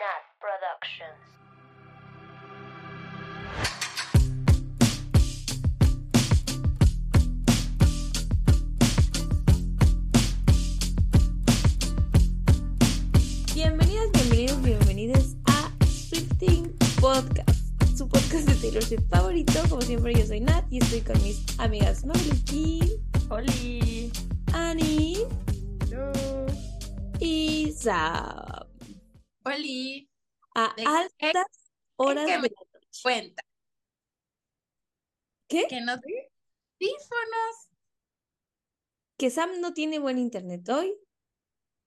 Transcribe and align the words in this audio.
Nat 0.00 0.24
Productions. 0.40 1.20
Bienvenidas, 13.54 14.10
bienvenidos, 14.12 14.62
bienvenidos 14.62 15.36
a 15.44 15.70
Swifting 15.84 16.74
Podcast, 16.98 17.50
su 17.94 18.08
podcast 18.08 18.48
de 18.48 18.54
Taylor 18.54 18.82
Swift 18.82 19.06
favorito. 19.10 19.52
Como 19.68 19.82
siempre, 19.82 20.14
yo 20.14 20.24
soy 20.24 20.40
Nat 20.40 20.64
y 20.70 20.78
estoy 20.78 21.02
con 21.02 21.22
mis 21.22 21.44
amigas 21.58 22.06
Marilyn, 22.06 22.88
Oli. 23.28 24.10
Annie 24.54 25.26
y 27.18 27.72
Zab. 27.72 28.59
Oli. 29.54 30.10
A 30.54 30.74
¿De 30.76 30.84
altas 30.84 31.72
horas 31.96 32.26
qué 32.26 32.32
de 32.32 32.38
me- 32.38 32.48
la 32.48 32.62
noche. 32.72 32.88
Cuenta. 33.02 33.42
¿Qué? 35.48 35.66
Que 35.68 35.80
no 35.80 35.92
audífonos. 35.92 37.68
¿Que 39.18 39.30
Sam 39.30 39.60
no 39.60 39.72
tiene 39.74 39.98
buen 39.98 40.18
internet 40.18 40.68
hoy? 40.68 40.94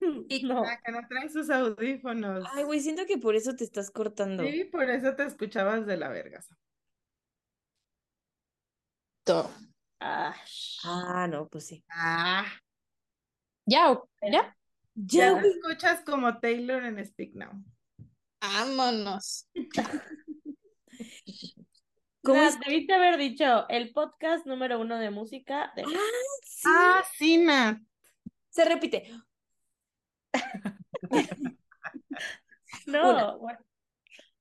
Y 0.30 0.44
No. 0.44 0.64
que 0.84 0.92
no 0.92 1.00
trae 1.08 1.30
sus 1.30 1.50
audífonos. 1.50 2.46
Ay, 2.52 2.64
güey, 2.64 2.82
siento 2.82 3.06
que 3.06 3.18
por 3.18 3.36
eso 3.36 3.56
te 3.56 3.64
estás 3.64 3.90
cortando. 3.90 4.44
Sí, 4.44 4.66
por 4.66 4.90
eso 4.90 5.16
te 5.16 5.24
escuchabas 5.26 5.86
de 5.86 5.96
la 5.98 6.10
verga. 6.10 6.42
Sam. 6.42 6.58
Ah, 10.02 10.36
Ah, 10.84 11.28
no, 11.30 11.48
pues 11.48 11.68
sí. 11.68 11.84
Ah, 11.90 12.46
Ya, 13.66 13.98
ya. 14.30 14.58
Ya, 14.96 15.32
güey. 15.32 15.52
escuchas 15.52 16.02
como 16.06 16.40
Taylor 16.40 16.84
en 16.84 17.04
Speak 17.06 17.34
Now. 17.36 17.52
Vámonos. 18.42 19.48
¿Cómo 22.24 22.40
debiste 22.66 22.94
haber 22.94 23.18
dicho 23.18 23.68
el 23.70 23.92
podcast 23.92 24.46
número 24.46 24.80
uno 24.80 24.98
de 24.98 25.10
música 25.10 25.74
de 25.76 25.84
Sí, 25.86 26.64
Ah, 26.66 27.04
sí, 27.18 27.38
Nat. 27.38 27.80
se 28.50 28.66
repite. 28.66 29.12
No, 32.86 33.10
Una. 33.12 33.36
bueno, 33.36 33.60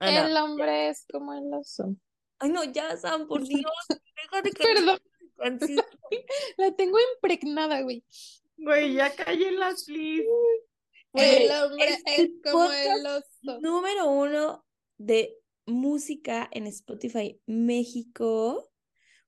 Ah, 0.00 0.10
no. 0.10 0.26
El 0.26 0.36
hombre 0.36 0.88
es 0.88 1.06
como 1.10 1.32
el 1.34 1.52
oso. 1.54 1.94
Ay, 2.40 2.50
no, 2.50 2.64
ya, 2.64 2.96
Sam, 2.96 3.28
por 3.28 3.46
Dios. 3.46 3.62
Deja 4.16 4.42
de 4.42 4.50
Perdón, 4.50 4.98
la 6.56 6.72
tengo 6.74 6.98
impregnada, 7.14 7.82
güey. 7.82 8.04
Güey, 8.56 8.94
ya 8.94 9.14
cállenlas, 9.14 9.84
please. 9.84 10.26
Güey, 11.12 11.44
El 11.44 11.50
hombre 11.50 11.88
es 11.88 12.02
es 12.06 12.18
el 12.18 12.40
como 12.42 12.64
podcast 12.64 12.98
el 12.98 13.06
oso. 13.06 13.60
Número 13.60 14.10
uno 14.10 14.64
de 14.98 15.36
música 15.66 16.48
en 16.52 16.66
Spotify 16.66 17.40
México. 17.46 18.70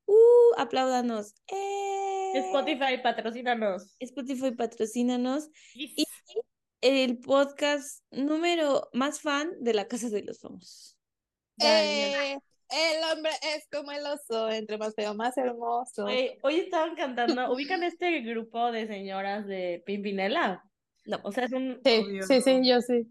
Uh, 0.07 0.55
apláudanos. 0.59 1.35
¡Eh! 1.49 2.33
Spotify, 2.35 3.03
patrocínanos. 3.03 3.97
Spotify, 4.01 4.51
patrocínanos. 4.53 5.49
Yes. 5.75 5.93
Y 5.97 6.07
el 6.81 7.19
podcast 7.19 8.05
número 8.11 8.91
más 8.93 9.21
fan 9.21 9.51
de 9.61 9.75
la 9.75 9.89
Casa 9.89 10.11
de 10.11 10.23
los 10.23 10.41
Famosos. 10.41 10.99
Eh, 11.61 12.39
el 12.71 13.13
hombre 13.13 13.33
es 13.55 13.67
como 13.71 13.93
el 13.93 14.05
oso, 14.07 14.51
entre 14.51 14.79
más 14.79 14.95
feo, 14.95 15.15
más 15.15 15.37
hermoso. 15.37 16.05
Hoy 16.05 16.59
estaban 16.61 16.95
cantando, 16.97 17.53
¿ubican 17.53 17.83
este 17.83 18.21
grupo 18.21 18.73
de 18.73 18.87
señoras 18.87 19.47
de 19.47 19.83
Pimpinela? 19.87 20.63
No. 21.05 21.21
O 21.23 21.33
sea, 21.33 21.45
es 21.45 21.53
un... 21.53 21.81
Sí, 21.85 21.99
Obvio. 21.99 22.23
sí, 22.25 22.41
sí, 22.41 22.61
yo 22.67 22.81
sí. 22.81 23.07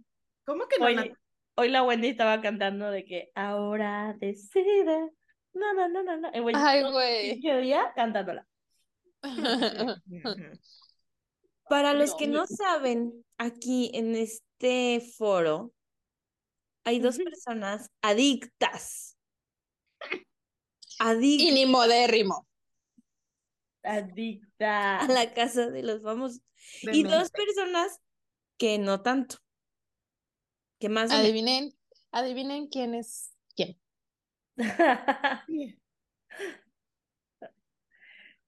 ¿Cómo 0.46 0.68
que 0.68 0.78
no, 0.80 0.86
Hoy, 0.86 0.96
Nat? 0.96 1.08
hoy 1.56 1.70
la 1.70 1.84
Wendy 1.84 2.10
estaba 2.10 2.42
cantando 2.42 2.90
de 2.92 3.06
que 3.06 3.30
ahora 3.36 4.16
decide. 4.20 5.12
No, 5.54 5.74
no, 5.74 5.88
no, 5.88 6.04
no, 6.04 6.18
no. 6.18 6.32
Güey, 6.42 6.56
Ay, 6.58 6.84
güey. 6.84 7.32
pinche 7.34 7.58
día 7.60 7.94
cantándola. 7.96 8.46
Para 11.70 11.94
los 11.94 12.12
No, 12.12 12.18
que 12.18 12.28
no 12.28 12.46
saben, 12.48 13.24
aquí 13.38 13.92
en 13.94 14.16
este 14.16 15.02
foro 15.18 15.72
hay 16.84 17.00
dos 17.00 17.18
personas 17.18 17.90
adictas. 18.02 19.13
Adictas 21.00 21.48
Y 21.48 21.52
ni 21.52 21.66
modérrimo. 21.66 22.48
Adicta. 23.84 25.00
a 25.00 25.08
la 25.08 25.34
Casa 25.34 25.70
de 25.70 25.84
los 25.84 26.02
Famosos. 26.02 26.42
Y 26.82 27.04
dos 27.04 27.30
personas 27.32 28.00
que 28.58 28.78
no 28.78 29.02
tanto. 29.02 29.38
Que 30.80 30.90
más 30.90 31.06
o 31.06 31.14
menos. 31.14 31.24
Adivinen, 31.26 31.74
adivinen 32.12 32.68
quién 32.68 32.96
es 32.96 33.36
quién. 33.56 33.80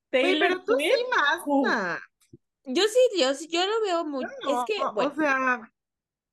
Pero 0.10 0.64
tú 0.64 0.78
sí 0.78 0.92
más, 1.10 1.42
Uh. 1.46 1.68
Yo 2.68 2.84
sí, 2.84 3.20
yo 3.20 3.34
sí, 3.36 3.48
yo 3.48 3.66
lo 3.66 3.82
veo 3.82 4.06
muy. 4.06 4.24
No, 4.24 4.62
es 4.62 4.66
que, 4.66 4.82
o 4.82 4.94
bueno, 4.94 5.14
sea, 5.16 5.72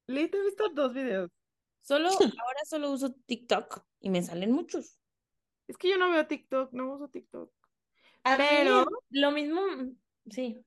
le 0.07 0.23
he 0.23 0.45
visto 0.45 0.69
dos 0.71 0.95
videos. 0.95 1.31
solo, 1.83 2.09
ahora 2.47 2.65
solo 2.65 2.91
uso 2.91 3.13
TikTok 3.27 3.85
y 4.01 4.09
me 4.11 4.23
salen 4.23 4.53
muchos. 4.53 4.99
Es 5.69 5.77
que 5.77 5.89
yo 5.91 5.99
no 5.99 6.11
veo 6.11 6.27
TikTok, 6.27 6.73
no 6.73 6.93
uso 6.95 7.09
TikTok. 7.09 7.51
A 8.25 8.37
mí 8.37 8.45
Pero- 8.49 8.87
lo 9.11 9.31
mismo, 9.31 9.61
sí. 10.31 10.65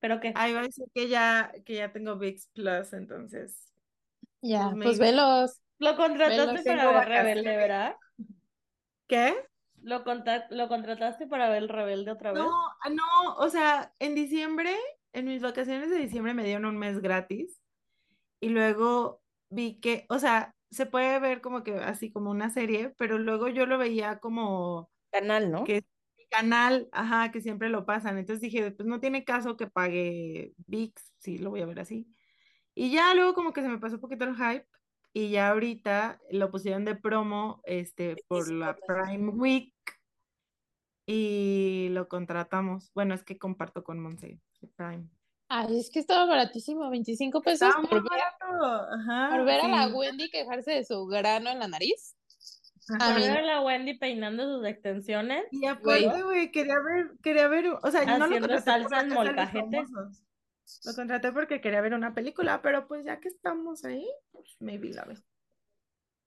¿Pero 0.00 0.18
qué? 0.20 0.32
Ahí 0.34 0.54
va 0.54 0.60
a 0.60 0.64
decir 0.64 0.86
que 0.94 1.08
ya, 1.08 1.52
que 1.64 1.74
ya 1.74 1.92
tengo 1.92 2.16
VIX 2.16 2.46
Plus, 2.54 2.92
entonces. 2.94 3.72
Ya, 4.40 4.70
Pues 4.70 4.84
pues 4.84 4.98
maybe. 4.98 5.10
velos. 5.12 5.60
Lo 5.78 5.96
contrataste 5.96 6.62
para 6.64 6.90
ver 6.90 7.08
Rebelde. 7.08 7.56
¿verdad? 7.56 7.96
¿Qué? 9.06 9.34
¿Lo, 9.82 10.04
lo 10.50 10.68
contrataste 10.68 11.26
para 11.26 11.48
ver 11.48 11.66
Rebelde 11.66 12.10
otra 12.10 12.32
vez? 12.32 12.42
No, 12.42 12.50
ah, 12.50 12.90
no, 12.90 13.34
o 13.36 13.48
sea, 13.48 13.92
en 13.98 14.14
diciembre, 14.14 14.74
en 15.12 15.26
mis 15.26 15.42
vacaciones 15.42 15.90
de 15.90 15.96
diciembre 15.96 16.34
me 16.34 16.44
dieron 16.44 16.64
un 16.66 16.78
mes 16.78 17.00
gratis 17.00 17.60
y 18.40 18.50
luego 18.50 19.22
vi 19.48 19.80
que, 19.80 20.06
o 20.08 20.18
sea, 20.18 20.54
se 20.70 20.86
puede 20.86 21.18
ver 21.18 21.40
como 21.40 21.62
que 21.62 21.74
así 21.74 22.10
como 22.10 22.30
una 22.30 22.50
serie, 22.50 22.94
pero 22.96 23.18
luego 23.18 23.48
yo 23.48 23.66
lo 23.66 23.78
veía 23.78 24.18
como 24.18 24.90
Canal, 25.10 25.50
¿no? 25.50 25.64
que 25.64 25.78
es 25.78 25.84
mi 26.16 26.26
canal, 26.26 26.88
ajá, 26.92 27.32
que 27.32 27.40
siempre 27.40 27.68
lo 27.68 27.84
pasan. 27.84 28.18
Entonces 28.18 28.40
dije, 28.40 28.70
pues 28.70 28.88
no 28.88 29.00
tiene 29.00 29.24
caso 29.24 29.56
que 29.56 29.66
pague 29.66 30.54
VIX, 30.66 31.12
sí, 31.18 31.38
lo 31.38 31.50
voy 31.50 31.62
a 31.62 31.66
ver 31.66 31.80
así. 31.80 32.06
Y 32.74 32.92
ya 32.92 33.14
luego 33.14 33.34
como 33.34 33.52
que 33.52 33.62
se 33.62 33.68
me 33.68 33.78
pasó 33.78 33.96
un 33.96 34.00
poquito 34.00 34.24
el 34.24 34.36
hype 34.36 34.66
y 35.12 35.30
ya 35.30 35.50
ahorita 35.50 36.20
lo 36.30 36.50
pusieron 36.50 36.84
de 36.84 36.94
promo 36.94 37.60
este 37.64 38.16
por 38.28 38.50
la 38.50 38.72
25 38.72 38.86
pesos. 38.86 39.08
Prime 39.08 39.28
Week 39.30 39.74
y 41.06 41.88
lo 41.90 42.08
contratamos. 42.08 42.92
Bueno, 42.94 43.14
es 43.14 43.24
que 43.24 43.36
comparto 43.36 43.82
con 43.82 43.98
Monse 43.98 44.40
el 44.62 44.68
Prime. 44.68 45.08
Ay, 45.48 45.80
es 45.80 45.90
que 45.90 45.98
estaba 45.98 46.26
baratísimo, 46.26 46.88
25 46.88 47.42
pesos 47.42 47.68
Estaba 47.68 47.88
por 47.88 48.08
ver, 48.08 48.22
ajá, 48.50 49.30
por 49.30 49.44
ver 49.44 49.60
a 49.60 49.68
la. 49.68 49.88
Wendy 49.88 50.30
quejarse 50.30 50.72
de 50.72 50.84
su 50.84 51.06
grano 51.06 51.50
en 51.50 51.58
la 51.58 51.68
nariz. 51.68 52.16
Ajá. 52.88 53.10
A 53.10 53.12
Por 53.12 53.20
mí 53.20 53.28
ver 53.28 53.38
a 53.38 53.42
la 53.42 53.60
Wendy 53.62 53.98
peinando 53.98 54.56
sus 54.56 54.66
extensiones. 54.66 55.44
Y 55.50 55.66
aparte, 55.66 56.22
güey, 56.22 56.50
quería 56.50 56.74
ver, 56.80 57.12
quería 57.22 57.48
ver, 57.48 57.66
o 57.68 57.90
sea, 57.90 58.04
no 58.04 58.26
lo 58.26 58.32
contraté 58.32 58.62
salsa 58.62 59.00
en 59.00 59.08
molcajete. 59.10 59.84
Lo 60.84 60.94
contraté 60.94 61.32
porque 61.32 61.60
quería 61.60 61.80
ver 61.80 61.94
una 61.94 62.14
película, 62.14 62.62
pero 62.62 62.86
pues 62.86 63.04
ya 63.04 63.20
que 63.20 63.28
estamos 63.28 63.84
ahí, 63.84 64.06
pues 64.32 64.56
maybe 64.60 64.90
la 64.90 65.04
veo. 65.04 65.18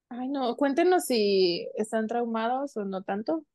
Ay, 0.09 0.27
no, 0.29 0.55
cuéntenos 0.55 1.05
si 1.05 1.67
están 1.75 2.07
traumados 2.07 2.77
o 2.77 2.85
no 2.85 3.03
tanto 3.03 3.45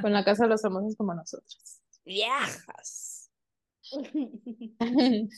con 0.00 0.12
la 0.12 0.24
casa 0.24 0.44
de 0.44 0.50
los 0.50 0.62
famosos 0.62 0.96
como 0.96 1.14
nosotros. 1.14 1.82
Viajas. 2.04 3.30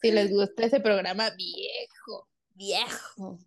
Si 0.00 0.10
les 0.10 0.30
gusta 0.30 0.64
ese 0.64 0.80
programa 0.80 1.30
viejo. 1.30 2.28
Viejo. 2.54 3.38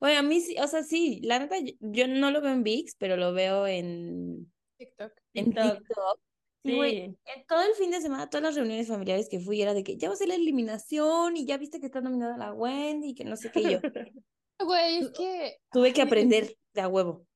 Oye, 0.00 0.16
a 0.16 0.22
mí 0.22 0.40
sí, 0.40 0.56
o 0.58 0.66
sea, 0.66 0.82
sí, 0.82 1.20
la 1.22 1.38
neta, 1.38 1.58
yo, 1.58 1.72
yo 1.80 2.08
no 2.08 2.30
lo 2.30 2.40
veo 2.40 2.52
en 2.52 2.62
VIX, 2.62 2.94
pero 2.96 3.16
lo 3.16 3.32
veo 3.34 3.66
en, 3.66 4.50
TikTok. 4.78 5.12
en 5.34 5.44
TikTok. 5.46 5.78
TikTok. 5.78 6.20
Y, 6.62 6.76
güey, 6.76 6.90
Sí. 6.92 7.18
en 7.24 7.46
todo 7.46 7.62
el 7.62 7.74
fin 7.74 7.90
de 7.90 8.00
semana, 8.00 8.28
todas 8.28 8.42
las 8.42 8.54
reuniones 8.54 8.88
familiares 8.88 9.28
que 9.30 9.40
fui, 9.40 9.60
era 9.62 9.74
de 9.74 9.82
que 9.82 9.96
ya 9.96 10.08
va 10.08 10.14
a 10.14 10.16
ser 10.16 10.28
la 10.28 10.34
eliminación 10.34 11.36
y 11.36 11.46
ya 11.46 11.58
viste 11.58 11.80
que 11.80 11.86
está 11.86 12.00
nominada 12.00 12.36
la 12.36 12.52
Wendy 12.52 13.10
y 13.10 13.14
que 13.14 13.24
no 13.24 13.36
sé 13.36 13.50
qué 13.50 13.62
yo. 13.62 13.80
Güey, 14.58 14.98
es 14.98 15.10
que 15.12 15.56
Tuve 15.72 15.94
que 15.94 16.02
aprender 16.02 16.54
de 16.74 16.80
a 16.82 16.88
huevo. 16.88 17.26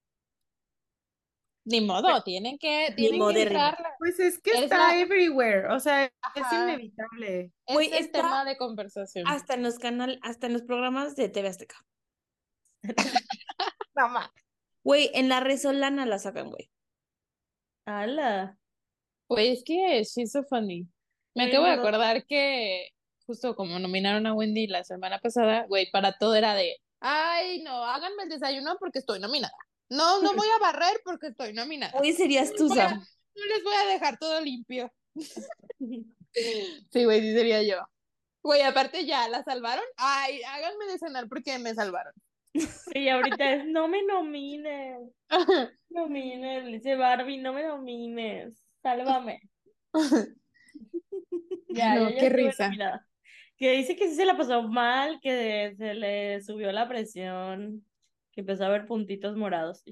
Ni 1.65 1.81
modo, 1.81 2.23
tienen 2.23 2.59
que, 2.59 2.93
tienen 2.97 3.21
que 3.33 3.43
entrarle. 3.43 3.89
Pues 3.99 4.19
es 4.21 4.41
que 4.41 4.51
Es 4.51 4.63
está 4.63 4.77
la- 4.95 4.99
everywhere, 5.01 5.69
o 5.69 5.81
sea, 5.81 6.05
es 6.05 6.53
inevitable. 6.53 7.53
Es 7.67 7.77
el 7.77 7.93
está 7.95 8.21
tema 8.23 8.45
de 8.45 8.57
conversación. 8.57 9.27
Hasta 9.27 9.55
en 9.55 9.63
los 9.63 9.79
canales, 9.79 10.19
hasta 10.23 10.47
en 10.47 10.53
los 10.55 10.63
programas 10.63 11.17
de 11.17 11.29
TV 11.29 11.49
Azteca. 11.49 11.77
Más. 13.95 14.31
Güey, 14.83 15.11
en 15.15 15.29
la 15.29 15.41
Resolana 15.41 16.05
la 16.07 16.19
sacan, 16.19 16.51
güey. 16.51 16.71
¡Hala! 17.87 18.59
Güey, 19.29 19.53
es 19.53 19.63
que 19.65 20.03
she's 20.05 20.33
so 20.33 20.43
funny. 20.45 20.87
Me 21.35 21.45
Güey, 21.45 21.49
acabo 21.51 21.67
de 21.67 21.77
no. 21.77 21.83
acordar 21.83 22.27
que 22.27 22.89
justo 23.27 23.57
como 23.57 23.79
nominaron 23.79 24.27
a 24.27 24.35
Wendy 24.35 24.67
la 24.67 24.85
semana 24.85 25.19
pasada, 25.19 25.65
güey, 25.67 25.91
para 25.91 26.19
todo 26.19 26.35
era 26.35 26.55
de, 26.55 26.77
ay, 27.01 27.63
no, 27.63 27.85
háganme 27.85 28.25
el 28.25 28.29
desayuno 28.29 28.77
porque 28.79 28.99
estoy 28.99 29.19
nominada. 29.21 29.55
No, 29.91 30.23
no 30.23 30.33
voy 30.37 30.47
a 30.57 30.61
barrer 30.61 31.01
porque 31.05 31.29
estoy 31.29 31.53
nominada. 31.53 31.93
Hoy 31.99 32.13
serías 32.13 32.53
tú, 32.55 32.69
Sam. 32.69 32.99
No 33.37 33.45
les 33.47 33.65
voy 33.65 33.75
a 33.75 33.93
dejar 33.93 34.19
todo 34.19 34.41
limpio. 34.41 34.93
Sí, 36.91 37.05
güey, 37.05 37.21
sí 37.21 37.33
sería 37.33 37.63
yo. 37.63 37.77
Güey, 38.43 38.63
aparte 38.63 39.07
ya, 39.07 39.29
¿la 39.29 39.45
salvaron? 39.45 39.85
Ay, 39.97 40.43
háganme 40.43 40.87
de 40.87 40.99
cenar 40.99 41.29
porque 41.29 41.61
me 41.61 41.75
salvaron. 41.77 42.13
Sí, 42.53 43.09
ahorita 43.09 43.53
es, 43.55 43.67
no 43.67 43.87
me 43.87 44.03
nomines, 44.03 44.99
nomines, 45.91 46.67
dice 46.67 46.97
Barbie, 46.97 47.39
no 47.39 47.53
me 47.53 47.63
nomines, 47.63 48.61
sálvame. 48.83 49.41
Ya, 51.69 51.95
No, 51.95 52.09
ya, 52.11 52.17
ya 52.17 52.21
qué 52.21 52.29
risa. 52.31 52.65
nominada. 52.67 53.07
Que 53.57 53.71
dice 53.73 53.95
que 53.95 54.09
sí 54.09 54.17
se 54.17 54.27
la 54.27 54.37
pasó 54.37 54.63
mal, 54.65 55.21
que 55.23 55.75
se 55.79 55.95
le 55.95 56.43
subió 56.43 56.73
la 56.73 56.89
presión, 56.89 57.87
que 58.35 58.41
empezó 58.41 58.65
a 58.65 58.69
ver 58.69 58.87
puntitos 58.87 59.37
morados. 59.37 59.83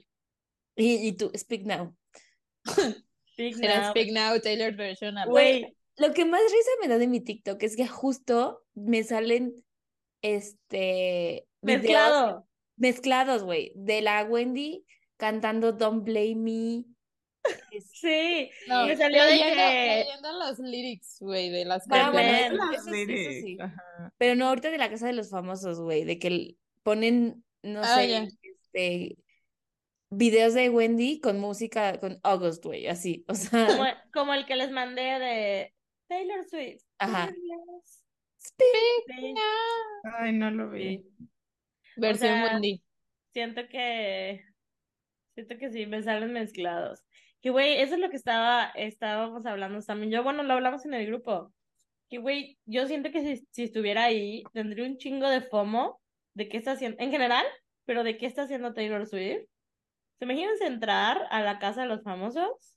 Y, 0.76 1.06
y 1.06 1.12
tú, 1.12 1.30
speak 1.36 1.62
now. 1.64 1.94
Big 3.36 3.62
Era 3.62 3.80
now. 3.80 3.90
Speak 3.90 4.12
Now, 4.12 4.40
Taylor 4.40 4.74
version. 4.76 5.16
Güey, 5.26 5.76
Lo 5.96 6.12
que 6.12 6.24
más 6.24 6.40
risa 6.42 6.70
me 6.80 6.88
da 6.88 6.98
de 6.98 7.06
mi 7.06 7.20
TikTok 7.20 7.62
es 7.62 7.76
que 7.76 7.86
justo 7.86 8.62
me 8.74 9.02
salen 9.02 9.54
este 10.22 11.46
mezclado. 11.62 12.46
mezclados, 12.76 13.42
güey, 13.42 13.72
de 13.74 14.02
la 14.02 14.24
Wendy 14.24 14.84
cantando 15.16 15.72
Don't 15.72 16.04
Blame 16.04 16.34
Me. 16.36 16.84
Sí, 17.80 18.50
No, 18.68 18.86
me 18.86 18.96
salió 18.96 19.24
de 19.24 19.30
leyendo, 19.30 19.54
que 19.56 20.04
leyendo 20.04 20.32
los 20.38 20.58
lyrics, 20.60 21.16
güey, 21.20 21.50
de 21.50 21.64
las 21.64 21.86
canciones. 21.86 22.52
Pero 24.16 24.36
no 24.36 24.46
ahorita 24.46 24.70
de 24.70 24.78
la 24.78 24.88
casa 24.88 25.08
de 25.08 25.12
los 25.12 25.30
famosos, 25.30 25.80
güey, 25.80 26.04
de 26.04 26.18
que 26.20 26.56
ponen, 26.84 27.44
no 27.62 27.80
Ah, 27.82 27.96
sé, 27.96 28.28
este 28.42 29.16
videos 30.10 30.54
de 30.54 30.68
Wendy 30.68 31.20
con 31.20 31.40
música 31.40 31.98
con 31.98 32.18
August, 32.22 32.64
güey, 32.64 32.86
así, 32.86 33.24
o 33.28 33.34
sea, 33.34 33.66
como, 33.66 33.84
como 34.12 34.34
el 34.34 34.46
que 34.46 34.56
les 34.56 34.70
mandé 34.70 35.02
de 35.02 35.74
Taylor 36.08 36.44
Swift. 36.44 36.82
Ajá. 36.98 37.32
Speak 38.38 39.06
Sí, 39.06 39.34
Ay, 40.18 40.32
no 40.32 40.50
lo 40.50 40.70
vi. 40.70 41.04
Versión 41.96 42.40
sea, 42.40 42.44
Wendy. 42.44 42.82
Siento 43.32 43.62
que 43.68 44.44
siento 45.34 45.56
que 45.58 45.70
sí 45.70 45.86
me 45.86 46.02
salen 46.02 46.32
mezclados. 46.32 47.02
Que 47.40 47.50
güey, 47.50 47.80
eso 47.80 47.94
es 47.94 48.00
lo 48.00 48.10
que 48.10 48.16
estaba 48.16 48.70
estábamos 48.74 49.46
hablando 49.46 49.80
también. 49.80 50.12
Yo, 50.12 50.22
bueno, 50.22 50.42
lo 50.42 50.52
hablamos 50.54 50.84
en 50.84 50.94
el 50.94 51.06
grupo. 51.06 51.52
Que 52.10 52.18
güey, 52.18 52.58
yo 52.66 52.86
siento 52.86 53.10
que 53.10 53.22
si, 53.22 53.46
si 53.50 53.62
estuviera 53.64 54.04
ahí, 54.04 54.42
tendría 54.52 54.84
un 54.84 54.98
chingo 54.98 55.28
de 55.28 55.40
FOMO 55.40 56.01
de 56.34 56.48
qué 56.48 56.56
está 56.56 56.72
haciendo, 56.72 57.02
en 57.02 57.10
general, 57.10 57.44
pero 57.84 58.04
de 58.04 58.16
qué 58.16 58.26
está 58.26 58.42
haciendo 58.42 58.74
Taylor 58.74 59.06
Swift. 59.06 59.42
¿Se 60.18 60.24
imaginan 60.24 60.54
entrar 60.60 61.26
a 61.30 61.42
la 61.42 61.58
casa 61.58 61.82
de 61.82 61.88
los 61.88 62.02
famosos 62.02 62.76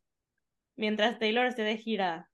mientras 0.75 1.19
Taylor 1.19 1.45
esté 1.45 1.61
de 1.61 1.77
gira? 1.77 2.29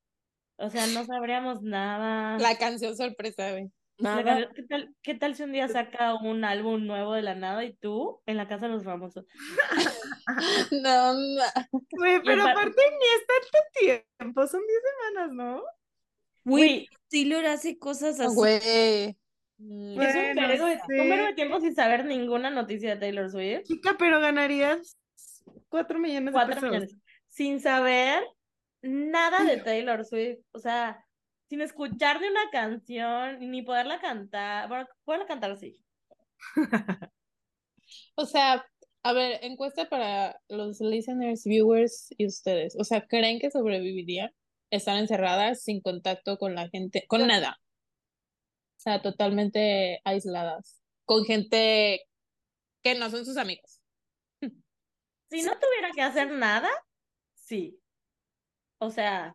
O 0.57 0.69
sea, 0.69 0.87
no 0.87 1.03
sabríamos 1.05 1.61
nada. 1.63 2.37
La 2.39 2.57
canción 2.57 2.95
sorpresa, 2.95 3.51
güey. 3.51 3.69
Nada. 3.97 4.23
canción- 4.23 4.53
¿Qué 4.55 4.63
tal, 4.63 4.95
qué 5.03 5.13
tal 5.15 5.35
si 5.35 5.43
un 5.43 5.51
día 5.51 5.67
saca 5.67 6.15
un 6.15 6.43
álbum 6.43 6.85
nuevo 6.87 7.13
de 7.13 7.21
la 7.21 7.35
nada 7.35 7.63
y 7.65 7.73
tú 7.75 8.21
en 8.25 8.37
la 8.37 8.47
casa 8.47 8.67
de 8.67 8.73
los 8.73 8.83
famosos? 8.83 9.25
No, 10.71 11.13
no. 11.13 11.43
Güey, 11.91 12.21
pero 12.23 12.43
pa- 12.43 12.51
aparte 12.51 12.81
ni 12.99 13.05
es 13.05 13.25
tanto 13.27 14.07
tiempo, 14.17 14.47
son 14.47 14.61
10 14.65 14.79
semanas, 15.11 15.33
¿no? 15.33 15.63
Güey, 16.45 16.63
Güey, 16.63 16.87
Taylor 17.09 17.45
hace 17.45 17.77
cosas 17.77 18.19
así. 18.19 18.33
Güey. 18.35 19.17
Mm, 19.63 20.01
es 20.01 20.15
un 20.15 20.35
Bueno, 20.35 20.47
vergo 20.47 20.65
de, 20.65 20.75
sí. 20.75 20.99
un 20.99 21.09
vergo 21.09 21.25
de 21.25 21.33
tiempo 21.33 21.59
sin 21.59 21.75
saber 21.75 22.05
ninguna 22.05 22.49
noticia 22.49 22.95
de 22.95 22.99
Taylor 22.99 23.29
Swift. 23.29 23.63
Chica, 23.63 23.95
pero 23.99 24.19
ganarías 24.19 24.97
4 25.69 25.99
millones 25.99 26.25
de 26.25 26.31
Cuatro 26.31 26.55
pesos. 26.55 26.69
millones. 26.69 26.95
Sin 27.29 27.59
saber 27.59 28.23
nada 28.81 29.43
de 29.45 29.57
Taylor 29.57 30.03
Swift. 30.05 30.39
O 30.51 30.59
sea, 30.59 31.05
sin 31.47 31.61
escuchar 31.61 32.19
de 32.19 32.29
una 32.29 32.49
canción 32.51 33.51
ni 33.51 33.61
poderla 33.61 33.99
cantar. 33.99 34.67
Bueno, 34.67 34.87
poderla 35.03 35.27
cantar 35.27 35.57
sí. 35.57 35.75
O 38.15 38.25
sea, 38.25 38.65
a 39.03 39.13
ver, 39.13 39.39
encuesta 39.43 39.89
para 39.89 40.39
los 40.47 40.79
listeners, 40.79 41.43
viewers 41.43 42.07
y 42.17 42.25
ustedes. 42.25 42.75
O 42.79 42.83
sea, 42.83 43.05
¿creen 43.05 43.39
que 43.39 43.51
sobrevivirían? 43.51 44.31
Estar 44.69 44.97
encerradas 44.97 45.63
sin 45.63 45.81
contacto 45.81 46.37
con 46.37 46.55
la 46.55 46.69
gente, 46.69 47.03
con 47.07 47.27
nada. 47.27 47.59
O 48.81 48.83
sea, 48.83 48.99
totalmente 48.99 50.01
aisladas. 50.05 50.81
Con 51.05 51.23
gente 51.23 52.01
que 52.81 52.95
no 52.95 53.11
son 53.11 53.25
sus 53.25 53.37
amigos. 53.37 53.79
Si 55.29 55.43
no 55.43 55.51
tuviera 55.59 55.91
que 55.95 56.01
hacer 56.01 56.31
nada, 56.31 56.67
sí. 57.35 57.79
O 58.79 58.89
sea, 58.89 59.33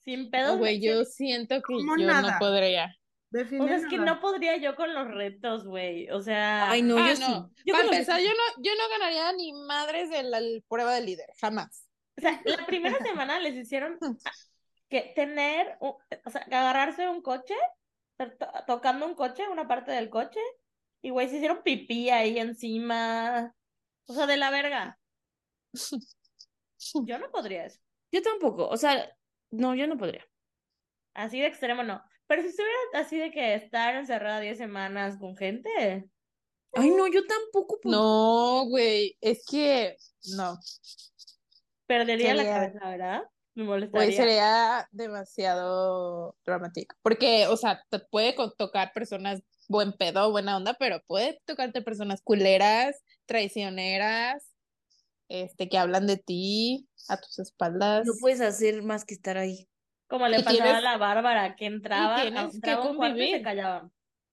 sin 0.00 0.30
pedos. 0.30 0.58
Güey, 0.58 0.82
yo 0.82 1.04
siento 1.04 1.54
que 1.56 1.62
¿Cómo 1.62 1.96
yo 1.96 2.06
nada? 2.06 2.32
no 2.32 2.38
podría. 2.38 2.94
O 3.32 3.66
sea, 3.66 3.76
es 3.76 3.86
que 3.86 3.96
nada. 3.96 4.14
no 4.16 4.20
podría 4.20 4.56
yo 4.58 4.76
con 4.76 4.92
los 4.92 5.08
retos, 5.08 5.64
güey. 5.64 6.10
O 6.10 6.20
sea, 6.20 6.68
Ay, 6.70 6.82
no, 6.82 6.98
Ah, 6.98 7.08
yo 7.10 7.16
sí. 7.16 7.22
no. 7.22 7.50
Yo 7.64 7.72
Para 7.72 7.84
con 7.84 7.86
los- 7.86 7.94
empezar, 8.00 8.20
yo 8.20 8.28
no, 8.28 8.62
yo 8.62 8.72
no 8.76 8.88
ganaría 8.90 9.32
ni 9.32 9.52
madres 9.52 10.10
de 10.10 10.22
la 10.24 10.40
prueba 10.68 10.94
de 10.94 11.00
líder, 11.02 11.30
jamás. 11.40 11.88
o 12.18 12.20
sea, 12.20 12.42
la 12.44 12.66
primera 12.66 12.98
semana 12.98 13.38
les 13.40 13.54
hicieron 13.54 13.98
que 14.90 15.12
tener, 15.16 15.78
o 15.80 15.98
sea, 16.30 16.44
que 16.44 16.54
agarrarse 16.54 17.08
un 17.08 17.22
coche, 17.22 17.54
to- 18.16 18.36
tocando 18.66 19.06
un 19.06 19.14
coche, 19.14 19.48
una 19.48 19.66
parte 19.68 19.92
del 19.92 20.10
coche, 20.10 20.40
y 21.02 21.10
güey, 21.10 21.28
se 21.28 21.36
hicieron 21.36 21.62
pipí 21.62 22.10
ahí 22.10 22.38
encima. 22.38 23.54
O 24.06 24.14
sea, 24.14 24.26
de 24.26 24.36
la 24.36 24.50
verga. 24.50 24.98
Yo 27.06 27.18
no 27.18 27.30
podría 27.30 27.66
eso. 27.66 27.80
Yo 28.12 28.22
tampoco, 28.22 28.68
o 28.68 28.76
sea, 28.76 29.10
no, 29.50 29.74
yo 29.74 29.86
no 29.86 29.96
podría. 29.96 30.24
Así 31.14 31.40
de 31.40 31.46
extremo 31.46 31.82
no. 31.82 32.02
Pero 32.26 32.42
si 32.42 32.48
estuviera 32.48 32.76
así 32.94 33.18
de 33.18 33.30
que 33.30 33.54
estar 33.54 33.94
encerrada 33.96 34.40
10 34.40 34.58
semanas 34.58 35.16
con 35.18 35.36
gente, 35.36 36.08
Ay, 36.72 36.90
no, 36.90 37.06
yo 37.06 37.26
tampoco 37.26 37.80
podría. 37.80 37.98
No, 37.98 38.66
güey, 38.68 39.16
es 39.20 39.44
que 39.46 39.96
no, 40.36 40.58
perdería 41.86 42.34
la 42.34 42.44
cabeza, 42.44 42.88
¿verdad? 42.88 43.22
Me 43.54 43.64
molestaría. 43.64 44.16
sería 44.16 44.88
demasiado 44.92 46.36
dramático. 46.44 46.96
Porque, 47.02 47.46
o 47.46 47.56
sea, 47.56 47.82
te 47.88 47.98
puede 48.00 48.34
tocar 48.58 48.92
personas 48.92 49.42
buen 49.68 49.92
pedo, 49.92 50.30
buena 50.30 50.56
onda, 50.56 50.74
pero 50.78 51.00
puede 51.06 51.40
tocarte 51.44 51.80
personas 51.82 52.20
culeras, 52.22 53.02
traicioneras, 53.26 54.50
este, 55.28 55.68
que 55.68 55.78
hablan 55.78 56.06
de 56.06 56.16
ti 56.18 56.88
a 57.08 57.16
tus 57.20 57.38
espaldas. 57.38 58.04
No 58.06 58.12
puedes 58.20 58.40
hacer 58.40 58.82
más 58.82 59.04
que 59.04 59.14
estar 59.14 59.38
ahí. 59.38 59.68
Como 60.08 60.28
le 60.28 60.36
pasaba 60.38 60.52
tienes- 60.52 60.74
a 60.74 60.80
la 60.80 60.96
Bárbara, 60.98 61.56
que 61.56 61.66
entraba, 61.66 62.22
entraba 62.24 62.84
a 62.84 62.90
un 62.90 62.96
cuarto 62.96 63.22
y 63.22 63.32
se 63.32 63.42
callaban. 63.42 63.90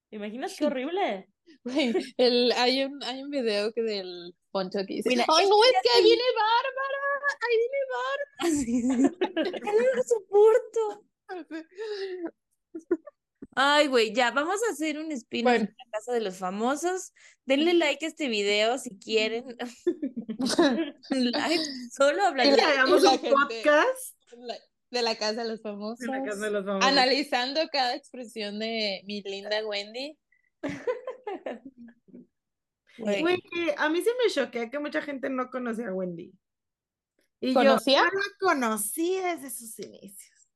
¿Te 0.10 0.18
imaginas 0.18 0.56
qué 0.58 0.66
horrible? 0.68 1.28
Güey, 1.63 1.94
el, 2.18 2.51
hay 2.54 2.84
un, 2.84 3.01
hay 3.04 3.24
un 3.24 3.30
video 3.30 3.72
que 3.74 3.82
del 3.82 4.36
Poncho 4.51 4.80
que 4.88 4.96
dice, 4.96 5.10
Mira, 5.10 5.25
¡Ay, 5.28 5.48
no, 5.50 5.63
es 5.63 5.72
que 5.82 5.90
ahí 5.98 6.04
viene 6.04 6.22
Bárbara! 6.36 7.11
¡Ahí 7.42 8.51
Así. 8.51 8.82
Ya 8.88 9.72
no 9.72 9.96
lo 9.96 10.04
soporto. 10.04 11.06
Ay, 13.56 13.88
güey, 13.88 14.13
ya, 14.13 14.32
vamos 14.32 14.62
a 14.68 14.72
hacer 14.72 14.98
un 14.98 15.12
spin 15.12 15.44
Bueno. 15.44 15.66
en 15.66 15.75
la 15.78 15.86
casa 15.92 16.13
de 16.13 16.22
los 16.22 16.38
famosos. 16.38 17.13
Denle 17.46 17.74
like 17.74 18.06
a 18.06 18.08
este 18.08 18.30
video 18.30 18.78
si 18.78 18.98
quieren. 18.98 19.58
like, 21.10 21.63
solo 21.92 22.18
Y 22.18 22.25
hablar 22.25 22.46
le 22.48 22.62
hagamos 22.62 23.04
un 23.04 23.18
podcast 23.20 24.16
La- 24.38 24.56
de 24.92 25.01
la 25.01 25.16
casa 25.16 25.44
de 25.44 25.50
los 25.50 25.62
famosos. 25.62 26.01
en 26.06 26.12
la 26.12 26.24
casa 26.24 26.46
de 26.46 26.51
los 26.51 26.66
famosos. 26.66 26.90
Analizando 26.90 27.60
cada 27.72 27.96
expresión 27.96 28.60
de 28.60 29.01
mi 29.06 29.22
linda 29.22 29.66
Wendy. 29.66 30.18
Güey, 32.98 33.42
que 33.51 33.74
a 33.78 33.90
mí 33.90 34.01
sí 34.01 34.10
me 34.24 34.32
choquea 34.32 34.70
que 34.70 34.80
mucha 34.80 35.01
gente 35.01 35.30
no 35.30 35.50
conocía 35.50 35.90
a 35.90 35.94
Wendy. 35.94 36.32
Y 37.42 37.54
¿Conocía? 37.54 38.00
yo 38.00 38.06
no 38.06 38.12
la 38.12 38.38
conocí 38.40 39.18
desde 39.20 39.50
sus 39.50 39.78
inicios. 39.80 40.48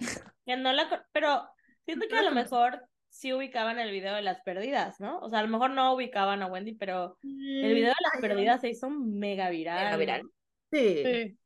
Que 0.46 0.56
no 0.56 0.72
la, 0.72 1.06
pero 1.12 1.48
siento 1.84 2.08
que 2.08 2.15
a 2.15 2.22
lo 2.22 2.32
mejor 2.32 2.88
sí 3.10 3.34
ubicaban 3.34 3.80
el 3.80 3.92
video 3.92 4.13
de 4.13 4.22
las 4.22 4.42
perdidas, 4.42 5.00
¿no? 5.00 5.20
O 5.20 5.30
sea, 5.30 5.39
a 5.39 5.44
lo 5.44 5.48
mejor 5.50 5.72
no 5.72 5.94
ubicaban 5.94 6.42
a 6.44 6.48
Wendy, 6.48 6.75
pero 6.75 7.18
el 7.24 7.74
video 7.74 7.89
de 7.89 7.96
las 8.13 8.22
perdidas 8.22 8.62
se 8.62 8.70
hizo 8.70 8.89
mega 8.89 9.50
viral. 9.50 9.86
Mega 9.86 9.98
viral. 9.98 10.22
Sí, 10.72 11.04
Sí. 11.04 11.38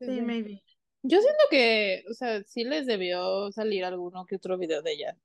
sí, 0.00 0.20
maybe. 0.20 0.62
Yo 1.02 1.20
siento 1.20 1.42
que, 1.50 2.04
o 2.10 2.14
sea, 2.14 2.42
sí 2.44 2.64
les 2.64 2.86
debió 2.86 3.50
salir 3.50 3.84
alguno 3.84 4.26
que 4.26 4.36
otro 4.36 4.58
video 4.58 4.82
de 4.82 4.92
ella. 4.92 5.16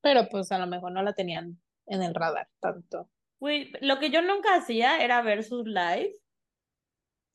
Pero 0.00 0.28
pues 0.28 0.52
a 0.52 0.58
lo 0.58 0.66
mejor 0.66 0.92
no 0.92 1.02
la 1.02 1.12
tenían 1.14 1.58
en 1.86 2.02
el 2.02 2.14
radar 2.14 2.48
tanto. 2.60 3.08
Güey, 3.40 3.72
lo 3.80 3.98
que 3.98 4.10
yo 4.10 4.20
nunca 4.22 4.54
hacía 4.56 5.02
era 5.02 5.22
ver 5.22 5.44
sus 5.44 5.64
live. 5.66 6.12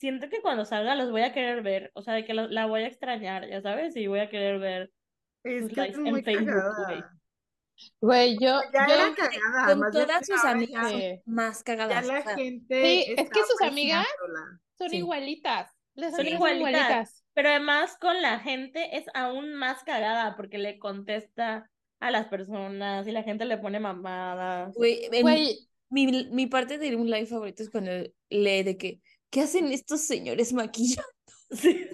Siento 0.03 0.27
que 0.27 0.41
cuando 0.41 0.65
salga 0.65 0.95
los 0.95 1.12
voy 1.12 1.22
a 1.22 1.31
querer 1.31 1.62
ver, 1.62 1.89
o 1.93 2.01
sea, 2.01 2.13
de 2.13 2.25
que 2.25 2.33
lo- 2.33 2.50
la 2.50 2.65
voy 2.65 2.81
a 2.83 2.88
extrañar, 2.88 3.48
ya 3.50 3.62
sabes, 3.62 3.95
y 3.95 4.07
voy 4.07 4.19
a 4.19 4.29
querer 4.29 4.60
ver 4.60 4.91
Es 5.45 5.62
que 5.62 5.72
es 5.72 5.77
lives 5.77 5.95
en 5.95 6.03
muy 6.03 6.22
Facebook, 6.24 6.62
güey. 6.88 7.03
Güey, 8.01 8.33
yo, 8.38 8.60
Ya 8.74 8.86
yo, 8.86 8.93
era 8.95 9.15
cagada, 9.15 9.75
Con 9.77 9.91
todas 9.93 10.27
sus 10.27 10.43
amigas 10.43 10.91
ya- 10.91 10.98
Sí. 11.00 11.22
más 11.25 11.60
Ya 11.60 11.63
cagadas. 11.63 12.05
la 12.05 12.19
o 12.19 12.22
sea, 12.24 12.36
gente 12.36 12.81
Sí, 12.83 13.13
es 13.17 13.29
que 13.29 13.39
sus 13.50 13.62
amigas 13.62 14.05
son 14.77 14.89
Sí. 14.89 14.98
igualitas. 14.98 15.72
Las 15.95 16.13
Son 16.17 16.27
igualitas. 16.27 16.57
igualitas. 16.74 17.24
Pero 17.33 17.50
además 17.51 17.98
con 18.01 18.22
la 18.22 18.39
gente 18.39 18.98
es 18.98 19.05
aún 19.13 19.53
más 19.53 19.86
cagada 19.86 20.36
porque 20.36 20.57
le 20.57 20.79
contesta 20.79 21.69
a 22.01 22.12
las 22.12 22.27
personas 22.27 23.07
y 23.07 23.12
la 23.13 23.24
gente 23.24 23.45
le 23.45 23.57
pone 23.57 23.79
mamadas. 23.79 24.75
güey, 24.75 25.05
en- 25.13 25.22
Güey, 25.22 25.60
mi, 25.89 26.27
mi 26.29 26.48
parte 26.48 26.77
de 26.77 26.93
un 26.98 27.10
live 27.10 27.25
favorito 27.27 27.63
es 27.63 27.69
cuando 27.69 27.91
lee 28.29 28.63
de 28.63 28.77
que, 28.77 29.00
¿qué 29.34 29.42
hacen 29.42 29.72
estos 29.72 30.02
señores 30.06 30.54
maquillando? 30.54 31.10
Sí. 31.54 31.88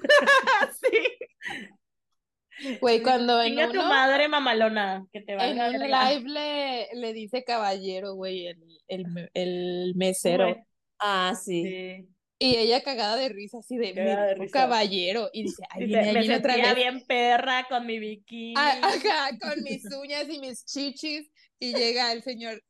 Sí. 2.61 2.77
güey, 2.81 3.01
cuando 3.01 3.41
en 3.41 3.49
Chinga 3.51 3.67
tu 3.67 3.79
uno, 3.79 3.87
madre 3.87 4.27
mamalona, 4.27 5.05
que 5.13 5.21
te 5.21 5.31
en 5.33 5.37
valga 5.37 5.69
un 5.69 5.79
live 5.79 6.29
le, 6.29 6.87
le 6.93 7.13
dice 7.13 7.43
caballero, 7.45 8.13
güey, 8.15 8.47
el, 8.47 8.57
el, 8.87 9.07
me- 9.07 9.29
el 9.33 9.93
mesero. 9.95 10.45
Güey, 10.53 10.63
Ah, 10.99 11.33
sí. 11.41 11.63
sí. 11.63 12.07
Y 12.41 12.55
ella 12.57 12.81
cagada 12.83 13.15
de 13.17 13.29
risa, 13.29 13.59
así 13.59 13.77
de, 13.77 13.93
Cagada 13.93 14.21
me 14.21 14.27
de 14.27 14.33
dijo 14.33 14.43
risa. 14.43 14.59
caballero. 14.59 15.29
Y 15.33 15.43
dice, 15.43 15.63
ay, 15.69 15.85
viene, 15.85 16.13
me 16.13 16.19
viene 16.21 16.35
otra 16.37 16.55
vez. 16.57 16.75
bien 16.75 17.05
perra 17.05 17.65
con 17.69 17.85
mi 17.85 17.99
bikini. 17.99 18.53
Ah, 18.57 18.77
Acá, 18.81 19.37
con 19.41 19.63
mis 19.63 19.83
uñas 19.93 20.27
y 20.29 20.39
mis 20.39 20.65
chichis. 20.65 21.29
Y 21.59 21.73
llega 21.73 22.11
el 22.13 22.23
señor, 22.23 22.61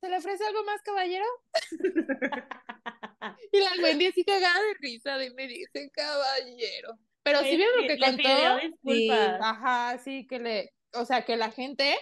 ¿se 0.00 0.08
le 0.08 0.16
ofrece 0.18 0.44
algo 0.44 0.64
más, 0.64 0.80
caballero? 0.82 1.24
Y 3.52 3.58
la 3.60 3.70
Wendy 3.82 4.06
así 4.06 4.24
cagada 4.24 4.60
de 4.60 4.74
risa 4.80 5.16
de 5.18 5.30
me 5.32 5.46
dice 5.46 5.90
caballero. 5.92 6.98
Pero 7.22 7.40
sí 7.40 7.52
Le- 7.52 7.56
vieron 7.56 7.76
lo 7.76 7.88
que 7.88 7.96
le 7.96 8.06
contó. 8.06 9.44
Ajá, 9.44 9.98
sí, 9.98 10.26
que 10.26 10.38
le, 10.38 10.74
o 10.92 11.04
sea, 11.06 11.24
que 11.24 11.36
la 11.36 11.50
gente, 11.50 11.96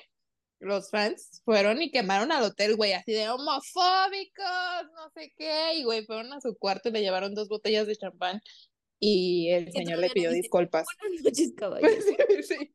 los 0.59 0.91
fans, 0.91 1.43
fueron 1.45 1.81
y 1.81 1.91
quemaron 1.91 2.33
al 2.33 2.43
hotel, 2.43 2.77
güey, 2.77 2.93
así 2.93 3.13
de 3.13 3.29
homofóbicos, 3.31 4.91
no 4.95 5.11
sé 5.15 5.33
qué, 5.37 5.75
y 5.75 5.85
güey, 5.85 6.05
fueron 6.05 6.33
a 6.33 6.41
su 6.41 6.57
cuarto 6.57 6.89
y 6.89 6.93
le 6.93 7.03
llevaron 7.03 7.35
dos 7.35 7.49
botellas 7.49 7.87
de 7.87 7.97
champán 7.97 8.41
y 8.99 9.51
el 9.51 9.73
señor 9.73 9.99
le 9.99 10.11
pidió 10.11 10.31
disculpas. 10.31 10.87
Buenas 11.01 11.23
noches, 11.25 11.53
caballero. 11.57 12.03
Sí, 12.03 12.43
sí. 12.43 12.73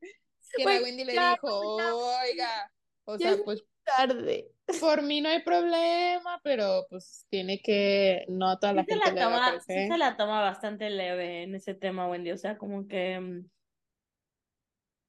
Que 0.56 0.64
la 0.64 0.72
Güey, 0.80 0.84
Wendy 0.84 1.04
le 1.06 1.14
dijo, 1.14 1.80
ya, 1.80 1.96
oiga, 1.96 2.72
o 3.06 3.18
ya 3.18 3.28
sea, 3.28 3.32
es 3.36 3.42
pues 3.44 3.64
Tarde. 3.84 4.52
Por 4.80 5.02
mí 5.02 5.22
no 5.22 5.30
hay 5.30 5.42
problema, 5.44 6.40
pero 6.44 6.86
pues 6.90 7.26
tiene 7.30 7.62
que, 7.62 8.26
no 8.30 8.50
a 8.50 8.60
toda 8.60 8.74
la 8.74 8.84
Sí 8.84 8.88
se 8.90 8.96
gente 8.96 9.06
la 9.06 9.12
le 9.14 9.22
toma, 9.22 9.60
sí 9.62 9.88
se 9.88 9.98
la 9.98 10.18
toma 10.18 10.42
bastante 10.42 10.90
leve 10.90 11.44
en 11.44 11.56
ese 11.56 11.74
tema, 11.74 12.08
Wendy. 12.10 12.32
O 12.32 12.38
sea, 12.38 12.58
como 12.58 12.88
que. 12.88 13.20
mm, 13.20 13.50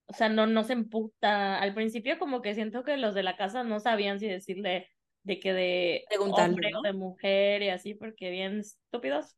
O 0.07 0.12
sea, 0.15 0.29
no, 0.29 0.47
no 0.47 0.65
se 0.65 0.73
emputa. 0.75 1.59
Al 1.59 1.75
principio, 1.75 2.19
como 2.19 2.41
que 2.43 2.55
siento 2.55 2.85
que 2.85 2.97
los 2.97 3.15
de 3.15 3.23
la 3.23 3.37
casa 3.37 3.65
no 3.65 3.81
sabían 3.81 4.21
si 4.21 4.29
decirle 4.29 4.88
de 5.23 5.41
que 5.41 5.53
de 5.53 6.05
hombre 6.19 6.71
¿no? 6.71 6.81
o 6.81 6.83
de 6.83 6.93
mujer 6.93 7.62
y 7.62 7.69
así, 7.69 7.95
porque 7.95 8.31
bien 8.31 8.61
estúpidos. 8.61 9.37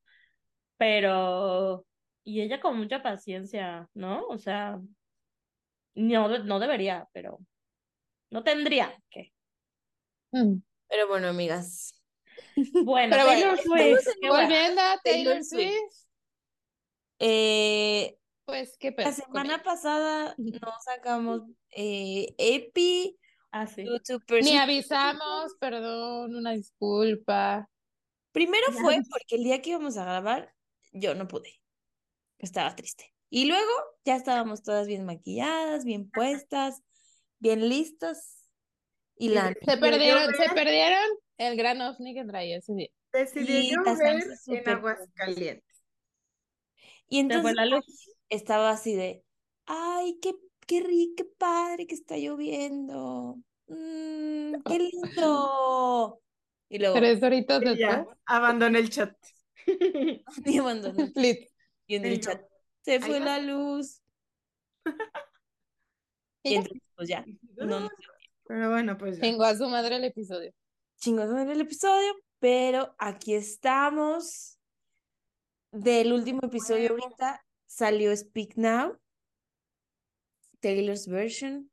Pero. 0.77 1.87
Y 2.25 2.43
ella 2.43 2.61
con 2.61 2.77
mucha 2.79 3.03
paciencia, 3.03 3.89
¿no? 3.95 4.27
O 4.27 4.39
sea. 4.39 4.81
No, 5.95 6.29
no 6.39 6.59
debería, 6.61 7.09
pero. 7.13 7.39
No 8.31 8.45
tendría 8.45 8.95
que. 9.11 9.33
Mm. 10.33 10.63
Pero 10.89 11.09
bueno, 11.09 11.29
amigas. 11.29 11.95
Bueno, 12.85 13.17
Pero 13.17 13.27
bueno, 13.27 13.57
Taylor 13.57 13.59
Swift, 14.03 14.15
qué 14.21 14.29
guay. 14.29 14.43
Volviendo 14.45 14.81
a 14.81 15.01
Taylor 15.03 15.25
Taylor 15.25 15.45
Swift. 15.45 15.71
Swift, 15.73 16.07
Eh, 17.19 18.17
pues 18.45 18.77
qué 18.79 18.91
la 18.91 18.97
pedo 18.97 19.13
semana 19.13 19.63
pasada 19.63 20.35
no 20.39 20.73
sacamos 20.85 21.43
eh, 21.71 22.35
Epi, 22.39 23.17
Ah, 23.53 23.67
sí. 23.67 23.85
Ni 24.43 24.57
avisamos, 24.57 25.55
perdón, 25.59 26.37
una 26.37 26.53
disculpa. 26.53 27.69
Primero 28.33 28.67
Ya 28.73 28.81
fue 28.81 29.01
porque 29.11 29.37
el 29.37 29.45
día 29.45 29.61
que 29.61 29.71
íbamos 29.71 29.97
a 29.97 30.05
grabar, 30.05 30.55
yo 30.93 31.15
no 31.15 31.27
pude. 31.27 31.61
Estaba 32.39 32.75
triste. 32.77 33.13
Y 33.29 33.47
luego 33.47 33.71
ya 34.05 34.17
estábamos 34.17 34.63
todas 34.63 34.87
bien 34.87 35.05
maquilladas, 35.05 35.85
bien 35.85 36.11
puestas, 36.11 36.83
bien 37.39 37.69
listas. 37.69 38.40
Y 39.21 39.29
la 39.29 39.55
Se 39.65 39.77
perdieron, 39.77 40.35
se 40.35 40.49
perdieron 40.55 41.05
el 41.37 41.57
gran 41.57 41.81
ovni 41.83 42.15
que 42.15 42.25
traía 42.25 42.57
ese 42.57 42.75
día. 42.75 42.89
Y 43.37 43.71
llover 43.71 43.85
pasamos 43.85 44.25
en 44.25 44.37
súper 44.39 44.69
Aguascalientes. 44.71 45.83
Y 47.09 47.19
entonces 47.19 47.43
fue 47.43 47.55
la 47.55 47.67
luz. 47.67 47.85
estaba 48.31 48.71
así 48.71 48.95
de, 48.95 49.23
ay, 49.67 50.19
qué, 50.23 50.35
qué 50.67 50.81
rico, 50.81 51.15
qué 51.19 51.25
padre 51.37 51.87
que 51.87 51.95
está 51.95 52.17
lloviendo. 52.17 53.37
Mm, 53.67 54.55
qué 54.65 54.79
lindo. 54.79 56.23
Y 56.71 56.79
luego 56.79 56.95
Tres 56.95 57.23
horitas 57.23 57.63
Y 57.63 57.77
ya, 57.77 57.97
después. 57.99 58.19
abandoné 58.25 58.79
el 58.79 58.89
chat. 58.91 59.15
me 60.47 60.59
abandonó 60.59 61.09
Lit. 61.15 61.49
y 61.87 61.97
en 61.97 62.07
Y 62.07 62.09
el 62.09 62.21
chat 62.21 62.41
se 62.83 63.01
fue 63.01 63.21
la 63.21 63.39
luz. 63.39 64.01
Y 66.43 66.55
entonces, 66.55 66.83
pues 66.97 67.07
ya, 67.07 67.23
no, 67.59 67.81
no 67.81 67.91
Pero 68.51 68.69
bueno, 68.69 68.99
pues 68.99 69.17
ya. 69.17 69.23
Chingó 69.23 69.45
a 69.45 69.55
su 69.57 69.69
madre 69.69 69.95
el 69.95 70.03
episodio. 70.05 70.53
chingón 70.99 71.39
en 71.39 71.51
el 71.51 71.61
episodio, 71.61 72.13
pero 72.41 72.97
aquí 72.99 73.35
estamos. 73.35 74.59
Del 75.73 76.13
último 76.13 76.41
episodio 76.43 76.91
ahorita 76.91 77.47
salió 77.69 78.15
Speak 78.17 78.57
Now, 78.57 78.99
Taylor's 80.59 81.07
version. 81.07 81.71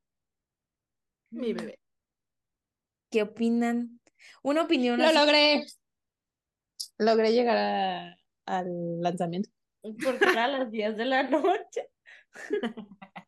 Mi 1.31 1.53
bebé. 1.53 1.79
¿Qué 3.12 3.24
opinan? 3.24 4.00
Una 4.43 4.62
opinión 4.62 5.00
Lo 5.00 5.05
así- 5.07 5.15
logré. 5.17 5.65
Logré 7.00 7.31
llegar 7.31 7.57
a- 7.57 8.17
al 8.46 9.01
lanzamiento. 9.01 9.50
Porque 9.81 10.25
era 10.31 10.46
a 10.46 10.48
las 10.48 10.69
10 10.69 10.96
de 10.96 11.05
la 11.05 11.24
noche. 11.24 11.89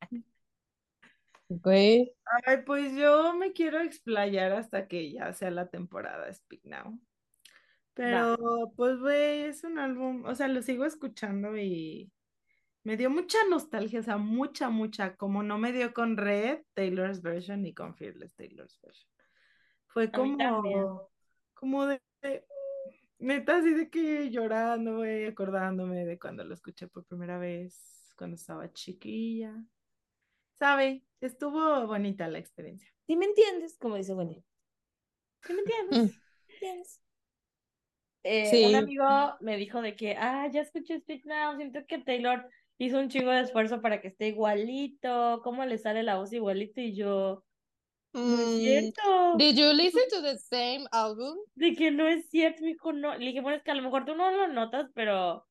Güey. 1.50 2.14
Ay, 2.46 2.58
pues 2.66 2.96
yo 2.96 3.34
me 3.34 3.54
quiero 3.54 3.80
explayar 3.80 4.52
hasta 4.52 4.88
que 4.88 5.12
ya 5.12 5.34
sea 5.34 5.50
la 5.50 5.68
temporada 5.68 6.32
Speak 6.32 6.62
Now. 6.64 7.00
Pero, 7.96 8.38
pues, 8.78 9.00
güey, 9.00 9.42
es 9.42 9.64
un 9.64 9.78
álbum, 9.78 10.24
o 10.26 10.34
sea, 10.34 10.48
lo 10.48 10.62
sigo 10.62 10.86
escuchando 10.86 11.58
y 11.58 12.10
me 12.84 12.96
dio 12.96 13.10
mucha 13.10 13.40
nostalgia, 13.50 14.00
o 14.00 14.04
sea, 14.04 14.18
mucha, 14.18 14.70
mucha, 14.70 15.18
como 15.18 15.44
no 15.44 15.58
me 15.58 15.74
dio 15.74 15.94
con 15.94 16.16
Red, 16.16 16.60
Taylor's 16.76 17.22
Version 17.22 17.66
y 17.66 17.74
con 17.74 17.96
Fearless 17.96 18.36
Taylor's 18.36 18.80
Version. 18.82 19.10
Fue 19.88 20.12
como, 20.12 21.10
como 21.56 21.88
de, 21.88 22.00
de- 22.22 22.46
neta, 23.18 23.58
así 23.58 23.74
de 23.74 23.90
que 23.90 24.30
llorando, 24.30 24.98
güey, 24.98 25.26
acordándome 25.26 26.06
de 26.06 26.18
cuando 26.18 26.46
lo 26.46 26.54
escuché 26.54 26.88
por 26.88 27.04
primera 27.06 27.38
vez, 27.38 28.14
cuando 28.18 28.36
estaba 28.36 28.72
chiquilla. 28.72 29.54
¿Sabe? 30.54 31.04
Estuvo 31.22 31.86
bonita 31.88 32.28
la 32.28 32.40
experiencia. 32.40 32.90
¿Sí 33.08 33.16
me 33.16 33.26
entiendes? 33.26 33.78
Como 33.78 33.96
dice 33.96 34.14
Wendy. 34.14 34.44
¿Sí 35.44 35.54
me 35.54 35.60
entiendes? 35.60 35.98
Mm. 36.00 36.20
¿Me 36.48 36.54
entiendes? 36.54 37.02
Eh, 38.24 38.46
Sí. 38.52 38.66
Un 38.66 38.76
amigo 38.76 39.06
me 39.40 39.58
dijo 39.58 39.82
de 39.82 39.96
que, 39.96 40.16
ah, 40.18 40.48
ya 40.52 40.62
escuché 40.62 41.00
Speak 41.00 41.26
Now, 41.26 41.56
siento 41.56 41.80
que 41.88 42.00
Taylor 42.00 42.50
hizo 42.78 43.00
un 43.00 43.10
chingo 43.10 43.32
de 43.32 43.42
esfuerzo 43.42 43.82
para 43.82 44.02
que 44.02 44.10
esté 44.10 44.28
igualito, 44.28 45.42
cómo 45.44 45.66
le 45.66 45.78
sale 45.78 46.04
la 46.04 46.18
voz 46.18 46.32
igualito 46.34 46.82
y 46.82 46.96
yo, 46.96 47.44
no 48.14 48.22
es 48.42 48.48
Mm, 48.48 48.58
cierto, 48.60 49.38
Did 49.38 49.56
you 49.58 49.74
listen 49.74 50.04
to 50.10 50.22
the 50.22 50.38
same 50.38 50.86
album? 50.92 51.38
de 51.56 51.76
que 51.76 51.92
no 51.92 52.08
es 52.08 52.30
cierto, 52.30 52.62
me 52.62 52.70
dijo, 52.70 52.92
no, 52.94 53.16
le 53.18 53.26
dije, 53.28 53.42
bueno, 53.42 53.58
es 53.58 53.64
que 53.64 53.72
a 53.72 53.76
lo 53.76 53.84
mejor 53.84 54.06
tú 54.06 54.16
no 54.16 54.32
lo 54.32 54.48
notas, 54.48 54.90
pero, 54.96 55.46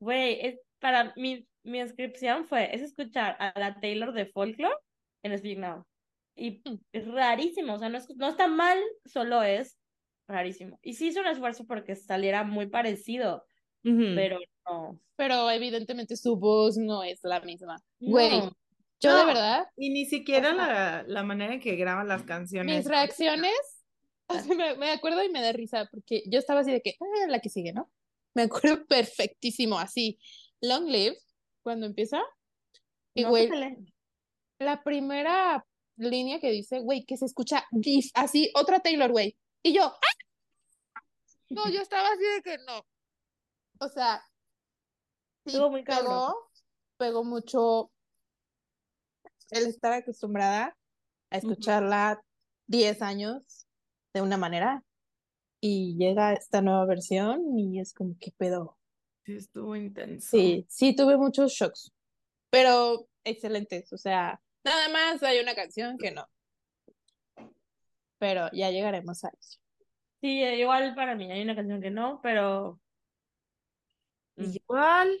güey, 0.00 0.38
es 0.44 0.58
para 0.80 1.12
mi, 1.16 1.46
mi 1.62 1.78
inscripción 1.80 2.46
fue, 2.46 2.74
es 2.74 2.82
escuchar 2.82 3.36
a 3.38 3.58
la 3.58 3.80
Taylor 3.80 4.12
de 4.12 4.26
Folklore 4.26 4.74
en 5.24 5.36
Speak 5.38 5.58
Now, 5.58 5.84
y 6.36 6.62
Mm. 6.64 6.78
es 6.92 7.06
rarísimo, 7.08 7.74
o 7.74 7.78
sea, 7.78 7.88
no, 7.88 7.98
es, 7.98 8.08
no 8.16 8.28
está 8.28 8.46
mal, 8.46 8.78
solo 9.04 9.42
es 9.42 9.76
rarísimo, 10.28 10.78
y 10.82 10.94
sí 10.94 11.08
hizo 11.08 11.20
un 11.20 11.26
esfuerzo 11.26 11.66
porque 11.66 11.96
saliera 11.96 12.44
muy 12.44 12.66
parecido, 12.66 13.44
Ujú. 13.84 14.14
pero 14.14 14.38
no. 14.68 15.00
Pero 15.16 15.50
evidentemente 15.50 16.16
su 16.16 16.36
voz 16.36 16.76
no 16.76 17.02
es 17.02 17.20
la 17.22 17.40
misma. 17.40 17.76
Güey, 18.00 18.30
No. 18.40 18.52
yo 19.00 19.16
de 19.16 19.24
verdad, 19.26 19.66
Y 19.76 19.90
ni 19.90 20.06
siquiera 20.06 20.52
la, 20.52 21.04
la 21.06 21.22
manera 21.22 21.54
en 21.54 21.60
que 21.60 21.76
graban 21.76 22.08
las 22.08 22.22
canciones. 22.24 22.76
mis 22.76 22.86
reacciones, 22.86 23.52
me, 24.58 24.76
me 24.76 24.90
acuerdo 24.90 25.22
y 25.24 25.28
me 25.30 25.40
da 25.42 25.52
risa, 25.52 25.88
porque 25.90 26.22
yo 26.26 26.38
estaba 26.38 26.60
así 26.60 26.72
de 26.72 26.80
que, 26.80 26.96
ah, 27.00 27.26
la 27.28 27.40
que 27.40 27.48
sigue, 27.48 27.72
¿no? 27.72 27.90
Me 28.34 28.42
acuerdo 28.42 28.84
perfectísimo, 28.88 29.78
así, 29.78 30.18
Long 30.60 30.86
Live, 30.88 31.16
cuando 31.62 31.86
empieza, 31.86 32.20
y 33.14 33.22
No 33.22 33.30
güey, 33.30 33.48
la 34.58 34.82
primera 34.82 35.64
línea 35.96 36.40
que 36.40 36.50
dice, 36.50 36.80
güey, 36.80 37.04
que 37.04 37.16
se 37.16 37.26
escucha 37.26 37.64
así, 38.14 38.50
otra 38.54 38.80
Taylor, 38.80 39.10
güey. 39.10 39.36
Y 39.62 39.74
yo, 39.74 39.84
¡ah! 39.84 41.02
No, 41.50 41.68
yo 41.70 41.80
estaba 41.82 42.08
así 42.08 42.24
de 42.24 42.42
que 42.42 42.58
no. 42.58 42.84
O 43.80 43.88
sea, 43.88 44.22
sí, 45.46 45.58
muy 45.58 45.82
pegó, 45.82 46.50
pegó 46.96 47.24
mucho 47.24 47.90
el 49.50 49.66
estar 49.66 49.92
acostumbrada 49.92 50.76
a 51.30 51.36
escucharla 51.36 52.22
10 52.66 53.02
años 53.02 53.66
de 54.12 54.22
una 54.22 54.36
manera 54.36 54.84
y 55.60 55.96
llega 55.96 56.32
esta 56.32 56.62
nueva 56.62 56.86
versión 56.86 57.58
y 57.58 57.80
es 57.80 57.92
como, 57.92 58.16
¿qué 58.20 58.32
pedo? 58.36 58.78
Sí, 59.24 59.36
estuvo 59.36 59.74
intenso. 59.76 60.28
Sí, 60.30 60.66
sí 60.68 60.94
tuve 60.94 61.16
muchos 61.16 61.52
shocks, 61.52 61.92
pero 62.54 63.08
excelentes, 63.24 63.92
o 63.92 63.98
sea, 63.98 64.40
nada 64.62 64.88
más 64.88 65.20
hay 65.24 65.40
una 65.40 65.56
canción 65.56 65.98
que 65.98 66.12
no. 66.12 66.24
Pero 68.18 68.48
ya 68.52 68.70
llegaremos 68.70 69.24
a 69.24 69.30
eso. 69.30 69.58
Sí, 70.20 70.40
igual 70.40 70.94
para 70.94 71.16
mí 71.16 71.32
hay 71.32 71.42
una 71.42 71.56
canción 71.56 71.82
que 71.82 71.90
no, 71.90 72.20
pero 72.22 72.80
¿Cuál? 74.66 75.18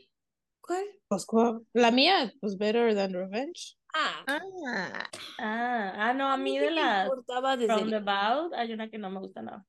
¿Cuál? 0.60 0.84
Pues, 1.08 1.26
¿cuál? 1.26 1.66
la 1.72 1.90
mía, 1.90 2.32
pues 2.40 2.56
Better 2.56 2.94
Than 2.94 3.12
Revenge. 3.12 3.76
Ah, 3.92 4.24
Ah, 4.28 5.10
ah, 5.38 5.92
ah 5.96 6.14
no, 6.14 6.28
a 6.28 6.36
mí 6.36 6.56
de 6.56 6.66
me 6.66 6.76
las 6.76 7.06
importaba 7.06 7.56
desde 7.56 7.74
From 7.74 7.90
the 7.90 7.98
Vault 7.98 8.54
hay 8.54 8.72
una 8.72 8.88
que 8.88 8.98
no 8.98 9.10
me 9.10 9.18
gusta 9.18 9.42
nada. 9.42 9.66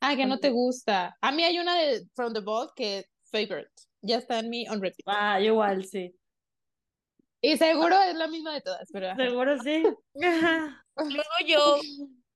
Ah, 0.00 0.16
que 0.16 0.26
no 0.26 0.40
te 0.40 0.50
gusta. 0.50 1.16
A 1.20 1.30
mí 1.30 1.44
hay 1.44 1.60
una 1.60 1.76
de 1.76 2.04
From 2.16 2.32
the 2.32 2.40
Vault 2.40 2.72
que 2.74 3.04
favorite. 3.30 3.70
Ya 4.02 4.16
está 4.16 4.40
en 4.40 4.50
mi 4.50 4.68
on 4.68 4.82
repeat. 4.82 5.04
Ah, 5.06 5.40
igual 5.40 5.84
sí. 5.84 6.16
Y 7.42 7.56
seguro 7.56 7.96
es 8.02 8.14
la 8.16 8.28
misma 8.28 8.52
de 8.52 8.60
todas, 8.60 8.88
pero. 8.92 9.14
Seguro 9.16 9.58
sí. 9.62 9.82
Luego 10.14 11.30
yo 11.46 11.76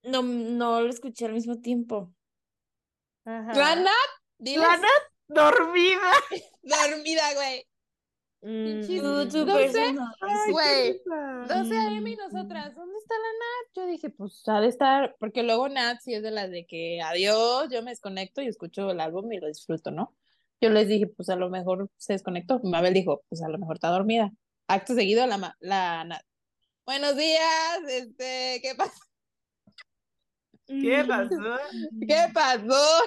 no, 0.05 0.23
no 0.23 0.81
lo 0.81 0.91
escuché 0.91 1.27
al 1.27 1.33
mismo 1.35 1.61
tiempo. 1.61 2.13
La 3.25 3.75
Nat 3.77 5.03
dormida. 5.29 6.13
dormida, 6.63 7.35
güey. 7.35 7.67
Mm, 8.43 8.87
Tú, 8.87 9.29
tu 9.31 9.47
No 9.47 9.57
sé. 9.57 9.63
persona. 9.63 10.15
Ay, 10.21 10.53
Güey, 10.53 10.93
qué 10.93 11.11
risa. 11.43 11.55
12 11.63 11.79
AM 11.79 12.07
y 12.07 12.17
nosotras, 12.17 12.75
¿dónde 12.75 12.99
está 12.99 13.15
la 13.15 13.33
Nat? 13.33 13.71
Yo 13.75 13.87
dije, 13.87 14.11
pues 14.11 14.43
ha 14.49 14.61
de 14.61 14.69
estar, 14.69 15.17
porque 15.19 15.43
luego 15.43 15.69
Nat 15.71 16.01
sí 16.03 16.13
es 16.13 16.23
de 16.23 16.31
las 16.31 16.51
de 16.51 16.67
que 16.67 17.01
adiós, 17.01 17.69
yo 17.71 17.83
me 17.83 17.91
desconecto 17.91 18.43
y 18.43 18.47
escucho 18.49 18.91
el 18.91 19.01
álbum 19.01 19.33
y 19.33 19.41
lo 19.41 19.47
disfruto, 19.47 19.91
¿no? 19.91 20.15
Yo 20.61 20.69
les 20.69 20.89
dije, 20.89 21.07
pues 21.07 21.31
a 21.31 21.37
lo 21.37 21.49
mejor 21.49 21.89
se 21.97 22.13
desconectó. 22.13 22.61
Mabel 22.63 22.93
dijo, 22.93 23.23
pues 23.31 23.43
a 23.43 23.49
lo 23.49 23.59
mejor 23.59 23.77
está 23.77 23.89
dormida. 23.89 24.31
Acto 24.69 24.95
seguido, 24.95 25.27
la, 25.27 25.57
la 25.61 26.05
Nat. 26.05 26.23
Buenos 26.87 27.17
días, 27.17 27.81
este, 27.89 28.61
¿qué 28.63 28.75
pasó? 28.77 29.01
¿Qué 30.67 31.05
pasó? 31.09 31.59
¿Qué 32.07 32.27
pasó? 32.33 33.05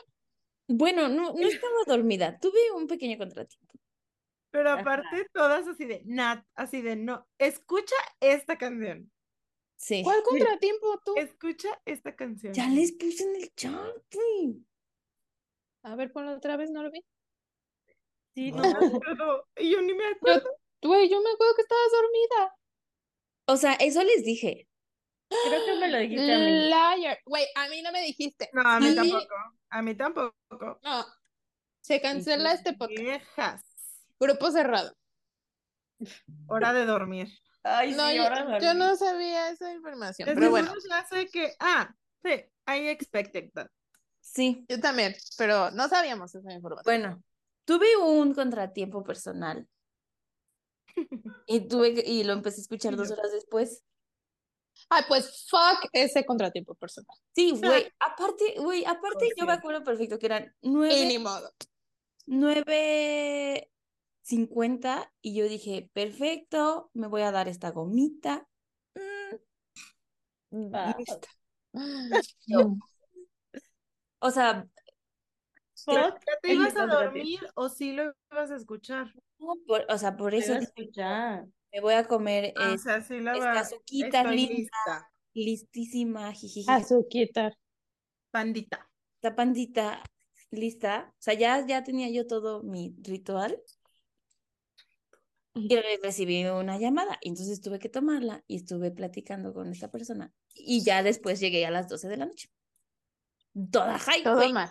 Bueno, 0.68 1.08
no, 1.10 1.34
no 1.34 1.48
estaba 1.48 1.74
dormida. 1.86 2.38
Tuve 2.40 2.72
un 2.76 2.88
pequeño 2.88 3.18
contratiempo. 3.18 3.74
Pero 4.52 4.72
Ajá. 4.72 4.82
aparte, 4.82 5.28
todas 5.34 5.68
así 5.68 5.86
de 5.86 6.02
Nat, 6.06 6.44
así 6.56 6.82
de 6.82 6.96
no. 6.96 7.28
Escucha 7.38 7.96
esta 8.20 8.58
canción. 8.58 9.12
Sí. 9.76 10.02
¿Cuál 10.04 10.24
contratiempo 10.24 11.00
tú? 11.06 11.14
Escucha 11.18 11.70
esta 11.86 12.16
canción. 12.16 12.54
Ya 12.54 12.68
les 12.68 12.94
puse 12.94 13.24
en 13.24 13.36
el 13.36 13.54
chat. 13.56 14.04
güey. 14.14 14.64
A 15.84 15.96
ver, 15.96 16.12
ponlo 16.12 16.36
otra 16.36 16.58
vez, 16.58 16.72
no 16.72 16.84
lo 16.84 16.92
vi. 16.92 17.04
Sí, 18.36 18.52
No 18.52 18.64
no. 18.64 18.80
me 18.80 18.88
acuerdo. 18.88 19.48
Y 19.58 19.72
yo 19.72 19.82
ni 19.82 19.94
me 19.94 20.06
acuerdo. 20.08 20.50
Güey, 20.88 21.10
yo 21.10 21.22
me 21.22 21.32
acuerdo 21.32 21.56
que 21.56 21.62
estabas 21.62 21.92
dormida. 21.92 22.56
O 23.46 23.58
sea, 23.58 23.74
eso 23.74 24.04
les 24.04 24.24
dije. 24.24 24.68
Creo 25.30 25.66
que 25.66 25.76
me 25.76 25.90
lo 25.90 25.98
dijiste 25.98 26.34
a 26.34 26.38
mí. 26.38 26.70
Liar. 26.70 27.20
Güey, 27.26 27.46
a 27.56 27.68
mí 27.70 27.82
no 27.82 27.92
me 27.92 28.02
dijiste. 28.02 28.50
No, 28.54 28.62
a 28.62 28.80
mí 28.80 28.96
tampoco. 28.96 29.36
A 29.70 29.82
mí 29.82 29.96
tampoco. 29.96 30.80
No. 30.84 31.06
Se 31.82 32.02
cancela 32.02 32.54
este 32.54 32.74
podcast. 32.74 33.00
Viejas. 33.00 33.62
Grupo 34.20 34.52
cerrado. 34.52 34.96
Hora 36.48 36.74
de 36.74 36.86
dormir. 36.86 37.30
Ay, 37.64 37.92
No, 37.92 38.08
sí, 38.10 38.16
yo, 38.16 38.24
ahora 38.24 38.60
yo 38.60 38.74
no 38.74 38.96
sabía 38.96 39.50
esa 39.50 39.74
información, 39.74 40.30
pero 40.34 40.50
bueno, 40.50 40.74
ya 40.90 41.06
sé 41.06 41.28
que. 41.28 41.54
Ah, 41.60 41.94
sí, 42.24 42.30
I 42.68 42.88
expected 42.90 43.52
that. 43.54 43.68
Sí. 44.22 44.66
yo 44.70 44.80
también, 44.80 45.16
pero 45.38 45.72
no 45.72 45.88
sabíamos 45.90 46.34
esa 46.34 46.54
información. 46.54 46.84
Bueno, 46.86 47.24
tuve 47.66 47.98
un 47.98 48.34
contratiempo 48.34 49.04
personal. 49.04 49.68
Y 51.46 51.68
tuve 51.68 51.94
que- 51.94 52.10
y 52.10 52.24
lo 52.24 52.34
empecé 52.34 52.60
a 52.60 52.64
escuchar 52.64 52.96
dos 52.96 53.12
horas 53.12 53.32
después. 53.32 53.84
Ay, 54.90 55.04
pues 55.08 55.48
fuck 55.50 55.90
ese 55.92 56.26
contratiempo 56.26 56.76
personal. 56.76 57.16
Sí, 57.34 57.52
güey. 57.52 57.92
Aparte, 58.00 58.56
güey, 58.60 58.86
aparte 58.86 59.30
yo 59.36 59.46
me 59.46 59.54
acuerdo 59.54 59.84
perfecto 59.84 60.20
que 60.20 60.28
eran 60.28 60.56
Y 60.62 60.70
nueve, 60.70 61.06
ni 61.08 61.18
modo. 61.18 61.52
nueve 62.26 63.72
cincuenta 64.22 65.12
y 65.22 65.36
yo 65.36 65.48
dije, 65.48 65.90
perfecto, 65.94 66.92
me 66.94 67.08
voy 67.08 67.22
a 67.22 67.32
dar 67.32 67.48
esta 67.48 67.72
gomita. 67.72 68.48
Mm, 70.52 70.74
lista. 70.98 71.28
No. 72.48 72.78
O 74.20 74.32
sea, 74.32 74.68
Fuck 75.86 75.96
¿Ya 75.96 76.20
te 76.42 76.54
ibas 76.54 76.76
a 76.76 76.88
dormir 76.88 77.40
o 77.56 77.70
sí 77.70 77.94
lo 77.94 78.14
ibas 78.32 78.52
a 78.52 78.56
escuchar? 78.56 79.14
No, 79.40 79.54
por, 79.66 79.86
o 79.90 79.98
sea, 79.98 80.16
por 80.18 80.34
eso 80.34 80.54
me 81.72 81.82
voy 81.82 81.94
a 81.94 82.06
comer 82.08 82.54
Ah, 82.58 82.70
o 82.72 82.74
es- 82.76 82.84
sea, 82.84 83.02
sí 83.02 83.20
la 83.20 83.34
esta 83.34 83.52
azuquita 83.60 84.24
lista. 84.32 85.12
listísima, 85.34 86.32
jijiji. 86.34 86.70
Azuquita. 86.70 87.54
Pandita. 88.32 88.90
esta 89.16 89.36
pandita 89.36 90.04
lista. 90.52 91.10
O 91.12 91.16
sea, 91.22 91.34
ya, 91.34 91.66
ya 91.66 91.84
tenía 91.84 92.10
yo 92.10 92.28
todo 92.28 92.64
mi 92.64 92.96
ritual. 93.02 93.60
Y 95.54 95.76
re- 95.76 96.00
recibí 96.04 96.46
una 96.46 96.78
llamada. 96.78 97.18
Y 97.22 97.30
entonces 97.30 97.62
tuve 97.62 97.80
que 97.80 97.90
tomarla 97.90 98.44
y 98.48 98.58
estuve 98.58 98.92
platicando 98.92 99.54
con 99.54 99.72
esta 99.72 99.90
persona. 99.90 100.32
Y 100.54 100.84
ya 100.84 101.02
después 101.02 101.40
llegué 101.40 101.66
a 101.66 101.72
las 101.72 101.90
12 101.90 102.08
de 102.08 102.18
la 102.18 102.26
noche. 102.28 102.50
Toda 103.72 103.98
high, 103.98 104.24
Todo 104.24 104.36
güey. 104.36 104.54
mal. 104.54 104.70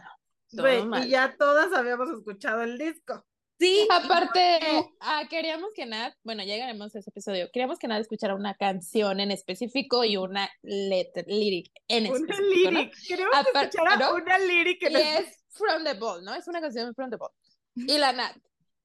Todo 0.50 0.62
Güey, 0.62 0.86
mal. 0.86 1.04
y 1.06 1.10
ya 1.10 1.34
todas 1.36 1.72
habíamos 1.72 2.08
escuchado 2.10 2.62
el 2.62 2.78
disco. 2.78 3.26
Sí, 3.58 3.88
Aparte, 3.90 4.60
ah, 5.00 5.22
queríamos 5.30 5.70
que 5.74 5.86
Nat, 5.86 6.14
bueno, 6.24 6.42
llegaremos 6.44 6.94
a 6.94 6.98
ese 6.98 7.10
episodio, 7.10 7.50
queríamos 7.52 7.78
que 7.78 7.88
Nat 7.88 8.00
escuchara 8.00 8.34
una 8.34 8.54
canción 8.54 9.18
en 9.20 9.30
específico 9.30 10.04
y 10.04 10.16
una 10.16 10.50
letra, 10.62 11.22
lyric 11.26 11.72
en 11.88 12.06
Una 12.10 12.16
específico, 12.18 12.70
¿no? 12.70 12.80
lyric. 12.80 12.94
Queremos 13.08 13.32
que 13.32 13.50
Apar- 13.50 13.64
escuchara 13.64 13.96
¿no? 13.96 14.14
una 14.14 14.38
lyric 14.38 14.82
en 14.82 14.92
Y 14.92 14.96
el- 14.96 15.02
es 15.02 15.44
From 15.50 15.84
the 15.84 15.94
Ball, 15.94 16.22
¿no? 16.24 16.34
Es 16.34 16.46
una 16.48 16.60
canción 16.60 16.94
From 16.94 17.10
the 17.10 17.16
Ball. 17.16 17.30
Y 17.76 17.98
la 17.98 18.12
Nat, 18.12 18.36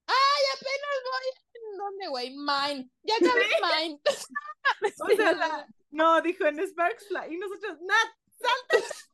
¡ay, 0.08 0.44
apenas 0.56 0.98
voy! 1.04 1.72
¿En 1.72 1.78
dónde, 1.78 2.08
güey? 2.08 2.30
Mine. 2.32 2.90
Ya 3.04 3.16
acabé 3.16 3.46
Mine. 3.88 4.00
O 5.02 5.16
sea, 5.16 5.32
la- 5.34 5.68
no, 5.92 6.22
dijo 6.22 6.46
en 6.46 6.60
Sparks 6.60 7.08
Fly. 7.10 7.34
Y 7.34 7.38
nosotros, 7.38 7.78
Nat, 7.82 8.08
salta 8.40 8.78
esas 8.78 9.10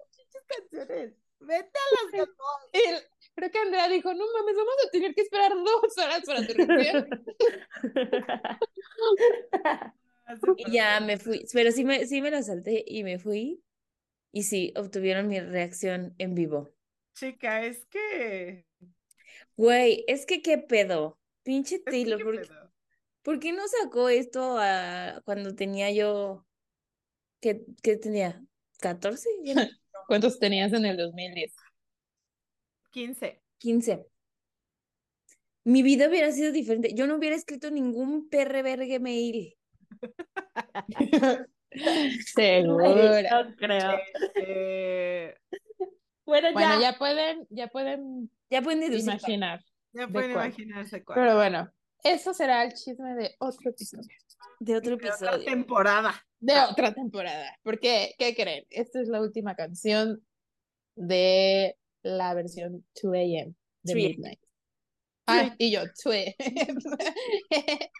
canciones. 0.48 1.14
Vete 1.40 1.80
a 1.80 2.04
las 2.04 2.12
de 2.12 2.34
Y 2.74 2.82
creo 3.38 3.52
que 3.52 3.60
Andrea 3.60 3.88
dijo, 3.88 4.12
no 4.16 4.26
mames, 4.34 4.56
vamos 4.56 4.74
a 4.88 4.90
tener 4.92 5.14
que 5.14 5.22
esperar 5.22 5.52
dos 5.54 5.98
horas 5.98 6.24
para 6.26 6.46
tu 6.46 6.54
reacción. 6.58 7.08
y 10.58 10.72
ya 10.72 11.00
me 11.00 11.18
fui. 11.18 11.46
Pero 11.54 11.72
sí 11.72 11.86
me, 11.86 12.08
sí 12.08 12.22
me 12.22 12.32
la 12.32 12.42
salté 12.42 12.84
y 12.86 13.04
me 13.04 13.20
fui. 13.20 13.62
Y 14.32 14.44
sí, 14.44 14.74
obtuvieron 14.76 15.28
mi 15.28 15.40
reacción 15.40 16.16
en 16.18 16.34
vivo. 16.34 16.70
Chica, 17.14 17.64
es 17.64 17.86
que. 17.86 18.66
Güey, 19.56 20.04
es 20.08 20.26
que 20.26 20.42
qué 20.42 20.58
pedo. 20.58 21.20
Pinche 21.44 21.80
Taylor, 21.80 22.18
qué 22.18 22.24
¿por, 22.24 22.42
pedo. 22.42 22.72
¿por 23.22 23.40
qué 23.40 23.54
no 23.54 23.64
sacó 23.68 24.10
esto 24.10 24.58
a, 24.60 25.22
cuando 25.26 25.56
tenía 25.56 25.92
yo. 25.92 26.44
¿Qué, 27.40 27.62
qué 27.84 27.98
tenía? 27.98 28.44
¿14? 28.82 29.26
Ya 29.44 29.54
no- 29.54 29.62
¿Cuántos 30.08 30.40
tenías 30.40 30.74
en 30.74 30.86
el 30.86 30.98
2010? 30.98 31.54
15. 32.98 33.42
15. 33.60 34.06
Mi 35.66 35.84
vida 35.84 36.08
hubiera 36.10 36.32
sido 36.32 36.52
diferente. 36.52 36.94
Yo 36.96 37.06
no 37.06 37.18
hubiera 37.18 37.36
escrito 37.36 37.70
ningún 37.70 38.28
perre 38.30 38.64
vergue 38.64 39.00
mail. 39.00 39.56
Segura. 42.26 43.44
No 43.44 43.56
creo. 43.56 44.00
Eh, 44.36 45.36
Bueno, 46.26 46.52
Bueno, 46.54 46.80
ya. 46.80 46.92
ya 46.92 46.98
pueden, 46.98 47.48
ya 47.50 47.68
pueden 47.68 48.32
Ya 48.50 48.62
pueden 48.62 48.94
imaginar. 48.94 49.62
ya 49.94 50.08
¿De 50.08 50.12
pueden 50.12 50.34
cuál? 50.34 50.48
imaginarse 50.48 51.04
cuál. 51.04 51.20
Pero 51.20 51.36
bueno, 51.36 51.72
eso 52.04 52.34
será 52.34 52.64
el 52.64 52.74
chisme 52.74 53.14
de 53.16 53.36
otro 53.40 53.70
episodio. 53.70 54.08
De 54.60 54.76
otro 54.76 54.98
De 54.98 55.12
otra 55.12 55.28
episodio. 55.30 55.46
temporada. 55.46 56.26
De 56.40 56.60
otra 56.62 56.94
temporada. 56.94 57.58
Porque, 57.64 58.16
¿qué 58.18 58.34
creen? 58.36 58.66
Esta 58.70 59.02
es 59.02 59.08
la 59.08 59.22
última 59.22 59.56
canción 59.56 60.22
de 60.96 61.76
la 62.08 62.34
versión 62.34 62.86
2 63.02 63.14
AM 63.14 63.56
de 63.84 63.94
3 63.94 63.96
a.m. 63.96 64.08
Midnight. 64.10 64.40
Ah, 65.28 65.56
y 65.58 65.72
yo, 65.72 65.82
2 65.82 66.06
AM. 66.06 66.36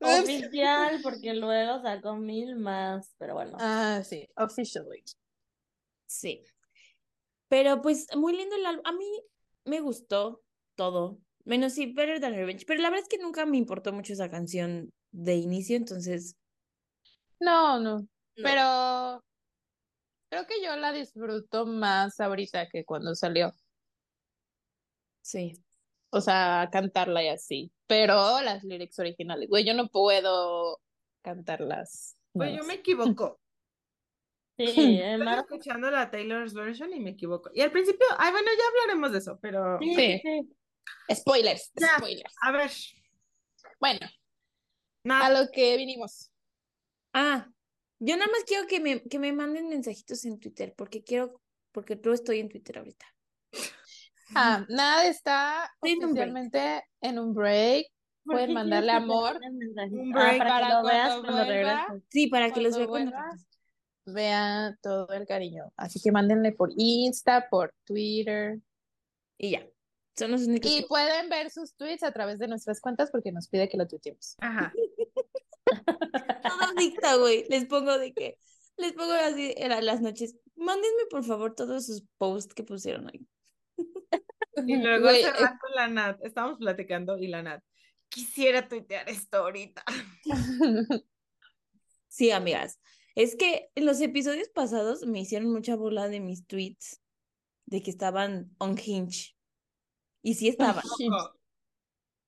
Oficial, 0.00 1.00
porque 1.02 1.34
luego 1.34 1.82
sacó 1.82 2.16
mil 2.16 2.56
más. 2.56 3.14
Pero 3.18 3.34
bueno. 3.34 3.56
Ah, 3.60 4.02
sí, 4.04 4.28
officially. 4.36 5.02
Sí. 6.06 6.42
Pero 7.48 7.80
pues 7.80 8.06
muy 8.16 8.36
lindo 8.36 8.56
el 8.56 8.66
álbum. 8.66 8.82
A 8.86 8.92
mí 8.92 9.06
me 9.64 9.80
gustó 9.80 10.42
todo. 10.74 11.20
Menos 11.44 11.72
sí, 11.72 11.92
Better 11.92 12.20
Than 12.20 12.34
Revenge. 12.34 12.64
Pero 12.66 12.82
la 12.82 12.90
verdad 12.90 13.04
es 13.04 13.08
que 13.08 13.22
nunca 13.22 13.46
me 13.46 13.56
importó 13.56 13.92
mucho 13.92 14.12
esa 14.12 14.30
canción 14.30 14.92
de 15.10 15.36
inicio, 15.36 15.76
entonces 15.76 16.36
No, 17.40 17.80
no. 17.80 18.00
No. 18.00 18.08
Pero 18.36 19.24
creo 20.28 20.46
que 20.46 20.62
yo 20.62 20.76
la 20.76 20.92
disfruto 20.92 21.66
más 21.66 22.20
ahorita 22.20 22.68
que 22.68 22.84
cuando 22.84 23.14
salió. 23.14 23.52
Sí. 25.22 25.52
O 26.10 26.20
sea, 26.20 26.68
cantarla 26.72 27.22
y 27.22 27.28
así. 27.28 27.72
Pero 27.86 28.40
las 28.40 28.64
lyrics 28.64 28.98
originales, 28.98 29.48
güey, 29.48 29.64
yo 29.64 29.74
no 29.74 29.88
puedo 29.88 30.80
cantarlas. 31.22 32.16
Pues 32.32 32.56
yo 32.56 32.64
me 32.64 32.74
equivoco. 32.74 33.40
Sí, 34.60 34.64
Estoy 35.00 35.34
escuchando 35.38 35.88
la 35.88 36.10
Taylor's 36.10 36.52
version 36.52 36.92
y 36.92 36.98
me 36.98 37.10
equivoco. 37.10 37.48
Y 37.54 37.60
al 37.60 37.70
principio, 37.70 38.04
ay, 38.18 38.32
bueno, 38.32 38.48
ya 38.58 38.64
hablaremos 38.82 39.12
de 39.12 39.18
eso, 39.18 39.38
pero 39.40 39.78
Sí. 39.80 40.20
Spoilers, 41.14 41.70
Ya. 41.76 41.96
spoilers. 41.98 42.34
a 42.42 42.50
ver, 42.50 42.70
Bueno, 43.78 44.00
a 45.10 45.30
lo 45.30 45.48
que 45.52 45.76
vinimos. 45.76 46.32
Ah, 47.12 47.48
yo 47.98 48.16
nada 48.16 48.30
más 48.30 48.44
quiero 48.46 48.66
que 48.66 48.80
me, 48.80 49.02
que 49.02 49.18
me 49.18 49.32
manden 49.32 49.68
mensajitos 49.68 50.24
en 50.24 50.38
Twitter, 50.38 50.74
porque 50.76 51.02
quiero, 51.02 51.40
porque 51.72 51.96
no 51.96 52.12
estoy 52.12 52.40
en 52.40 52.48
Twitter 52.48 52.78
ahorita. 52.78 53.06
Ah, 54.34 54.66
nada 54.68 55.06
está 55.06 55.70
en 55.82 56.04
un 56.04 56.12
break. 56.12 56.28
oficialmente 56.28 56.84
en 57.00 57.18
un 57.18 57.34
break. 57.34 57.86
¿Por 58.24 58.34
Pueden 58.34 58.52
mandarle 58.52 58.92
amor. 58.92 59.38
Un 59.42 60.12
Ah, 60.14 60.22
break 60.22 60.38
para, 60.38 60.50
para 60.50 60.66
que 60.68 60.72
lo 60.74 60.82
veas 60.84 61.20
cuando 61.20 61.44
regreses. 61.44 62.02
Sí, 62.10 62.26
para 62.26 62.50
que 62.52 62.60
los 62.60 62.76
vea 62.76 62.86
cuando. 62.86 63.16
Vean 64.04 64.78
todo 64.82 65.08
el 65.12 65.26
cariño. 65.26 65.72
Así 65.76 66.00
que 66.00 66.12
mándenle 66.12 66.52
por 66.52 66.70
Insta, 66.76 67.48
por 67.50 67.74
Twitter. 67.84 68.58
Y 69.38 69.50
ya. 69.52 69.66
Son 70.16 70.30
los 70.30 70.42
únicos 70.46 70.70
Y 70.70 70.80
que- 70.82 70.86
pueden 70.86 71.28
ver 71.30 71.50
sus 71.50 71.74
tweets 71.74 72.02
a 72.02 72.12
través 72.12 72.38
de 72.38 72.48
nuestras 72.48 72.80
cuentas 72.80 73.10
porque 73.10 73.32
nos 73.32 73.48
pide 73.48 73.68
que 73.68 73.76
lo 73.78 73.86
tuiteemos. 73.86 74.36
ajá. 74.40 74.72
Todo 76.42 76.72
dicta, 76.76 77.16
güey. 77.16 77.44
Les 77.48 77.66
pongo 77.66 77.98
de 77.98 78.12
que, 78.12 78.38
les 78.76 78.92
pongo 78.92 79.12
así 79.12 79.54
en 79.56 79.84
las 79.84 80.00
noches. 80.00 80.36
Mándenme 80.56 81.06
por 81.10 81.24
favor 81.24 81.54
todos 81.54 81.86
sus 81.86 82.04
posts 82.18 82.54
que 82.54 82.64
pusieron 82.64 83.06
hoy. 83.06 83.26
Y 84.66 84.76
luego 84.82 85.08
hace 85.08 85.22
eh, 85.22 85.32
rato 85.32 85.66
la 85.74 85.88
Nat, 85.88 86.18
estábamos 86.24 86.58
platicando 86.58 87.18
y 87.18 87.28
la 87.28 87.42
Nat, 87.42 87.62
quisiera 88.08 88.68
tuitear 88.68 89.08
esto 89.08 89.38
ahorita. 89.38 89.84
Sí, 92.10 92.30
amigas. 92.30 92.80
Es 93.14 93.36
que 93.36 93.70
en 93.74 93.84
los 93.84 94.00
episodios 94.00 94.48
pasados 94.48 95.06
me 95.06 95.20
hicieron 95.20 95.52
mucha 95.52 95.76
bola 95.76 96.08
de 96.08 96.20
mis 96.20 96.46
tweets 96.46 97.00
de 97.66 97.82
que 97.82 97.90
estaban 97.90 98.50
on 98.58 98.76
hinge. 98.78 99.36
Y 100.22 100.34
sí 100.34 100.48
estaban. 100.48 100.82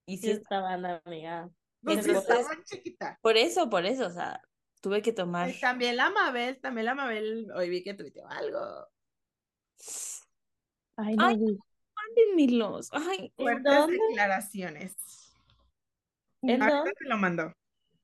Y 0.06 0.18
Sí 0.18 0.26
sí 0.26 0.30
estaban. 0.30 0.84
estaban, 0.84 1.00
amiga. 1.06 1.50
No 1.82 1.92
Entonces- 1.92 2.24
chiquita. 2.64 3.18
Por 3.22 3.36
eso, 3.36 3.70
por 3.70 3.86
eso, 3.86 4.06
o 4.06 4.10
sea, 4.10 4.42
tuve 4.80 5.02
que 5.02 5.12
tomar. 5.12 5.48
Y 5.50 5.58
también 5.60 5.96
la 5.96 6.10
Mabel, 6.10 6.60
también 6.60 6.84
la 6.86 6.94
Mabel, 6.94 7.50
hoy 7.54 7.70
vi 7.70 7.82
que 7.82 7.94
tuiteó 7.94 8.26
algo. 8.28 8.58
Ay, 10.96 11.16
Ay, 11.18 11.36
no 11.38 11.46
vi. 11.46 11.58
Mándenmelos. 11.96 12.88
Ay, 12.92 13.32
¿En 13.36 13.44
Fuertes 13.44 13.64
dónde? 13.74 13.98
declaraciones. 14.08 14.96
¿En 16.42 16.62
Ahorita 16.62 16.76
dónde? 16.78 16.92
te 16.98 17.04
lo 17.08 17.16
mando. 17.18 17.52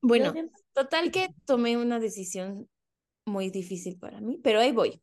bueno, 0.03 0.33
total 0.73 1.11
que 1.11 1.29
tomé 1.47 1.77
una 1.77 1.99
decisión 1.99 2.69
muy 3.27 3.51
difícil 3.51 3.99
para 3.99 4.21
mí, 4.21 4.39
pero 4.43 4.61
ahí 4.61 4.73
voy. 4.73 5.03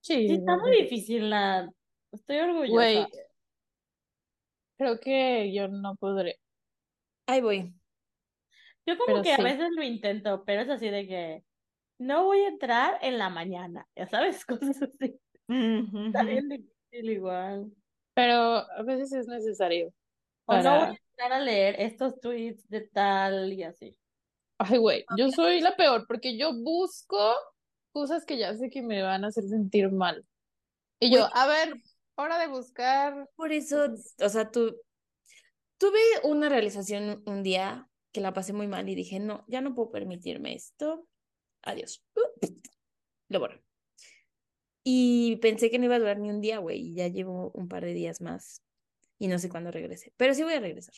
Sí, 0.00 0.28
Sí, 0.28 0.34
está 0.34 0.56
muy 0.58 0.82
difícil, 0.82 1.30
la... 1.30 1.70
Estoy 2.10 2.38
orgullosa. 2.40 2.72
Güey, 2.72 3.06
creo 4.76 5.00
que 5.00 5.52
yo 5.54 5.68
no 5.68 5.94
podré. 5.96 6.40
Ahí 7.26 7.40
voy. 7.40 7.72
Yo 8.86 8.98
como 8.98 9.06
pero 9.06 9.22
que 9.22 9.32
a 9.32 9.38
veces 9.38 9.68
lo 9.74 9.82
intento, 9.82 10.44
pero 10.44 10.62
es 10.62 10.68
así 10.68 10.88
de 10.88 11.06
que 11.06 11.44
no 11.98 12.24
voy 12.24 12.40
a 12.40 12.48
entrar 12.48 12.98
en 13.02 13.18
la 13.18 13.28
mañana, 13.30 13.86
ya 13.94 14.06
sabes, 14.06 14.44
cosas 14.46 14.82
así. 14.82 15.20
Está 15.48 16.22
bien 16.24 16.48
difícil 16.48 17.10
igual. 17.10 17.72
Pero 18.14 18.34
a 18.34 18.82
veces 18.82 19.12
es 19.12 19.26
necesario. 19.26 19.92
O 20.46 20.56
no 20.56 20.62
Para- 20.62 20.78
voy 20.86 20.96
a 20.96 21.00
entrar 21.10 21.32
a 21.32 21.40
leer 21.40 21.76
estos 21.78 22.20
tweets 22.20 22.68
de 22.68 22.80
tal 22.82 23.52
y 23.52 23.62
así. 23.62 23.96
Ay, 24.58 24.78
güey, 24.78 25.04
yo 25.16 25.30
soy 25.30 25.60
la 25.60 25.76
peor 25.76 26.06
porque 26.06 26.36
yo 26.36 26.52
busco 26.54 27.34
cosas 27.92 28.24
que 28.24 28.38
ya 28.38 28.54
sé 28.54 28.70
que 28.70 28.82
me 28.82 29.02
van 29.02 29.24
a 29.24 29.28
hacer 29.28 29.44
sentir 29.44 29.90
mal. 29.90 30.24
Y 31.00 31.12
yo, 31.12 31.28
a 31.34 31.46
ver, 31.46 31.74
hora 32.14 32.38
de 32.38 32.46
buscar. 32.46 33.28
Por 33.34 33.52
eso, 33.52 33.88
o 34.20 34.28
sea, 34.28 34.50
tu, 34.50 34.76
tuve 35.82 35.98
una 36.22 36.48
realización 36.48 37.24
un 37.26 37.42
día 37.42 37.88
que 38.12 38.20
la 38.20 38.32
pasé 38.32 38.52
muy 38.52 38.68
mal 38.68 38.88
y 38.88 38.94
dije, 38.94 39.18
no, 39.18 39.44
ya 39.48 39.60
no 39.60 39.74
puedo 39.74 39.90
permitirme 39.90 40.54
esto. 40.54 41.08
Adiós. 41.60 42.04
Lo 43.28 43.40
borro. 43.40 43.60
Y 44.84 45.38
pensé 45.42 45.72
que 45.72 45.80
no 45.80 45.86
iba 45.86 45.96
a 45.96 45.98
durar 45.98 46.20
ni 46.20 46.30
un 46.30 46.40
día, 46.40 46.58
güey, 46.58 46.78
y 46.78 46.94
ya 46.94 47.08
llevo 47.08 47.50
un 47.54 47.66
par 47.66 47.84
de 47.84 47.94
días 47.94 48.20
más 48.20 48.62
y 49.18 49.26
no 49.26 49.40
sé 49.40 49.48
cuándo 49.48 49.72
regrese, 49.72 50.12
pero 50.16 50.34
sí 50.34 50.44
voy 50.44 50.52
a 50.52 50.60
regresar. 50.60 50.94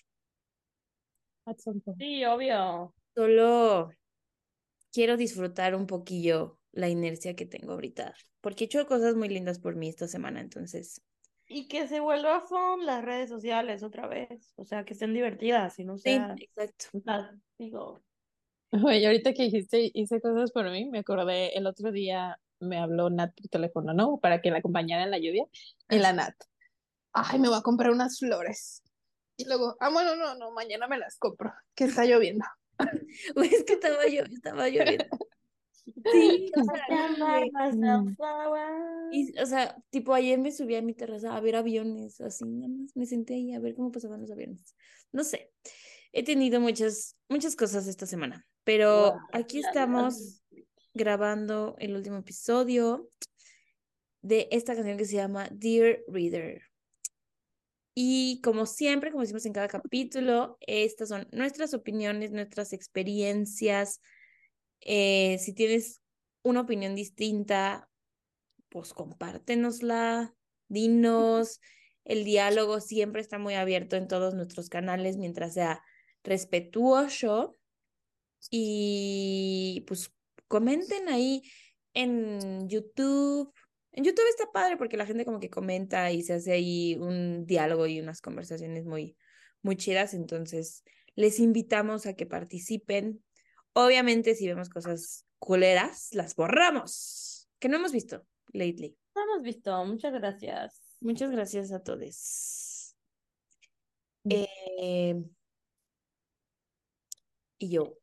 Sí, 1.98 2.22
obvio. 2.26 2.94
Solo 3.14 3.90
quiero 4.92 5.16
disfrutar 5.16 5.74
un 5.74 5.86
poquillo 5.86 6.58
la 6.72 6.90
inercia 6.90 7.34
que 7.34 7.46
tengo 7.46 7.72
ahorita, 7.72 8.14
porque 8.42 8.64
he 8.64 8.66
hecho 8.66 8.86
cosas 8.86 9.14
muy 9.14 9.30
lindas 9.30 9.58
por 9.58 9.76
mí 9.76 9.88
esta 9.88 10.08
semana, 10.08 10.42
entonces, 10.42 11.00
Y 11.46 11.68
que 11.68 11.86
se 11.88 12.00
vuelva 12.00 12.40
fun 12.40 12.86
las 12.86 13.04
redes 13.04 13.28
sociales 13.28 13.82
otra 13.82 14.06
vez. 14.06 14.52
O 14.56 14.64
sea, 14.64 14.84
que 14.84 14.94
estén 14.94 15.12
divertidas 15.12 15.78
y 15.78 15.84
no 15.84 15.96
sí, 15.96 16.04
sea... 16.04 16.34
exacto. 16.38 16.86
o 16.94 17.00
sea, 17.00 17.30
digo, 17.58 18.02
Güey, 18.70 19.06
ahorita 19.06 19.34
que 19.34 19.44
dijiste 19.44 19.90
hice 19.94 20.20
cosas 20.20 20.50
por 20.50 20.68
mí, 20.68 20.86
me 20.86 20.98
acordé 20.98 21.56
el 21.56 21.66
otro 21.66 21.92
día 21.92 22.40
me 22.60 22.78
habló 22.78 23.10
Nat 23.10 23.32
por 23.34 23.48
teléfono, 23.48 23.94
¿no? 23.94 24.18
Para 24.18 24.40
que 24.40 24.50
la 24.50 24.58
acompañara 24.58 25.04
en 25.04 25.10
la 25.10 25.18
lluvia. 25.18 25.46
Y 25.88 25.98
la 25.98 26.12
Nat, 26.12 26.34
ay, 27.12 27.38
me 27.38 27.48
voy 27.48 27.58
a 27.58 27.62
comprar 27.62 27.90
unas 27.90 28.18
flores. 28.18 28.82
Y 29.36 29.44
luego, 29.46 29.76
ah, 29.80 29.90
bueno, 29.90 30.16
no, 30.16 30.34
no, 30.36 30.50
mañana 30.52 30.88
me 30.88 30.98
las 30.98 31.16
compro, 31.18 31.52
que 31.74 31.84
está 31.84 32.04
lloviendo. 32.04 32.44
Güey, 33.34 33.54
es 33.54 33.64
que 33.64 33.74
estaba 33.74 34.06
yo, 34.08 34.24
estaba 34.24 34.68
lloviendo. 34.68 35.06
Sí, 36.10 36.50
o 36.56 36.64
sea. 36.64 37.42
Y, 39.12 39.38
o 39.38 39.46
sea, 39.46 39.76
tipo, 39.90 40.14
ayer 40.14 40.38
me 40.38 40.50
subí 40.50 40.74
a 40.76 40.82
mi 40.82 40.94
terraza 40.94 41.36
a 41.36 41.40
ver 41.40 41.56
aviones, 41.56 42.20
así, 42.20 42.44
nada 42.44 42.68
más 42.68 42.96
me 42.96 43.06
senté 43.06 43.34
ahí 43.34 43.52
a 43.52 43.60
ver 43.60 43.74
cómo 43.74 43.92
pasaban 43.92 44.20
los 44.20 44.30
aviones. 44.30 44.74
No 45.12 45.24
sé, 45.24 45.52
he 46.12 46.24
tenido 46.24 46.60
muchas, 46.60 47.16
muchas 47.28 47.54
cosas 47.54 47.86
esta 47.86 48.06
semana, 48.06 48.46
pero 48.64 49.12
Wow, 49.12 49.20
aquí 49.32 49.58
estamos 49.60 50.42
grabando 50.94 51.76
el 51.78 51.94
último 51.94 52.18
episodio 52.18 53.08
de 54.22 54.48
esta 54.50 54.74
canción 54.74 54.96
que 54.96 55.04
se 55.04 55.16
llama 55.16 55.48
Dear 55.52 56.00
Reader. 56.08 56.62
Y 57.94 58.40
como 58.42 58.66
siempre, 58.66 59.10
como 59.10 59.22
decimos 59.22 59.46
en 59.46 59.52
cada 59.52 59.68
capítulo, 59.68 60.56
estas 60.60 61.10
son 61.10 61.28
nuestras 61.30 61.74
opiniones, 61.74 62.32
nuestras 62.32 62.72
experiencias. 62.72 64.00
Eh, 64.84 65.38
si 65.40 65.54
tienes 65.54 66.02
una 66.42 66.60
opinión 66.60 66.94
distinta, 66.94 67.88
pues 68.68 68.92
compártenosla, 68.92 70.34
dinos. 70.68 71.60
El 72.04 72.24
diálogo 72.24 72.80
siempre 72.80 73.22
está 73.22 73.38
muy 73.38 73.54
abierto 73.54 73.96
en 73.96 74.08
todos 74.08 74.34
nuestros 74.34 74.68
canales 74.68 75.16
mientras 75.16 75.54
sea 75.54 75.82
respetuoso. 76.22 77.56
Y 78.50 79.84
pues 79.86 80.12
comenten 80.48 81.08
ahí 81.08 81.42
en 81.94 82.68
YouTube. 82.68 83.52
En 83.92 84.04
YouTube 84.04 84.28
está 84.28 84.52
padre 84.52 84.76
porque 84.76 84.98
la 84.98 85.06
gente 85.06 85.24
como 85.24 85.40
que 85.40 85.48
comenta 85.48 86.12
y 86.12 86.22
se 86.22 86.34
hace 86.34 86.52
ahí 86.52 86.96
un 87.00 87.46
diálogo 87.46 87.86
y 87.86 88.00
unas 88.00 88.20
conversaciones 88.20 88.84
muy, 88.84 89.16
muy 89.62 89.76
chidas. 89.76 90.12
Entonces, 90.12 90.82
les 91.14 91.38
invitamos 91.38 92.06
a 92.06 92.14
que 92.14 92.26
participen. 92.26 93.22
Obviamente, 93.74 94.34
si 94.34 94.46
vemos 94.46 94.68
cosas 94.70 95.26
culeras, 95.38 96.08
las 96.12 96.34
borramos. 96.36 97.48
Que 97.58 97.68
no 97.68 97.76
hemos 97.76 97.92
visto 97.92 98.26
lately. 98.52 98.96
No 99.14 99.22
hemos 99.22 99.42
visto, 99.42 99.84
muchas 99.84 100.12
gracias. 100.12 100.80
Muchas 101.00 101.30
gracias 101.30 101.72
a 101.72 101.82
todos. 101.82 102.94
Eh, 104.28 105.22
y 107.58 107.68
yo. 107.68 107.98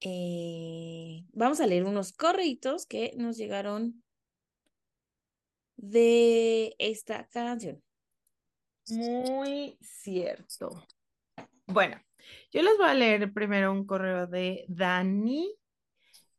eh, 0.00 1.24
vamos 1.32 1.60
a 1.60 1.66
leer 1.66 1.84
unos 1.84 2.12
correitos 2.12 2.84
que 2.86 3.12
nos 3.16 3.36
llegaron 3.36 4.02
de 5.76 6.74
esta 6.78 7.26
canción. 7.28 7.82
Muy 8.88 9.78
cierto. 9.80 10.86
Bueno, 11.66 12.00
yo 12.52 12.62
les 12.62 12.76
voy 12.78 12.88
a 12.88 12.94
leer 12.94 13.32
primero 13.32 13.72
un 13.72 13.86
correo 13.86 14.26
de 14.26 14.64
Dani, 14.68 15.52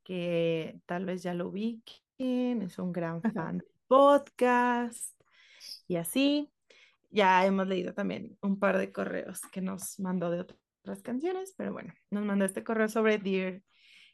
que 0.03 0.79
tal 0.85 1.05
vez 1.05 1.23
ya 1.23 1.33
lo 1.33 1.47
ubiquen, 1.49 2.61
es 2.61 2.77
un 2.79 2.91
gran 2.91 3.21
fan 3.21 3.57
del 3.59 3.71
podcast 3.87 5.19
y 5.87 5.97
así. 5.97 6.51
Ya 7.11 7.45
hemos 7.45 7.67
leído 7.67 7.93
también 7.93 8.37
un 8.41 8.59
par 8.59 8.77
de 8.77 8.91
correos 8.91 9.41
que 9.51 9.61
nos 9.61 9.99
mandó 9.99 10.29
de 10.31 10.41
otras 10.41 11.01
canciones, 11.01 11.53
pero 11.57 11.71
bueno, 11.71 11.93
nos 12.09 12.25
mandó 12.25 12.45
este 12.45 12.63
correo 12.63 12.89
sobre 12.89 13.17
Dear 13.17 13.61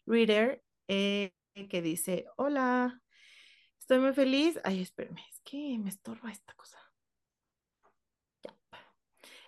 Reader, 0.06 0.64
eh, 0.88 1.34
que 1.70 1.82
dice, 1.82 2.26
hola, 2.38 3.02
estoy 3.80 4.00
muy 4.00 4.14
feliz. 4.14 4.60
Ay, 4.64 4.82
espérame, 4.82 5.20
es 5.30 5.42
que 5.44 5.78
me 5.80 5.90
estorba 5.90 6.32
esta 6.32 6.54
cosa. 6.54 6.81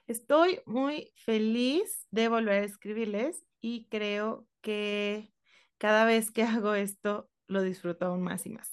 Estoy 0.08 0.62
muy 0.66 1.14
feliz 1.16 2.08
de 2.12 2.28
volver 2.30 2.62
a 2.64 2.66
escribirles 2.66 3.46
y 3.62 3.88
creo 3.90 4.48
que 4.62 5.34
cada 5.78 6.06
vez 6.06 6.32
que 6.32 6.44
hago 6.44 6.74
esto 6.76 7.30
lo 7.48 7.62
disfruto 7.62 8.06
aún 8.08 8.22
más 8.24 8.46
y 8.46 8.50
más. 8.50 8.72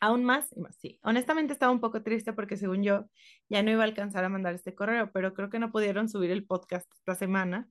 Aún 0.00 0.24
más 0.24 0.52
y 0.52 0.60
más, 0.60 0.76
sí. 0.76 1.00
Honestamente 1.02 1.52
estaba 1.52 1.72
un 1.72 1.80
poco 1.80 2.02
triste 2.04 2.32
porque 2.32 2.56
según 2.56 2.84
yo 2.84 3.08
ya 3.48 3.62
no 3.62 3.70
iba 3.72 3.82
a 3.82 3.86
alcanzar 3.86 4.24
a 4.24 4.28
mandar 4.28 4.54
este 4.54 4.74
correo, 4.74 5.10
pero 5.12 5.34
creo 5.34 5.50
que 5.50 5.58
no 5.58 5.72
pudieron 5.72 6.08
subir 6.08 6.30
el 6.30 6.46
podcast 6.46 6.86
esta 6.94 7.14
semana 7.16 7.68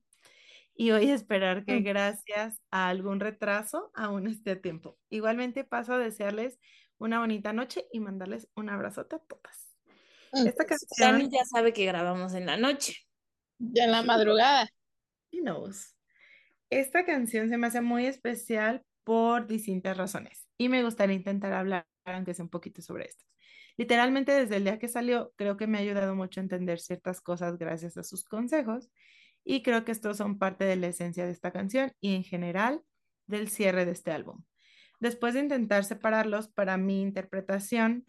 y 0.76 0.92
voy 0.92 1.10
a 1.12 1.16
esperar 1.16 1.66
que 1.66 1.80
Mm. 1.80 1.82
gracias 1.82 2.62
a 2.72 2.90
algún 2.90 3.20
retraso 3.20 3.92
aún 3.96 4.28
esté 4.28 4.52
a 4.52 4.62
tiempo. 4.62 5.00
Igualmente 5.10 5.64
paso 5.66 5.94
a 5.94 6.00
desearles 6.00 6.60
una 7.00 7.20
bonita 7.20 7.54
noche 7.54 7.88
y 7.92 8.00
mandarles 8.02 8.50
un 8.56 8.70
abrazote 8.70 9.18
a 9.18 9.20
todas. 9.20 9.67
Mm. 10.34 10.48
Esta 10.48 10.66
Dani 11.00 11.24
canción, 11.24 11.32
ya 11.32 11.46
sabe 11.46 11.74
que 11.74 11.86
grabamos 11.86 12.34
en 12.34 12.46
la 12.46 12.58
noche. 12.58 12.96
Ya 13.60 13.86
en 13.86 13.92
la 13.92 14.04
madrugada. 14.04 14.70
he 15.32 15.42
knows. 15.42 15.96
Esta 16.70 17.06
canción 17.06 17.50
se 17.50 17.58
me 17.58 17.68
hace 17.68 17.82
muy 17.82 18.06
especial 18.06 18.84
por 19.04 19.48
distintas 19.48 19.96
razones 19.96 20.48
y 20.58 20.70
me 20.70 20.84
gustaría 20.84 21.16
intentar 21.16 21.54
hablar, 21.54 21.88
aunque 22.06 22.34
sea 22.34 22.44
un 22.44 22.50
poquito 22.50 22.82
sobre 22.82 23.06
esto. 23.06 23.24
Literalmente 23.78 24.34
desde 24.34 24.58
el 24.58 24.64
día 24.64 24.80
que 24.80 24.88
salió, 24.88 25.32
creo 25.38 25.56
que 25.56 25.68
me 25.68 25.78
ha 25.78 25.82
ayudado 25.82 26.16
mucho 26.16 26.40
a 26.40 26.44
entender 26.44 26.80
ciertas 26.80 27.22
cosas 27.22 27.58
gracias 27.58 27.96
a 27.96 28.04
sus 28.04 28.26
consejos 28.26 28.90
y 29.46 29.62
creo 29.64 29.86
que 29.86 29.92
estos 29.92 30.18
son 30.18 30.40
parte 30.40 30.66
de 30.66 30.76
la 30.76 30.88
esencia 30.88 31.26
de 31.26 31.32
esta 31.32 31.52
canción 31.52 31.94
y 32.02 32.16
en 32.16 32.24
general 32.24 32.84
del 33.28 33.50
cierre 33.50 33.86
de 33.86 33.92
este 33.92 34.12
álbum. 34.12 34.44
Después 35.00 35.36
de 35.36 35.42
intentar 35.42 35.84
separarlos, 35.84 36.48
para 36.48 36.76
mi 36.78 37.02
interpretación, 37.02 38.06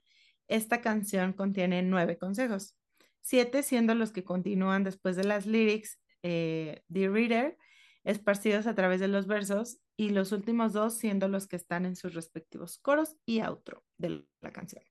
esta 0.48 0.80
canción 0.80 1.32
contiene 1.32 1.82
nueve 1.82 2.18
consejos, 2.18 2.76
siete 3.20 3.62
siendo 3.62 3.94
los 3.94 4.10
que 4.10 4.24
continúan 4.24 4.84
después 4.84 5.16
de 5.16 5.24
las 5.24 5.46
lyrics 5.46 6.00
eh, 6.22 6.82
The 6.92 7.08
Reader, 7.08 7.56
esparcidos 8.04 8.66
a 8.66 8.74
través 8.74 9.00
de 9.00 9.08
los 9.08 9.26
versos, 9.26 9.78
y 9.98 10.10
los 10.10 10.30
últimos 10.30 10.72
dos 10.72 10.96
siendo 10.96 11.28
los 11.28 11.48
que 11.48 11.56
están 11.56 11.84
en 11.84 11.96
sus 11.96 12.14
respectivos 12.14 12.78
coros 12.78 13.16
y 13.26 13.40
outro 13.40 13.84
de 13.98 14.24
la 14.40 14.52
canción. 14.52 14.82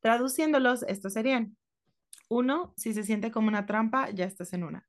Traduciéndolos, 0.00 0.82
estos 0.82 1.14
serían, 1.14 1.56
uno, 2.28 2.74
si 2.76 2.92
se 2.92 3.04
siente 3.04 3.30
como 3.30 3.48
una 3.48 3.64
trampa, 3.64 4.10
ya 4.10 4.26
estás 4.26 4.52
en 4.52 4.64
una. 4.64 4.86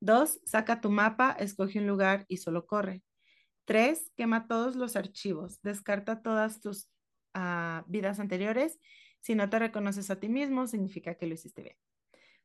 Dos, 0.00 0.40
saca 0.44 0.82
tu 0.82 0.90
mapa, 0.90 1.32
escoge 1.32 1.78
un 1.78 1.86
lugar 1.86 2.26
y 2.28 2.36
solo 2.36 2.66
corre. 2.66 3.02
Tres, 3.64 4.12
quema 4.16 4.46
todos 4.46 4.76
los 4.76 4.96
archivos, 4.96 5.62
descarta 5.62 6.20
todas 6.20 6.60
tus 6.60 6.90
uh, 7.34 7.82
vidas 7.86 8.20
anteriores. 8.20 8.78
Si 9.20 9.34
no 9.34 9.48
te 9.50 9.58
reconoces 9.58 10.10
a 10.10 10.18
ti 10.20 10.28
mismo, 10.28 10.66
significa 10.66 11.14
que 11.14 11.26
lo 11.26 11.34
hiciste 11.34 11.62
bien. 11.62 11.76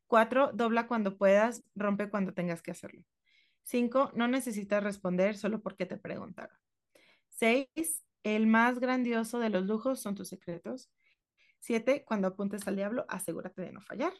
Cuatro, 0.06 0.52
dobla 0.52 0.86
cuando 0.86 1.16
puedas, 1.18 1.64
rompe 1.74 2.10
cuando 2.10 2.34
tengas 2.34 2.62
que 2.62 2.70
hacerlo. 2.70 3.04
Cinco, 3.64 4.12
no 4.14 4.28
necesitas 4.28 4.82
responder 4.82 5.36
solo 5.36 5.60
porque 5.62 5.86
te 5.86 5.96
preguntaron. 5.96 6.56
Seis, 7.28 8.04
el 8.22 8.46
más 8.46 8.78
grandioso 8.78 9.38
de 9.40 9.50
los 9.50 9.66
lujos 9.66 10.00
son 10.00 10.14
tus 10.14 10.28
secretos. 10.28 10.90
Siete, 11.60 12.04
cuando 12.04 12.28
apuntes 12.28 12.66
al 12.68 12.76
diablo, 12.76 13.06
asegúrate 13.08 13.62
de 13.62 13.72
no 13.72 13.80
fallar. 13.80 14.12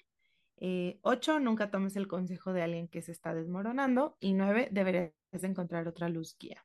Eh, 0.59 0.99
ocho, 1.03 1.39
nunca 1.41 1.71
tomes 1.71 1.97
el 1.97 2.09
consejo 2.09 2.53
de 2.53 2.63
alguien 2.63 2.89
que 2.89 3.03
se 3.03 3.13
está 3.13 3.35
desmoronando. 3.35 4.17
Y 4.21 4.35
nueve, 4.35 4.69
deberías 4.73 5.13
encontrar 5.43 5.89
otra 5.89 6.09
luz 6.09 6.37
guía. 6.39 6.65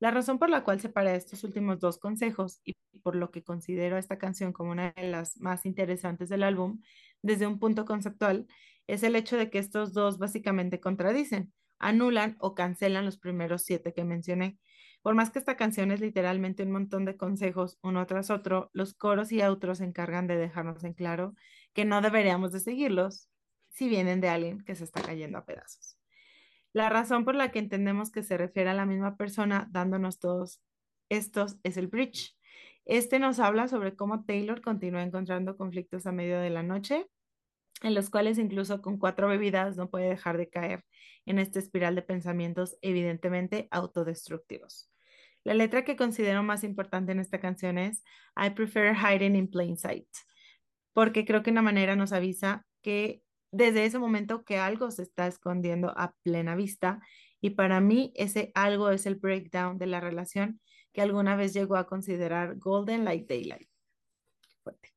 La 0.00 0.10
razón 0.12 0.38
por 0.38 0.48
la 0.48 0.62
cual 0.62 0.80
separé 0.80 1.16
estos 1.16 1.42
últimos 1.44 1.80
dos 1.80 1.98
consejos 1.98 2.60
y 2.64 2.74
por 3.02 3.16
lo 3.16 3.30
que 3.30 3.42
considero 3.42 3.96
esta 3.98 4.18
canción 4.18 4.52
como 4.52 4.70
una 4.70 4.92
de 4.92 5.08
las 5.08 5.38
más 5.40 5.66
interesantes 5.66 6.28
del 6.28 6.44
álbum 6.44 6.80
desde 7.22 7.46
un 7.46 7.58
punto 7.58 7.84
conceptual 7.84 8.46
es 8.86 9.02
el 9.02 9.16
hecho 9.16 9.36
de 9.36 9.50
que 9.50 9.58
estos 9.58 9.92
dos 9.92 10.18
básicamente 10.18 10.80
contradicen, 10.80 11.52
anulan 11.78 12.36
o 12.38 12.54
cancelan 12.54 13.04
los 13.04 13.18
primeros 13.18 13.62
siete 13.62 13.92
que 13.92 14.04
mencioné. 14.04 14.58
Por 15.02 15.14
más 15.14 15.30
que 15.30 15.38
esta 15.38 15.56
canción 15.56 15.90
es 15.90 16.00
literalmente 16.00 16.62
un 16.62 16.72
montón 16.72 17.04
de 17.04 17.16
consejos 17.16 17.78
uno 17.82 18.06
tras 18.06 18.30
otro, 18.30 18.70
los 18.72 18.94
coros 18.94 19.32
y 19.32 19.42
outros 19.42 19.78
se 19.78 19.84
encargan 19.84 20.26
de 20.26 20.36
dejarnos 20.36 20.84
en 20.84 20.94
claro 20.94 21.34
que 21.72 21.84
no 21.84 22.00
deberíamos 22.02 22.52
de 22.52 22.60
seguirlos 22.60 23.28
si 23.68 23.88
vienen 23.88 24.20
de 24.20 24.28
alguien 24.28 24.60
que 24.64 24.74
se 24.74 24.84
está 24.84 25.02
cayendo 25.02 25.38
a 25.38 25.44
pedazos. 25.44 25.97
La 26.72 26.88
razón 26.88 27.24
por 27.24 27.34
la 27.34 27.50
que 27.50 27.58
entendemos 27.58 28.10
que 28.10 28.22
se 28.22 28.36
refiere 28.36 28.70
a 28.70 28.74
la 28.74 28.86
misma 28.86 29.16
persona 29.16 29.68
dándonos 29.70 30.18
todos 30.18 30.60
estos 31.08 31.58
es 31.62 31.76
el 31.76 31.88
bridge. 31.88 32.36
Este 32.84 33.18
nos 33.18 33.38
habla 33.38 33.68
sobre 33.68 33.96
cómo 33.96 34.24
Taylor 34.24 34.60
continúa 34.60 35.02
encontrando 35.02 35.56
conflictos 35.56 36.06
a 36.06 36.12
medio 36.12 36.40
de 36.40 36.50
la 36.50 36.62
noche, 36.62 37.06
en 37.82 37.94
los 37.94 38.10
cuales 38.10 38.38
incluso 38.38 38.82
con 38.82 38.98
cuatro 38.98 39.28
bebidas 39.28 39.76
no 39.76 39.90
puede 39.90 40.08
dejar 40.08 40.36
de 40.36 40.48
caer 40.48 40.84
en 41.26 41.38
esta 41.38 41.58
espiral 41.58 41.94
de 41.94 42.02
pensamientos 42.02 42.76
evidentemente 42.80 43.68
autodestructivos. 43.70 44.90
La 45.44 45.54
letra 45.54 45.84
que 45.84 45.96
considero 45.96 46.42
más 46.42 46.64
importante 46.64 47.12
en 47.12 47.20
esta 47.20 47.40
canción 47.40 47.78
es 47.78 48.02
I 48.36 48.50
prefer 48.50 48.94
hiding 48.94 49.36
in 49.36 49.48
plain 49.48 49.76
sight, 49.76 50.08
porque 50.92 51.24
creo 51.24 51.42
que 51.42 51.50
una 51.50 51.62
manera 51.62 51.96
nos 51.96 52.12
avisa 52.12 52.66
que 52.82 53.22
desde 53.50 53.84
ese 53.84 53.98
momento 53.98 54.44
que 54.44 54.58
algo 54.58 54.90
se 54.90 55.02
está 55.02 55.26
escondiendo 55.26 55.92
a 55.96 56.14
plena 56.22 56.54
vista 56.54 57.00
y 57.40 57.50
para 57.50 57.80
mí 57.80 58.12
ese 58.14 58.50
algo 58.54 58.90
es 58.90 59.06
el 59.06 59.14
breakdown 59.14 59.78
de 59.78 59.86
la 59.86 60.00
relación 60.00 60.60
que 60.92 61.02
alguna 61.02 61.36
vez 61.36 61.54
llegó 61.54 61.76
a 61.76 61.86
considerar 61.86 62.56
Golden 62.56 63.04
Like 63.04 63.26
Daylight. 63.28 63.68
Fuerte. 64.62 64.92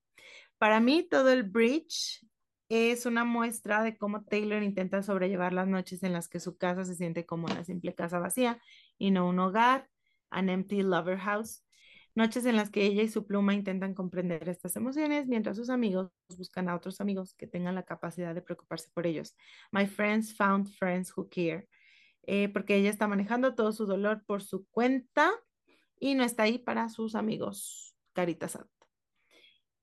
Para 0.57 0.79
mí 0.79 1.03
todo 1.03 1.31
el 1.31 1.43
bridge 1.43 2.25
es 2.69 3.05
una 3.05 3.25
muestra 3.25 3.83
de 3.83 3.97
cómo 3.97 4.23
Taylor 4.23 4.63
intenta 4.63 5.03
sobrellevar 5.03 5.51
las 5.51 5.67
noches 5.67 6.03
en 6.03 6.13
las 6.13 6.29
que 6.29 6.39
su 6.39 6.57
casa 6.57 6.85
se 6.85 6.95
siente 6.95 7.25
como 7.25 7.47
una 7.47 7.65
simple 7.65 7.93
casa 7.93 8.19
vacía 8.19 8.61
y 8.97 9.11
no 9.11 9.27
un 9.27 9.39
hogar, 9.39 9.89
an 10.29 10.49
empty 10.49 10.81
lover 10.81 11.17
house. 11.17 11.63
Noches 12.13 12.45
en 12.45 12.57
las 12.57 12.69
que 12.69 12.85
ella 12.85 13.03
y 13.03 13.07
su 13.07 13.25
pluma 13.25 13.53
intentan 13.53 13.93
comprender 13.93 14.49
estas 14.49 14.75
emociones 14.75 15.27
mientras 15.27 15.55
sus 15.55 15.69
amigos 15.69 16.09
buscan 16.37 16.67
a 16.67 16.75
otros 16.75 16.99
amigos 16.99 17.33
que 17.35 17.47
tengan 17.47 17.75
la 17.75 17.83
capacidad 17.83 18.35
de 18.35 18.41
preocuparse 18.41 18.89
por 18.93 19.07
ellos. 19.07 19.35
My 19.71 19.87
friends 19.87 20.35
found 20.35 20.67
friends 20.77 21.13
who 21.15 21.29
care. 21.29 21.67
Eh, 22.23 22.49
porque 22.49 22.75
ella 22.75 22.89
está 22.89 23.07
manejando 23.07 23.55
todo 23.55 23.71
su 23.71 23.85
dolor 23.85 24.23
por 24.25 24.43
su 24.43 24.65
cuenta 24.67 25.31
y 25.99 26.15
no 26.15 26.23
está 26.23 26.43
ahí 26.43 26.59
para 26.59 26.89
sus 26.89 27.15
amigos. 27.15 27.95
Carita 28.13 28.47
Sad. 28.47 28.67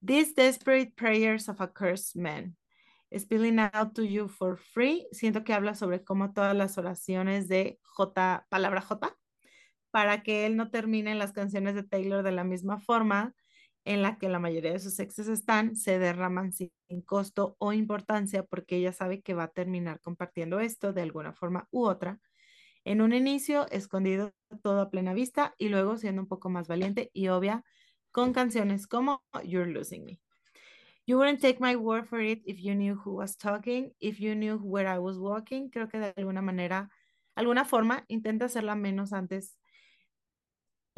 These 0.05 0.33
desperate 0.35 0.95
prayers 0.95 1.49
of 1.49 1.59
a 1.59 1.67
cursed 1.67 2.15
man. 2.15 2.55
Spilling 3.11 3.59
out 3.59 3.95
to 3.95 4.03
you 4.03 4.29
for 4.29 4.57
free. 4.57 5.07
Siento 5.11 5.43
que 5.43 5.53
habla 5.53 5.73
sobre 5.73 6.03
cómo 6.03 6.31
todas 6.31 6.55
las 6.55 6.77
oraciones 6.77 7.47
de 7.47 7.79
J, 7.81 8.45
palabra 8.49 8.81
J, 8.81 9.18
para 9.91 10.23
que 10.23 10.45
él 10.45 10.55
no 10.55 10.69
termine 10.69 11.15
las 11.15 11.33
canciones 11.33 11.75
de 11.75 11.83
Taylor 11.83 12.23
de 12.23 12.31
la 12.31 12.43
misma 12.43 12.79
forma 12.79 13.33
en 13.85 14.01
la 14.01 14.17
que 14.17 14.29
la 14.29 14.39
mayoría 14.39 14.73
de 14.73 14.79
sus 14.79 14.99
exes 14.99 15.27
están, 15.27 15.75
se 15.75 15.99
derraman 15.99 16.51
sin 16.53 16.71
costo 17.05 17.55
o 17.59 17.73
importancia 17.73 18.43
porque 18.43 18.77
ella 18.77 18.93
sabe 18.93 19.21
que 19.21 19.33
va 19.33 19.43
a 19.43 19.51
terminar 19.51 19.99
compartiendo 20.01 20.59
esto 20.59 20.93
de 20.93 21.01
alguna 21.01 21.33
forma 21.33 21.67
u 21.71 21.85
otra. 21.85 22.19
En 22.85 23.01
un 23.01 23.13
inicio, 23.13 23.67
escondido 23.71 24.33
todo 24.61 24.81
a 24.81 24.89
plena 24.89 25.13
vista 25.13 25.53
y 25.57 25.69
luego 25.69 25.97
siendo 25.97 26.21
un 26.21 26.27
poco 26.27 26.49
más 26.49 26.67
valiente 26.67 27.09
y 27.13 27.29
obvia 27.29 27.63
con 28.11 28.33
canciones 28.33 28.87
como 28.87 29.23
You're 29.43 29.71
Losing 29.71 30.05
Me. 30.05 30.19
You 31.05 31.17
wouldn't 31.17 31.41
take 31.41 31.59
my 31.59 31.75
word 31.75 32.05
for 32.05 32.21
it 32.21 32.41
if 32.45 32.59
you 32.59 32.75
knew 32.75 32.95
who 32.95 33.15
was 33.15 33.35
talking, 33.35 33.93
if 33.99 34.19
you 34.19 34.35
knew 34.35 34.57
where 34.57 34.87
I 34.87 34.99
was 34.99 35.17
walking. 35.17 35.69
Creo 35.69 35.89
que 35.89 35.99
de 35.99 36.13
alguna 36.15 36.41
manera, 36.41 36.89
alguna 37.35 37.65
forma, 37.65 38.05
intenta 38.07 38.45
hacerla 38.45 38.75
menos 38.75 39.11
antes 39.13 39.58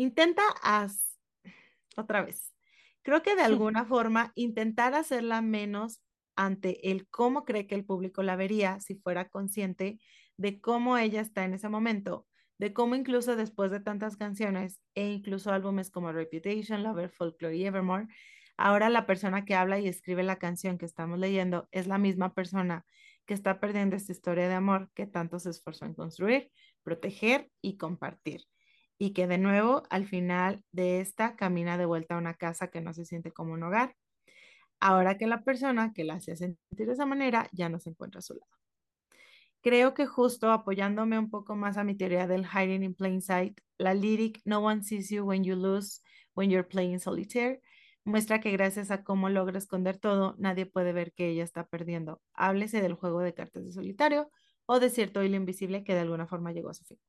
intenta 0.02 0.42
haz, 0.64 1.20
otra 1.96 2.24
vez. 2.24 2.54
Creo 3.04 3.22
que 3.22 3.36
de 3.36 3.44
alguna 3.44 3.86
forma 3.86 4.32
intentar 4.36 4.94
hacerla 4.94 5.42
menos 5.42 6.02
ante 6.36 6.92
el 6.92 7.08
cómo 7.08 7.46
cree 7.46 7.68
que 7.68 7.76
el 7.76 7.86
público 7.86 8.24
la 8.24 8.36
vería 8.36 8.80
si 8.80 8.96
fuera 8.96 9.30
consciente 9.30 10.00
de 10.38 10.60
cómo 10.60 10.98
ella 10.98 11.22
está 11.22 11.44
en 11.44 11.54
ese 11.54 11.70
momento, 11.70 12.26
de 12.58 12.74
cómo 12.74 12.96
incluso 12.96 13.36
después 13.36 13.70
de 13.70 13.80
tantas 13.80 14.18
canciones 14.18 14.80
e 14.96 15.08
incluso 15.10 15.52
álbumes 15.52 15.92
como 15.92 16.12
Reputation, 16.12 16.84
Lover, 16.84 17.10
Folklore 17.12 17.58
y 17.58 17.66
Evermore, 17.66 18.08
ahora 18.58 18.90
la 18.90 19.06
persona 19.06 19.46
que 19.46 19.56
habla 19.56 19.80
y 19.80 19.88
escribe 19.88 20.24
la 20.24 20.38
canción 20.38 20.78
que 20.78 20.86
estamos 20.86 21.20
leyendo 21.20 21.68
es 21.72 21.86
la 21.86 21.98
misma 21.98 22.34
persona 22.34 22.86
que 23.26 23.36
está 23.36 23.60
perdiendo 23.60 23.96
esta 23.96 24.12
historia 24.12 24.48
de 24.48 24.56
amor 24.56 24.90
que 24.96 25.06
tanto 25.06 25.38
se 25.38 25.52
esforzó 25.52 25.86
en 25.86 25.94
construir, 25.94 26.52
proteger 26.84 27.52
y 27.62 27.78
compartir 27.78 28.46
y 29.02 29.14
que 29.14 29.26
de 29.26 29.40
nuevo 29.40 29.82
al 29.90 30.06
final 30.06 30.64
de 30.72 31.02
esta 31.02 31.36
camina 31.36 31.76
de 31.76 31.88
vuelta 31.88 32.14
a 32.14 32.18
una 32.20 32.36
casa 32.36 32.68
que 32.68 32.82
no 32.82 32.94
se 32.94 33.04
siente 33.04 33.32
como 33.32 33.54
un 33.54 33.64
hogar, 33.64 33.96
ahora 34.80 35.18
que 35.18 35.26
la 35.26 35.44
persona 35.44 35.92
que 35.92 36.04
la 36.04 36.16
hacía 36.16 36.36
sentir 36.36 36.86
de 36.86 36.94
esa 36.94 37.08
manera 37.08 37.50
ya 37.52 37.68
no 37.68 37.80
se 37.80 37.90
encuentra 37.90 38.20
a 38.20 38.22
su 38.22 38.36
lado. 38.36 38.52
Creo 39.62 39.96
que 39.96 40.06
justo 40.06 40.52
apoyándome 40.52 41.18
un 41.18 41.32
poco 41.32 41.56
más 41.56 41.78
a 41.78 41.84
mi 41.84 41.96
teoría 41.96 42.28
del 42.28 42.46
hiding 42.46 42.84
in 42.84 42.94
plain 42.94 43.24
sight, 43.24 43.60
la 43.80 43.96
lyric 43.96 44.40
No 44.46 44.60
one 44.60 44.84
sees 44.84 45.10
you 45.10 45.24
when 45.24 45.44
you 45.44 45.56
lose, 45.56 46.04
when 46.36 46.52
you're 46.52 46.68
playing 46.70 47.00
solitaire, 47.00 47.60
muestra 48.04 48.40
que 48.40 48.52
gracias 48.52 48.92
a 48.92 49.04
cómo 49.04 49.30
logra 49.30 49.58
esconder 49.58 49.98
todo, 49.98 50.36
nadie 50.38 50.68
puede 50.68 50.94
ver 50.94 51.12
que 51.14 51.30
ella 51.30 51.44
está 51.44 51.66
perdiendo. 51.66 52.22
Háblese 52.36 52.84
del 52.84 52.94
juego 52.94 53.22
de 53.22 53.34
cartas 53.34 53.66
de 53.66 53.72
solitario 53.72 54.30
o 54.68 54.80
de 54.80 54.92
cierto 54.92 55.24
hilo 55.24 55.38
invisible 55.38 55.84
que 55.84 55.96
de 55.96 56.02
alguna 56.02 56.28
forma 56.28 56.52
llegó 56.52 56.70
a 56.70 56.76
su 56.76 56.86
fin. 56.86 57.00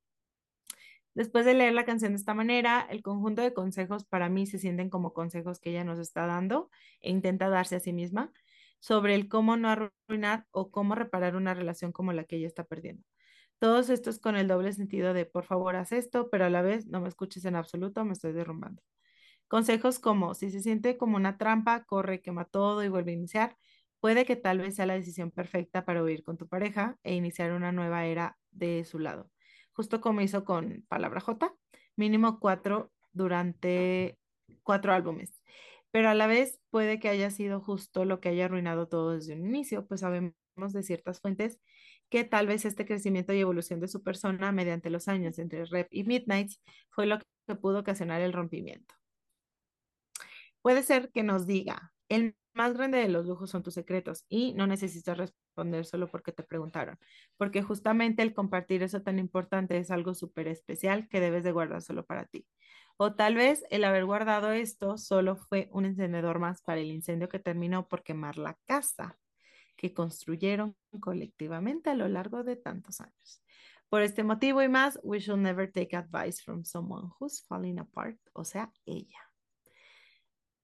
Después 1.14 1.44
de 1.44 1.52
leer 1.54 1.74
la 1.74 1.84
canción 1.84 2.12
de 2.12 2.16
esta 2.16 2.32
manera, 2.32 2.86
el 2.88 3.02
conjunto 3.02 3.42
de 3.42 3.52
consejos 3.52 4.04
para 4.04 4.30
mí 4.30 4.46
se 4.46 4.58
sienten 4.58 4.88
como 4.88 5.12
consejos 5.12 5.60
que 5.60 5.70
ella 5.70 5.84
nos 5.84 5.98
está 5.98 6.26
dando 6.26 6.70
e 7.00 7.10
intenta 7.10 7.50
darse 7.50 7.76
a 7.76 7.80
sí 7.80 7.92
misma 7.92 8.32
sobre 8.80 9.14
el 9.14 9.28
cómo 9.28 9.56
no 9.56 9.68
arruinar 9.68 10.46
o 10.52 10.70
cómo 10.70 10.94
reparar 10.94 11.36
una 11.36 11.52
relación 11.52 11.92
como 11.92 12.12
la 12.14 12.24
que 12.24 12.36
ella 12.36 12.46
está 12.46 12.64
perdiendo. 12.64 13.04
Todos 13.58 13.90
estos 13.90 14.18
con 14.18 14.36
el 14.36 14.48
doble 14.48 14.72
sentido 14.72 15.12
de 15.14 15.26
por 15.26 15.44
favor 15.44 15.76
haz 15.76 15.92
esto, 15.92 16.30
pero 16.30 16.46
a 16.46 16.50
la 16.50 16.62
vez 16.62 16.86
no 16.86 17.00
me 17.00 17.08
escuches 17.08 17.44
en 17.44 17.56
absoluto, 17.56 18.04
me 18.04 18.14
estoy 18.14 18.32
derrumbando. 18.32 18.82
Consejos 19.48 19.98
como 19.98 20.34
si 20.34 20.50
se 20.50 20.60
siente 20.60 20.96
como 20.96 21.16
una 21.16 21.36
trampa, 21.38 21.84
corre, 21.84 22.22
quema 22.22 22.46
todo 22.46 22.82
y 22.84 22.88
vuelve 22.88 23.12
a 23.12 23.14
iniciar. 23.14 23.58
Puede 24.00 24.24
que 24.24 24.36
tal 24.36 24.58
vez 24.58 24.76
sea 24.76 24.86
la 24.86 24.94
decisión 24.94 25.30
perfecta 25.30 25.84
para 25.84 26.02
huir 26.02 26.24
con 26.24 26.38
tu 26.38 26.48
pareja 26.48 26.98
e 27.04 27.14
iniciar 27.14 27.52
una 27.52 27.70
nueva 27.70 28.06
era 28.06 28.38
de 28.50 28.84
su 28.84 28.98
lado 28.98 29.30
justo 29.72 30.00
como 30.00 30.20
hizo 30.20 30.44
con 30.44 30.84
Palabra 30.88 31.20
J, 31.20 31.54
mínimo 31.96 32.38
cuatro 32.40 32.92
durante 33.12 34.18
cuatro 34.62 34.92
álbumes. 34.92 35.40
Pero 35.90 36.08
a 36.08 36.14
la 36.14 36.26
vez 36.26 36.60
puede 36.70 36.98
que 36.98 37.08
haya 37.08 37.30
sido 37.30 37.60
justo 37.60 38.04
lo 38.04 38.20
que 38.20 38.30
haya 38.30 38.46
arruinado 38.46 38.88
todo 38.88 39.12
desde 39.12 39.34
un 39.34 39.46
inicio, 39.46 39.86
pues 39.86 40.00
sabemos 40.00 40.34
de 40.56 40.82
ciertas 40.82 41.20
fuentes 41.20 41.58
que 42.08 42.24
tal 42.24 42.46
vez 42.46 42.64
este 42.64 42.84
crecimiento 42.86 43.32
y 43.32 43.40
evolución 43.40 43.80
de 43.80 43.88
su 43.88 44.02
persona 44.02 44.52
mediante 44.52 44.90
los 44.90 45.08
años 45.08 45.38
entre 45.38 45.64
Rep 45.64 45.88
y 45.90 46.04
Midnight 46.04 46.52
fue 46.90 47.06
lo 47.06 47.18
que 47.18 47.54
pudo 47.56 47.80
ocasionar 47.80 48.20
el 48.20 48.32
rompimiento. 48.32 48.94
Puede 50.60 50.82
ser 50.82 51.10
que 51.10 51.22
nos 51.22 51.46
diga, 51.46 51.92
el 52.08 52.36
más 52.54 52.74
grande 52.74 52.98
de 52.98 53.08
los 53.08 53.26
lujos 53.26 53.50
son 53.50 53.62
tus 53.62 53.74
secretos 53.74 54.24
y 54.28 54.52
no 54.54 54.66
necesitas 54.66 55.32
responder 55.52 55.84
solo 55.84 56.08
porque 56.08 56.32
te 56.32 56.42
preguntaron, 56.42 56.98
porque 57.36 57.62
justamente 57.62 58.22
el 58.22 58.32
compartir 58.32 58.82
eso 58.82 59.02
tan 59.02 59.18
importante 59.18 59.76
es 59.76 59.90
algo 59.90 60.14
súper 60.14 60.48
especial 60.48 61.08
que 61.08 61.20
debes 61.20 61.44
de 61.44 61.52
guardar 61.52 61.82
solo 61.82 62.04
para 62.06 62.24
ti. 62.24 62.46
O 62.96 63.14
tal 63.14 63.34
vez 63.34 63.64
el 63.70 63.84
haber 63.84 64.06
guardado 64.06 64.52
esto 64.52 64.96
solo 64.96 65.36
fue 65.36 65.68
un 65.72 65.84
encendedor 65.84 66.38
más 66.38 66.62
para 66.62 66.80
el 66.80 66.90
incendio 66.90 67.28
que 67.28 67.38
terminó 67.38 67.86
por 67.86 68.02
quemar 68.02 68.38
la 68.38 68.58
casa 68.64 69.18
que 69.76 69.92
construyeron 69.92 70.76
colectivamente 71.00 71.90
a 71.90 71.94
lo 71.94 72.08
largo 72.08 72.44
de 72.44 72.56
tantos 72.56 73.00
años. 73.00 73.42
Por 73.88 74.02
este 74.02 74.24
motivo 74.24 74.62
y 74.62 74.68
más, 74.68 74.98
we 75.02 75.18
should 75.18 75.40
never 75.40 75.70
take 75.70 75.94
advice 75.94 76.42
from 76.42 76.64
someone 76.64 77.10
who's 77.18 77.44
falling 77.46 77.78
apart, 77.78 78.18
o 78.32 78.44
sea, 78.44 78.72
ella. 78.86 79.31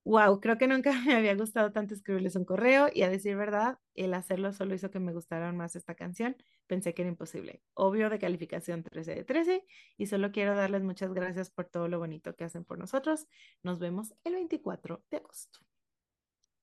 Wow, 0.09 0.41
creo 0.41 0.57
que 0.57 0.67
nunca 0.67 0.91
me 1.07 1.17
había 1.17 1.35
gustado 1.35 1.71
tanto 1.71 1.93
escribirles 1.93 2.35
un 2.35 2.47
correo 2.47 2.89
y 2.91 3.03
a 3.03 3.11
decir 3.11 3.37
verdad, 3.37 3.79
el 3.95 4.15
hacerlo 4.15 4.55
solo 4.55 4.75
hizo 4.75 4.91
que 4.91 5.01
me 5.01 5.13
gustara 5.13 5.53
más 5.53 5.77
esta 5.77 5.95
canción. 5.95 6.35
Pensé 6.67 6.95
que 6.95 7.03
era 7.03 7.11
imposible. 7.11 7.63
Obvio 7.75 8.09
de 8.09 8.19
calificación 8.19 8.83
13 8.83 9.17
de 9.17 9.25
13 9.25 9.67
y 9.99 10.07
solo 10.07 10.33
quiero 10.33 10.57
darles 10.57 10.83
muchas 10.83 11.13
gracias 11.13 11.51
por 11.51 11.67
todo 11.67 11.89
lo 11.89 11.99
bonito 11.99 12.35
que 12.35 12.45
hacen 12.45 12.65
por 12.65 12.79
nosotros. 12.79 13.27
Nos 13.63 13.79
vemos 13.79 14.15
el 14.25 14.33
24 14.33 15.05
de 15.11 15.19
agosto. 15.19 15.59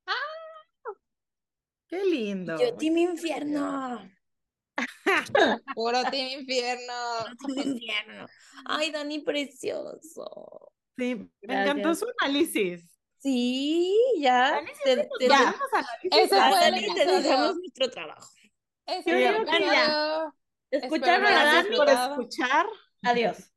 ¡Ah! 0.08 0.13
¡Qué 1.88 2.03
lindo! 2.03 2.58
Yo, 2.60 2.75
Team 2.77 2.97
Infierno. 2.97 4.10
Puro 5.75 6.01
Team 6.10 6.39
Infierno. 6.39 6.93
Team 7.45 7.73
Infierno. 7.73 8.25
Ay, 8.65 8.89
Dani, 8.89 9.19
precioso. 9.19 10.71
Sí, 10.97 11.29
me 11.43 11.62
encantó 11.62 11.93
su 11.93 12.08
análisis. 12.21 12.94
Sí, 13.19 13.97
ya. 14.19 14.62
Te, 14.84 14.97
te, 14.97 15.28
ya. 15.28 15.56
Ese 16.04 16.28
fue 16.28 16.67
el 16.67 16.93
te 16.93 17.06
dejamos 17.06 17.56
nuestro 17.58 17.89
trabajo. 17.89 18.30
Ese 18.86 19.12
Yo 19.12 19.17
digo 19.17 19.45
que 19.45 19.60
ya. 19.65 20.34
Escucharon 20.71 21.25
a 21.25 21.45
Dani 21.45 21.75
por 21.75 21.89
escuchar. 21.89 22.65
Adiós. 23.04 23.51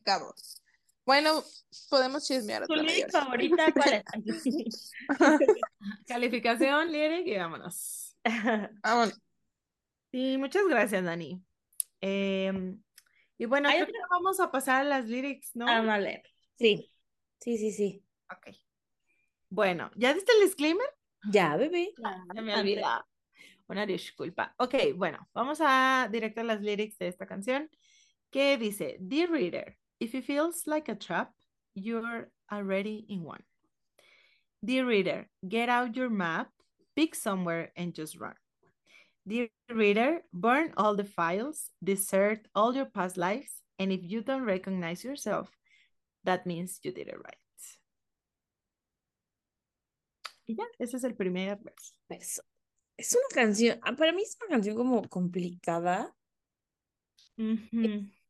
Acabamos. 0.00 0.62
Bueno, 1.04 1.42
podemos 1.88 2.26
chismear. 2.26 2.66
¿Tu 2.66 2.74
lyric 2.74 3.10
favorita 3.10 3.72
cuál 3.74 4.04
es? 4.24 4.92
Calificación, 6.06 6.92
lyric 6.92 7.26
y 7.26 7.36
vámonos. 7.36 8.16
Vámonos. 8.82 9.20
Sí, 10.12 10.36
muchas 10.38 10.66
gracias, 10.68 11.04
Dani. 11.04 11.42
Eh, 12.00 12.76
y 13.38 13.44
bueno, 13.46 13.70
creo 13.70 13.86
que 13.86 13.92
vamos 14.10 14.38
a 14.40 14.50
pasar 14.50 14.82
a 14.82 14.84
las 14.84 15.06
lyrics, 15.06 15.50
¿no? 15.54 15.66
Ah, 15.68 15.80
vale. 15.80 16.22
Sí. 16.58 16.92
Sí, 17.40 17.56
sí, 17.56 17.72
sí. 17.72 18.04
Ok. 18.30 18.54
Bueno, 19.48 19.90
¿ya 19.96 20.14
diste 20.14 20.32
el 20.32 20.46
disclaimer? 20.46 20.86
Ya, 21.32 21.56
bebé. 21.56 21.94
Ya, 22.34 22.42
me 22.42 22.54
olvidó. 22.54 23.04
Una 23.66 23.86
disculpa. 23.86 24.54
Ok, 24.58 24.74
bueno, 24.96 25.28
vamos 25.32 25.60
a 25.60 26.08
directo 26.10 26.40
a 26.40 26.44
las 26.44 26.60
lyrics 26.60 26.98
de 26.98 27.08
esta 27.08 27.26
canción 27.26 27.70
que 28.30 28.58
dice, 28.58 28.96
Dear 29.00 29.30
reader, 29.30 29.78
if 30.00 30.14
it 30.14 30.24
feels 30.24 30.66
like 30.66 30.90
a 30.90 30.96
trap, 30.96 31.32
you're 31.74 32.30
already 32.50 33.06
in 33.08 33.24
one. 33.24 33.44
Dear 34.62 34.86
reader, 34.86 35.30
get 35.48 35.68
out 35.68 35.94
your 35.94 36.10
map, 36.10 36.50
pick 36.94 37.14
somewhere 37.14 37.72
and 37.76 37.94
just 37.94 38.16
run. 38.16 38.34
Dear 39.26 39.48
reader, 39.68 40.22
burn 40.32 40.72
all 40.76 40.96
the 40.96 41.04
files, 41.04 41.70
desert 41.82 42.48
all 42.54 42.74
your 42.74 42.86
past 42.86 43.16
lives, 43.16 43.62
and 43.78 43.92
if 43.92 44.00
you 44.02 44.22
don't 44.22 44.44
recognize 44.44 45.04
yourself, 45.04 45.48
that 46.24 46.46
means 46.46 46.80
you 46.82 46.92
did 46.92 47.08
it 47.08 47.16
right. 47.16 47.38
Y 50.50 50.56
ya, 50.56 50.64
ese 50.80 50.96
es 50.96 51.04
el 51.04 51.14
primer 51.14 51.60
verso. 52.08 52.42
Es 52.96 53.12
una 53.14 53.28
canción, 53.32 53.78
ah, 53.82 53.94
para 53.94 54.12
mí 54.12 54.22
es 54.22 54.36
una 54.40 54.56
canción 54.56 54.76
como 54.76 55.02
complicada. 55.08 56.14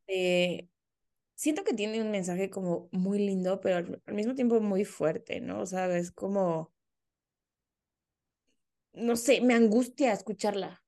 Eh, 0.06 0.68
siento 1.34 1.64
que 1.64 1.72
tiene 1.72 2.02
un 2.02 2.10
mensaje 2.10 2.50
como 2.50 2.90
muy 2.92 3.18
lindo, 3.18 3.60
pero 3.60 3.78
al, 3.78 4.14
mismo 4.14 4.34
tiempo 4.34 4.60
muy 4.60 4.84
fuerte, 4.84 5.40
¿no? 5.40 5.62
O 5.62 5.66
sea, 5.66 5.86
es 5.96 6.12
como, 6.12 6.74
no 8.92 9.16
sé, 9.16 9.40
me 9.40 9.54
angustia 9.54 10.12
escucharla. 10.12 10.84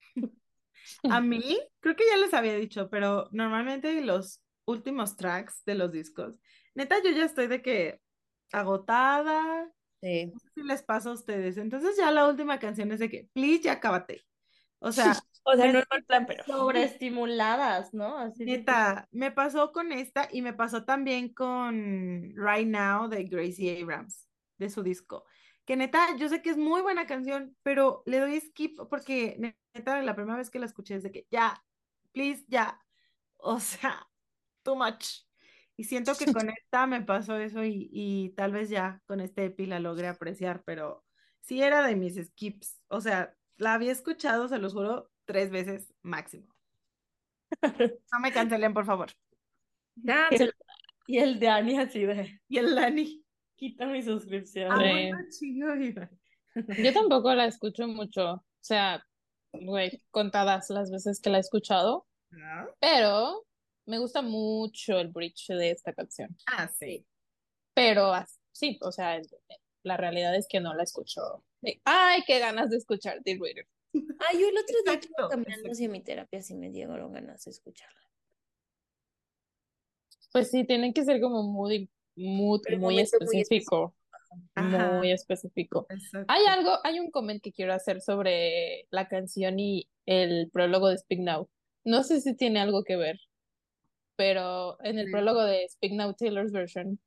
A 1.10 1.20
mí, 1.20 1.58
creo 1.80 1.96
que 1.96 2.06
ya 2.06 2.16
les 2.16 2.32
había 2.32 2.54
dicho, 2.54 2.88
pero 2.90 3.28
normalmente 3.32 4.00
los 4.02 4.43
últimos 4.66 5.16
tracks 5.16 5.64
de 5.64 5.74
los 5.74 5.92
discos. 5.92 6.38
Neta, 6.74 6.96
yo 7.02 7.10
ya 7.10 7.24
estoy 7.24 7.46
de 7.46 7.62
que 7.62 8.00
agotada. 8.52 9.70
Sí. 10.00 10.26
No 10.26 10.38
sé 10.38 10.48
si 10.54 10.62
les 10.62 10.82
pasa 10.82 11.10
a 11.10 11.14
ustedes. 11.14 11.56
Entonces 11.56 11.96
ya 11.96 12.10
la 12.10 12.28
última 12.28 12.58
canción 12.58 12.92
es 12.92 12.98
de 12.98 13.08
que, 13.08 13.28
please, 13.32 13.62
ya 13.62 13.72
acábate. 13.72 14.24
O 14.78 14.92
sea, 14.92 15.12
o 15.44 15.56
sea, 15.56 15.72
no 15.72 15.78
es 15.78 15.86
el 15.90 16.04
plan, 16.04 16.26
pero 16.26 16.44
sobreestimuladas, 16.44 17.94
¿no? 17.94 18.18
Así 18.18 18.44
Neta, 18.44 19.08
me 19.12 19.30
pasó 19.30 19.72
con 19.72 19.92
esta 19.92 20.28
y 20.30 20.42
me 20.42 20.52
pasó 20.52 20.84
también 20.84 21.32
con 21.32 22.34
Right 22.36 22.68
Now 22.68 23.08
de 23.08 23.24
Gracie 23.24 23.80
Abrams, 23.82 24.28
de 24.58 24.68
su 24.70 24.82
disco. 24.82 25.24
Que 25.64 25.76
neta, 25.76 26.14
yo 26.18 26.28
sé 26.28 26.42
que 26.42 26.50
es 26.50 26.58
muy 26.58 26.82
buena 26.82 27.06
canción, 27.06 27.56
pero 27.62 28.02
le 28.04 28.18
doy 28.18 28.38
skip 28.38 28.78
porque 28.90 29.54
neta, 29.74 30.02
la 30.02 30.14
primera 30.14 30.36
vez 30.36 30.50
que 30.50 30.58
la 30.58 30.66
escuché 30.66 30.96
es 30.96 31.02
de 31.02 31.10
que 31.10 31.26
ya, 31.30 31.64
please, 32.12 32.44
ya. 32.48 32.78
O 33.38 33.60
sea, 33.60 34.06
too 34.64 34.74
much. 34.74 35.24
Y 35.76 35.84
siento 35.84 36.14
que 36.14 36.32
con 36.32 36.48
esta 36.48 36.86
me 36.86 37.02
pasó 37.02 37.36
eso 37.36 37.64
y, 37.64 38.32
tal 38.36 38.52
vez 38.52 38.68
ya 38.70 39.00
con 39.06 39.20
este 39.20 39.46
EPI 39.46 39.66
la 39.66 39.80
logré 39.80 40.08
apreciar, 40.08 40.62
pero 40.64 41.04
sí 41.40 41.62
era 41.62 41.86
de 41.86 41.96
mis 41.96 42.14
skips. 42.16 42.80
O 42.88 43.00
sea, 43.00 43.34
la 43.56 43.74
había 43.74 43.92
escuchado, 43.92 44.48
se 44.48 44.58
los 44.58 44.72
juro, 44.72 45.10
tres 45.24 45.50
veces 45.50 45.92
máximo. 46.02 46.52
No 48.12 48.20
me 48.20 48.32
cancelen, 48.32 48.74
por 48.74 48.84
favor. 48.84 49.10
Y 51.06 51.18
el, 51.18 51.38
de 51.38 51.48
Ani 51.48 51.78
así 51.78 52.04
de. 52.04 52.40
Y 52.48 52.58
el 52.58 52.74
Dani. 52.74 53.24
Quita 53.56 53.86
mi 53.86 54.02
suscripción. 54.02 54.72
Ah, 54.72 55.10
Yo 56.54 56.92
tampoco 56.92 57.34
la 57.34 57.46
escucho 57.46 57.86
mucho. 57.86 58.32
O 58.32 58.42
sea, 58.60 59.04
güey, 59.52 60.02
contadas 60.10 60.70
las 60.70 60.90
veces 60.90 61.20
que 61.20 61.30
la 61.30 61.38
he 61.38 61.40
escuchado. 61.40 62.06
Pero 62.80 63.44
me 63.86 63.98
gusta 63.98 64.22
mucho 64.22 64.98
el 64.98 65.08
bridge 65.08 65.48
de 65.48 65.70
esta 65.70 65.92
canción. 65.92 66.36
Ah, 66.46 66.68
sí. 66.68 67.06
Pero 67.74 68.12
sí, 68.52 68.78
o 68.82 68.92
sea, 68.92 69.20
la 69.82 69.96
realidad 69.96 70.34
es 70.34 70.46
que 70.48 70.60
no 70.60 70.74
la 70.74 70.84
escucho. 70.84 71.44
Ay, 71.84 72.22
qué 72.26 72.38
ganas 72.38 72.70
de 72.70 72.76
escuchar 72.76 73.20
The 73.24 73.38
Reader. 73.40 73.66
Ay, 73.94 74.40
yo 74.40 74.48
el 74.48 74.58
otro 74.58 74.76
día 74.84 75.00
caminando 75.30 75.70
hacia 75.70 75.88
mi 75.88 76.02
terapia 76.02 76.42
sí 76.42 76.54
me 76.54 76.70
dieron 76.70 77.12
ganas 77.12 77.44
de 77.44 77.50
escucharla. 77.50 78.00
Pues 80.32 80.50
sí, 80.50 80.64
tienen 80.64 80.92
que 80.92 81.04
ser 81.04 81.20
como 81.20 81.42
muy, 81.44 81.88
muy, 82.16 82.60
muy 82.78 83.00
específico. 83.00 83.94
Muy 84.56 85.12
específico. 85.12 85.86
Hay 86.26 86.44
algo, 86.46 86.78
hay 86.82 86.98
un 86.98 87.10
comment 87.12 87.40
que 87.40 87.52
quiero 87.52 87.72
hacer 87.72 88.00
sobre 88.00 88.88
la 88.90 89.06
canción 89.06 89.60
y 89.60 89.88
el 90.06 90.50
prólogo 90.50 90.88
de 90.88 90.98
Speak 90.98 91.20
Now. 91.20 91.48
No 91.84 92.02
sé 92.02 92.20
si 92.20 92.34
tiene 92.34 92.60
algo 92.60 92.82
que 92.82 92.96
ver, 92.96 93.20
pero 94.16 94.78
en 94.84 94.98
el 94.98 95.06
Sí. 95.06 95.12
prólogo 95.12 95.44
de 95.44 95.68
Speak 95.68 95.92
Now 95.94 96.14
Taylor's 96.14 96.52
version, 96.52 96.98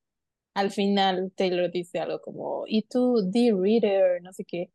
al 0.55 0.71
final 0.71 1.31
Taylor 1.35 1.71
dice 1.71 1.99
algo 1.99 2.21
como, 2.21 2.65
y 2.67 2.83
tú, 2.83 3.21
dear 3.31 3.55
reader, 3.57 4.21
no 4.23 4.33
sé 4.33 4.45
qué. 4.45 4.71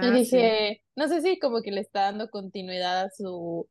Y 0.00 0.10
Ah, 0.10 0.18
sí. 0.24 0.36
dije, 0.36 0.82
no 0.96 1.08
sé 1.08 1.22
si 1.22 1.38
como 1.38 1.62
que 1.62 1.72
le 1.72 1.80
está 1.82 2.02
dando 2.02 2.30
continuidad 2.30 3.04
a 3.06 3.10
su, 3.10 3.68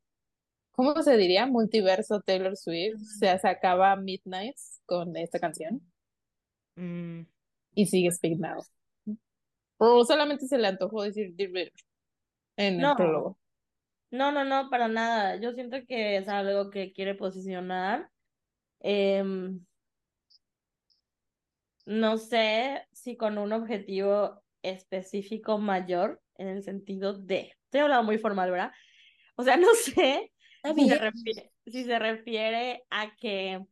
¿cómo 0.74 1.02
se 1.04 1.18
diría? 1.18 1.48
Multiverso 1.48 2.22
Taylor 2.22 2.58
Swift. 2.58 2.98
O 3.02 3.06
sea, 3.20 3.40
se 3.40 3.48
acaba 3.50 3.96
Midnights 3.98 4.82
con 4.88 5.16
esta 5.18 5.40
canción 5.40 5.82
Mm, 6.78 7.26
y 7.76 7.86
sigue 7.86 8.12
Speak 8.12 8.40
Now. 8.40 8.64
O 9.78 10.04
solamente 10.06 10.48
se 10.48 10.58
le 10.58 10.68
antojó 10.68 11.04
decir 11.04 11.36
Dear 11.36 11.52
Reader 11.52 11.74
en 12.58 12.82
el 12.82 12.94
prólogo. 12.94 13.40
No, 14.14 14.32
no, 14.32 14.44
no, 14.46 14.70
para 14.70 14.88
nada. 14.88 15.38
Yo 15.38 15.54
siento 15.54 15.78
que 15.88 16.18
es 16.18 16.30
algo 16.30 16.70
que 16.70 16.94
quiere 16.94 17.16
posicionar. 17.16 18.12
Em, 18.80 19.66
no 21.88 22.18
sé 22.20 22.86
si 22.92 23.18
con 23.18 23.40
un 23.40 23.54
objetivo 23.54 24.44
específico 24.62 25.58
mayor 25.58 26.22
en 26.36 26.48
el 26.48 26.62
sentido 26.62 27.14
de, 27.14 27.56
estoy 27.64 27.82
hablando 27.82 28.04
muy 28.04 28.20
formal, 28.20 28.52
¿verdad? 28.52 28.72
O 29.36 29.42
sea, 29.44 29.58
no 29.58 29.74
sé 29.74 30.32
si 30.76 30.88
se 30.88 31.00
refiere, 31.00 31.52
si 31.66 31.84
se 31.84 31.98
refiere 31.98 32.84
a 32.92 33.16
que 33.16 33.66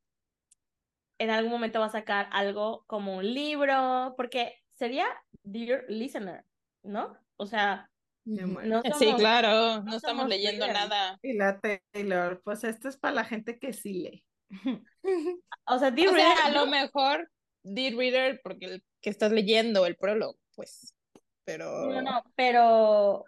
en 1.19 1.29
algún 1.29 1.51
momento 1.51 1.79
va 1.81 1.85
a 1.85 1.89
sacar 1.89 2.27
algo 2.31 2.83
como 2.87 3.17
un 3.17 3.31
libro, 3.31 4.15
porque 4.17 4.55
sería 4.73 5.05
Dear 5.43 5.85
Listener, 5.87 6.43
¿no? 6.81 7.15
O 7.37 7.45
sea, 7.45 7.90
no 8.25 8.81
Sí, 8.99 9.05
somos, 9.05 9.19
claro, 9.19 9.83
no 9.83 9.83
no 9.83 9.95
estamos 9.97 10.27
leyendo 10.29 10.65
readers. 10.65 10.89
nada. 10.89 11.19
Y 11.21 11.33
la 11.33 11.59
Taylor, 11.91 12.41
pues 12.43 12.63
esto 12.63 12.89
es 12.89 12.97
para 12.97 13.15
la 13.15 13.25
gente 13.25 13.59
que 13.59 13.73
sí 13.73 13.93
lee. 13.93 14.25
o 15.67 15.79
sea, 15.79 15.91
Dear 15.91 16.09
O 16.09 16.15
sea, 16.15 16.35
Reader, 16.35 16.45
a 16.45 16.51
lo 16.51 16.67
mejor 16.67 17.31
Dear 17.63 17.93
Reader 17.95 18.41
porque 18.43 18.65
el 18.65 18.83
que 19.01 19.09
estás 19.09 19.31
leyendo 19.31 19.85
el 19.85 19.95
prólogo, 19.95 20.37
pues. 20.55 20.95
Pero. 21.43 21.87
No, 21.87 22.01
no, 22.01 22.23
pero, 22.35 23.25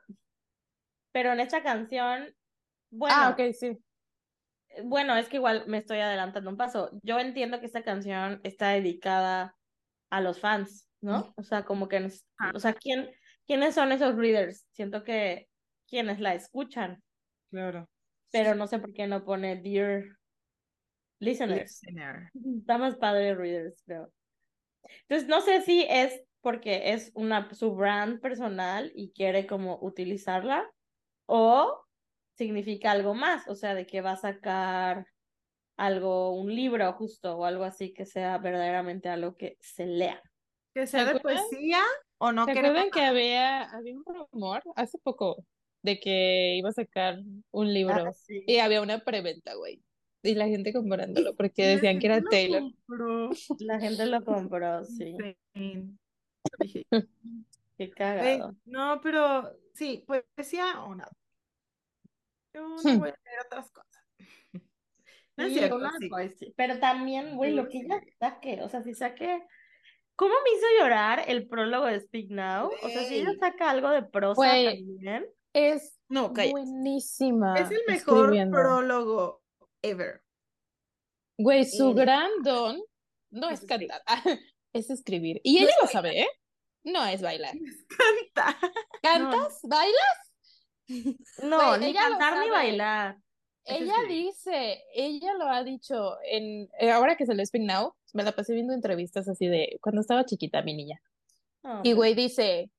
pero 1.11 1.33
en 1.33 1.39
esta 1.39 1.63
canción, 1.63 2.33
bueno, 2.91 3.15
Ah, 3.17 3.29
ok, 3.31 3.53
sí. 3.53 3.77
bueno, 4.83 5.15
es 5.17 5.27
que 5.29 5.37
igual 5.37 5.65
me 5.67 5.79
estoy 5.79 5.99
adelantando 5.99 6.49
un 6.51 6.57
paso. 6.57 6.91
Yo 7.01 7.19
entiendo 7.19 7.59
que 7.59 7.65
esta 7.65 7.83
canción 7.83 8.39
está 8.43 8.69
dedicada 8.69 9.55
a 10.11 10.21
los 10.21 10.39
fans, 10.39 10.87
¿no? 11.01 11.33
O 11.37 11.43
sea, 11.43 11.65
como 11.65 11.87
que, 11.87 11.99
nos- 12.01 12.23
o 12.53 12.59
sea, 12.59 12.73
¿quién, 12.73 13.09
¿quiénes 13.45 13.75
son 13.75 13.91
esos 13.91 14.15
readers? 14.15 14.65
Siento 14.71 15.03
que 15.03 15.49
quienes 15.87 16.19
la 16.19 16.33
escuchan, 16.33 17.03
Claro. 17.51 17.89
pero 18.31 18.55
no 18.55 18.67
sé 18.67 18.79
por 18.79 18.93
qué 18.93 19.05
no 19.07 19.23
pone 19.23 19.57
Dear 19.57 20.03
Listeners. 21.19 21.81
Listener. 21.83 22.29
Está 22.59 22.77
más 22.77 22.95
padre 22.97 23.35
readers, 23.35 23.81
creo. 23.85 24.11
Entonces, 25.07 25.27
no 25.27 25.41
sé 25.41 25.61
si 25.61 25.85
es 25.89 26.21
porque 26.41 26.91
es 26.91 27.11
una 27.15 27.53
su 27.53 27.73
brand 27.73 28.19
personal 28.19 28.91
y 28.95 29.11
quiere 29.13 29.47
como 29.47 29.79
utilizarla 29.81 30.69
o 31.25 31.85
significa 32.35 32.91
algo 32.91 33.13
más, 33.13 33.47
o 33.47 33.55
sea, 33.55 33.75
de 33.75 33.85
que 33.85 34.01
va 34.01 34.11
a 34.11 34.17
sacar 34.17 35.07
algo, 35.77 36.31
un 36.35 36.53
libro 36.53 36.91
justo 36.93 37.37
o 37.37 37.45
algo 37.45 37.63
así 37.63 37.93
que 37.93 38.05
sea 38.05 38.37
verdaderamente 38.39 39.07
algo 39.07 39.37
que 39.37 39.57
se 39.61 39.85
lea. 39.85 40.21
Que 40.73 40.85
sea 40.85 41.05
de 41.05 41.11
acuerdan? 41.11 41.43
poesía 41.49 41.81
o 42.23 42.31
no 42.31 42.45
¿Se 42.45 42.51
acuerdan 42.51 42.89
que 42.89 43.01
había, 43.01 43.63
había 43.63 43.95
un 43.95 44.05
rumor 44.05 44.63
hace 44.75 44.97
poco 44.99 45.43
de 45.81 45.99
que 45.99 46.55
iba 46.55 46.69
a 46.69 46.73
sacar 46.73 47.19
un 47.51 47.73
libro? 47.73 48.07
Ah, 48.07 48.13
sí. 48.13 48.43
Y 48.47 48.59
había 48.59 48.81
una 48.81 48.99
preventa, 48.99 49.55
güey. 49.55 49.81
Y 50.23 50.35
la 50.35 50.47
gente 50.47 50.71
comprándolo 50.71 51.35
porque 51.35 51.67
decían 51.67 51.99
que 51.99 52.07
era 52.07 52.21
Taylor. 52.21 52.61
compró. 52.61 53.29
La 53.59 53.79
gente 53.79 54.05
lo 54.05 54.23
compró, 54.23 54.85
sí. 54.85 55.17
Dije, 56.59 56.85
Qué 57.77 57.87
"Güey, 57.89 57.91
cagado. 57.91 58.55
no, 58.65 59.01
pero 59.03 59.51
sí, 59.73 60.05
poesía 60.07 60.81
o 60.83 60.95
nada. 60.95 61.11
Yo 62.53 62.61
no 62.61 62.75
Hmm. 62.77 62.99
voy 62.99 63.09
a 63.09 63.15
leer 63.25 63.39
otras 63.45 63.69
cosas. 63.71 63.91
No 65.35 65.43
es 65.45 65.53
Sí, 65.53 65.59
cierto, 65.59 65.79
sí. 65.99 66.07
poesía. 66.09 66.49
Pero 66.55 66.79
también, 66.79 67.35
güey, 67.35 67.53
lo 67.53 67.63
Sí, 67.63 67.71
que 67.71 67.79
sí. 67.79 67.85
ella 67.85 68.01
saque, 68.19 68.61
o 68.61 68.69
sea, 68.69 68.81
si 68.83 68.93
saque. 68.93 69.43
¿Cómo 70.15 70.33
me 70.43 70.51
hizo 70.57 70.65
llorar 70.79 71.23
el 71.27 71.47
prólogo 71.47 71.85
de 71.85 71.99
Speak 71.99 72.29
Now? 72.29 72.69
O 72.81 72.89
sea, 72.89 73.03
si 73.07 73.15
ella 73.15 73.33
saca 73.39 73.69
algo 73.71 73.89
de 73.89 74.03
prosa 74.03 74.41
también. 74.41 75.27
Es 75.53 75.99
No, 76.09 76.33
cállate. 76.33 76.51
buenísima 76.51 77.55
Es 77.55 77.71
el 77.71 77.81
mejor 77.87 78.31
prólogo 78.49 79.41
ever. 79.81 80.21
Güey, 81.37 81.65
su 81.65 81.91
Eh, 81.91 81.93
gran 81.95 82.29
don 82.43 82.81
no 83.31 83.49
es 83.49 83.61
es 83.61 83.67
cantar, 83.67 84.01
es 84.73 84.89
escribir. 84.89 85.41
Y 85.43 85.59
ella 85.63 85.73
lo 85.81 85.87
sabe, 85.87 86.21
¿eh? 86.21 86.27
No 86.83 87.05
es 87.05 87.21
bailar. 87.21 87.53
Canta. 88.33 88.59
¿Cantas? 89.01 89.59
¿Bailas? 89.63 90.29
No, 91.43 91.77
ni 91.77 91.93
cantar 91.93 92.39
ni 92.39 92.49
bailar. 92.49 93.17
Ella 93.65 93.95
dice, 94.07 94.83
ella 94.93 95.33
lo 95.35 95.45
ha 95.45 95.63
dicho 95.63 96.17
en 96.23 96.69
eh, 96.79 96.91
ahora 96.91 97.15
que 97.15 97.25
salió 97.25 97.45
Speak 97.45 97.63
Now, 97.63 97.95
me 98.13 98.23
la 98.23 98.33
pasé 98.33 98.53
viendo 98.53 98.73
entrevistas 98.73 99.27
así 99.29 99.47
de 99.47 99.77
cuando 99.81 100.01
estaba 100.01 100.25
chiquita 100.25 100.61
mi 100.61 100.75
niña. 100.75 101.01
No, 101.63 101.81
Y 101.83 101.93
güey 101.93 102.13
dice, 102.13 102.69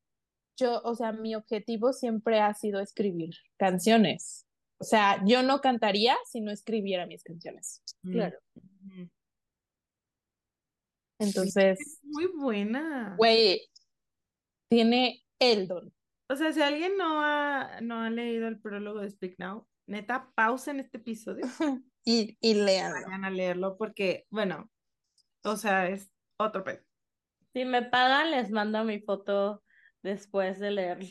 yo, 0.57 0.81
o 0.85 0.95
sea, 0.95 1.13
mi 1.13 1.35
objetivo 1.35 1.93
siempre 1.93 2.41
ha 2.41 2.53
sido 2.55 2.81
escribir 2.81 3.35
canciones. 3.57 4.47
O 4.79 4.85
sea, 4.85 5.23
yo 5.25 5.43
no 5.43 5.61
cantaría 5.61 6.17
si 6.31 6.41
no 6.41 6.53
escribiera 6.53 7.07
mis 7.07 7.23
canciones. 7.23 7.83
Claro. 8.03 8.39
Mm. 8.55 9.05
Entonces, 11.19 11.81
Es 11.81 12.01
muy 12.03 12.27
buena. 12.27 13.15
güey, 13.17 13.63
tiene 14.69 15.25
el 15.39 15.67
don. 15.67 15.93
O 16.29 16.37
sea, 16.37 16.53
si 16.53 16.61
alguien 16.61 16.97
no 16.97 17.23
ha, 17.23 17.81
no 17.81 18.03
ha 18.03 18.11
leído 18.11 18.49
el 18.49 18.61
prólogo 18.61 19.01
de 19.01 19.11
Speak 19.11 19.37
Now, 19.39 19.67
neta, 19.87 20.31
pausen 20.35 20.81
este 20.81 20.99
episodio 20.99 21.47
Y, 22.07 22.37
y 22.41 22.55
léanlo. 22.55 23.01
vayan 23.07 23.25
a 23.25 23.31
leerlo 23.31 23.77
porque, 23.79 24.27
bueno, 24.31 24.71
o 25.43 25.57
sea, 25.57 25.89
es 25.89 26.11
otro 26.37 26.63
pedo. 26.63 26.81
Si 27.55 27.65
me 27.65 27.83
pagan, 27.83 28.31
les 28.31 28.51
mando 28.51 28.85
mi 28.85 29.01
foto 29.01 29.63
después 30.03 30.59
de 30.59 30.71
leerlo. 30.71 31.09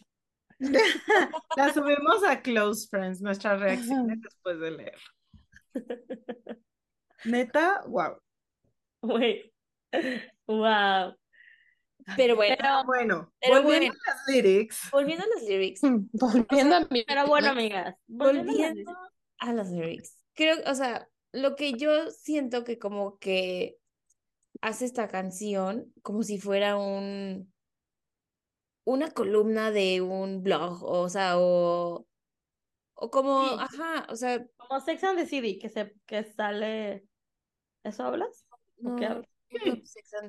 La 1.58 1.74
subimos 1.74 2.24
a 2.28 2.42
Close 2.42 2.88
Friends, 2.90 3.22
nuestras 3.22 3.60
reacciones 3.60 4.22
después 4.22 4.60
de 4.60 4.72
leerlo. 4.72 5.02
Neta, 7.26 7.84
wow. 7.88 8.18
Güey. 9.02 9.52
Wow. 10.48 11.16
Pero 12.16 12.36
bueno, 12.36 12.56
Pero, 12.60 12.84
Bueno, 12.86 13.34
Pero 13.40 13.62
volviendo 13.62 13.64
bueno. 13.64 13.94
a 14.08 14.12
las 14.12 14.28
lyrics. 14.28 14.90
volviendo 14.92 15.24
a 15.26 15.28
las 15.28 15.44
lyrics. 15.44 15.82
Volviendo 16.14 16.76
a 16.76 16.88
mi 16.90 17.04
pero 17.04 17.28
bueno, 17.28 17.50
amigas. 17.50 17.96
volviendo 18.08 18.52
a 18.54 18.56
las 18.56 18.76
Volviendo 18.76 18.92
a 19.40 19.54
las 19.54 19.72
lyrics. 19.72 20.18
Creo, 20.34 20.58
o 20.70 20.76
sea, 20.76 21.10
lo 21.32 21.56
que 21.56 21.74
yo 21.74 22.10
siento 22.12 22.64
que 22.64 22.80
como 22.80 23.18
que 23.20 23.78
hace 24.62 24.86
esta 24.86 25.08
canción 25.08 25.94
como 26.04 26.24
si 26.24 26.40
fuera 26.40 26.78
un 26.78 27.54
una 28.86 29.12
columna 29.12 29.72
de 29.72 30.02
un 30.02 30.44
blog, 30.44 30.84
o 30.84 31.10
sea, 31.10 31.38
o, 31.40 32.08
o 32.96 33.12
como, 33.12 33.44
Sí. 33.50 33.56
ajá, 33.60 34.08
o 34.10 34.16
sea, 34.16 34.46
Como 34.58 34.80
Sex 34.82 35.04
and 35.04 35.18
the 35.20 35.26
City, 35.26 35.60
que 35.60 35.70
se 35.70 35.94
que 36.06 36.24
sale. 36.24 37.06
¿Eso 37.84 38.04
hablas? 38.04 38.46
¿O 38.84 38.90
no, 38.90 38.96
qué 38.96 39.06
hablas? 39.06 39.28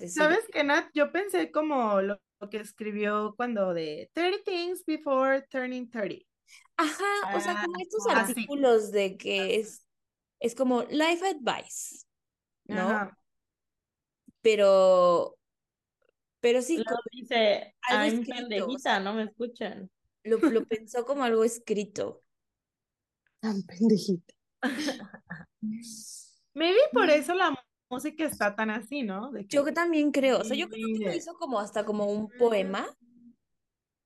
¿Sabes 0.09 0.41
qué, 0.53 0.65
Nat? 0.65 0.91
Yo 0.95 1.13
pensé 1.13 1.51
como 1.51 2.01
lo, 2.01 2.21
lo 2.41 2.51
que 2.51 2.59
escribió 2.59 3.35
cuando 3.37 3.75
de 3.75 4.11
30 4.13 4.43
things 4.45 4.85
before 4.87 5.43
turning 5.51 5.91
30. 5.91 6.25
Ajá, 6.77 7.05
o 7.37 7.41
sea, 7.41 7.57
como 7.57 7.77
Ah, 7.77 7.83
estos 7.83 8.07
así. 8.15 8.33
artículos 8.33 8.91
de 8.93 9.17
que 9.17 9.57
es, 9.57 9.87
es 10.41 10.55
como 10.55 10.83
life 10.85 11.25
advice, 11.27 12.05
¿no? 12.67 12.81
Ajá. 12.81 13.19
Pero, 14.43 15.37
pero 16.41 16.63
sí, 16.63 16.85
como 16.85 17.01
dice, 17.13 17.75
algo 17.83 18.05
I'm 18.05 18.15
escrito, 18.21 18.35
o 18.69 18.79
pendejita, 18.79 18.79
sea. 18.79 19.01
no 19.01 19.15
me 19.15 19.25
escuchan. 19.25 19.91
lo, 20.25 20.39
lo 20.39 20.67
pensó 20.67 21.05
como 21.07 21.25
algo 21.25 21.45
escrito. 21.45 22.23
Tan 23.41 23.63
pendejita. 23.69 24.35
Maybe 26.55 26.79
por 26.93 27.11
eso 27.11 27.35
la 27.35 27.51
música 27.95 28.25
está 28.25 28.55
tan 28.55 28.71
así, 28.71 29.03
¿no? 29.03 29.31
De 29.33 29.43
que, 29.47 29.57
Yo 29.57 29.65
que 29.65 29.73
también 29.73 30.11
creo, 30.13 30.39
o 30.41 30.45
sea, 30.45 30.57
yo 30.57 30.69
creo 30.69 30.87
que 30.99 31.05
lo 31.05 31.13
hizo 31.15 31.35
como 31.35 31.59
hasta 31.59 31.85
como 31.85 32.07
un 32.07 32.29
poema, 32.29 32.87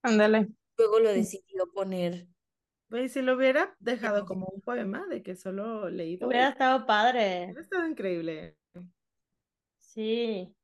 Ándale. 0.03 0.49
luego 0.76 1.01
lo 1.01 1.12
decidió 1.12 1.70
poner. 1.74 2.26
güey, 2.91 3.09
si 3.09 3.20
lo 3.22 3.34
hubiera 3.36 3.74
dejado 3.80 4.24
como 4.24 4.47
un 4.47 4.61
poema 4.61 5.07
de 5.07 5.22
que 5.22 5.34
solo 5.36 5.89
leído, 5.91 6.28
Hubiera 6.28 6.51
estado 6.51 6.86
padre. 6.86 7.45
hubiera 7.47 7.61
estado 7.61 7.86
increíble. 7.86 8.57
Sí. 9.80 10.55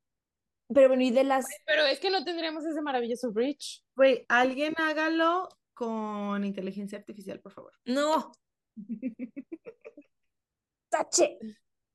Pero 0.73 0.89
bueno, 0.89 1.03
y 1.03 1.11
de 1.11 1.25
las, 1.25 1.45
Pero 1.67 1.83
es 1.85 1.99
que 2.01 2.11
no 2.11 2.25
tendríamos 2.25 2.65
ese 2.65 2.81
maravilloso 2.81 3.33
bridge. 3.33 3.83
Güey, 3.97 4.25
alguien 4.29 4.75
hágalo 4.79 5.49
con 5.75 6.45
inteligencia 6.45 6.99
artificial, 6.99 7.41
por 7.41 7.53
favor. 7.53 7.73
No. 7.85 8.33
Tache. 10.91 11.39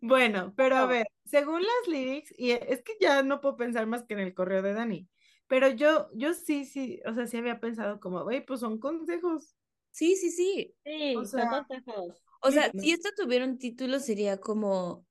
Bueno, 0.00 0.52
pero 0.54 0.76
a 0.76 0.86
ver, 0.86 1.06
según 1.24 1.62
las 1.62 1.88
lyrics, 1.88 2.32
y 2.36 2.50
es 2.50 2.82
que 2.82 2.92
ya 3.00 3.22
no 3.22 3.40
puedo 3.40 3.56
pensar 3.56 3.86
más 3.86 4.04
que 4.04 4.12
en 4.12 4.20
el 4.20 4.34
correo 4.34 4.60
de 4.60 4.74
Dani, 4.74 5.08
pero 5.46 5.68
yo, 5.70 6.10
yo 6.12 6.34
sí, 6.34 6.66
sí, 6.66 7.00
o 7.06 7.14
sea, 7.14 7.26
sí 7.26 7.38
había 7.38 7.58
pensado 7.58 8.00
como, 8.00 8.22
güey, 8.22 8.44
pues 8.44 8.60
son 8.60 8.78
consejos. 8.78 9.56
Sí, 9.92 10.16
sí, 10.16 10.30
sí. 10.30 10.74
Sí, 10.84 11.16
O 11.16 11.24
son 11.24 11.40
sea, 11.40 11.48
consejos. 11.48 12.22
O 12.42 12.50
sea, 12.50 12.70
si 12.72 12.92
esto 12.92 13.08
tuviera 13.16 13.46
un 13.46 13.58
título 13.58 13.98
sería 13.98 14.36
como 14.38 15.06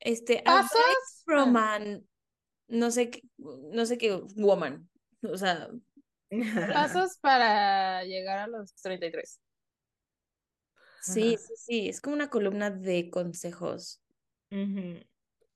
este 0.00 0.42
Pasos. 0.44 0.80
From 1.24 1.56
an 1.56 2.04
no 2.68 2.90
sé 2.90 3.10
qué, 3.10 3.22
no 3.38 3.86
sé 3.86 3.98
qué 3.98 4.20
woman. 4.36 4.88
O 5.22 5.36
sea, 5.36 5.68
Pasos 6.74 7.18
para 7.20 8.02
llegar 8.04 8.38
a 8.38 8.46
los 8.48 8.74
33. 8.82 9.40
Sí, 11.04 11.34
Ajá. 11.34 11.38
sí, 11.38 11.54
sí, 11.56 11.88
es 11.88 12.00
como 12.00 12.16
una 12.16 12.30
columna 12.30 12.70
de 12.70 13.10
consejos. 13.10 14.02
Ujú. 14.50 15.00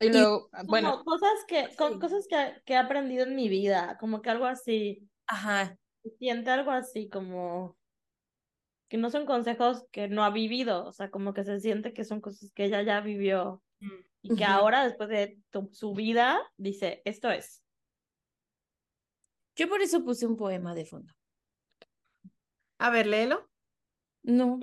Y 0.00 0.08
luego, 0.10 0.48
bueno, 0.66 0.92
Como 0.92 1.04
cosas 1.04 1.44
que, 1.46 1.68
co- 1.76 1.90
Sí. 1.92 1.98
cosas 1.98 2.26
que, 2.28 2.62
que 2.64 2.74
he 2.74 2.76
aprendido 2.76 3.24
en 3.24 3.34
mi 3.34 3.48
vida, 3.48 3.96
como 3.98 4.22
que 4.22 4.30
algo 4.30 4.46
así, 4.46 5.08
Ajá. 5.26 5.76
siente 6.18 6.50
algo 6.50 6.70
así, 6.70 7.08
como 7.08 7.76
que 8.88 8.96
no 8.96 9.10
son 9.10 9.26
consejos 9.26 9.84
que 9.90 10.08
no 10.08 10.24
ha 10.24 10.30
vivido, 10.30 10.86
o 10.86 10.92
sea, 10.92 11.10
como 11.10 11.34
que 11.34 11.44
se 11.44 11.60
siente 11.60 11.92
que 11.92 12.04
son 12.04 12.20
cosas 12.20 12.52
que 12.54 12.64
ella 12.64 12.82
ya 12.82 13.00
vivió 13.00 13.62
Mm. 13.80 13.90
y 14.22 14.34
que 14.36 14.44
ahora, 14.44 14.84
después 14.84 15.08
de 15.08 15.38
tu- 15.50 15.70
su 15.72 15.92
vida, 15.94 16.40
dice, 16.56 17.02
esto 17.04 17.30
es. 17.30 17.62
Yo 19.56 19.68
por 19.68 19.82
eso 19.82 20.04
puse 20.04 20.26
un 20.26 20.36
poema 20.36 20.74
de 20.74 20.84
fondo. 20.86 21.12
A 22.78 22.90
ver, 22.90 23.06
léelo. 23.06 23.50
No, 24.22 24.60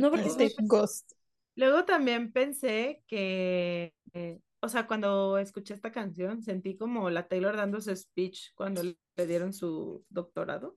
no 0.00 0.10
porque 0.10 0.28
este 0.28 0.44
estoy 0.46 0.66
Ghost. 0.66 1.12
Luego 1.56 1.84
también 1.84 2.32
pensé 2.32 3.02
que, 3.06 3.94
eh, 4.12 4.40
o 4.60 4.68
sea, 4.68 4.86
cuando 4.86 5.38
escuché 5.38 5.74
esta 5.74 5.90
canción, 5.90 6.42
sentí 6.42 6.76
como 6.76 7.08
la 7.10 7.26
Taylor 7.28 7.56
dando 7.56 7.80
su 7.80 7.94
speech 7.96 8.52
cuando 8.54 8.82
le 8.82 9.26
dieron 9.26 9.52
su 9.52 10.04
doctorado. 10.08 10.76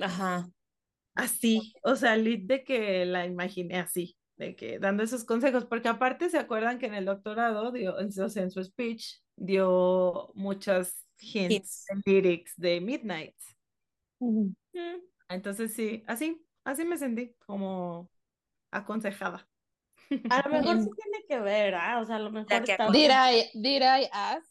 Ajá. 0.00 0.48
Así, 1.14 1.74
o 1.82 1.94
sea, 1.94 2.16
lit 2.16 2.46
de 2.46 2.64
que 2.64 3.04
la 3.06 3.26
imaginé 3.26 3.78
así, 3.78 4.16
de 4.36 4.56
que 4.56 4.78
dando 4.78 5.02
esos 5.02 5.24
consejos, 5.24 5.64
porque 5.64 5.88
aparte 5.88 6.28
se 6.28 6.38
acuerdan 6.38 6.78
que 6.78 6.86
en 6.86 6.94
el 6.94 7.04
doctorado 7.04 7.70
dio, 7.70 8.00
en, 8.00 8.08
o 8.08 8.28
sea, 8.28 8.42
en 8.42 8.50
su 8.50 8.64
speech, 8.64 9.20
dio 9.36 10.32
muchas 10.34 11.06
hints 11.20 11.86
lyrics 12.04 12.54
de 12.56 12.80
Midnight. 12.80 13.36
Mm, 14.18 14.50
Entonces 15.28 15.72
sí, 15.74 16.02
así, 16.06 16.44
así 16.64 16.84
me 16.84 16.98
sentí 16.98 17.34
como 17.46 18.10
aconsejada. 18.74 19.48
A 20.30 20.48
lo 20.48 20.54
mejor 20.54 20.80
sí 20.80 20.90
tiene 21.02 21.24
que 21.28 21.38
ver, 21.40 21.74
¿ah? 21.74 22.00
O 22.00 22.04
sea, 22.04 22.16
a 22.16 22.20
lo 22.20 22.30
mejor 22.30 22.52
está... 22.52 22.90
Did 22.90 23.10
I, 23.10 23.50
did 23.54 23.82
I 23.82 24.08
ask, 24.12 24.46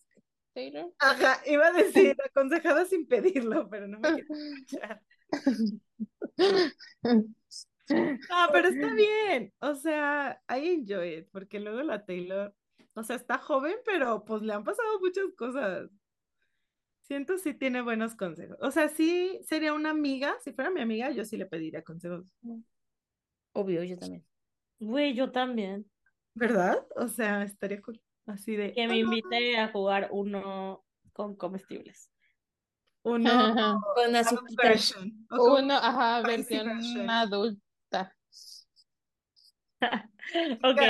Taylor? 0.53 0.91
Ajá, 0.99 1.41
iba 1.45 1.67
a 1.67 1.71
decir 1.71 2.15
aconsejada 2.25 2.85
sin 2.85 3.07
pedirlo, 3.07 3.69
pero 3.69 3.87
no 3.87 3.99
me 3.99 4.13
quiero 4.13 4.33
escuchar. 4.33 5.01
Ah, 8.31 8.49
pero 8.51 8.69
está 8.69 8.93
bien. 8.93 9.53
O 9.59 9.75
sea, 9.75 10.41
I 10.49 10.69
enjoy 10.69 11.15
it, 11.17 11.27
porque 11.31 11.59
luego 11.59 11.83
la 11.83 12.05
Taylor, 12.05 12.55
o 12.93 13.03
sea, 13.03 13.15
está 13.15 13.37
joven, 13.37 13.75
pero 13.85 14.23
pues 14.23 14.41
le 14.41 14.53
han 14.53 14.63
pasado 14.63 14.99
muchas 14.99 15.25
cosas. 15.37 15.89
Siento 17.01 17.37
sí 17.37 17.53
tiene 17.53 17.81
buenos 17.81 18.15
consejos. 18.15 18.57
O 18.61 18.71
sea, 18.71 18.87
sí 18.87 19.37
sería 19.43 19.73
una 19.73 19.89
amiga, 19.89 20.33
si 20.41 20.53
fuera 20.53 20.71
mi 20.71 20.79
amiga, 20.79 21.11
yo 21.11 21.25
sí 21.25 21.35
le 21.35 21.45
pediría 21.45 21.83
consejos. 21.83 22.25
Obvio, 23.53 23.83
yo 23.83 23.97
también. 23.97 24.25
Güey, 24.79 25.13
yo 25.13 25.31
también. 25.31 25.89
¿Verdad? 26.33 26.85
O 26.95 27.07
sea, 27.07 27.43
estaría 27.43 27.81
cool. 27.81 28.01
Así 28.25 28.55
de 28.55 28.73
Que 28.73 28.87
me 28.87 28.93
"Ah, 28.93 28.97
invite 28.97 29.57
a 29.57 29.67
jugar 29.71 30.09
uno 30.11 30.83
con 31.13 31.35
comestibles. 31.35 32.09
uno 33.03 33.29
Con 33.95 34.15
azuquita. 34.15 34.63
version. 34.63 35.27
Uno, 35.29 35.73
ajá, 35.75 36.21
versión 36.21 36.67
version. 36.67 37.09
adulta. 37.09 38.15
Ok, 40.63 40.81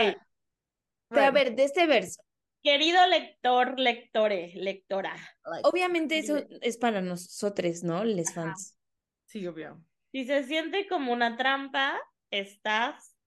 a 1.10 1.32
ver, 1.32 1.56
de 1.56 1.64
este 1.64 1.88
verso. 1.88 2.22
querido 2.62 3.06
lector, 3.08 3.80
lectore, 3.80 4.54
lectora. 4.56 5.16
Obviamente 5.64 6.20
eso 6.20 6.38
es 6.62 6.78
para 6.78 7.02
nosotros, 7.02 7.84
¿no? 7.84 8.04
Les 8.06 8.32
fans. 8.34 8.78
Sí, 9.26 9.46
obvio. 9.48 9.84
Si 10.12 10.26
se 10.26 10.44
siente 10.44 10.88
como 10.88 11.12
una 11.12 11.36
trampa, 11.36 12.00
estás, 12.40 13.18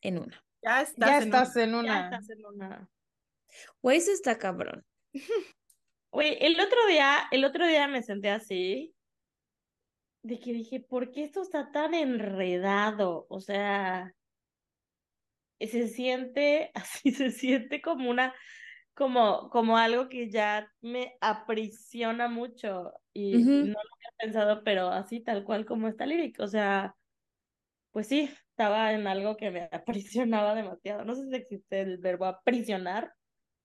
En 0.00 0.18
una. 0.18 0.44
Ya 0.62 0.82
estás 0.82 1.08
Ya 1.08 1.16
en 1.18 1.22
estás 1.24 1.56
una. 1.56 1.64
en 1.64 1.70
ya 1.70 1.78
una. 1.78 2.04
estás 2.04 2.30
en 2.30 2.46
una. 2.46 2.90
Güey, 3.82 3.98
eso 3.98 4.12
está 4.12 4.38
cabrón. 4.38 4.84
Güey, 6.10 6.38
el 6.40 6.58
otro 6.58 6.86
día, 6.88 7.28
el 7.30 7.44
otro 7.44 7.66
día 7.66 7.86
me 7.86 8.02
senté 8.02 8.30
así, 8.30 8.94
de 10.22 10.38
que 10.40 10.52
dije, 10.52 10.80
¿por 10.80 11.10
qué 11.12 11.24
esto 11.24 11.42
está 11.42 11.70
tan 11.70 11.92
enredado? 11.94 13.26
O 13.28 13.40
sea, 13.40 14.14
se 15.60 15.88
siente 15.88 16.70
así, 16.74 17.12
se 17.12 17.30
siente 17.30 17.80
como 17.82 18.10
una, 18.10 18.34
como, 18.94 19.50
como 19.50 19.76
algo 19.76 20.08
que 20.08 20.30
ya 20.30 20.72
me 20.80 21.16
aprisiona 21.20 22.28
mucho 22.28 22.92
y 23.12 23.32
no 23.44 23.72
lo 23.72 23.78
había 23.80 24.12
pensado, 24.18 24.64
pero 24.64 24.88
así 24.88 25.20
tal 25.20 25.44
cual 25.44 25.66
como 25.66 25.88
está 25.88 26.06
lírico, 26.06 26.44
o 26.44 26.48
sea, 26.48 26.97
pues 27.90 28.08
sí, 28.08 28.30
estaba 28.50 28.92
en 28.92 29.06
algo 29.06 29.36
que 29.36 29.50
me 29.50 29.68
aprisionaba 29.72 30.54
demasiado. 30.54 31.04
No 31.04 31.14
sé 31.14 31.28
si 31.28 31.36
existe 31.36 31.80
el 31.80 31.98
verbo 31.98 32.26
aprisionar, 32.26 33.14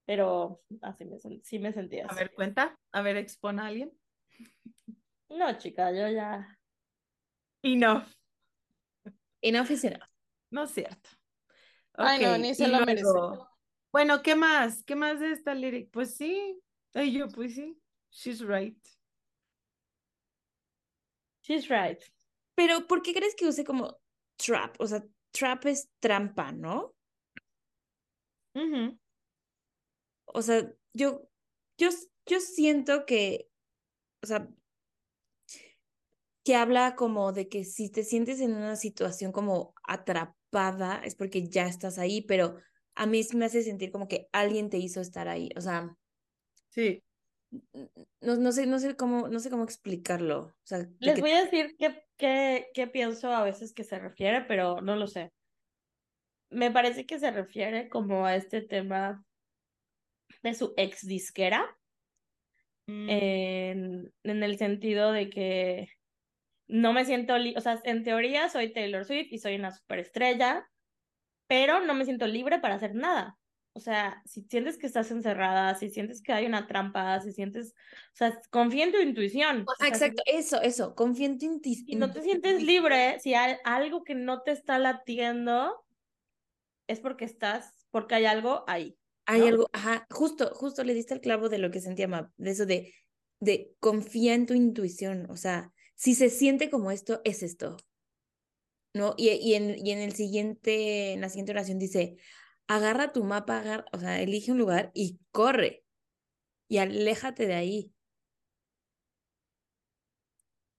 pero 0.05 0.61
así 0.82 1.05
me, 1.05 1.17
sí 1.43 1.59
me 1.59 1.74
sentía 1.74 2.05
A 2.07 2.15
ver, 2.15 2.34
cuenta. 2.34 2.78
A 2.91 3.01
ver, 3.01 3.17
expone 3.17 3.61
a 3.61 3.65
alguien. 3.65 3.91
No, 5.30 5.57
chica, 5.57 5.91
yo 5.91 6.07
ya. 6.09 6.57
Enough. 7.63 8.03
Enough 9.41 9.71
is 9.71 9.84
enough. 9.84 10.09
No 10.51 10.63
es 10.63 10.71
cierto. 10.71 11.09
Ay, 11.95 12.24
no, 12.24 12.38
ni 12.38 12.53
se 12.53 12.65
y 12.65 12.67
lo 12.67 12.86
merece. 12.86 13.07
Bueno, 13.91 14.21
¿qué 14.21 14.36
más? 14.36 14.84
¿Qué 14.84 14.95
más 14.95 15.19
de 15.19 15.32
esta 15.32 15.53
lyric? 15.53 15.91
Pues 15.91 16.15
sí. 16.15 16.59
Ay, 16.93 17.13
yo, 17.13 17.28
pues 17.30 17.55
sí. 17.55 17.80
She's 18.09 18.41
right. 18.41 18.78
She's 21.41 21.67
right. 21.69 21.99
Pero, 22.55 22.88
¿por 22.88 23.01
qué 23.01 23.13
crees 23.13 23.36
que 23.36 23.47
use 23.47 23.63
como 23.63 24.03
trap? 24.43 24.75
O 24.79 24.87
sea, 24.87 25.03
trap 25.31 25.65
es 25.65 25.89
trampa, 25.99 26.51
¿no? 26.51 26.95
Ujú. 28.55 28.97
O 30.25 30.41
sea, 30.41 30.71
yo, 30.93 31.29
yo, 31.77 31.89
yo 32.25 32.39
siento 32.39 33.05
que, 33.05 33.49
o 34.21 34.27
sea, 34.27 34.47
que 36.43 36.55
habla 36.55 36.95
como 36.95 37.31
de 37.31 37.47
que 37.47 37.63
si 37.63 37.89
te 37.89 38.03
sientes 38.03 38.41
en 38.41 38.53
una 38.53 38.75
situación 38.75 39.31
como 39.31 39.73
atrapada, 39.87 41.01
es 41.03 41.15
porque 41.15 41.47
ya 41.47 41.67
estás 41.67 41.97
ahí, 41.97 42.21
pero 42.21 42.57
a 42.95 43.05
mí 43.05 43.21
me 43.33 43.45
hace 43.45 43.63
sentir 43.63 43.91
como 43.91 44.07
que 44.07 44.27
alguien 44.33 44.69
te 44.69 44.77
hizo 44.77 45.01
estar 45.01 45.27
ahí. 45.27 45.49
O 45.55 45.61
sea, 45.61 45.95
Sí. 46.69 47.03
no, 48.21 48.35
no 48.35 48.51
sé, 48.51 48.65
no 48.65 48.79
sé 48.79 48.95
cómo, 48.95 49.27
no 49.29 49.39
sé 49.39 49.49
cómo 49.49 49.63
explicarlo. 49.63 50.39
O 50.47 50.53
sea, 50.63 50.79
Les 50.99 51.15
que- 51.15 51.21
voy 51.21 51.31
a 51.31 51.43
decir 51.43 51.75
qué, 51.77 52.03
qué, 52.24 52.67
qué 52.74 52.88
pienso 52.88 53.34
a 53.34 53.43
veces 53.43 53.74
que 53.74 53.84
se 53.84 53.99
refiere, 53.99 54.45
pero 54.47 54.80
no 54.82 54.95
lo 54.95 55.07
sé. 55.07 55.32
Me 56.49 56.71
parece 56.71 57.05
que 57.05 57.19
se 57.19 57.32
refiere 57.32 57.89
como 57.89 58.26
a 58.26 58.38
este 58.38 58.61
tema 58.61 59.26
de 60.43 60.53
su 60.53 60.74
ex 60.78 61.05
disquera, 61.05 61.76
Mm, 62.88 63.09
en, 63.09 64.13
en 64.24 64.43
el 64.43 64.57
sentido 64.57 65.11
de 65.11 65.30
que 65.30 65.88
no 66.67 66.93
me 66.93 67.05
siento, 67.05 67.36
o 67.55 67.61
sea, 67.61 67.80
en 67.84 68.03
teoría 68.03 68.49
soy 68.49 68.74
Taylor 68.74 69.05
Swift 69.05 69.32
y 69.32 69.39
soy 69.39 69.55
una 69.55 69.71
superestrella, 69.71 70.65
pero 71.47 71.82
no 71.82 71.93
me 71.93 72.05
siento 72.05 72.28
libre 72.28 72.59
para 72.59 72.76
hacer 72.76 72.95
nada. 72.95 73.38
O 73.76 73.80
sea, 73.80 74.21
si 74.26 74.43
sientes 74.43 74.78
que 74.78 74.86
estás 74.86 75.09
encerrada, 75.09 75.74
si 75.76 75.89
sientes 75.89 76.21
que 76.21 76.32
hay 76.32 76.45
una 76.45 76.67
trampa, 76.67 77.19
si 77.21 77.32
sientes, 77.32 77.74
o 78.13 78.15
sea, 78.15 78.39
confía 78.51 78.86
en 78.86 78.91
tu 78.91 78.99
intuición. 78.99 79.65
O 79.67 79.76
sea, 79.76 79.88
si- 79.88 79.89
exacto, 79.89 80.21
eso, 80.28 80.61
eso, 80.61 80.93
confía 80.93 81.26
en 81.26 81.39
tu 81.39 81.45
inti- 81.47 81.76
Si 81.76 81.95
no 81.95 82.11
te 82.11 82.21
sientes 82.21 82.59
intuición. 82.59 82.67
libre, 82.67 83.19
si 83.19 83.34
hay 83.34 83.57
algo 83.63 84.03
que 84.03 84.13
no 84.13 84.41
te 84.41 84.51
está 84.51 84.78
latiendo, 84.78 85.84
es 86.88 86.99
porque 86.99 87.26
estás, 87.26 87.88
porque 87.89 88.15
hay 88.15 88.26
algo 88.26 88.63
ahí. 88.67 88.95
Hay 89.26 89.41
¿no? 89.41 89.47
algo, 89.47 89.69
ajá, 89.74 90.05
justo, 90.11 90.51
justo 90.53 90.84
le 90.84 90.93
diste 90.93 91.13
el 91.13 91.21
clavo 91.21 91.49
de 91.49 91.57
lo 91.57 91.71
que 91.71 91.80
sentía 91.82 92.07
Map, 92.07 92.32
de 92.38 92.51
eso 92.51 92.65
de, 92.65 92.93
de 93.39 93.71
confía 93.80 94.34
en 94.36 94.45
tu 94.45 94.53
intuición, 94.53 95.28
o 95.30 95.38
sea, 95.38 95.71
si 95.95 96.13
se 96.13 96.30
siente 96.30 96.69
como 96.69 96.91
esto, 96.91 97.21
es 97.24 97.41
esto, 97.41 97.78
¿no? 98.93 99.15
Y, 99.17 99.30
y, 99.30 99.55
en, 99.55 99.76
y 99.86 99.91
en 99.91 99.99
el 99.99 100.13
siguiente, 100.13 101.13
en 101.13 101.21
la 101.21 101.30
siguiente 101.30 101.51
oración 101.53 101.80
dice, 101.80 102.17
agarra 102.68 103.14
tu 103.14 103.24
mapa, 103.24 103.59
agarra, 103.59 103.86
o 103.91 103.99
sea, 103.99 104.22
elige 104.22 104.51
un 104.51 104.57
lugar 104.57 104.91
y 104.93 105.20
corre, 105.32 105.86
y 106.68 106.78
aléjate 106.80 107.47
de 107.47 107.55
ahí. 107.55 107.93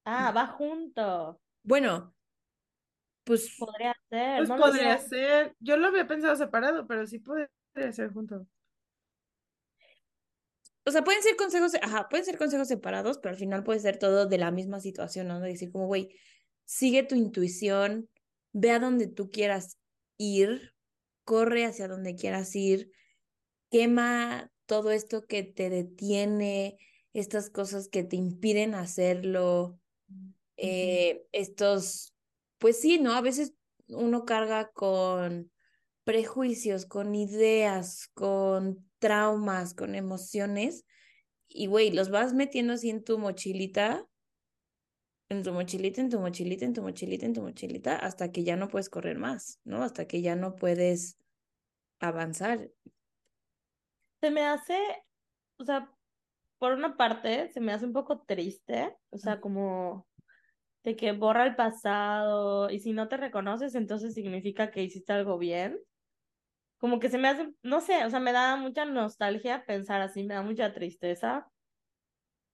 Ah, 0.05 0.31
va 0.31 0.47
junto. 0.47 1.41
Bueno, 1.63 2.15
pues 3.25 3.55
Podría 3.57 3.95
ser. 4.09 4.37
Pues 4.37 4.49
no 4.49 4.57
podría 4.57 4.97
ser. 4.99 5.55
Yo 5.59 5.77
lo 5.77 5.87
había 5.87 6.07
pensado 6.07 6.35
separado, 6.35 6.87
pero 6.87 7.05
sí 7.07 7.19
podría 7.19 7.49
ser 7.91 8.13
junto. 8.13 8.47
O 10.87 10.91
sea, 10.91 11.03
pueden 11.03 11.23
ser 11.23 11.35
consejos, 11.35 11.73
ajá, 11.81 12.07
pueden 12.09 12.25
ser 12.25 12.37
consejos 12.37 12.67
separados, 12.67 13.17
pero 13.17 13.31
al 13.33 13.39
final 13.39 13.63
puede 13.63 13.79
ser 13.79 13.97
todo 13.97 14.27
de 14.27 14.37
la 14.37 14.51
misma 14.51 14.79
situación, 14.79 15.27
¿no? 15.27 15.39
De 15.39 15.49
decir 15.49 15.71
como, 15.71 15.87
güey, 15.87 16.15
sigue 16.65 17.01
tu 17.01 17.15
intuición, 17.15 18.07
ve 18.53 18.69
a 18.69 18.79
donde 18.79 19.07
tú 19.07 19.31
quieras 19.31 19.79
ir, 20.19 20.74
corre 21.25 21.65
hacia 21.65 21.89
donde 21.89 22.15
quieras 22.15 22.55
ir, 22.55 22.91
quema 23.69 24.51
todo 24.65 24.91
esto 24.91 25.25
que 25.25 25.43
te 25.43 25.69
detiene, 25.69 26.77
estas 27.13 27.49
cosas 27.49 27.89
que 27.89 28.03
te 28.03 28.15
impiden 28.15 28.73
hacerlo, 28.75 29.79
eh, 30.55 31.25
estos, 31.33 32.13
pues 32.57 32.79
sí, 32.79 32.99
¿no? 32.99 33.13
A 33.13 33.21
veces 33.21 33.53
uno 33.87 34.23
carga 34.25 34.71
con 34.71 35.51
prejuicios, 36.03 36.85
con 36.85 37.15
ideas, 37.15 38.09
con 38.13 38.87
traumas, 38.99 39.73
con 39.73 39.95
emociones, 39.95 40.85
y 41.47 41.67
güey, 41.67 41.91
los 41.91 42.09
vas 42.09 42.33
metiendo 42.33 42.73
así 42.73 42.89
en 42.89 43.03
tu 43.03 43.17
mochilita, 43.17 44.07
en 45.29 45.43
tu 45.43 45.51
mochilita, 45.51 46.01
en 46.01 46.09
tu 46.09 46.19
mochilita, 46.19 46.65
en 46.65 46.73
tu 46.73 46.81
mochilita, 46.81 47.25
en 47.25 47.33
tu 47.33 47.41
mochilita, 47.41 47.95
hasta 47.95 48.31
que 48.31 48.43
ya 48.43 48.55
no 48.55 48.67
puedes 48.67 48.89
correr 48.89 49.17
más, 49.17 49.59
¿no? 49.63 49.83
Hasta 49.83 50.07
que 50.07 50.21
ya 50.21 50.35
no 50.35 50.55
puedes 50.55 51.17
avanzar. 51.99 52.71
Se 54.21 54.31
me 54.31 54.45
hace, 54.45 54.77
o 55.57 55.63
sea, 55.65 55.91
por 56.59 56.73
una 56.73 56.95
parte, 56.97 57.51
se 57.51 57.59
me 57.59 57.73
hace 57.73 57.85
un 57.85 57.93
poco 57.93 58.21
triste, 58.21 58.95
o 59.09 59.17
sea, 59.17 59.41
como 59.41 60.07
de 60.83 60.95
que 60.95 61.11
borra 61.13 61.45
el 61.45 61.55
pasado 61.55 62.69
y 62.69 62.79
si 62.79 62.93
no 62.93 63.07
te 63.07 63.17
reconoces, 63.17 63.73
entonces 63.75 64.13
significa 64.13 64.69
que 64.71 64.83
hiciste 64.83 65.13
algo 65.13 65.37
bien. 65.37 65.79
Como 66.77 66.99
que 66.99 67.09
se 67.09 67.17
me 67.17 67.27
hace, 67.27 67.51
no 67.63 67.81
sé, 67.81 68.05
o 68.05 68.09
sea, 68.09 68.19
me 68.19 68.31
da 68.31 68.55
mucha 68.57 68.85
nostalgia 68.85 69.65
pensar 69.65 70.01
así, 70.01 70.23
me 70.23 70.35
da 70.35 70.43
mucha 70.43 70.73
tristeza. 70.73 71.49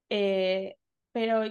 Eh, 0.10 0.78
pero 1.12 1.44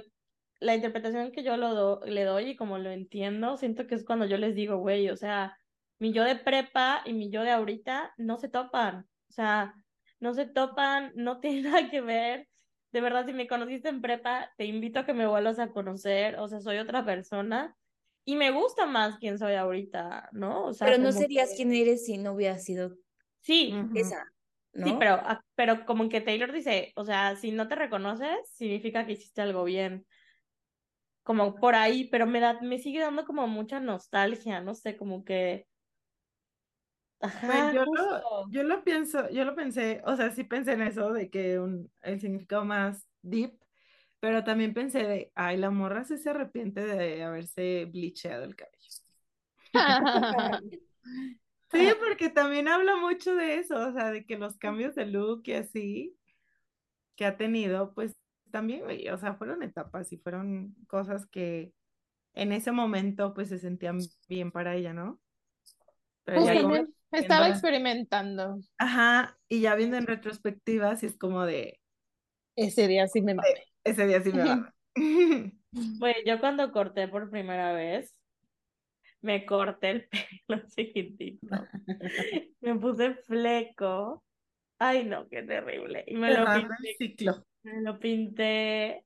la 0.60 0.74
interpretación 0.74 1.32
que 1.32 1.42
yo 1.42 1.56
lo 1.56 1.74
do- 1.74 2.00
le 2.04 2.24
doy 2.24 2.50
y 2.50 2.56
como 2.56 2.78
lo 2.78 2.90
entiendo, 2.90 3.56
siento 3.56 3.86
que 3.86 3.94
es 3.94 4.04
cuando 4.04 4.26
yo 4.26 4.36
les 4.38 4.54
digo, 4.54 4.78
güey, 4.78 5.08
o 5.10 5.16
sea, 5.16 5.56
mi 5.98 6.12
yo 6.12 6.24
de 6.24 6.36
prepa 6.36 7.02
y 7.04 7.12
mi 7.12 7.30
yo 7.30 7.42
de 7.42 7.50
ahorita 7.50 8.14
no 8.18 8.36
se 8.38 8.48
topan, 8.48 9.06
o 9.28 9.32
sea, 9.32 9.74
no 10.20 10.34
se 10.34 10.46
topan, 10.46 11.12
no 11.14 11.40
tiene 11.40 11.62
nada 11.62 11.90
que 11.90 12.00
ver. 12.00 12.48
De 12.92 13.00
verdad, 13.00 13.24
si 13.26 13.32
me 13.32 13.46
conociste 13.46 13.88
en 13.88 14.00
prepa, 14.02 14.50
te 14.56 14.64
invito 14.64 15.00
a 15.00 15.06
que 15.06 15.14
me 15.14 15.26
vuelvas 15.26 15.58
a 15.60 15.70
conocer, 15.70 16.38
o 16.38 16.48
sea, 16.48 16.60
soy 16.60 16.78
otra 16.78 17.04
persona 17.04 17.76
y 18.24 18.36
me 18.36 18.50
gusta 18.50 18.86
más 18.86 19.18
quién 19.18 19.38
soy 19.38 19.54
ahorita, 19.54 20.28
¿no? 20.32 20.64
O 20.66 20.72
sea, 20.72 20.88
Pero 20.88 21.02
no 21.02 21.12
serías 21.12 21.50
que- 21.50 21.56
quien 21.56 21.72
eres 21.72 22.04
si 22.04 22.18
no 22.18 22.32
hubieras 22.32 22.64
sido 22.64 22.96
Sí, 23.42 23.74
esa, 23.94 24.24
¿no? 24.74 24.86
Sí, 24.86 24.94
pero, 24.98 25.14
ah, 25.14 25.40
pero 25.54 25.86
como 25.86 26.08
que 26.08 26.20
Taylor 26.20 26.52
dice, 26.52 26.92
o 26.96 27.04
sea, 27.04 27.36
si 27.36 27.52
no 27.52 27.68
te 27.68 27.74
reconoces, 27.76 28.36
significa 28.52 29.06
que 29.06 29.12
hiciste 29.12 29.40
algo 29.40 29.64
bien. 29.64 30.06
Como 31.30 31.54
por 31.54 31.76
ahí, 31.76 32.08
pero 32.10 32.26
me 32.26 32.40
da, 32.40 32.60
me 32.60 32.80
sigue 32.80 32.98
dando 32.98 33.24
como 33.24 33.46
mucha 33.46 33.78
nostalgia, 33.78 34.60
no 34.60 34.74
sé, 34.74 34.96
como 34.96 35.24
que. 35.24 35.64
Güey, 37.20 37.30
Ajá, 37.30 37.72
yo 37.72 37.84
lo, 37.84 38.50
yo 38.50 38.64
lo 38.64 38.82
pienso, 38.82 39.30
yo 39.30 39.44
lo 39.44 39.54
pensé, 39.54 40.02
o 40.06 40.16
sea, 40.16 40.32
sí 40.32 40.42
pensé 40.42 40.72
en 40.72 40.82
eso 40.82 41.12
de 41.12 41.30
que 41.30 41.60
un, 41.60 41.88
el 42.02 42.20
significado 42.20 42.64
más 42.64 43.06
deep, 43.22 43.56
pero 44.18 44.42
también 44.42 44.74
pensé 44.74 45.04
de, 45.04 45.30
ay, 45.36 45.56
la 45.56 45.70
morra 45.70 46.02
sí 46.02 46.18
se 46.18 46.30
arrepiente 46.30 46.84
de 46.84 47.22
haberse 47.22 47.84
bleachado 47.84 48.42
el 48.42 48.56
cabello. 48.56 48.90
Sí, 51.70 51.88
porque 52.04 52.28
también 52.30 52.66
habla 52.66 52.96
mucho 52.96 53.36
de 53.36 53.58
eso, 53.58 53.76
o 53.76 53.92
sea, 53.92 54.10
de 54.10 54.26
que 54.26 54.36
los 54.36 54.58
cambios 54.58 54.96
de 54.96 55.06
look 55.06 55.42
y 55.44 55.52
así 55.52 56.16
que 57.14 57.24
ha 57.24 57.36
tenido, 57.36 57.94
pues 57.94 58.16
también, 58.50 58.80
güey, 58.82 59.08
o 59.08 59.18
sea, 59.18 59.34
fueron 59.34 59.62
etapas 59.62 60.12
y 60.12 60.18
fueron 60.18 60.74
cosas 60.86 61.26
que 61.26 61.72
en 62.34 62.52
ese 62.52 62.72
momento 62.72 63.34
pues 63.34 63.48
se 63.48 63.58
sentían 63.58 63.98
bien 64.28 64.50
para 64.52 64.74
ella, 64.76 64.92
¿no? 64.92 65.20
Pero 66.24 66.42
Pues 66.42 66.62
como 66.62 66.74
estaba 67.12 67.40
viendo- 67.46 67.54
experimentando. 67.56 68.58
Ajá, 68.78 69.38
y 69.48 69.60
ya 69.62 69.74
viendo 69.74 69.96
en 69.96 70.06
retrospectiva, 70.06 70.94
sí 70.96 71.06
es 71.06 71.16
como 71.18 71.44
de, 71.44 71.80
Ese 72.56 72.86
día 72.88 73.06
sí 73.08 73.20
me 73.22 73.34
mamé. 73.34 73.48
ese 73.84 74.06
día 74.06 74.22
sí 74.22 74.32
me 74.32 74.44
va. 74.44 74.74
Güey, 75.72 76.16
yo 76.26 76.40
cuando 76.40 76.72
corté 76.72 77.06
por 77.08 77.30
primera 77.30 77.72
vez, 77.72 78.16
me 79.22 79.46
corté 79.46 79.90
el 79.90 80.08
pelo 80.08 80.62
chiquitito. 80.74 81.46
Me 82.60 82.74
puse 82.76 83.14
fleco. 83.14 84.24
Ay, 84.78 85.04
no, 85.04 85.28
qué 85.28 85.42
terrible. 85.42 86.04
Y 86.08 86.16
me 86.16 86.30
lo 86.30 86.36
Cerrando 86.38 86.66
el 86.72 86.96
pinté, 86.96 86.96
ciclo. 86.98 87.44
Me 87.62 87.80
lo 87.82 87.98
pinté 87.98 89.04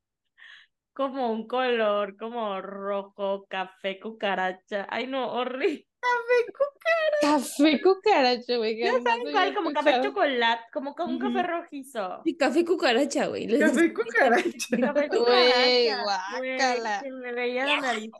como 0.92 1.32
un 1.32 1.46
color, 1.48 2.16
como 2.16 2.60
rojo, 2.60 3.46
café, 3.48 3.98
cucaracha. 4.00 4.86
Ay, 4.88 5.06
no, 5.06 5.32
horrible. 5.32 5.86
Café 7.20 7.80
cucaracho, 7.80 8.58
güey. 8.58 8.76
Ya 8.78 8.92
jamás 8.92 9.04
sabes 9.04 9.20
había 9.22 9.32
cuál, 9.32 9.54
como 9.54 9.72
café 9.72 10.00
chocolate, 10.02 10.62
como 10.72 10.94
con 10.94 11.08
un 11.10 11.18
café 11.18 11.42
rojizo. 11.42 12.20
Sí, 12.24 12.36
café 12.36 12.64
cucaracha, 12.64 13.26
güey. 13.28 13.58
Café 13.58 13.94
cucaracha. 13.94 14.76
Café 14.78 15.08
Güey, 15.08 15.08
cucaracha. 15.08 15.18
Güey, 15.18 15.88
guácala. 16.02 17.02
me 17.10 17.32
veía 17.32 17.64
la 17.66 17.80
nariz. 17.80 18.10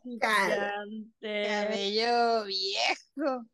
Cabello 1.21 2.45
viejo. 2.45 3.45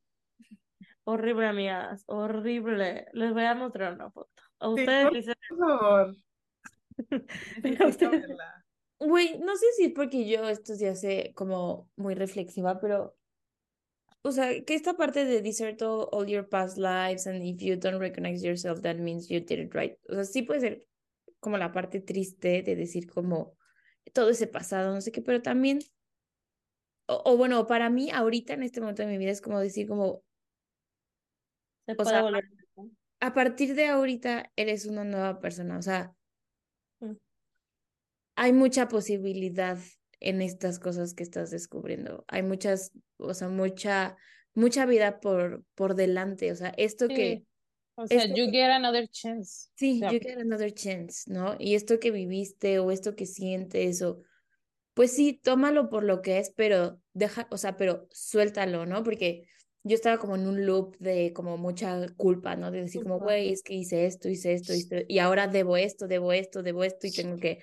Horrible, 1.04 1.46
amigas, 1.48 2.04
horrible. 2.06 3.06
Les 3.12 3.32
voy 3.32 3.44
a 3.44 3.54
mostrar 3.54 3.94
una 3.94 4.10
foto. 4.12 4.30
A 4.60 4.66
Sí, 4.66 4.72
ustedes 4.74 5.04
por 5.04 5.14
dicen, 5.16 5.34
Por 5.48 5.58
favor. 5.58 6.16
Verla. 7.62 8.64
Güey, 8.98 9.38
no 9.38 9.56
sé 9.56 9.66
si 9.76 9.84
es 9.84 9.92
porque 9.92 10.28
yo 10.28 10.46
estos 10.48 10.78
días 10.78 11.00
sé 11.00 11.32
como 11.34 11.90
muy 11.96 12.14
reflexiva, 12.14 12.78
pero, 12.80 13.16
o 14.22 14.30
sea, 14.30 14.62
que 14.62 14.74
esta 14.74 14.94
parte 14.94 15.24
de 15.24 15.40
desert 15.40 15.80
all, 15.80 16.06
all 16.12 16.26
your 16.26 16.46
past 16.46 16.76
lives 16.76 17.26
and 17.26 17.42
if 17.42 17.62
you 17.62 17.76
don't 17.76 17.98
recognize 17.98 18.46
yourself, 18.46 18.82
that 18.82 18.96
means 18.96 19.28
you 19.28 19.40
did 19.40 19.58
it 19.58 19.74
right. 19.74 19.96
O 20.10 20.14
sea, 20.14 20.24
sí 20.24 20.42
puede 20.42 20.60
ser 20.60 20.84
como 21.38 21.56
la 21.56 21.72
parte 21.72 22.00
triste 22.00 22.62
de 22.62 22.76
decir 22.76 23.08
como 23.08 23.56
todo 24.12 24.28
ese 24.28 24.46
pasado, 24.46 24.92
no 24.92 25.00
sé 25.00 25.12
qué, 25.12 25.22
pero 25.22 25.40
también, 25.40 25.78
o, 27.06 27.22
o 27.24 27.36
bueno, 27.38 27.66
para 27.66 27.88
mí 27.88 28.10
ahorita 28.10 28.52
en 28.52 28.64
este 28.64 28.82
momento 28.82 29.02
de 29.02 29.08
mi 29.08 29.16
vida 29.16 29.30
es 29.30 29.40
como 29.40 29.60
decir 29.60 29.88
como, 29.88 30.22
se 31.86 31.94
o 31.96 32.04
sea, 32.04 32.20
volver. 32.20 32.44
a 33.20 33.32
partir 33.32 33.74
de 33.74 33.86
ahorita 33.86 34.52
eres 34.56 34.84
una 34.84 35.04
nueva 35.04 35.40
persona, 35.40 35.78
o 35.78 35.82
sea. 35.82 36.14
Hay 38.36 38.52
mucha 38.52 38.88
posibilidad 38.88 39.78
en 40.20 40.42
estas 40.42 40.78
cosas 40.78 41.14
que 41.14 41.22
estás 41.22 41.50
descubriendo. 41.50 42.24
Hay 42.28 42.42
muchas, 42.42 42.92
o 43.16 43.34
sea, 43.34 43.48
mucha, 43.48 44.16
mucha 44.54 44.86
vida 44.86 45.20
por, 45.20 45.64
por 45.74 45.94
delante. 45.94 46.52
O 46.52 46.56
sea, 46.56 46.72
esto 46.76 47.08
que. 47.08 47.44
O 47.96 48.06
sea, 48.06 48.24
esto 48.24 48.34
you 48.34 48.50
get 48.50 48.70
another 48.70 49.08
chance. 49.08 49.68
sí, 49.74 49.98
sea, 49.98 50.12
you 50.12 50.20
get 50.20 50.38
another 50.38 50.72
chance, 50.72 51.30
¿no? 51.30 51.56
Y 51.58 51.74
esto 51.74 51.98
que 51.98 52.10
viviste 52.10 52.78
o 52.78 52.90
esto 52.90 53.14
que 53.14 53.26
sientes 53.26 54.00
o, 54.02 54.22
pues 54.94 55.12
sí, 55.12 55.40
tómalo 55.42 55.88
por 55.90 56.04
lo 56.04 56.22
que 56.22 56.38
es, 56.38 56.50
pero 56.50 57.00
deja, 57.12 57.46
o 57.50 57.58
sea, 57.58 57.76
pero 57.76 58.06
suéltalo, 58.10 58.86
¿no? 58.86 59.02
Porque 59.02 59.46
yo 59.82 59.94
estaba 59.94 60.18
como 60.18 60.36
en 60.36 60.46
un 60.46 60.66
loop 60.66 60.96
de 60.98 61.32
como 61.32 61.56
mucha 61.56 62.06
culpa, 62.16 62.56
¿no? 62.56 62.70
De 62.70 62.82
decir 62.82 63.02
como, 63.02 63.18
güey, 63.18 63.50
es 63.50 63.62
que 63.62 63.74
hice 63.74 64.06
esto, 64.06 64.28
hice 64.28 64.52
esto, 64.52 64.74
hice, 64.74 65.04
y 65.08 65.18
ahora 65.18 65.46
debo 65.46 65.76
esto, 65.76 66.06
debo 66.06 66.32
esto, 66.32 66.62
debo 66.62 66.84
esto 66.84 67.06
y 67.06 67.12
tengo 67.12 67.36
que 67.36 67.62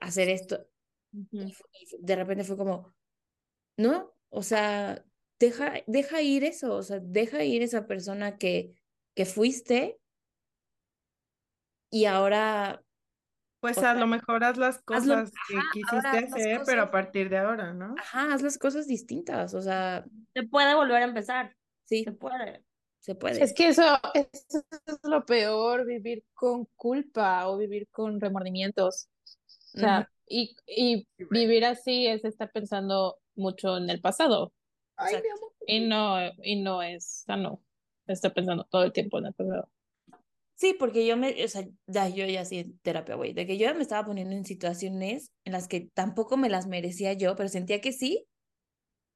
hacer 0.00 0.28
esto. 0.28 0.66
Fu- 1.12 1.64
de 2.00 2.16
repente 2.16 2.44
fue 2.44 2.56
como, 2.56 2.94
no, 3.76 4.14
o 4.30 4.42
sea, 4.42 5.04
deja, 5.38 5.74
deja 5.86 6.22
ir 6.22 6.44
eso, 6.44 6.74
o 6.76 6.82
sea, 6.82 7.00
deja 7.00 7.44
ir 7.44 7.62
esa 7.62 7.86
persona 7.86 8.38
que, 8.38 8.74
que 9.14 9.26
fuiste 9.26 10.00
y 11.90 12.04
ahora, 12.06 12.82
Pues 13.60 13.78
a 13.78 13.80
sea, 13.82 13.94
lo 13.94 14.06
mejor 14.06 14.44
haz 14.44 14.56
las 14.56 14.82
hazlo- 14.90 15.14
cosas 15.14 15.32
que 15.48 15.56
ajá, 15.56 15.70
quisiste 15.70 16.18
hacer, 16.18 16.62
pero 16.66 16.82
a 16.82 16.90
partir 16.90 17.28
de 17.30 17.38
ahora, 17.38 17.72
¿no? 17.72 17.94
ajá, 17.96 18.34
haz 18.34 18.42
las 18.42 18.58
cosas 18.58 18.86
distintas, 18.86 19.54
o 19.54 19.62
sea, 19.62 20.06
Se 20.34 20.42
puede 20.44 20.74
volver 20.74 21.02
a 21.02 21.06
empezar. 21.06 21.56
sí, 21.84 22.04
Se 22.04 22.12
puede. 22.12 22.64
se 23.00 23.14
puede. 23.14 23.42
Es 23.44 23.54
que 23.54 23.68
eso, 23.68 23.82
eso 24.14 24.64
es 24.86 24.98
lo 25.02 25.24
peor, 25.24 25.86
vivir 25.86 26.24
con 26.34 26.66
culpa 26.76 27.48
o 27.48 27.56
vivir 27.58 27.88
con 27.90 28.20
remordimientos. 28.20 29.08
O 29.78 29.80
sea, 29.80 30.10
y, 30.26 30.56
y 30.66 31.06
vivir 31.30 31.64
así 31.64 32.06
es 32.06 32.24
estar 32.24 32.50
pensando 32.50 33.18
mucho 33.34 33.76
en 33.78 33.88
el 33.88 34.00
pasado. 34.00 34.52
Ay, 34.96 35.14
mi 35.22 35.30
amor. 35.30 35.52
Y 35.66 35.80
no, 35.80 36.16
y 36.42 36.56
no 36.62 36.82
es 36.82 37.22
sano 37.26 37.62
estar 38.06 38.32
pensando 38.34 38.64
todo 38.64 38.84
el 38.84 38.92
tiempo 38.92 39.18
en 39.18 39.26
el 39.26 39.34
pasado. 39.34 39.68
Sí, 40.54 40.74
porque 40.76 41.06
yo 41.06 41.16
me, 41.16 41.44
o 41.44 41.48
sea, 41.48 41.64
ya 41.86 42.08
yo 42.08 42.26
ya 42.26 42.44
sí 42.44 42.58
en 42.58 42.78
terapia, 42.80 43.14
güey, 43.14 43.32
de 43.32 43.46
que 43.46 43.56
yo 43.56 43.66
ya 43.66 43.74
me 43.74 43.82
estaba 43.82 44.04
poniendo 44.06 44.34
en 44.34 44.44
situaciones 44.44 45.30
en 45.44 45.52
las 45.52 45.68
que 45.68 45.88
tampoco 45.94 46.36
me 46.36 46.48
las 46.48 46.66
merecía 46.66 47.12
yo, 47.12 47.36
pero 47.36 47.48
sentía 47.48 47.80
que 47.80 47.92
sí 47.92 48.26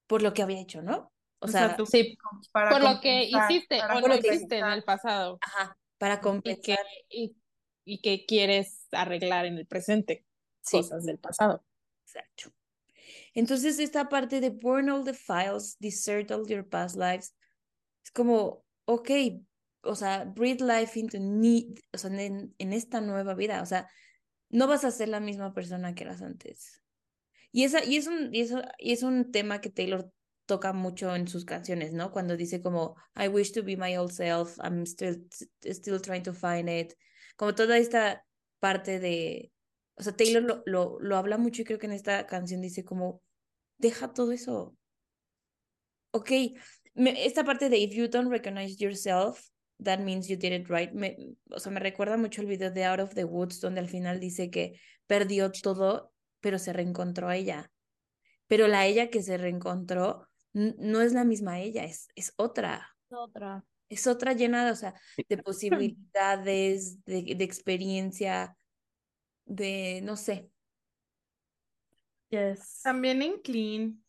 por 0.06 0.22
lo 0.22 0.34
que 0.34 0.42
había 0.42 0.60
hecho, 0.60 0.82
¿no? 0.82 1.10
O, 1.40 1.46
O 1.46 1.48
sea, 1.48 1.68
sea, 1.68 1.76
tú 1.76 1.86
Sí, 1.86 2.16
para 2.52 2.70
por 2.70 2.80
lo 2.82 3.00
que 3.00 3.24
hiciste 3.24 3.78
para 3.80 3.96
o 3.96 4.00
no 4.06 4.14
hiciste 4.14 4.58
en 4.58 4.66
el 4.66 4.84
pasado 4.84 5.38
ajá, 5.40 5.76
para 5.98 6.14
y 6.14 6.16
que, 6.18 6.22
compensar. 6.22 6.78
y, 7.08 7.36
y 7.84 8.00
que 8.00 8.24
quieres 8.24 8.86
arreglar 8.92 9.46
en 9.46 9.58
el 9.58 9.66
presente 9.66 10.24
Sí, 10.62 10.78
cosas 10.78 11.04
del 11.04 11.18
pasado. 11.18 11.64
exacto. 12.04 12.52
Entonces, 13.34 13.78
esta 13.78 14.08
parte 14.08 14.40
de 14.40 14.50
burn 14.50 14.90
all 14.90 15.04
the 15.04 15.14
files, 15.14 15.76
desert 15.80 16.30
all 16.30 16.46
your 16.46 16.66
past 16.68 16.96
lives, 16.96 17.34
es 18.04 18.10
como, 18.10 18.64
ok, 18.84 19.10
o 19.82 19.94
sea, 19.94 20.24
breathe 20.24 20.60
life 20.60 20.98
into 20.98 21.18
need, 21.18 21.78
o 21.92 21.98
sea, 21.98 22.10
en, 22.10 22.54
en 22.58 22.72
esta 22.72 23.00
nueva 23.00 23.34
vida, 23.34 23.62
o 23.62 23.66
sea, 23.66 23.88
no 24.50 24.66
vas 24.66 24.84
a 24.84 24.90
ser 24.90 25.08
la 25.08 25.20
misma 25.20 25.54
persona 25.54 25.94
que 25.94 26.04
eras 26.04 26.22
antes. 26.22 26.82
Y, 27.50 27.64
esa, 27.64 27.84
y, 27.84 27.96
es 27.96 28.06
un, 28.06 28.34
y, 28.34 28.40
eso, 28.40 28.62
y 28.78 28.92
es 28.92 29.02
un 29.02 29.30
tema 29.32 29.60
que 29.60 29.70
Taylor 29.70 30.10
toca 30.46 30.72
mucho 30.72 31.14
en 31.14 31.28
sus 31.28 31.44
canciones, 31.44 31.92
¿no? 31.92 32.12
Cuando 32.12 32.36
dice 32.36 32.62
como, 32.62 32.96
I 33.16 33.28
wish 33.28 33.52
to 33.52 33.62
be 33.62 33.76
my 33.76 33.96
old 33.96 34.12
self, 34.12 34.58
I'm 34.58 34.84
still, 34.84 35.26
still 35.64 36.00
trying 36.00 36.22
to 36.22 36.32
find 36.32 36.68
it. 36.68 36.94
Como 37.36 37.54
toda 37.54 37.78
esta 37.78 38.24
parte 38.58 39.00
de, 39.00 39.51
o 40.02 40.04
sea, 40.04 40.16
Taylor 40.16 40.42
lo, 40.42 40.62
lo, 40.66 40.98
lo 40.98 41.16
habla 41.16 41.38
mucho 41.38 41.62
y 41.62 41.64
creo 41.64 41.78
que 41.78 41.86
en 41.86 41.92
esta 41.92 42.26
canción 42.26 42.60
dice 42.60 42.84
como, 42.84 43.22
deja 43.78 44.12
todo 44.12 44.32
eso. 44.32 44.76
Ok, 46.10 46.32
me, 46.94 47.24
esta 47.24 47.44
parte 47.44 47.68
de 47.68 47.78
if 47.78 47.94
you 47.94 48.08
don't 48.08 48.28
recognize 48.28 48.74
yourself, 48.82 49.48
that 49.80 50.00
means 50.00 50.26
you 50.26 50.36
did 50.36 50.52
it 50.52 50.68
right. 50.68 50.90
Me, 50.90 51.16
o 51.52 51.60
sea, 51.60 51.70
me 51.70 51.78
recuerda 51.78 52.16
mucho 52.16 52.40
el 52.40 52.48
video 52.48 52.72
de 52.72 52.84
Out 52.84 52.98
of 52.98 53.14
the 53.14 53.22
Woods, 53.22 53.60
donde 53.60 53.78
al 53.78 53.88
final 53.88 54.18
dice 54.18 54.50
que 54.50 54.72
perdió 55.06 55.52
todo, 55.52 56.12
pero 56.40 56.58
se 56.58 56.72
reencontró 56.72 57.28
a 57.28 57.36
ella. 57.36 57.70
Pero 58.48 58.66
la 58.66 58.84
ella 58.84 59.08
que 59.08 59.22
se 59.22 59.38
reencontró 59.38 60.26
no 60.52 61.00
es 61.00 61.12
la 61.12 61.22
misma 61.22 61.60
ella, 61.60 61.84
es, 61.84 62.08
es 62.16 62.32
otra. 62.34 62.88
Otra. 63.08 63.64
Es 63.88 64.08
otra 64.08 64.32
llena 64.32 64.64
de, 64.64 64.72
o 64.72 64.76
sea, 64.76 64.94
de 65.28 65.38
posibilidades, 65.44 67.04
de, 67.04 67.36
de 67.36 67.44
experiencia, 67.44 68.56
de, 69.54 70.00
no 70.02 70.16
sé. 70.16 70.50
Yes. 72.30 72.80
También 72.82 73.22
en 73.22 73.40
Clean. 73.40 74.02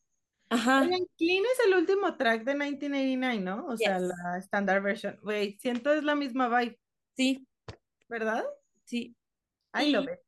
Ajá, 0.50 0.82
Oigan, 0.82 1.06
Clean 1.18 1.44
es 1.44 1.66
el 1.68 1.74
último 1.76 2.16
track 2.16 2.44
de 2.44 2.54
1989, 2.54 3.40
¿no? 3.42 3.66
O 3.66 3.78
sea, 3.78 4.00
la 4.00 4.38
standard 4.38 4.82
version. 4.82 5.20
Güey, 5.22 5.58
siento 5.60 5.92
es 5.94 6.04
la 6.04 6.16
misma 6.16 6.48
vibe, 6.48 6.80
sí, 7.16 7.48
¿verdad? 8.08 8.46
sí. 8.86 9.16
I 9.74 9.90
love 9.92 10.06
it. 10.06 10.20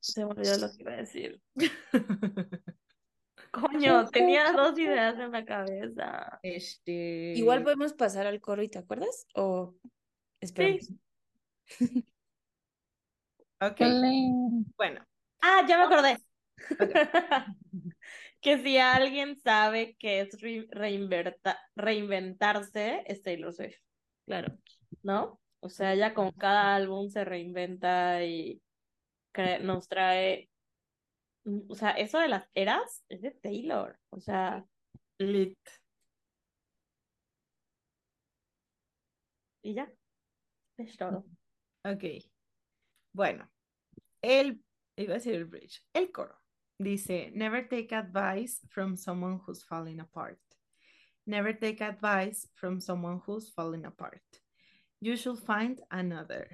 Se 0.00 0.24
me 0.24 0.30
olvidó 0.32 0.58
lo 0.58 0.70
que 0.70 0.82
iba 0.82 0.92
a 0.92 0.96
decir. 0.96 1.40
Coño, 3.50 4.06
tenía 4.10 4.52
dos 4.52 4.78
ideas 4.78 5.18
en 5.18 5.32
la 5.32 5.44
cabeza. 5.44 6.38
Este. 6.42 7.32
Igual 7.36 7.62
podemos 7.62 7.94
pasar 7.94 8.26
al 8.26 8.40
coro 8.40 8.62
y 8.62 8.68
te 8.68 8.78
acuerdas 8.78 9.26
o 9.34 9.74
esperamos. 10.40 10.92
Ok, 13.60 13.80
bueno. 14.76 15.04
Ah, 15.40 15.64
ya 15.68 15.78
me 15.78 15.84
acordé. 15.84 16.18
Que 18.40 18.58
si 18.58 18.76
alguien 18.76 19.36
sabe 19.36 19.96
que 19.98 20.20
es 20.20 20.38
re- 20.42 20.68
reinverta- 20.70 21.58
reinventarse, 21.76 23.02
es 23.06 23.22
Taylor 23.22 23.54
Swift, 23.54 23.78
Claro. 24.26 24.58
¿no? 25.02 25.40
O 25.60 25.70
sea, 25.70 25.94
ella 25.94 26.12
con 26.12 26.30
cada 26.32 26.74
álbum 26.74 27.08
se 27.08 27.24
reinventa 27.24 28.22
y 28.22 28.60
nos 29.62 29.88
trae, 29.88 30.50
mm, 31.44 31.70
o 31.70 31.74
sea, 31.74 31.92
eso 31.92 32.18
de 32.18 32.28
las 32.28 32.46
eras 32.54 33.02
es 33.08 33.22
de 33.22 33.30
Taylor, 33.30 33.98
o 34.10 34.20
sea, 34.20 34.64
Lit. 35.18 35.58
y 39.62 39.74
ya, 39.74 39.90
es 40.76 40.96
todo. 40.96 41.24
Ok. 41.84 42.04
Bueno, 43.12 43.48
el, 44.22 44.64
iba 44.96 45.12
a 45.12 45.18
decir 45.18 45.34
el 45.34 45.44
bridge, 45.44 45.82
el 45.92 46.10
coro. 46.10 46.34
Dice, 46.78 47.30
never 47.34 47.68
take 47.68 47.94
advice 47.94 48.60
from 48.68 48.96
someone 48.96 49.40
who's 49.46 49.62
falling 49.62 50.00
apart. 50.00 50.40
Never 51.26 51.52
take 51.52 51.82
advice 51.82 52.48
from 52.54 52.80
someone 52.80 53.20
who's 53.26 53.52
falling 53.52 53.84
apart. 53.84 54.22
You 55.00 55.16
should 55.16 55.38
find 55.38 55.80
another. 55.90 56.48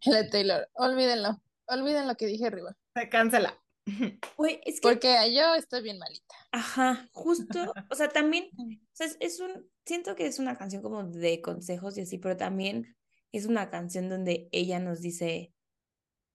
La 0.06 0.22
de 0.22 0.30
Taylor, 0.30 0.68
olvídenlo, 0.74 1.40
olviden 1.66 2.06
lo 2.06 2.14
que 2.16 2.26
dije 2.26 2.46
arriba, 2.46 2.76
Se 2.96 3.08
cancela. 3.08 3.54
Es 4.66 4.80
que, 4.80 4.88
porque 4.88 5.32
yo 5.34 5.54
estoy 5.54 5.82
bien 5.82 5.98
malita. 5.98 6.34
ajá, 6.52 7.08
justo, 7.12 7.72
o 7.90 7.94
sea, 7.94 8.08
también, 8.08 8.50
o 8.58 8.90
sea, 8.92 9.06
es, 9.06 9.16
es 9.20 9.40
un, 9.40 9.68
siento 9.84 10.14
que 10.14 10.26
es 10.26 10.38
una 10.38 10.56
canción 10.56 10.82
como 10.82 11.04
de 11.04 11.40
consejos 11.40 11.96
y 11.96 12.02
así, 12.02 12.18
pero 12.18 12.36
también 12.36 12.97
es 13.32 13.46
una 13.46 13.70
canción 13.70 14.08
donde 14.08 14.48
ella 14.52 14.78
nos 14.80 15.00
dice, 15.00 15.52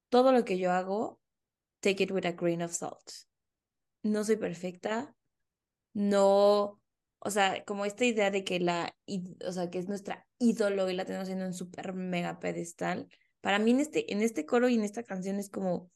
todo 0.10 0.32
lo 0.32 0.46
que 0.46 0.58
yo 0.58 0.72
hago, 0.72 1.20
take 1.80 2.04
it 2.04 2.12
with 2.12 2.26
a 2.26 2.32
grain 2.34 2.62
of 2.62 2.72
salt. 2.74 3.12
No 4.04 4.24
soy 4.24 4.36
perfecta, 4.38 5.16
no, 5.94 6.82
o 7.20 7.30
sea, 7.32 7.64
como 7.66 7.86
esta 7.86 8.06
idea 8.06 8.32
de 8.32 8.44
que 8.44 8.60
la, 8.60 8.96
o 9.46 9.52
sea, 9.52 9.70
que 9.70 9.80
es 9.80 9.88
nuestra 9.88 10.28
ídolo 10.40 10.90
y 10.90 10.94
la 10.96 11.06
tenemos 11.06 11.30
en 11.30 11.42
un 11.42 11.54
súper 11.54 11.94
mega 11.94 12.40
pedestal. 12.40 13.08
Para 13.42 13.60
mí 13.60 13.72
en 13.72 13.80
este, 13.80 14.12
en 14.12 14.22
este 14.22 14.46
coro 14.46 14.68
y 14.70 14.76
en 14.76 14.84
esta 14.84 15.04
canción 15.04 15.40
es 15.40 15.50
como, 15.50 15.92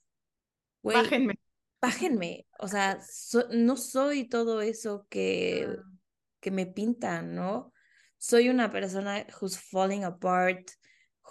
güey, 0.83 0.97
Bájenme. 0.97 1.35
bájenme, 1.81 2.47
o 2.59 2.67
sea, 2.67 2.99
so- 3.01 3.47
no 3.51 3.75
soy 3.77 4.27
todo 4.27 4.61
eso 4.61 5.05
que, 5.09 5.67
Ah. 5.69 5.83
que 6.39 6.51
me 6.51 6.65
pintan, 6.65 7.35
¿no? 7.35 7.73
Soy 8.17 8.49
una 8.49 8.71
persona 8.71 9.25
who's 9.39 9.59
falling 9.59 10.03
apart, 10.03 10.69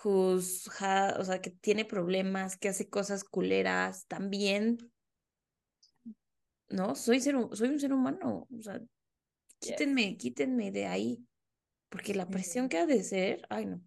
who's, 0.04 0.68
ha- 0.80 1.16
o 1.18 1.24
sea, 1.24 1.40
que 1.40 1.50
tiene 1.50 1.84
problemas, 1.84 2.56
que 2.58 2.68
hace 2.68 2.88
cosas 2.88 3.24
culeras 3.24 4.06
también, 4.06 4.78
¿no? 6.68 6.94
Soy, 6.94 7.20
ser, 7.20 7.36
soy 7.52 7.68
un 7.68 7.80
ser 7.80 7.92
humano, 7.92 8.46
o 8.50 8.62
sea, 8.62 8.80
quítenme, 9.60 10.16
quítenme 10.16 10.72
de 10.72 10.86
ahí, 10.86 11.26
porque 11.90 12.14
la 12.14 12.28
presión 12.28 12.68
que 12.68 12.78
ha 12.78 12.86
de 12.86 13.02
ser, 13.02 13.42
ay, 13.50 13.66
no. 13.66 13.82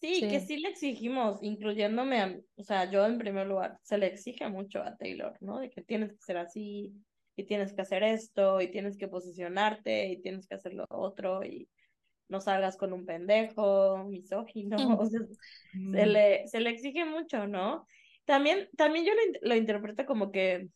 Sí, 0.00 0.28
que 0.28 0.38
Sí. 0.40 0.46
sí 0.46 0.56
le 0.58 0.68
exigimos, 0.68 1.42
incluyéndome 1.42 2.20
a, 2.20 2.40
o 2.56 2.62
sea, 2.62 2.88
yo 2.90 3.04
en 3.04 3.18
primer 3.18 3.48
lugar, 3.48 3.78
se 3.82 3.98
le 3.98 4.06
exige 4.06 4.48
mucho 4.48 4.80
a 4.80 4.96
Taylor, 4.96 5.36
¿no? 5.40 5.58
De 5.58 5.70
que 5.70 5.82
tienes 5.82 6.12
que 6.12 6.18
ser 6.20 6.36
así, 6.38 6.94
y 7.36 7.44
tienes 7.46 7.72
que 7.74 7.82
hacer 7.82 8.04
esto, 8.04 8.60
y 8.60 8.70
tienes 8.70 8.96
que 8.96 9.08
posicionarte, 9.08 10.06
y 10.08 10.22
tienes 10.22 10.46
que 10.46 10.54
hacer 10.54 10.74
lo 10.74 10.86
otro, 10.88 11.44
y 11.44 11.68
no 12.28 12.40
salgas 12.40 12.76
con 12.76 12.92
un 12.92 13.06
pendejo, 13.06 14.04
misógino, 14.04 14.96
o 14.96 15.06
sea, 15.06 15.20
Mm. 15.74 15.92
se 15.92 16.06
le, 16.06 16.48
se 16.48 16.60
le 16.60 16.70
exige 16.70 17.04
mucho, 17.04 17.46
¿no? 17.46 17.86
También, 18.24 18.68
también 18.76 19.06
yo 19.06 19.12
lo, 19.14 19.48
lo 19.50 19.54
interpreto 19.56 20.06
como 20.06 20.30
que, 20.32 20.68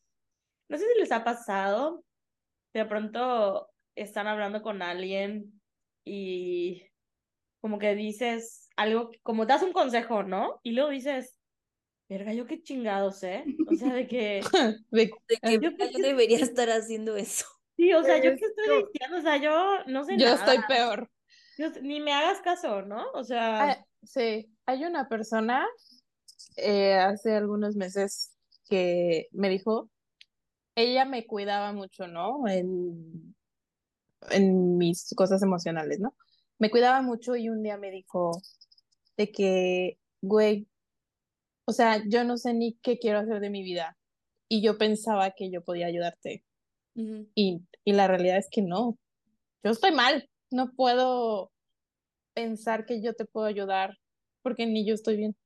no 0.69 0.79
sé 0.79 0.85
si 0.93 1.01
les 1.01 1.13
ha 1.13 1.25
pasado, 1.25 2.05
de 2.75 2.85
pronto 2.87 3.71
están 3.97 4.27
hablando 4.29 4.63
con 4.63 4.83
alguien 4.83 5.61
y 6.05 6.85
como 7.61 7.79
que 7.79 7.95
dices 7.95 8.69
algo, 8.77 9.11
como 9.23 9.47
das 9.47 9.63
un 9.63 9.73
consejo, 9.73 10.23
¿no? 10.25 10.61
Y 10.63 10.73
luego 10.73 10.91
dices, 10.91 11.39
verga, 12.09 12.35
yo 12.35 12.47
qué 12.47 12.63
chingados, 12.63 13.23
¿eh? 13.25 13.51
O 13.67 13.75
sea, 13.75 13.95
de 13.95 14.07
que, 14.09 14.41
De- 14.91 15.11
De 15.29 15.39
que 15.43 15.59
Yo 15.61 15.71
yo 15.79 15.99
debería 16.01 16.39
estar 16.39 16.69
haciendo 16.71 17.17
eso. 17.17 17.47
sí, 17.77 17.93
o 17.95 18.03
sea, 18.05 18.19
¿yo 18.19 18.31
qué 18.37 18.47
estoy 18.47 18.69
diciendo? 18.93 19.19
O 19.19 19.23
sea, 19.23 19.37
yo 19.39 19.85
no 19.87 20.05
sé 20.05 20.19
yo 20.19 20.27
nada. 20.27 20.35
estoy 20.37 20.59
peor. 20.63 21.11
Ni 21.83 22.01
me 22.01 22.13
hagas 22.13 22.41
caso, 22.41 22.83
¿no? 22.83 23.11
O 23.15 23.25
sea, 23.25 23.71
Ah, 23.71 23.87
sí, 24.03 24.51
hay 24.67 24.85
una 24.85 25.09
persona 25.09 25.67
eh, 26.57 26.95
hace 26.95 27.35
algunos 27.35 27.77
meses 27.77 28.33
que 28.69 29.29
me 29.33 29.49
dijo, 29.49 29.91
ella 30.75 31.05
me 31.05 31.27
cuidaba 31.27 31.73
mucho, 31.73 32.07
¿no? 32.07 32.47
En, 32.49 33.35
en 34.31 34.79
mis 34.79 35.13
cosas 35.15 35.43
emocionales, 35.43 36.01
¿no? 36.01 36.15
Me 36.59 36.71
cuidaba 36.71 37.03
mucho 37.03 37.37
y 37.37 37.49
un 37.49 37.63
día 37.63 37.77
me 37.77 37.91
dijo 37.91 38.33
de 39.17 39.31
que, 39.31 39.99
güey, 40.21 40.69
o 41.65 41.73
sea, 41.73 42.03
yo 42.07 42.25
no 42.25 42.37
sé 42.37 42.55
ni 42.55 42.75
qué 42.83 42.99
quiero 42.99 43.19
hacer 43.19 43.41
de 43.41 43.51
mi 43.51 43.63
vida 43.63 43.97
y 44.49 44.63
yo 44.63 44.79
pensaba 44.79 45.31
que 45.33 45.51
yo 45.51 45.63
podía 45.63 45.87
ayudarte 45.87 46.45
y, 47.35 47.63
y 47.85 47.93
la 47.93 48.07
realidad 48.07 48.37
es 48.39 48.49
que 48.51 48.63
no, 48.63 48.99
yo 49.65 49.71
estoy 49.71 49.93
mal, 49.93 50.29
no 50.53 50.73
puedo 50.75 51.53
pensar 52.35 52.87
que 52.87 53.03
yo 53.03 53.15
te 53.15 53.27
puedo 53.27 53.47
ayudar 53.47 53.99
porque 54.43 54.67
ni 54.67 54.87
yo 54.87 54.95
estoy 54.95 55.17
bien. 55.19 55.37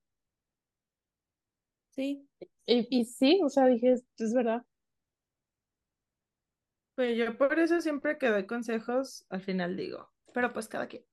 Sí, 1.90 2.28
Y, 2.66 2.86
y 2.90 3.04
sí, 3.04 3.40
o 3.44 3.48
sea, 3.48 3.66
dije, 3.66 3.92
es, 3.92 4.04
es 4.18 4.32
verdad. 4.34 4.62
Pues 6.94 7.16
yo 7.16 7.36
por 7.38 7.58
eso 7.58 7.80
siempre 7.80 8.18
que 8.18 8.26
doy 8.28 8.46
consejos, 8.46 9.24
al 9.30 9.40
final 9.42 9.76
digo, 9.76 10.12
Pero 10.32 10.52
pues 10.52 10.68
cada 10.68 10.88
quien. 10.88 11.04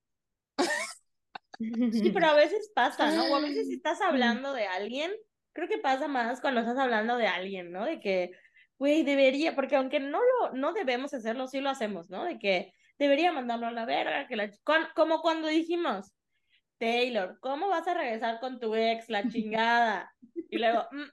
Sí, 1.90 2.10
pero 2.10 2.26
a 2.26 2.34
veces 2.34 2.70
pasa, 2.74 3.10
¿no? 3.12 3.26
O 3.30 3.36
a 3.36 3.40
veces 3.40 3.68
si 3.68 3.74
estás 3.76 4.00
hablando 4.00 4.52
de 4.52 4.66
alguien, 4.66 5.12
creo 5.52 5.68
que 5.68 5.78
pasa 5.78 6.08
más 6.08 6.40
cuando 6.40 6.60
estás 6.60 6.78
hablando 6.78 7.16
de 7.16 7.26
alguien, 7.28 7.70
¿no? 7.72 7.84
De 7.84 8.00
que, 8.00 8.32
güey, 8.78 9.04
debería, 9.04 9.54
porque 9.54 9.76
aunque 9.76 10.00
no 10.00 10.18
lo, 10.20 10.52
no 10.54 10.72
debemos 10.72 11.14
hacerlo, 11.14 11.46
sí 11.46 11.60
lo 11.60 11.70
hacemos, 11.70 12.10
¿no? 12.10 12.24
De 12.24 12.38
que 12.38 12.72
debería 12.98 13.32
mandarlo 13.32 13.66
a 13.66 13.72
la 13.72 13.84
verga, 13.84 14.26
que 14.26 14.36
la, 14.36 14.50
cuan- 14.64 14.88
como 14.94 15.20
cuando 15.20 15.48
dijimos, 15.48 16.12
Taylor, 16.78 17.38
¿cómo 17.40 17.68
vas 17.68 17.86
a 17.88 17.94
regresar 17.94 18.40
con 18.40 18.58
tu 18.60 18.74
ex, 18.74 19.08
la 19.08 19.22
chingada? 19.28 20.12
Y 20.50 20.58
luego, 20.58 20.86
"Mm, 20.92 21.04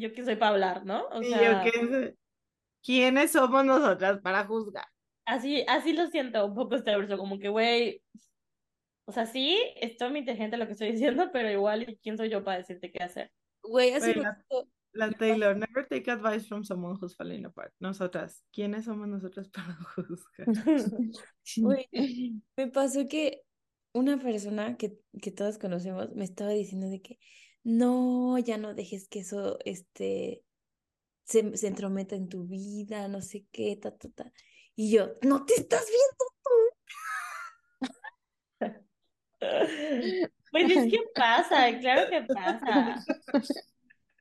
yo 0.00 0.12
qué 0.12 0.24
soy 0.24 0.36
para 0.36 0.52
hablar, 0.52 0.84
¿no? 0.84 1.06
O 1.08 1.22
sea, 1.22 1.64
yo 1.64 1.70
qué 1.70 1.86
sé. 1.86 2.14
¿Quiénes 2.82 3.32
somos 3.32 3.64
nosotras 3.64 4.20
para 4.22 4.44
juzgar? 4.44 4.86
así, 5.24 5.62
así 5.68 5.92
lo 5.92 6.06
siento 6.06 6.46
un 6.46 6.54
poco 6.54 6.76
este 6.76 6.96
verso, 6.96 7.18
como 7.18 7.38
que, 7.38 7.48
güey, 7.50 8.02
o 9.04 9.12
sea, 9.12 9.26
sí, 9.26 9.58
estoy 9.76 10.10
muy 10.10 10.20
inteligente 10.20 10.56
lo 10.56 10.66
que 10.66 10.72
estoy 10.72 10.92
diciendo, 10.92 11.30
pero 11.32 11.50
igual, 11.50 11.98
¿quién 12.02 12.16
soy 12.16 12.30
yo 12.30 12.42
para 12.44 12.58
decirte 12.58 12.90
qué 12.90 13.02
hacer? 13.02 13.30
Güey, 13.62 13.92
hace 13.92 14.14
poquito- 14.14 14.68
La 14.92 15.10
Taylor, 15.10 15.54
never 15.54 15.86
take 15.88 16.10
advice 16.10 16.46
from 16.46 16.64
someone 16.64 16.96
who's 17.00 17.14
falling 17.14 17.44
apart. 17.44 17.72
Nosotras, 17.78 18.42
¿quiénes 18.52 18.86
somos 18.86 19.08
nosotras 19.08 19.48
para 19.52 19.76
juzgar? 19.94 20.46
Güey, 21.56 21.88
me 22.56 22.68
pasó 22.68 23.06
que 23.08 23.42
una 23.92 24.18
persona 24.18 24.76
que, 24.76 24.98
que 25.20 25.30
todos 25.30 25.58
conocemos 25.58 26.14
me 26.14 26.24
estaba 26.24 26.50
diciendo 26.50 26.88
de 26.88 27.00
que 27.00 27.18
no, 27.64 28.38
ya 28.38 28.58
no 28.58 28.74
dejes 28.74 29.08
que 29.08 29.20
eso 29.20 29.58
este, 29.64 30.42
se, 31.24 31.56
se 31.56 31.66
entrometa 31.66 32.16
en 32.16 32.28
tu 32.28 32.46
vida, 32.46 33.08
no 33.08 33.20
sé 33.20 33.46
qué, 33.52 33.76
ta, 33.76 33.96
ta, 33.96 34.08
ta. 34.10 34.32
Y 34.74 34.90
yo, 34.92 35.14
no 35.22 35.44
te 35.44 35.54
estás 35.54 35.86
Pues 40.50 40.70
es 40.70 40.90
que 40.90 40.98
pasa, 41.14 41.78
claro 41.78 42.10
que 42.10 42.22
pasa. 42.22 42.96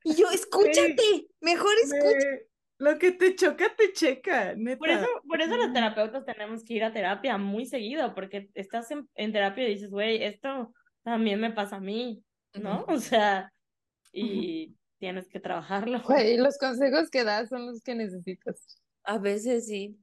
Y 0.08 0.16
yo, 0.16 0.30
escúchate, 0.32 1.28
mejor 1.42 1.72
escucha. 1.84 2.28
Me- 2.30 2.42
Lo 2.80 2.98
que 3.00 3.12
te 3.12 3.36
choca, 3.36 3.76
te 3.76 3.92
checa, 3.92 4.54
neta. 4.56 4.78
Por 4.78 4.90
eso, 4.90 5.08
por 5.28 5.42
eso 5.42 5.58
los 5.58 5.74
terapeutas 5.74 6.26
tenemos 6.26 6.64
que 6.64 6.76
ir 6.76 6.84
a 6.84 6.94
terapia 6.94 7.38
muy 7.38 7.66
seguido, 7.66 8.14
porque 8.14 8.50
estás 8.54 8.90
en, 8.92 9.10
en 9.16 9.32
terapia 9.34 9.68
y 9.68 9.74
dices, 9.74 9.90
güey, 9.90 10.24
esto 10.24 10.74
también 11.04 11.40
me 11.40 11.52
pasa 11.52 11.78
a 11.78 11.82
mí, 11.82 12.24
¿no? 12.54 12.86
O 12.88 13.00
sea, 13.00 13.52
y 14.14 14.76
tienes 15.00 15.28
que 15.28 15.40
trabajarlo. 15.40 16.02
Güey, 16.04 16.38
los 16.38 16.58
consejos 16.58 17.10
que 17.10 17.24
das 17.24 17.50
son 17.50 17.66
los 17.66 17.82
que 17.82 17.96
necesitas. 17.96 18.80
A 19.04 19.18
veces 19.18 19.68
sí. 19.68 19.98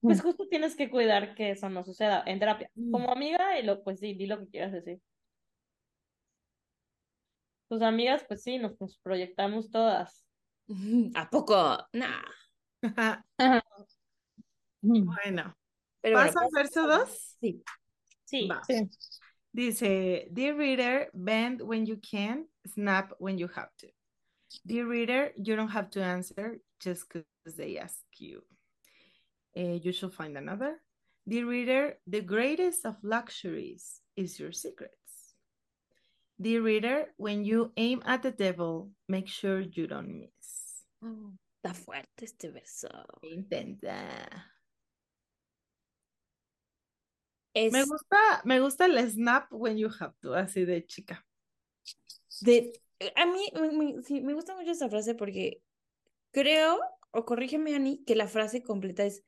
Pues 0.00 0.20
justo 0.22 0.46
tienes 0.48 0.76
que 0.76 0.90
cuidar 0.90 1.34
que 1.34 1.50
eso 1.50 1.68
no 1.68 1.82
suceda 1.82 2.22
en 2.26 2.38
terapia. 2.38 2.70
Mm. 2.74 2.90
Como 2.92 3.10
amiga, 3.10 3.58
y 3.58 3.64
lo, 3.64 3.82
pues 3.82 3.98
sí, 4.00 4.14
di 4.14 4.26
lo 4.26 4.38
que 4.38 4.48
quieras 4.48 4.72
decir. 4.72 5.00
Tus 7.68 7.82
amigas, 7.82 8.24
pues 8.26 8.42
sí, 8.42 8.58
nos, 8.58 8.80
nos 8.80 8.98
proyectamos 8.98 9.70
todas. 9.70 10.24
¿A 11.14 11.28
poco? 11.30 11.78
Nah. 11.92 12.22
Bueno, 14.80 15.56
Pero 16.00 16.16
bueno, 16.16 16.32
¿pasa 16.32 16.40
al 16.40 16.50
verso 16.54 16.86
2? 16.86 17.36
sí. 17.40 17.62
Sí. 18.24 18.48
Dice, 19.52 20.28
Dear 20.30 20.54
reader, 20.56 21.10
bend 21.12 21.62
when 21.62 21.84
you 21.84 21.96
can, 21.96 22.46
snap 22.66 23.12
when 23.18 23.38
you 23.38 23.48
have 23.48 23.70
to. 23.78 23.88
Dear 24.64 24.86
reader, 24.86 25.32
you 25.36 25.56
don't 25.56 25.70
have 25.70 25.90
to 25.90 26.02
answer 26.02 26.60
just 26.78 27.08
because 27.08 27.56
they 27.56 27.78
ask 27.78 27.98
you. 28.18 28.42
Eh, 29.56 29.80
you 29.82 29.92
should 29.92 30.14
find 30.14 30.36
another. 30.36 30.80
Dear 31.26 31.46
reader, 31.46 31.98
the 32.06 32.20
greatest 32.20 32.86
of 32.86 32.96
luxuries 33.02 34.00
is 34.14 34.38
your 34.38 34.52
secrets. 34.52 35.07
Dear 36.40 36.62
reader, 36.62 37.06
when 37.16 37.44
you 37.44 37.72
aim 37.76 38.02
at 38.06 38.22
the 38.22 38.30
devil, 38.30 38.90
make 39.08 39.26
sure 39.28 39.60
you 39.60 39.86
don't 39.88 40.20
miss. 40.20 40.84
Oh, 41.02 41.32
está 41.56 41.74
fuerte 41.74 42.24
este 42.24 42.50
verso. 42.50 42.88
Intenta. 43.22 43.96
Es 47.54 47.72
Me 47.72 47.82
gusta, 47.84 48.16
me 48.44 48.60
gusta 48.60 48.86
el 48.86 48.98
snap 49.10 49.48
when 49.52 49.76
you 49.78 49.88
have 50.00 50.14
to, 50.22 50.34
así 50.34 50.64
de 50.64 50.86
chica. 50.86 51.24
de, 52.40 52.72
a 53.16 53.26
mí 53.26 53.50
me, 53.54 53.70
me- 53.72 54.02
sí, 54.02 54.20
me 54.20 54.34
gusta 54.34 54.54
mucho 54.56 54.70
esta 54.70 54.88
frase 54.88 55.14
porque 55.14 55.62
creo, 56.32 56.80
o 57.12 57.24
corrígeme 57.26 57.74
Ani, 57.76 58.04
que 58.04 58.16
la 58.16 58.28
frase 58.28 58.62
completa 58.62 59.04
es 59.04 59.24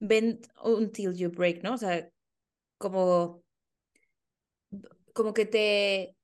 bend 0.00 0.48
until 0.64 1.14
you 1.16 1.30
break, 1.30 1.62
¿no? 1.64 1.74
O 1.74 1.78
sea, 1.78 2.10
como, 2.78 3.44
como 5.12 5.34
que 5.34 5.46
te, 5.46 6.16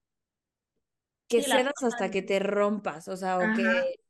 que 1.28 1.42
Sí, 1.42 1.50
cedas 1.50 1.82
hasta 1.82 2.10
que 2.10 2.22
te 2.22 2.38
rompas, 2.38 3.08
o 3.08 3.16
sea, 3.16 3.38
o 3.38 3.42
Ajá. 3.42 3.54
que 3.54 4.00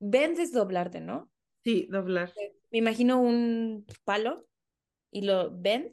bend 0.00 0.38
es 0.38 0.52
doblarte, 0.52 1.00
¿no? 1.00 1.30
Sí, 1.64 1.86
doblar. 1.90 2.32
Me 2.70 2.78
imagino 2.78 3.20
un 3.20 3.86
palo 4.04 4.46
y 5.10 5.22
lo 5.22 5.50
bend 5.56 5.92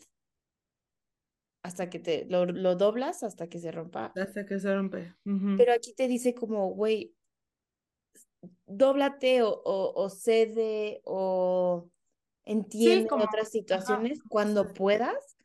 hasta 1.63 1.89
que 1.89 1.99
te, 1.99 2.25
lo, 2.25 2.45
lo 2.45 2.75
doblas 2.75 3.23
hasta 3.23 3.47
que 3.49 3.59
se 3.59 3.71
rompa. 3.71 4.13
Hasta 4.15 4.45
que 4.45 4.59
se 4.59 4.73
rompe. 4.73 5.15
Pero 5.57 5.73
aquí 5.73 5.93
te 5.93 6.07
dice 6.07 6.33
como, 6.33 6.69
güey, 6.69 7.13
dóblate 8.65 9.41
o, 9.41 9.49
o, 9.49 9.93
o 10.01 10.09
cede 10.09 11.01
o 11.03 11.89
entiende 12.45 13.07
como- 13.07 13.25
otras 13.25 13.49
situaciones 13.49 14.19
cuando 14.29 14.73
puedas, 14.73 15.37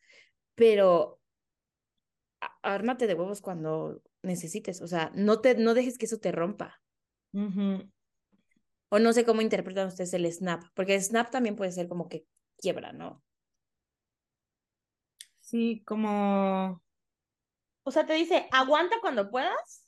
pero 0.54 1.18
ármate 2.62 3.06
de 3.06 3.14
huevos 3.14 3.40
cuando 3.40 4.02
necesites. 4.22 4.80
O 4.80 4.86
sea, 4.86 5.10
no 5.14 5.40
te, 5.40 5.54
no 5.56 5.74
dejes 5.74 5.98
que 5.98 6.06
eso 6.06 6.18
te 6.18 6.32
rompa. 6.32 6.80
O 7.34 8.98
no 8.98 9.12
sé 9.12 9.24
cómo 9.24 9.40
interpretan 9.40 9.88
ustedes 9.88 10.12
el 10.14 10.30
snap, 10.30 10.64
porque 10.74 10.94
el 10.94 11.02
snap 11.02 11.30
también 11.30 11.56
puede 11.56 11.72
ser 11.72 11.88
como 11.88 12.08
que 12.08 12.26
quiebra, 12.58 12.92
¿no? 12.92 13.22
Sí, 15.40 15.82
como... 15.86 16.82
O 17.84 17.90
sea, 17.90 18.06
te 18.06 18.14
dice, 18.14 18.48
aguanta 18.52 18.96
cuando 19.00 19.30
puedas. 19.30 19.86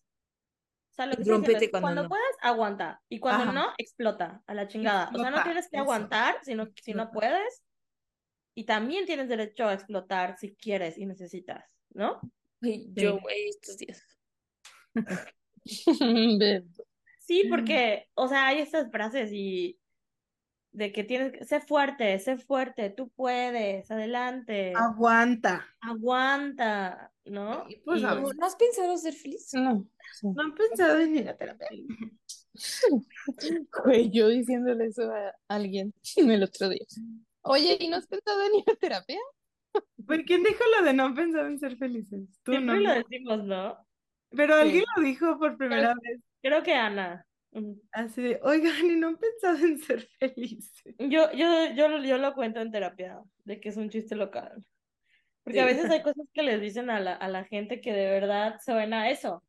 O 0.91 0.95
sea, 0.95 1.07
lo 1.07 1.17
que 1.17 1.23
es, 1.23 1.29
cuando 1.29 1.81
cuando 1.81 2.03
no. 2.05 2.09
puedas, 2.09 2.37
aguanta. 2.41 3.03
Y 3.09 3.19
cuando 3.19 3.45
Ajá. 3.45 3.53
no, 3.53 3.73
explota 3.79 4.43
a 4.47 4.55
la 4.55 4.69
chingada. 4.69 5.11
O 5.15 5.19
sea, 5.19 5.31
no 5.31 5.43
tienes 5.43 5.69
que 5.69 5.77
eso. 5.77 5.83
aguantar 5.83 6.37
sino, 6.43 6.67
si 6.83 6.95
no 6.95 7.05
Explota. 7.05 7.11
puedes. 7.11 7.63
Y 8.57 8.65
también 8.65 9.05
tienes 9.05 9.29
derecho 9.29 9.67
a 9.67 9.75
explotar 9.75 10.39
si 10.39 10.55
quieres 10.55 10.97
y 10.97 11.07
necesitas, 11.07 11.65
¿no? 11.91 12.21
Yo, 12.61 13.19
güey, 13.19 13.49
estos 13.49 13.77
días. 13.77 14.03
Sí, 17.27 17.45
porque, 17.49 18.07
o 18.15 18.29
sea, 18.29 18.49
hay 18.49 18.59
estas 18.59 18.91
frases 18.91 19.31
y 19.33 19.79
de 20.73 20.93
que 20.93 21.05
tienes 21.05 21.33
que, 21.33 21.45
sé 21.45 21.61
fuerte, 21.61 22.19
sé 22.19 22.37
fuerte, 22.37 22.91
tú 22.91 23.09
puedes, 23.11 23.91
adelante, 23.91 24.73
Aguanta. 24.77 25.65
aguanta, 25.81 27.13
¿no? 27.25 27.65
Y, 27.69 27.77
pues, 27.77 28.01
Y- 28.01 28.05
¿No, 28.05 28.29
has 28.43 28.57
pensado 28.57 28.97
ser 28.99 29.15
feliz? 29.15 29.49
No. 29.55 29.87
sí. 30.13 30.27
¿No 30.29 30.43
han 30.43 30.55
pensado 30.55 30.99
en 30.99 31.17
ir 31.17 31.29
a 31.29 31.37
terapia? 31.37 31.69
Güey, 33.85 34.11
yo 34.11 34.29
diciéndole 34.29 34.87
eso 34.87 35.11
a 35.11 35.35
alguien 35.49 35.93
el 36.17 36.43
otro 36.43 36.69
día. 36.69 36.85
Oye, 37.43 37.77
¿y 37.81 37.89
no 37.89 37.97
has 37.97 38.07
pensado 38.07 38.43
en 38.45 38.57
ir 38.57 38.65
a 38.71 38.75
terapia? 38.77 39.19
¿Por 40.07 40.25
quién 40.25 40.43
dijo 40.43 40.63
lo 40.79 40.85
de 40.85 40.93
no 40.93 41.15
pensar 41.15 41.47
en 41.47 41.59
ser 41.59 41.77
felices? 41.77 42.21
Tú 42.43 42.53
Siempre 42.53 42.77
no. 42.77 42.81
lo 42.83 42.95
decimos, 42.95 43.45
¿no? 43.45 43.79
Pero 44.37 44.55
alguien 44.57 44.81
Sí. 44.85 44.87
lo 44.97 45.03
dijo 45.03 45.39
por 45.39 45.57
primera 45.57 45.95
vez. 46.03 46.21
Creo 46.43 46.63
que 46.63 46.75
Ana. 46.75 47.27
Así 47.93 48.21
de, 48.23 48.41
oigan, 48.43 48.85
y 48.85 48.97
no 48.97 49.09
han 49.09 49.17
pensado 49.17 49.57
en 49.65 49.79
ser 49.79 50.09
felices. 50.19 50.73
Yo, 50.99 51.31
yo, 51.33 51.73
yo, 51.75 51.89
lo- 51.89 52.03
yo 52.05 52.19
lo 52.19 52.35
cuento 52.35 52.61
en 52.61 52.73
terapia, 52.73 53.21
de 53.45 53.61
que 53.61 53.69
es 53.69 53.77
un 53.77 53.89
chiste 53.91 54.17
local. 54.17 54.65
Porque 55.45 55.61
a 55.61 55.69
Sí. 55.69 55.75
veces 55.75 55.91
hay 55.91 56.03
cosas 56.03 56.27
que 56.33 56.43
les 56.43 56.61
dicen 56.61 56.91
a 56.91 56.99
la, 57.01 57.15
a 57.15 57.29
la 57.29 57.45
gente 57.45 57.81
que 57.81 57.93
de 57.93 58.11
verdad 58.11 58.59
se 58.61 58.73
ven 58.75 58.93
a 58.93 59.09
eso. 59.11 59.45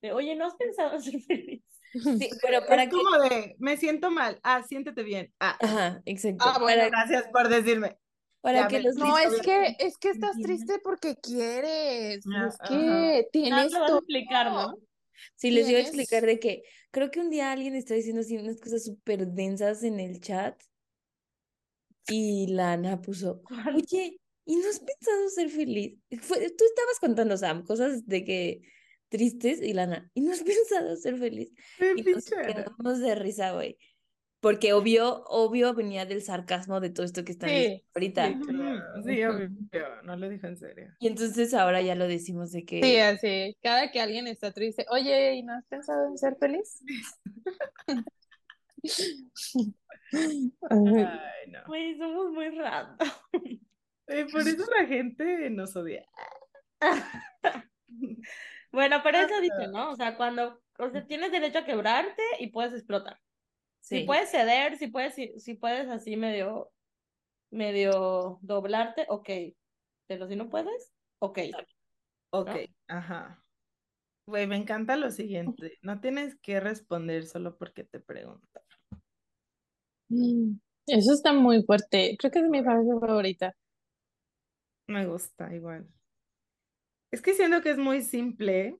De, 0.00 0.12
oye, 0.12 0.36
¿no 0.36 0.46
has 0.46 0.54
pensado 0.54 0.94
en 0.94 1.02
ser 1.02 1.20
feliz? 1.22 1.62
Sí, 1.92 2.28
pero 2.42 2.64
para 2.66 2.84
Es 2.84 2.90
que... 2.90 2.96
como 2.96 3.18
de, 3.18 3.56
me 3.58 3.76
siento 3.76 4.10
mal. 4.10 4.38
Ah, 4.44 4.62
siéntete 4.62 5.02
bien. 5.02 5.32
Ah, 5.40 5.58
Ajá, 5.60 6.02
exacto. 6.04 6.44
Ah, 6.46 6.58
bueno, 6.60 6.82
para, 6.84 6.88
gracias 6.90 7.28
por 7.32 7.48
decirme. 7.48 7.96
Para 8.40 8.60
ya 8.60 8.68
que 8.68 8.76
me- 8.78 8.82
los 8.84 8.96
No, 8.96 9.18
es 9.18 9.40
que, 9.42 9.76
es 9.78 9.98
que 9.98 10.10
estás 10.10 10.38
triste 10.40 10.78
porque 10.82 11.16
quieres. 11.16 12.24
Ah, 12.26 12.48
Es 12.48 12.58
que 12.68 13.28
tienes 13.32 13.74
a 13.74 13.86
todo. 13.86 13.98
explicar, 13.98 14.52
¿no? 14.52 14.76
Sí, 15.36 15.50
les 15.50 15.68
iba 15.68 15.78
a 15.78 15.82
explicar 15.82 16.24
de 16.24 16.38
que 16.38 16.62
creo 16.90 17.10
que 17.10 17.20
un 17.20 17.30
día 17.30 17.52
alguien 17.52 17.74
estaba 17.74 17.96
diciendo 17.96 18.20
así 18.22 18.36
unas 18.36 18.60
cosas 18.60 18.84
súper 18.84 19.26
densas 19.28 19.82
en 19.82 20.00
el 20.00 20.20
chat 20.20 20.60
y 22.08 22.46
la 22.48 22.72
Ana 22.72 23.00
puso, 23.00 23.42
oye, 23.74 24.18
¿y 24.44 24.56
no 24.56 24.68
has 24.68 24.80
pensado 24.80 25.28
ser 25.28 25.48
feliz? 25.50 25.98
Fue, 26.22 26.38
tú 26.50 26.64
estabas 26.64 26.98
contando, 27.00 27.36
Sam, 27.36 27.64
cosas 27.64 28.06
de 28.06 28.24
que 28.24 28.60
tristes 29.08 29.60
y 29.60 29.72
la 29.74 29.84
Ana, 29.84 30.10
¿y 30.14 30.22
no 30.22 30.32
has 30.32 30.42
pensado 30.42 30.96
ser 30.96 31.18
feliz? 31.18 31.52
Y 31.96 32.02
nos 32.02 32.24
quedamos 32.24 33.00
de 33.00 33.14
risa, 33.14 33.52
güey. 33.52 33.76
Porque 34.40 34.72
obvio, 34.72 35.22
obvio 35.26 35.74
venía 35.74 36.06
del 36.06 36.22
sarcasmo 36.22 36.80
de 36.80 36.90
todo 36.90 37.04
esto 37.04 37.24
que 37.24 37.32
están 37.32 37.50
Sí, 37.50 37.54
diciendo 37.56 37.84
ahorita. 37.94 38.28
Sí, 38.28 38.38
claro, 38.40 39.02
sí, 39.04 39.24
obvio, 39.24 39.50
no 40.04 40.16
lo 40.16 40.28
dijo 40.28 40.46
en 40.46 40.56
serio. 40.56 40.94
Y 40.98 41.08
entonces 41.08 41.52
ahora 41.52 41.82
ya 41.82 41.94
lo 41.94 42.08
decimos 42.08 42.50
de 42.52 42.64
que... 42.64 42.82
Sí, 42.82 42.96
así. 42.98 43.56
Cada 43.62 43.90
que 43.90 44.00
alguien 44.00 44.26
está 44.26 44.52
triste, 44.52 44.86
oye, 44.88 45.34
¿y 45.34 45.42
no 45.42 45.52
has 45.54 45.66
pensado 45.66 46.08
en 46.08 46.16
ser 46.16 46.36
feliz? 46.36 46.82
Ay, 50.12 50.52
no. 51.48 51.60
Somos 51.98 52.32
muy 52.32 52.48
random. 52.50 53.08
Eh, 54.06 54.26
por 54.32 54.40
eso 54.40 54.64
la 54.76 54.86
gente 54.86 55.50
nos 55.50 55.76
odia. 55.76 56.04
Bueno, 58.72 59.00
pero 59.02 59.18
eso 59.18 59.40
dice, 59.40 59.66
¿no? 59.72 59.90
O 59.90 59.96
sea, 59.96 60.16
cuando, 60.16 60.62
o 60.78 60.90
sea, 60.90 61.04
tienes 61.04 61.32
derecho 61.32 61.58
a 61.58 61.64
quebrarte 61.64 62.22
y 62.38 62.48
puedes 62.48 62.72
explotar. 62.72 63.18
Si 63.80 64.04
puedes 64.04 64.30
ceder, 64.30 64.76
si 64.78 64.88
puedes, 64.88 65.14
si, 65.14 65.38
si 65.38 65.54
puedes 65.54 65.88
así 65.88 66.16
medio, 66.16 66.70
medio 67.50 68.38
doblarte, 68.42 69.06
ok. 69.08 69.30
Pero 70.06 70.28
si 70.28 70.36
no 70.36 70.48
puedes, 70.48 70.92
ok. 71.20 71.38
Ok, 72.32 72.48
¿No? 72.48 72.54
ajá. 72.88 73.42
Güey, 74.26 74.46
me 74.46 74.56
encanta 74.56 74.96
lo 74.96 75.10
siguiente. 75.10 75.78
No 75.82 76.00
tienes 76.00 76.36
que 76.40 76.60
responder 76.60 77.26
solo 77.26 77.56
porque 77.58 77.84
te 77.84 78.00
preguntan. 78.00 78.62
Mm, 80.08 80.58
Eso 80.86 81.12
está 81.12 81.32
muy 81.32 81.62
fuerte. 81.64 82.16
Creo 82.18 82.30
que 82.30 82.40
es 82.40 82.48
mi 82.48 82.62
frase 82.62 82.88
favorita. 83.00 83.54
Me 84.88 85.06
gusta 85.06 85.54
igual. 85.54 85.88
Es 87.10 87.22
que 87.22 87.34
siento 87.34 87.62
que 87.62 87.70
es 87.70 87.78
muy 87.78 88.02
simple, 88.02 88.78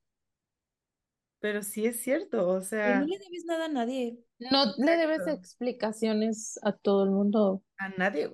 pero 1.40 1.62
sí 1.62 1.86
es 1.86 2.00
cierto. 2.02 2.48
O 2.48 2.60
sea, 2.60 3.00
no 3.00 3.06
le 3.06 3.18
debes 3.18 3.44
nada 3.46 3.64
a 3.64 3.68
nadie. 3.68 4.18
No 4.38 4.74
le 4.76 4.96
debes 4.96 5.26
explicaciones 5.26 6.58
a 6.62 6.72
todo 6.72 7.04
el 7.04 7.10
mundo. 7.10 7.64
a 7.78 7.88
nadie. 7.88 8.30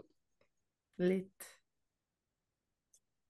Lit. 0.98 1.32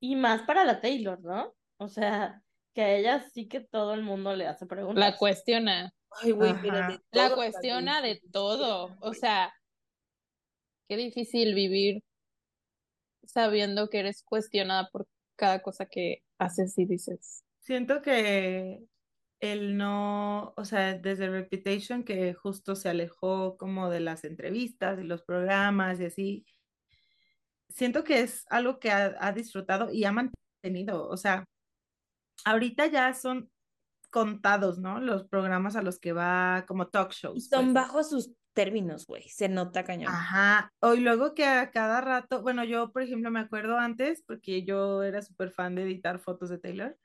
Y 0.00 0.16
más 0.16 0.42
para 0.42 0.64
la 0.64 0.80
Taylor, 0.80 1.20
¿no? 1.20 1.54
O 1.78 1.88
sea, 1.88 2.42
que 2.74 2.82
a 2.82 2.94
ella 2.96 3.20
sí 3.32 3.48
que 3.48 3.60
todo 3.60 3.94
el 3.94 4.02
mundo 4.02 4.34
le 4.34 4.46
hace 4.46 4.66
preguntas. 4.66 4.98
La 4.98 5.16
cuestiona. 5.16 5.92
Ay, 6.22 6.32
güey, 6.32 6.52
de 6.60 7.00
La 7.12 7.34
cuestiona 7.34 8.00
de 8.00 8.20
todo. 8.32 8.96
O 9.00 9.12
sea, 9.12 9.52
qué 10.88 10.96
difícil 10.96 11.54
vivir 11.54 12.02
sabiendo 13.26 13.90
que 13.90 13.98
eres 13.98 14.22
cuestionada 14.22 14.88
por 14.90 15.06
cada 15.36 15.60
cosa 15.60 15.86
que 15.86 16.22
haces 16.38 16.78
y 16.78 16.86
dices. 16.86 17.44
Siento 17.60 18.00
que 18.00 18.86
el 19.40 19.76
no, 19.76 20.54
o 20.56 20.64
sea, 20.64 20.94
desde 20.94 21.28
Reputation, 21.28 22.04
que 22.04 22.34
justo 22.34 22.74
se 22.74 22.88
alejó 22.88 23.56
como 23.56 23.90
de 23.90 24.00
las 24.00 24.24
entrevistas 24.24 24.98
y 24.98 25.04
los 25.04 25.22
programas 25.22 26.00
y 26.00 26.06
así, 26.06 26.46
siento 27.68 28.04
que 28.04 28.20
es 28.20 28.44
algo 28.48 28.78
que 28.78 28.90
ha, 28.90 29.16
ha 29.20 29.32
disfrutado 29.32 29.92
y 29.92 30.04
ha 30.04 30.12
mantenido. 30.12 31.08
O 31.08 31.16
sea, 31.16 31.44
ahorita 32.44 32.86
ya 32.86 33.12
son 33.14 33.50
contados, 34.10 34.78
¿no? 34.78 35.00
Los 35.00 35.24
programas 35.28 35.76
a 35.76 35.82
los 35.82 35.98
que 35.98 36.12
va 36.12 36.64
como 36.66 36.88
talk 36.88 37.12
Y 37.12 37.14
shows. 37.14 37.48
son 37.48 37.66
pues. 37.66 37.74
bajo 37.74 38.04
sus 38.04 38.32
términos, 38.54 39.06
güey. 39.06 39.28
Se 39.28 39.48
nota 39.48 39.84
cañón. 39.84 40.12
Ajá, 40.12 40.72
o 40.80 40.94
y 40.94 41.00
luego 41.00 41.34
que 41.34 41.44
a 41.44 41.70
cada 41.70 42.00
rato, 42.00 42.40
bueno, 42.40 42.64
yo 42.64 42.92
por 42.92 43.02
ejemplo 43.02 43.30
me 43.30 43.40
acuerdo 43.40 43.76
antes, 43.78 44.22
porque 44.26 44.64
yo 44.64 45.02
era 45.02 45.20
súper 45.20 45.50
fan 45.50 45.74
de 45.74 45.82
editar 45.82 46.18
fotos 46.18 46.48
de 46.48 46.58
Taylor, 46.58 46.96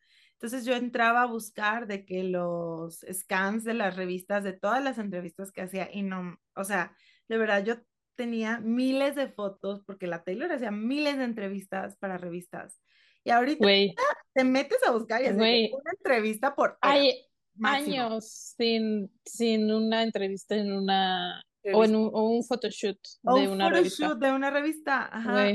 entonces 0.42 0.66
yo 0.66 0.74
entraba 0.74 1.22
a 1.22 1.28
buscar 1.28 1.86
de 1.86 2.04
que 2.04 2.24
los 2.24 3.06
scans 3.14 3.64
de 3.64 3.76
las 3.76 3.96
revistas, 3.96 4.44
de 4.44 4.54
todas 4.54 4.84
las 4.84 4.98
entrevistas 4.98 5.52
que 5.52 5.62
hacía, 5.62 5.88
y 5.94 6.02
no, 6.02 6.36
o 6.56 6.64
sea, 6.64 6.96
de 7.30 7.38
verdad 7.38 7.64
yo 7.64 7.76
tenía 8.16 8.60
miles 8.60 9.16
de 9.16 9.28
fotos, 9.28 9.84
porque 9.86 10.08
la 10.08 10.24
Taylor 10.24 10.52
hacía 10.52 10.72
miles 10.72 11.20
de 11.20 11.26
entrevistas 11.26 11.96
para 11.98 12.18
revistas, 12.18 12.82
y 13.24 13.30
ahorita 13.30 13.64
Güey, 13.64 13.94
te 14.34 14.44
metes 14.44 14.80
a 14.84 14.89
buscar 14.89 15.22
y 15.22 15.28
haces 15.28 15.38
una 15.38 15.92
entrevista 15.96 16.56
por 16.56 16.76
hay 16.82 17.24
años 17.62 18.56
sin, 18.58 19.12
sin 19.24 19.72
una 19.72 20.02
entrevista 20.02 20.56
en 20.56 20.74
una 20.74 21.44
o 21.72 21.86
en 21.86 21.96
un, 21.96 22.10
o 22.12 22.30
un 22.30 22.44
photoshoot 22.44 22.98
O 23.26 23.36
de 23.36 23.48
un 23.48 23.54
una 23.54 23.70
revista. 23.70 24.06
photoshoot 24.06 24.24
de 24.24 24.32
una 24.32 24.50
revista, 24.50 25.08
ajá. 25.16 25.52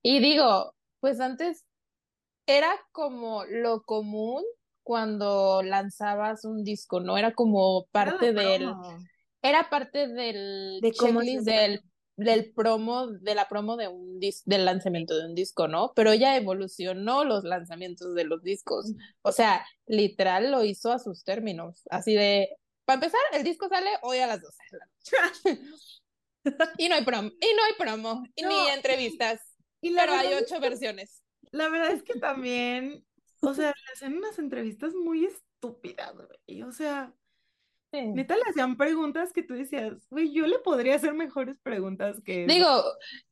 Y 0.00 0.20
digo, 0.20 0.76
pues 1.00 1.18
antes 1.18 1.64
era 2.46 2.70
como 2.92 3.44
lo 3.44 3.82
común 3.82 4.42
cuando 4.82 5.62
lanzabas 5.62 6.44
un 6.44 6.64
disco, 6.64 7.00
¿no? 7.00 7.16
Era 7.18 7.32
como 7.34 7.86
parte 7.92 8.32
del, 8.32 8.72
era 9.42 9.70
parte 9.70 10.08
del 10.08 10.78
De 10.80 10.90
checklist 10.90 11.44
del, 11.44 11.82
del 12.16 12.52
promo, 12.52 13.06
de 13.06 13.34
la 13.34 13.48
promo 13.48 13.76
de 13.76 13.88
un 13.88 14.18
dis, 14.18 14.42
del 14.44 14.64
lanzamiento 14.64 15.16
de 15.16 15.26
un 15.26 15.34
disco, 15.34 15.68
¿no? 15.68 15.92
Pero 15.94 16.10
ella 16.12 16.36
evolucionó 16.36 17.24
los 17.24 17.44
lanzamientos 17.44 18.14
de 18.14 18.24
los 18.24 18.42
discos. 18.42 18.92
O 19.22 19.30
sea, 19.32 19.64
literal 19.86 20.50
lo 20.50 20.64
hizo 20.64 20.92
a 20.92 20.98
sus 20.98 21.22
términos. 21.24 21.82
Así 21.90 22.14
de, 22.14 22.48
para 22.84 22.96
empezar, 22.96 23.20
el 23.32 23.44
disco 23.44 23.68
sale 23.68 23.90
hoy 24.02 24.18
a 24.18 24.26
las 24.26 24.42
12 24.42 24.58
de 24.72 24.78
la 24.78 24.86
noche. 24.86 25.60
Y 26.76 26.88
no 26.88 26.96
hay 26.96 27.04
promo, 27.04 27.28
y 27.28 27.54
no 27.54 27.62
hay 27.64 27.72
promo, 27.78 28.24
y 28.34 28.42
No, 28.42 28.48
ni 28.48 28.68
entrevistas, 28.70 29.40
Y 29.80 29.94
pero 29.94 30.12
hay 30.12 30.34
ocho 30.34 30.56
que- 30.56 30.60
versiones. 30.60 31.21
La 31.52 31.68
verdad 31.68 31.92
es 31.92 32.02
que 32.02 32.18
también, 32.18 33.04
o 33.40 33.54
sea, 33.54 33.68
le 33.68 33.92
hacían 33.94 34.16
unas 34.16 34.38
entrevistas 34.38 34.94
muy 34.94 35.26
estúpidas, 35.26 36.14
güey. 36.14 36.62
O 36.62 36.72
sea, 36.72 37.14
Sí. 37.92 38.00
neta 38.06 38.36
le 38.36 38.42
hacían 38.48 38.78
preguntas 38.78 39.34
que 39.34 39.42
tú 39.42 39.52
decías, 39.52 40.06
güey, 40.08 40.32
yo 40.32 40.46
le 40.46 40.58
podría 40.60 40.94
hacer 40.94 41.12
mejores 41.12 41.58
preguntas 41.62 42.22
que 42.24 42.44
eso". 42.46 42.54
Digo, 42.54 42.82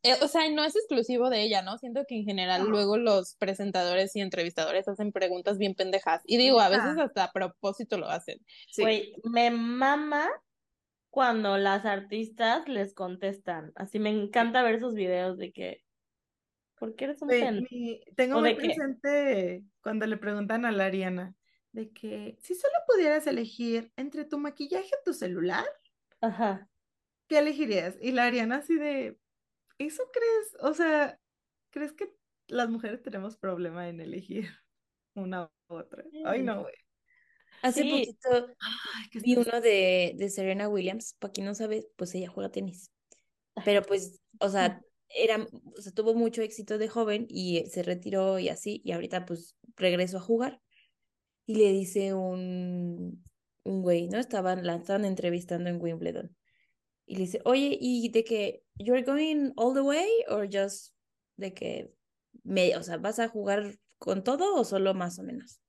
eh, 0.03 0.17
o 0.21 0.29
sea, 0.29 0.51
no 0.51 0.63
es 0.65 0.77
exclusivo 0.77 1.31
de 1.31 1.41
ella, 1.43 1.63
¿no? 1.63 1.79
Siento 1.79 2.05
que 2.07 2.17
en 2.17 2.25
general 2.27 2.65
No. 2.65 2.69
luego 2.71 2.99
los 2.99 3.37
presentadores 3.37 4.15
y 4.17 4.21
entrevistadores 4.21 4.87
hacen 4.87 5.13
preguntas 5.13 5.57
bien 5.57 5.75
pendejas. 5.75 6.21
Y 6.27 6.37
digo, 6.37 6.61
a 6.61 6.69
veces 6.69 6.99
hasta 6.99 7.25
a 7.25 7.33
propósito 7.33 7.97
lo 7.97 8.11
hacen. 8.11 8.39
Sí. 8.71 8.83
Güey, 8.83 9.15
me 9.25 9.51
mama 9.51 10.29
cuando 11.09 11.57
las 11.57 11.87
artistas 11.87 12.69
les 12.69 12.93
contestan. 12.95 13.73
Así 13.77 13.99
me 13.99 14.11
encanta 14.11 14.63
ver 14.63 14.75
esos 14.77 14.95
videos 14.95 15.39
de 15.39 15.53
que, 15.53 15.83
¿por 16.81 16.97
qué 16.97 17.05
eres 17.07 17.23
un 17.23 17.29
pendejo? 17.29 17.69
mi- 17.71 18.01
tengo 18.17 18.39
¿O 18.39 18.41
muy 18.41 18.57
qué? 18.57 18.67
presente 18.67 19.65
cuando 19.83 20.07
le 20.07 20.17
preguntan 20.17 20.65
a 20.65 20.73
la 20.73 20.87
Ariana 20.87 21.37
de 21.73 21.93
que 21.93 22.37
si 22.43 22.57
solo 22.57 22.75
pudieras 22.89 23.27
elegir 23.29 23.93
entre 23.97 24.25
tu 24.25 24.39
maquillaje 24.39 24.87
y 24.89 25.05
tu 25.05 25.13
celular, 25.15 25.65
Ajá. 26.23 26.69
¿qué 27.29 27.39
elegirías? 27.39 27.97
Y 28.01 28.13
la 28.13 28.25
Ariana 28.27 28.57
así 28.57 28.77
de, 28.77 29.19
¿eso 29.79 30.05
crees? 30.13 30.57
O 30.63 30.75
sea, 30.75 31.21
¿crees 31.71 31.93
que 31.93 32.13
las 32.49 32.71
mujeres 32.71 33.03
tenemos 33.03 33.37
problema 33.37 33.89
en 33.89 34.01
elegir 34.01 34.49
una 35.15 35.51
u 35.69 35.75
otra? 35.75 36.05
Ay, 36.25 36.43
no, 36.43 36.63
güey. 36.63 36.75
Hace 37.63 37.83
Sí. 37.83 37.91
poquito 37.91 38.57
Ay, 38.61 39.21
vi 39.23 39.37
uno 39.37 39.61
de, 39.61 40.15
de 40.17 40.31
Serena 40.31 40.69
Williams. 40.69 41.15
Para 41.19 41.33
quien 41.33 41.47
no 41.47 41.55
sabe, 41.55 41.89
pues 41.97 42.15
ella 42.15 42.29
juega 42.31 42.51
tenis. 42.51 42.91
Pero 43.65 43.83
pues, 43.83 44.21
o 44.41 44.49
sea, 44.49 44.81
era, 45.15 45.47
o 45.77 45.83
sea, 45.83 45.93
tuvo 45.93 46.15
mucho 46.15 46.43
éxito 46.43 46.79
de 46.79 46.89
joven 46.89 47.27
y 47.29 47.65
se 47.67 47.83
retiró 47.83 48.39
y 48.39 48.49
así, 48.49 48.81
y 48.85 48.93
ahorita 48.93 49.27
pues 49.27 49.57
regresó 49.77 50.19
a 50.19 50.21
jugar. 50.21 50.61
Y 51.47 51.57
le 51.57 51.73
dice 51.73 52.15
un, 52.15 53.25
un 53.65 53.83
güey, 53.83 54.09
¿no? 54.09 54.19
Estaban, 54.19 54.65
la 54.67 54.77
estaban 54.77 55.05
entrevistando 55.05 55.69
en 55.69 55.81
Wimbledon. 55.81 56.37
Y 57.07 57.15
le 57.17 57.23
dice, 57.23 57.41
oye, 57.45 57.77
¿y 57.81 58.09
de 58.11 58.23
que 58.25 58.63
you're 58.79 59.03
going 59.03 59.53
all 59.57 59.75
the 59.75 59.81
way 59.81 60.09
or 60.29 60.49
just 60.51 60.95
de 61.37 61.53
que, 61.53 61.93
me, 62.45 62.77
o 62.77 62.83
sea, 62.83 62.99
¿vas 62.99 63.19
a 63.19 63.29
jugar 63.29 63.79
con 63.99 64.23
todo 64.23 64.55
o 64.55 64.65
solo 64.65 64.95
más 64.95 65.19
o 65.19 65.25
menos? 65.25 65.61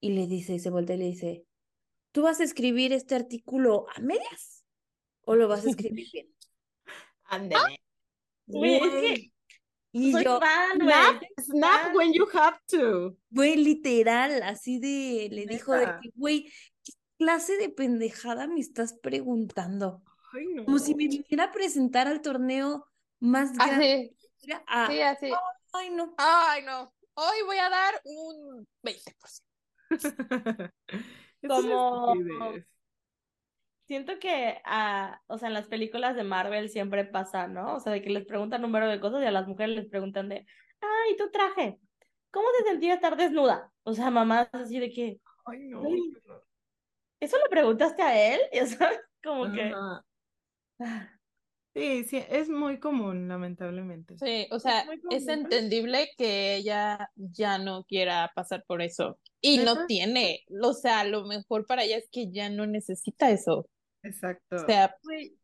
Y 0.00 0.10
le 0.10 0.26
dice, 0.26 0.54
y 0.54 0.58
se 0.58 0.70
voltea 0.70 0.96
y 0.96 0.98
le 0.98 1.04
dice, 1.06 1.46
¿tú 2.12 2.22
vas 2.22 2.40
a 2.40 2.44
escribir 2.44 2.92
este 2.92 3.14
artículo 3.14 3.86
a 3.94 4.00
medias 4.00 4.64
o 5.22 5.36
lo 5.36 5.48
vas 5.48 5.64
a 5.64 5.70
escribir 5.70 6.08
bien? 6.12 6.34
Ándale. 7.24 7.85
Güey, 8.46 8.74
es 8.76 8.80
que 8.82 8.98
Güey, 8.98 9.32
Y 9.92 10.12
soy 10.12 10.24
yo, 10.24 10.38
fan. 10.40 10.80
Snap, 10.80 11.22
snap 11.40 11.94
when 11.94 12.12
you 12.12 12.26
have 12.34 12.58
to. 12.68 13.16
güey, 13.30 13.56
literal, 13.56 14.42
así 14.42 14.78
de, 14.78 15.28
le 15.30 15.46
dijo 15.46 15.72
de 15.72 15.86
que, 16.02 16.10
güey, 16.14 16.52
¿qué 16.84 16.92
clase 17.18 17.56
de 17.56 17.70
pendejada 17.70 18.46
me 18.46 18.60
estás 18.60 18.92
preguntando? 18.92 20.02
Ay, 20.32 20.46
no. 20.54 20.64
Como 20.64 20.78
si 20.78 20.94
me 20.94 21.08
viniera 21.08 21.44
a 21.44 21.52
presentar 21.52 22.08
al 22.08 22.20
torneo 22.20 22.86
más 23.20 23.52
grande. 23.52 24.14
Así, 24.38 24.52
ah, 24.66 24.88
sí, 24.90 25.00
así. 25.00 25.32
ay, 25.72 25.90
no. 25.90 26.14
Ay, 26.18 26.62
no. 26.62 26.92
Hoy 27.14 27.36
voy 27.46 27.56
a 27.56 27.70
dar 27.70 28.00
un 28.04 28.68
20%. 28.82 29.42
Es 31.42 31.50
una 31.50 31.74
Como-. 31.74 32.54
Siento 33.86 34.18
que, 34.18 34.58
ah, 34.64 35.20
o 35.28 35.38
sea, 35.38 35.48
en 35.48 35.54
las 35.54 35.68
películas 35.68 36.16
de 36.16 36.24
Marvel 36.24 36.70
siempre 36.70 37.04
pasa, 37.04 37.46
¿no? 37.46 37.76
O 37.76 37.80
sea, 37.80 37.92
de 37.92 38.02
que 38.02 38.10
les 38.10 38.26
preguntan 38.26 38.60
un 38.60 38.70
número 38.70 38.88
de 38.88 39.00
cosas 39.00 39.22
y 39.22 39.26
a 39.26 39.30
las 39.30 39.46
mujeres 39.46 39.76
les 39.76 39.88
preguntan 39.88 40.28
de, 40.28 40.44
ay, 40.80 41.16
tu 41.16 41.30
traje, 41.30 41.78
¿cómo 42.32 42.48
se 42.58 42.64
sentía 42.70 42.94
estar 42.94 43.16
desnuda? 43.16 43.72
O 43.84 43.94
sea, 43.94 44.10
mamás 44.10 44.48
así 44.52 44.80
de 44.80 44.90
que, 44.90 45.20
Ay, 45.44 45.60
no. 45.68 45.82
¿eso 47.20 47.36
le 47.38 47.48
preguntaste 47.48 48.02
a 48.02 48.34
él? 48.34 48.40
Ya 48.52 48.66
sabes, 48.66 48.98
como 49.22 49.52
que, 49.52 49.72
Ajá. 50.78 51.12
Sí, 51.76 52.04
sí, 52.04 52.24
es 52.30 52.48
muy 52.48 52.80
común, 52.80 53.28
lamentablemente. 53.28 54.16
Sí, 54.16 54.48
o 54.50 54.58
sea, 54.58 54.80
es 55.10 55.26
común. 55.26 55.30
entendible 55.30 56.08
que 56.16 56.56
ella 56.56 57.10
ya 57.16 57.58
no 57.58 57.84
quiera 57.84 58.32
pasar 58.34 58.64
por 58.66 58.80
eso. 58.80 59.18
Y 59.42 59.58
no 59.58 59.86
tiene, 59.86 60.44
o 60.62 60.72
sea, 60.72 61.04
lo 61.04 61.26
mejor 61.26 61.66
para 61.66 61.84
ella 61.84 61.98
es 61.98 62.08
que 62.10 62.32
ya 62.32 62.48
no 62.48 62.66
necesita 62.66 63.30
eso. 63.30 63.68
Exacto. 64.06 64.56
O 64.56 64.58
sea, 64.60 64.96
Güey, 65.02 65.36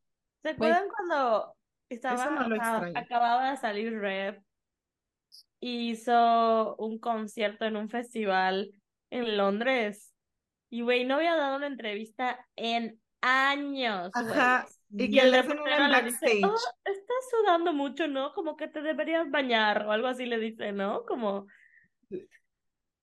¿se 0.42 0.50
acuerdan 0.50 0.84
cuando 0.88 1.54
estaba, 1.88 2.46
no 2.48 2.54
extraño. 2.54 2.98
acababa 2.98 3.50
de 3.50 3.56
salir 3.58 3.98
Rep 3.98 4.42
y 5.60 5.90
hizo 5.90 6.76
un 6.76 6.98
concierto 6.98 7.64
en 7.64 7.76
un 7.76 7.88
festival 7.88 8.72
en 9.10 9.36
Londres? 9.36 10.14
Y 10.70 10.80
güey, 10.82 11.04
no 11.04 11.16
había 11.16 11.36
dado 11.36 11.56
una 11.56 11.66
entrevista 11.66 12.46
en 12.56 12.98
años. 13.20 14.10
Ajá, 14.14 14.66
y 14.90 15.04
Y 15.04 15.10
que 15.12 15.20
el 15.20 15.32
reportero 15.32 15.86
le 15.88 16.02
dice. 16.02 16.40
"Oh, 16.44 16.54
estás 16.84 17.30
sudando 17.30 17.72
mucho, 17.72 18.08
¿no? 18.08 18.32
Como 18.32 18.56
que 18.56 18.68
te 18.68 18.80
deberías 18.82 19.30
bañar 19.30 19.86
o 19.86 19.92
algo 19.92 20.06
así 20.08 20.24
le 20.26 20.38
dice, 20.38 20.72
¿no? 20.72 21.04
Como... 21.04 21.46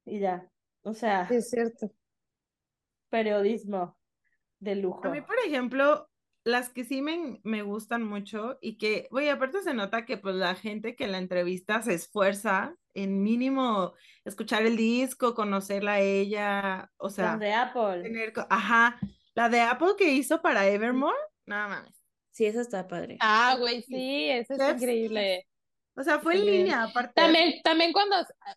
Y 0.05 0.20
ya, 0.20 0.49
o 0.82 0.93
sea, 0.95 1.28
sí 1.28 1.36
es 1.36 1.49
cierto. 1.51 1.91
periodismo 3.10 3.99
de 4.60 4.76
lujo. 4.76 5.05
A 5.05 5.10
mí, 5.10 5.22
por 5.22 5.38
ejemplo, 5.45 6.10
las 6.43 6.70
que 6.70 6.84
sí 6.84 7.01
me, 7.01 7.39
me 7.43 7.62
gustan 7.64 8.03
mucho 8.03 8.57
y 8.62 8.78
que, 8.78 9.07
güey, 9.12 9.30
aparte 9.30 9.62
se 9.62 9.74
nota 9.74 10.05
que 10.05 10.18
pues 10.18 10.36
la 10.36 10.55
gente 10.55 10.95
que 10.95 11.07
la 11.07 11.18
entrevista 11.18 11.82
se 11.82 11.93
esfuerza 11.93 12.76
en 12.93 13.22
mínimo 13.22 13.93
escuchar 14.26 14.66
el 14.66 14.76
disco, 14.78 15.36
conocerla 15.36 15.93
a 15.93 15.99
ella, 15.99 16.91
o 16.97 17.10
sea, 17.10 17.32
Las 17.32 17.39
de 17.39 17.53
Apple. 17.53 18.03
tener, 18.03 18.34
ajá, 18.49 18.99
la 19.36 19.49
de 19.49 19.62
Apple 19.62 19.93
que 19.97 20.12
hizo 20.12 20.41
para 20.41 20.68
Evermore, 20.68 21.18
nada 21.45 21.68
mames. 21.68 21.95
Sí, 22.32 22.45
eso 22.45 22.62
está 22.62 22.88
padre. 22.88 23.18
Ah, 23.20 23.57
güey, 23.60 23.82
sí, 23.84 24.30
eso 24.30 24.53
es 24.53 24.76
increíble. 24.76 25.45
O 25.95 26.03
sea, 26.03 26.20
fue 26.20 26.36
en 26.36 26.45
línea, 26.45 26.84
aparte. 26.84 27.12
También, 27.14 27.62
también 27.64 27.91
cuando 27.91 28.16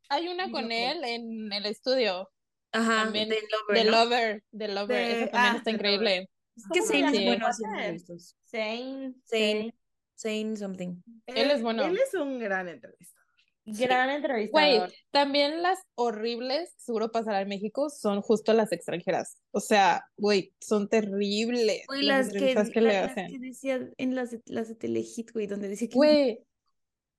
hay 0.09 0.28
una 0.28 0.50
con 0.50 0.70
él 0.70 1.03
en 1.05 1.53
el 1.53 1.66
estudio, 1.66 2.30
Ajá, 2.72 3.04
también 3.04 3.28
de 3.28 3.36
Lover, 3.36 3.76
de 3.76 3.84
¿no? 3.84 3.90
Lover, 4.04 4.44
de 4.50 4.68
Lover, 4.68 4.96
De- 4.96 5.10
eso 5.22 5.30
también 5.30 5.54
ah, 5.54 5.56
está 5.58 5.70
increíble. 5.70 6.30
Es 6.56 6.64
que 6.72 6.80
¿Cómo 6.80 6.90
se 6.92 7.00
Zane 7.00 7.18
es 7.18 7.24
bueno 7.24 7.44
Sí. 7.46 7.50
haciendo 7.50 7.78
entrevistas. 7.78 8.36
Zane, 8.50 9.14
Zane. 9.26 9.74
Zane 10.16 10.56
something. 10.56 10.96
él 11.26 11.50
es 11.50 11.62
bueno. 11.62 11.84
Él 11.84 11.98
es 11.98 12.14
un 12.14 12.38
gran 12.38 12.68
entrevista. 12.68 13.18
gran 13.64 14.06
Güey, 14.06 14.16
entrevistador. 14.16 14.92
también 15.10 15.62
las 15.62 15.78
horribles, 15.94 16.72
seguro 16.78 17.10
pasará 17.12 17.40
en 17.42 17.48
México, 17.48 17.90
son 17.90 18.20
justo 18.20 18.52
las 18.52 18.72
extranjeras. 18.72 19.36
O 19.52 19.60
sea, 19.60 20.04
güey, 20.16 20.52
son 20.60 20.88
terribles 20.88 21.82
Güey, 21.88 22.02
las 22.02 22.26
las 22.26 22.28
que, 22.32 22.38
entrevistas 22.38 22.70
que 22.70 22.80
le 22.80 22.92
las 22.92 23.10
hacen. 23.12 23.26
que 23.28 23.38
decían 23.38 23.94
en 23.98 24.14
las, 24.14 24.30
de- 24.32 24.42
las 24.46 24.68
de 24.68 24.74
Telehit, 24.74 25.30
güey, 25.32 25.46
donde 25.46 25.68
dice 25.68 25.88
que 25.88 25.94
Güey, 25.96 26.38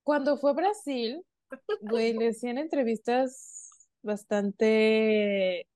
cuando 0.03 0.37
fue 0.37 0.51
a 0.51 0.53
Brasil, 0.53 1.23
güey, 1.81 2.13
le 2.13 2.29
hacían 2.29 2.57
entrevistas 2.57 3.62
bastante 4.03 5.67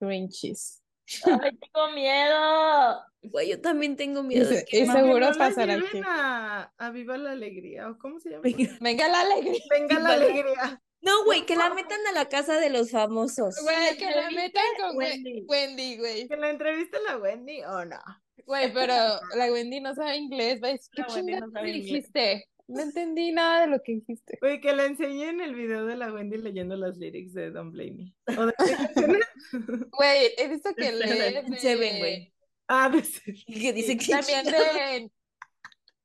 cringes. 0.00 0.82
Ay, 1.24 1.56
tengo 1.56 1.90
miedo. 1.94 3.00
güey, 3.22 3.48
yo 3.50 3.60
también 3.60 3.96
tengo 3.96 4.20
Y, 4.20 4.24
miedo 4.24 4.48
de 4.48 4.58
se- 4.58 4.64
que 4.66 4.80
y 4.80 4.86
seguro 4.86 5.30
pasará 5.38 5.74
aquí. 5.74 6.00
A, 6.06 6.72
a 6.76 6.90
Viva 6.90 7.16
la 7.16 7.32
Alegría, 7.32 7.90
¿o 7.90 7.98
cómo 7.98 8.20
se 8.20 8.30
llama? 8.30 8.42
Venga 8.80 9.08
la 9.08 9.20
alegría. 9.20 9.62
Venga 9.70 9.98
la 10.00 10.10
Alegría. 10.14 10.82
No, 11.00 11.24
güey, 11.24 11.46
que 11.46 11.54
la 11.56 11.72
metan 11.72 12.00
a 12.08 12.12
la 12.12 12.28
casa 12.28 12.58
de 12.58 12.70
los 12.70 12.90
famosos. 12.90 13.56
Güey, 13.62 13.96
que 13.96 14.10
la 14.10 14.30
metan 14.30 14.64
con 14.80 14.96
We- 14.96 15.04
Wendy. 15.06 15.44
Wendy, 15.48 15.96
güey. 15.98 16.28
Que 16.28 16.36
la 16.36 16.50
entreviste 16.50 16.98
la 17.06 17.16
Wendy 17.18 17.62
o 17.62 17.84
no. 17.84 17.98
Güey, 18.44 18.72
pero 18.72 18.94
la 19.36 19.52
Wendy 19.52 19.80
no 19.80 19.94
sabe 19.94 20.16
inglés, 20.16 20.60
¿qué 20.92 21.02
no 21.02 21.08
sabe 21.08 21.70
inglés. 21.70 21.84
dijiste? 21.84 22.48
No 22.68 22.80
entendí 22.82 23.32
nada 23.32 23.62
de 23.62 23.66
lo 23.68 23.82
que 23.82 23.92
dijiste. 23.92 24.38
Oye, 24.42 24.60
que 24.60 24.74
le 24.74 24.84
enseñen 24.84 25.40
el 25.40 25.54
video 25.54 25.86
de 25.86 25.96
la 25.96 26.12
Wendy 26.12 26.36
leyendo 26.36 26.76
las 26.76 26.98
lyrics 26.98 27.32
de 27.32 27.50
Don't 27.50 27.72
Blame 27.72 27.92
Me. 28.26 28.36
O 28.36 28.46
de 28.46 28.52
qué 28.58 28.76
canciones? 28.76 29.20
Güey, 29.92 30.34
he 30.36 30.48
visto 30.48 30.74
que 30.74 30.88
En 30.88 30.98
lee 30.98 31.08
Seven, 31.08 31.50
de- 31.50 31.58
Seven, 31.58 31.98
güey. 31.98 32.34
ah, 32.68 32.90
de 32.90 33.02
serio. 33.02 33.42
Que 33.46 33.72
dice 33.72 33.96
que 33.96 34.06
También 34.12 34.44
de... 34.44 35.10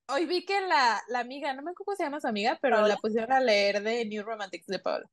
Hoy 0.07 0.26
vi 0.26 0.45
que 0.45 0.61
la, 0.61 1.01
la 1.09 1.20
amiga, 1.20 1.53
no 1.53 1.61
me 1.64 1.72
acuerdo 1.72 1.86
cómo 1.86 1.95
se 1.97 2.03
llama 2.03 2.22
su 2.22 2.28
amiga, 2.28 2.57
pero 2.61 2.86
la 2.88 2.97
pusieron 2.97 3.32
a 3.32 3.39
leer 3.39 3.82
de 3.82 4.05
New 4.05 4.24
Romantics 4.24 4.68
de 4.68 4.80
Paula. 4.80 5.09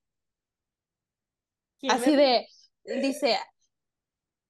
¿Quién 1.78 1.92
Así 1.92 2.14
de, 2.14 2.46
dice, 3.00 3.38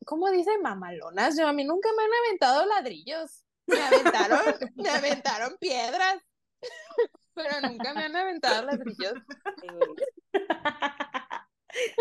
¿cómo 0.04 0.30
dice 0.30 0.50
mamalonas? 0.58 1.38
Yo 1.38 1.46
a 1.46 1.52
mí 1.52 1.64
nunca 1.64 1.88
me 1.96 2.02
han 2.04 2.10
aventado 2.26 2.66
ladrillos. 2.66 3.44
Me 3.66 3.80
aventaron, 3.80 4.40
me 4.76 4.88
aventaron 4.90 5.56
piedras, 5.60 6.16
pero 7.34 7.68
nunca 7.68 7.94
me 7.94 8.04
han 8.04 8.16
aventado 8.16 8.66
ladrillos. 8.66 9.14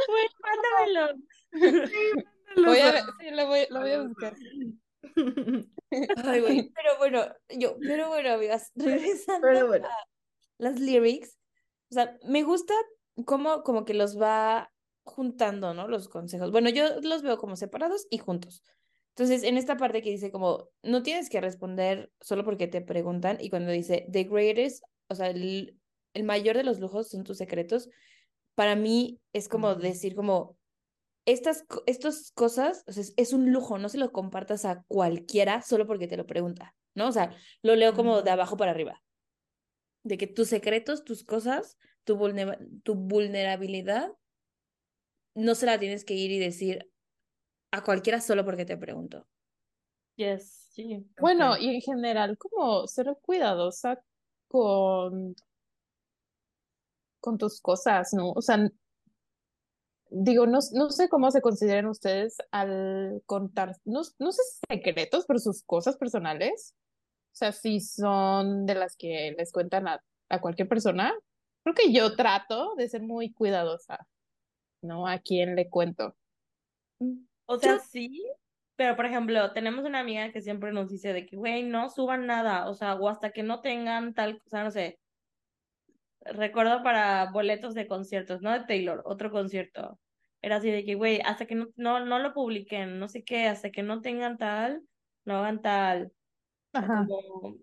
Güey, 0.08 0.28
mándamelo. 0.42 1.20
Voy 2.56 2.80
a 2.80 2.92
ver, 2.92 3.04
sí, 3.20 3.32
lo 3.32 3.48
voy, 3.48 3.68
lo 3.70 3.80
voy 3.82 3.92
a 3.92 4.02
buscar. 4.02 4.36
Ay. 6.24 6.72
Pero 6.76 6.98
bueno, 6.98 7.26
yo, 7.50 7.78
pero 7.80 8.10
bueno, 8.10 8.34
amigas, 8.34 8.72
regresando 8.76 9.48
Pero 9.48 9.68
bueno. 9.68 9.88
a 9.88 10.08
las 10.58 10.80
lyrics, 10.80 11.38
o 11.92 11.94
sea, 11.94 12.18
me 12.26 12.44
gusta 12.44 12.74
cómo 13.26 13.64
como 13.64 13.86
que 13.86 13.94
los 13.94 14.20
va 14.20 14.72
juntando, 15.04 15.74
¿no? 15.74 15.88
Los 15.88 16.10
consejos. 16.10 16.52
Bueno, 16.52 16.70
yo 16.70 17.02
los 17.02 17.22
veo 17.22 17.38
como 17.38 17.56
separados 17.56 18.08
y 18.10 18.18
juntos. 18.20 18.64
Entonces, 19.10 19.44
en 19.44 19.58
esta 19.58 19.78
parte 19.78 20.02
que 20.02 20.12
dice 20.12 20.32
como, 20.32 20.70
no 20.82 21.04
tienes 21.04 21.30
que 21.30 21.42
responder 21.42 22.12
solo 22.22 22.44
porque 22.46 22.68
te 22.68 22.82
preguntan, 22.82 23.38
y 23.40 23.50
cuando 23.50 23.72
dice, 23.72 24.08
the 24.12 24.24
greatest, 24.24 24.84
o 25.10 25.16
sea, 25.16 25.28
el, 25.28 25.78
el 26.14 26.24
mayor 26.24 26.56
de 26.56 26.64
los 26.64 26.80
lujos 26.80 27.10
son 27.10 27.24
tus 27.24 27.38
secretos, 27.38 27.90
para 28.56 28.76
mí 28.76 29.20
es 29.34 29.50
como 29.50 29.76
decir 29.76 30.16
como, 30.16 30.58
estas, 31.26 31.66
estas 31.86 32.32
cosas, 32.32 32.84
o 32.88 32.92
sea, 32.92 33.04
es, 33.16 33.34
un 33.34 33.52
lujo, 33.52 33.78
no 33.78 33.90
se 33.90 33.98
lo 33.98 34.12
compartas 34.12 34.66
a 34.66 34.84
cualquiera 34.88 35.62
solo 35.62 35.86
porque 35.86 36.08
te 36.08 36.18
lo 36.18 36.26
pregunta, 36.26 36.76
¿no? 36.96 37.08
O 37.08 37.12
sea, 37.12 37.36
lo 37.62 37.76
leo 37.76 37.94
como 37.94 38.22
de 38.22 38.32
abajo 38.32 38.58
para 38.58 38.72
arriba. 38.72 39.02
De 40.04 40.18
que 40.18 40.28
tus 40.28 40.48
secretos, 40.48 41.04
tus 41.04 41.24
cosas, 41.24 41.78
tu, 42.04 42.18
vulnera- 42.18 42.58
tu 42.84 42.96
vulnerabilidad, 42.96 44.12
no 45.36 45.56
se 45.56 45.68
la 45.68 45.80
tienes 45.80 46.04
que 46.04 46.16
ir 46.16 46.32
y 46.32 46.40
decir 46.40 46.90
a 47.72 47.84
cualquiera 47.84 48.22
solo 48.22 48.44
porque 48.46 48.66
te 48.66 48.78
pregunto. 48.78 49.28
Yes, 50.16 50.68
sí. 50.72 51.06
Bueno, 51.20 51.58
y 51.58 51.76
en 51.76 51.82
general, 51.82 52.38
como 52.38 52.88
ser 52.88 53.18
cuidadosa 53.22 54.02
con, 54.48 55.36
con 57.20 57.38
tus 57.38 57.62
cosas, 57.62 58.14
¿no? 58.14 58.32
O 58.32 58.42
sea, 58.42 58.70
digo, 60.10 60.46
no, 60.46 60.60
no 60.74 60.90
sé 60.90 61.08
cómo 61.08 61.32
se 61.32 61.42
consideran 61.42 61.88
ustedes 61.88 62.38
al 62.52 63.22
contar, 63.26 63.78
no, 63.86 64.02
no 64.18 64.32
sé 64.32 64.42
si 64.44 64.60
secretos, 64.70 65.26
pero 65.28 65.40
sus 65.40 65.64
cosas 65.64 65.98
personales. 65.98 66.76
O 67.32 67.36
sea, 67.40 67.52
si 67.52 67.80
son 67.80 68.66
de 68.66 68.76
las 68.76 68.98
que 68.98 69.34
les 69.38 69.52
cuentan 69.52 69.88
a, 69.88 70.04
a 70.30 70.42
cualquier 70.42 70.68
persona. 70.68 71.14
Creo 71.64 71.76
que 71.76 71.92
yo 71.92 72.16
trato 72.16 72.76
de 72.76 72.88
ser 72.88 73.02
muy 73.02 73.34
cuidadosa, 73.34 74.08
¿no? 74.82 75.08
A 75.08 75.20
quién 75.20 75.56
le 75.56 75.70
cuento. 75.70 76.16
O 77.52 77.58
sea, 77.58 77.78
Yo- 77.78 77.80
sí, 77.80 78.24
pero 78.76 78.96
por 78.96 79.06
ejemplo, 79.08 79.52
tenemos 79.54 79.84
una 79.86 80.00
amiga 80.02 80.32
que 80.32 80.42
siempre 80.42 80.72
nos 80.72 80.90
dice 80.90 81.14
de 81.14 81.26
que, 81.26 81.36
güey, 81.36 81.64
no 81.64 81.90
suban 81.90 82.28
nada, 82.28 82.70
o 82.70 82.76
sea, 82.76 82.94
o 82.96 83.10
hasta 83.10 83.32
que 83.32 83.42
no 83.44 83.62
tengan 83.62 84.14
tal, 84.14 84.40
o 84.46 84.50
sea, 84.50 84.64
no 84.64 84.72
sé. 84.72 85.00
Recuerdo 86.22 86.84
para 86.84 87.32
boletos 87.32 87.74
de 87.74 87.88
conciertos, 87.88 88.42
no 88.42 88.52
de 88.52 88.66
Taylor, 88.66 89.02
otro 89.06 89.32
concierto. 89.32 90.00
Era 90.42 90.58
así 90.58 90.70
de 90.70 90.86
que, 90.86 90.96
güey, 90.96 91.22
hasta 91.26 91.46
que 91.48 91.56
no, 91.56 91.68
no, 91.76 92.06
no 92.06 92.20
lo 92.20 92.34
publiquen, 92.34 93.00
no 93.00 93.08
sé 93.08 93.24
qué, 93.24 93.48
hasta 93.48 93.72
que 93.72 93.84
no 93.84 94.02
tengan 94.02 94.38
tal, 94.38 94.82
no 95.26 95.38
hagan 95.38 95.62
tal. 95.62 96.12
Ajá. 96.72 97.06
como, 97.08 97.56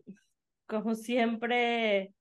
como 0.67 0.95
siempre, 0.97 2.13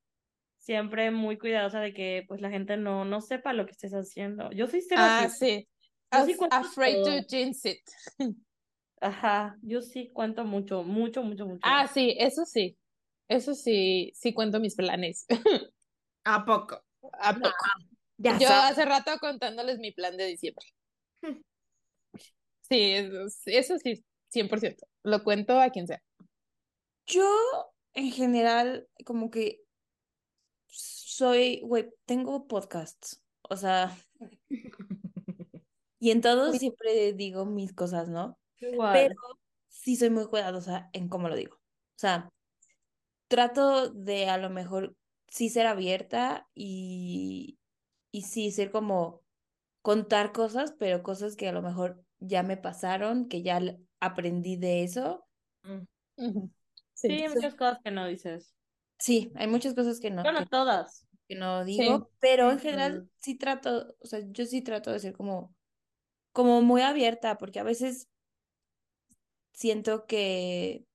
siempre 0.57 1.09
muy 1.09 1.37
cuidadosa 1.39 1.79
de 1.79 1.93
que 1.93 2.25
pues 2.27 2.41
la 2.41 2.51
gente 2.51 2.77
no, 2.77 3.05
no 3.05 3.21
sepa 3.21 3.53
lo 3.53 3.65
que 3.65 3.71
estés 3.71 3.93
haciendo. 3.93 4.51
Yo 4.51 4.67
soy 4.67 4.81
cero 4.81 5.01
Ah, 5.03 5.23
así. 5.25 5.37
sí. 5.63 5.67
Yo 6.15 6.25
sí 6.25 6.33
Af- 6.33 6.37
cuento 6.37 6.57
afraid 6.57 6.95
todo. 6.95 7.05
to 7.21 7.27
jinx 7.27 7.65
it. 7.65 7.79
Ajá, 9.01 9.57
yo 9.61 9.81
sí 9.81 10.09
cuento 10.13 10.45
mucho, 10.45 10.83
mucho, 10.83 11.21
mucho, 11.23 11.45
mucho. 11.45 11.59
Ah, 11.63 11.87
sí, 11.87 12.15
eso 12.19 12.45
sí. 12.45 12.77
Eso 13.27 13.53
sí, 13.55 14.11
sí 14.15 14.33
cuento 14.33 14.59
mis 14.59 14.75
planes. 14.75 15.25
¿A 16.23 16.45
poco? 16.45 16.83
¿A 17.13 17.33
poco? 17.33 17.55
Ya 18.17 18.39
Yo 18.39 18.47
sabes. 18.47 18.71
hace 18.71 18.85
rato 18.85 19.11
contándoles 19.19 19.79
mi 19.79 19.91
plan 19.91 20.17
de 20.17 20.25
diciembre. 20.27 20.65
Sí, 22.61 22.93
eso, 22.93 23.25
eso 23.45 23.77
sí, 23.77 24.03
100%. 24.29 24.87
Lo 25.03 25.23
cuento 25.23 25.59
a 25.59 25.69
quien 25.69 25.85
sea. 25.87 26.01
Yo, 27.05 27.23
en 27.93 28.11
general, 28.11 28.87
como 29.05 29.29
que 29.29 29.61
soy, 30.67 31.61
güey, 31.61 31.91
tengo 32.05 32.47
podcasts, 32.47 33.23
o 33.49 33.55
sea, 33.55 33.95
y 35.99 36.11
en 36.11 36.21
todos 36.21 36.57
siempre 36.57 37.13
digo 37.13 37.45
mis 37.45 37.73
cosas, 37.73 38.09
¿no? 38.09 38.39
Igual. 38.61 39.07
Pero 39.07 39.15
sí 39.69 39.95
soy 39.95 40.09
muy 40.09 40.27
cuidadosa 40.27 40.89
en 40.93 41.09
cómo 41.09 41.29
lo 41.29 41.35
digo. 41.35 41.55
O 41.57 41.61
sea, 41.99 42.29
trato 43.27 43.89
de 43.91 44.29
a 44.29 44.37
lo 44.37 44.49
mejor 44.49 44.95
sí 45.27 45.49
ser 45.49 45.67
abierta 45.67 46.49
y, 46.53 47.59
y 48.11 48.23
sí 48.23 48.51
ser 48.51 48.71
como 48.71 49.23
contar 49.81 50.33
cosas, 50.33 50.73
pero 50.79 51.03
cosas 51.03 51.35
que 51.37 51.49
a 51.49 51.53
lo 51.53 51.61
mejor 51.61 52.05
ya 52.19 52.43
me 52.43 52.57
pasaron, 52.57 53.29
que 53.29 53.43
ya 53.43 53.61
aprendí 54.01 54.57
de 54.57 54.83
eso. 54.83 55.27
Ujú. 56.17 56.51
Sí, 57.07 57.07
Sí, 57.07 57.13
hay 57.21 57.29
muchas 57.29 57.55
cosas 57.55 57.79
que 57.83 57.91
no 57.91 58.05
dices. 58.07 58.55
Sí, 58.99 59.31
hay 59.35 59.47
muchas 59.47 59.73
cosas 59.75 59.99
que 59.99 60.09
no, 60.11 60.23
Bueno, 60.23 60.45
que, 60.45 60.47
todas. 60.49 61.07
que 61.27 61.35
no 61.35 61.63
Sí. 61.67 61.99
digo, 61.99 62.11
pero 62.19 62.51
en 62.51 62.59
general 62.59 63.09
sí 63.17 63.37
trato, 63.37 63.95
o 63.99 64.07
sea, 64.07 64.21
yo 64.31 64.45
sí 64.45 64.61
trato 64.63 64.91
de 64.91 64.99
ser 64.99 65.13
como, 65.13 65.54
como 66.35 66.61
muy 66.61 66.81
abierta, 66.81 67.37
porque 67.37 67.61
a 67.61 67.63
veces 67.63 68.09
siento 69.53 70.05
que 70.05 70.85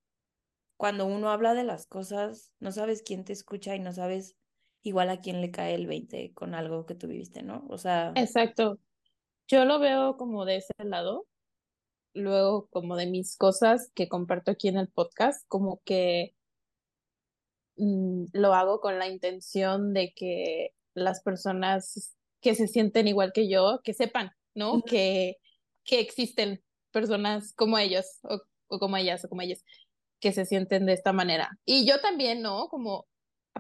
cuando 0.77 1.07
uno 1.07 1.31
habla 1.31 1.55
de 1.55 1.65
las 1.65 1.87
cosas, 1.87 2.53
no 2.61 2.73
sabes 2.73 3.03
quién 3.03 3.25
te 3.25 3.33
escucha 3.33 3.75
y 3.75 3.79
no 3.81 3.95
sabes 3.95 4.37
igual 4.83 5.09
a 5.09 5.23
quién 5.23 5.41
le 5.41 5.51
cae 5.51 5.75
el 5.75 5.87
20 5.87 6.35
con 6.35 6.55
algo 6.55 6.85
que 6.85 6.95
tú 6.95 7.09
viviste, 7.09 7.43
¿no? 7.43 7.65
O 7.71 7.79
sea, 7.79 8.13
exacto. 8.17 8.79
Yo 9.49 9.65
lo 9.65 9.79
veo 9.79 10.19
como 10.19 10.45
de 10.45 10.57
ese 10.57 10.75
lado. 10.85 11.27
Luego, 12.13 12.69
como 12.69 12.97
de 12.97 13.07
mis 13.07 13.39
cosas 13.39 13.91
que 13.95 14.11
comparto 14.11 14.51
aquí 14.51 14.69
en 14.69 14.77
el 14.77 14.89
podcast, 14.89 15.43
como 15.49 15.81
que 15.87 16.35
mm, 17.77 18.27
lo 18.35 18.53
hago 18.53 18.83
con 18.83 18.99
la 18.99 19.09
intención 19.09 19.95
de 19.95 20.13
que 20.15 20.75
las 20.93 21.23
personas 21.23 22.15
que 22.43 22.55
se 22.55 22.69
sienten 22.69 23.09
igual 23.09 23.33
que 23.33 23.49
yo, 23.49 23.81
que 23.83 23.95
sepan, 23.95 24.33
¿no? 24.55 24.75
Ujú. 24.75 24.85
Que, 24.85 25.37
que 25.85 26.01
existen 26.01 26.63
personas 26.91 27.53
como 27.55 27.79
ellos 27.79 28.07
o, 28.23 28.41
o 28.69 28.79
como 28.79 28.97
ellas 28.97 29.25
o 29.25 29.29
como 29.29 29.43
ellas 29.43 29.65
que 30.21 30.33
se 30.33 30.45
sienten 30.45 30.87
de 30.87 30.93
esta 30.93 31.13
manera. 31.13 31.59
Y 31.65 31.87
yo 31.87 32.01
también, 32.01 32.43
¿no? 32.43 32.69
Como 32.69 33.07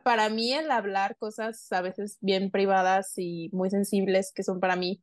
para 0.04 0.28
mí 0.28 0.52
el 0.52 0.70
hablar 0.70 1.16
cosas 1.16 1.70
a 1.72 1.80
veces 1.80 2.18
bien 2.20 2.50
privadas 2.50 3.12
y 3.16 3.48
muy 3.52 3.70
sensibles 3.70 4.32
que 4.34 4.42
son 4.42 4.60
para 4.60 4.76
mí 4.76 5.02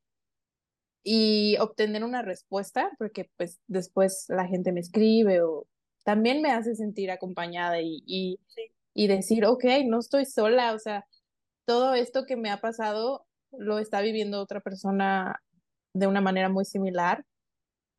y 1.04 1.58
obtener 1.60 2.04
una 2.04 2.22
respuesta, 2.22 2.92
porque 2.98 3.30
pues 3.38 3.60
después 3.68 4.26
la 4.28 4.46
gente 4.48 4.72
me 4.72 4.82
escribe 4.82 5.42
o 5.42 5.68
también 6.04 6.42
me 6.42 6.52
hace 6.52 6.76
sentir 6.76 7.12
acompañada 7.12 7.82
y, 7.82 8.04
y, 8.06 8.40
Sí. 8.48 8.62
y 8.94 9.08
decir, 9.08 9.46
ok, 9.46 9.64
no 9.86 10.00
estoy 10.00 10.26
sola, 10.26 10.74
o 10.74 10.80
sea, 10.80 11.06
todo 11.66 11.94
esto 11.96 12.26
que 12.26 12.36
me 12.36 12.50
ha 12.50 12.60
pasado 12.62 13.26
lo 13.52 13.80
está 13.80 14.02
viviendo 14.02 14.42
otra 14.42 14.60
persona 14.62 15.42
de 16.00 16.08
una 16.08 16.22
manera 16.22 16.50
muy 16.50 16.66
similar 16.66 17.26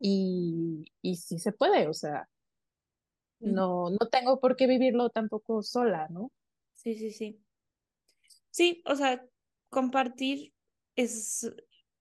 y, 0.01 0.85
y 1.03 1.17
sí 1.17 1.39
se 1.39 1.53
puede, 1.53 1.89
o 1.89 1.95
sea, 1.95 2.29
no, 3.41 3.91
no 3.91 4.09
tengo 4.11 4.39
por 4.41 4.55
qué 4.57 4.67
vivirlo 4.69 5.11
tampoco 5.11 5.63
sola, 5.63 6.07
¿no? 6.11 6.31
sí, 6.73 6.95
sí, 6.95 7.13
sí. 7.13 7.45
Sí, 8.51 8.83
o 8.87 8.95
sea, 8.97 9.25
compartir 9.71 10.53
es 10.97 11.51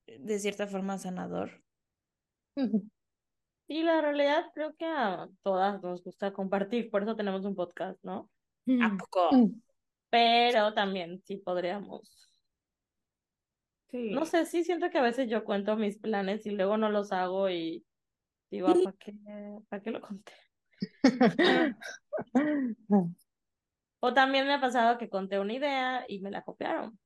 de 0.07 0.39
cierta 0.39 0.67
forma 0.67 0.97
sanador. 0.97 1.63
Y 3.67 3.83
la 3.83 4.01
realidad 4.01 4.45
creo 4.53 4.75
que 4.75 4.85
a 4.85 5.27
todas 5.43 5.81
nos 5.83 6.03
gusta 6.03 6.31
compartir, 6.33 6.89
por 6.89 7.03
eso 7.03 7.15
tenemos 7.15 7.43
un 7.45 7.55
podcast, 7.55 7.99
¿no? 8.03 8.29
¿A 8.79 8.89
Mm, 8.89 8.97
poco? 8.97 9.29
Mm. 9.31 9.61
Pero 10.09 10.73
también 10.73 11.21
sí 11.25 11.37
podríamos. 11.37 12.26
Sí. 13.89 14.11
No 14.11 14.25
sé, 14.25 14.45
sí 14.45 14.63
siento 14.63 14.89
que 14.89 14.97
a 14.97 15.01
veces 15.01 15.29
yo 15.29 15.43
cuento 15.43 15.75
mis 15.75 15.97
planes 15.97 16.45
y 16.45 16.51
luego 16.51 16.77
no 16.77 16.89
los 16.89 17.11
hago 17.11 17.49
y 17.49 17.85
digo, 18.51 18.67
¿para 18.83 18.97
qué, 18.97 19.13
para 19.69 19.83
qué 19.83 19.91
lo 19.91 20.01
conté? 20.01 20.33
O 23.99 24.13
también 24.13 24.45
me 24.45 24.53
ha 24.53 24.61
pasado 24.61 24.97
que 24.97 25.09
conté 25.09 25.39
una 25.39 25.53
idea 25.53 26.05
y 26.07 26.19
me 26.19 26.29
la 26.31 26.43
copiaron. 26.43 26.99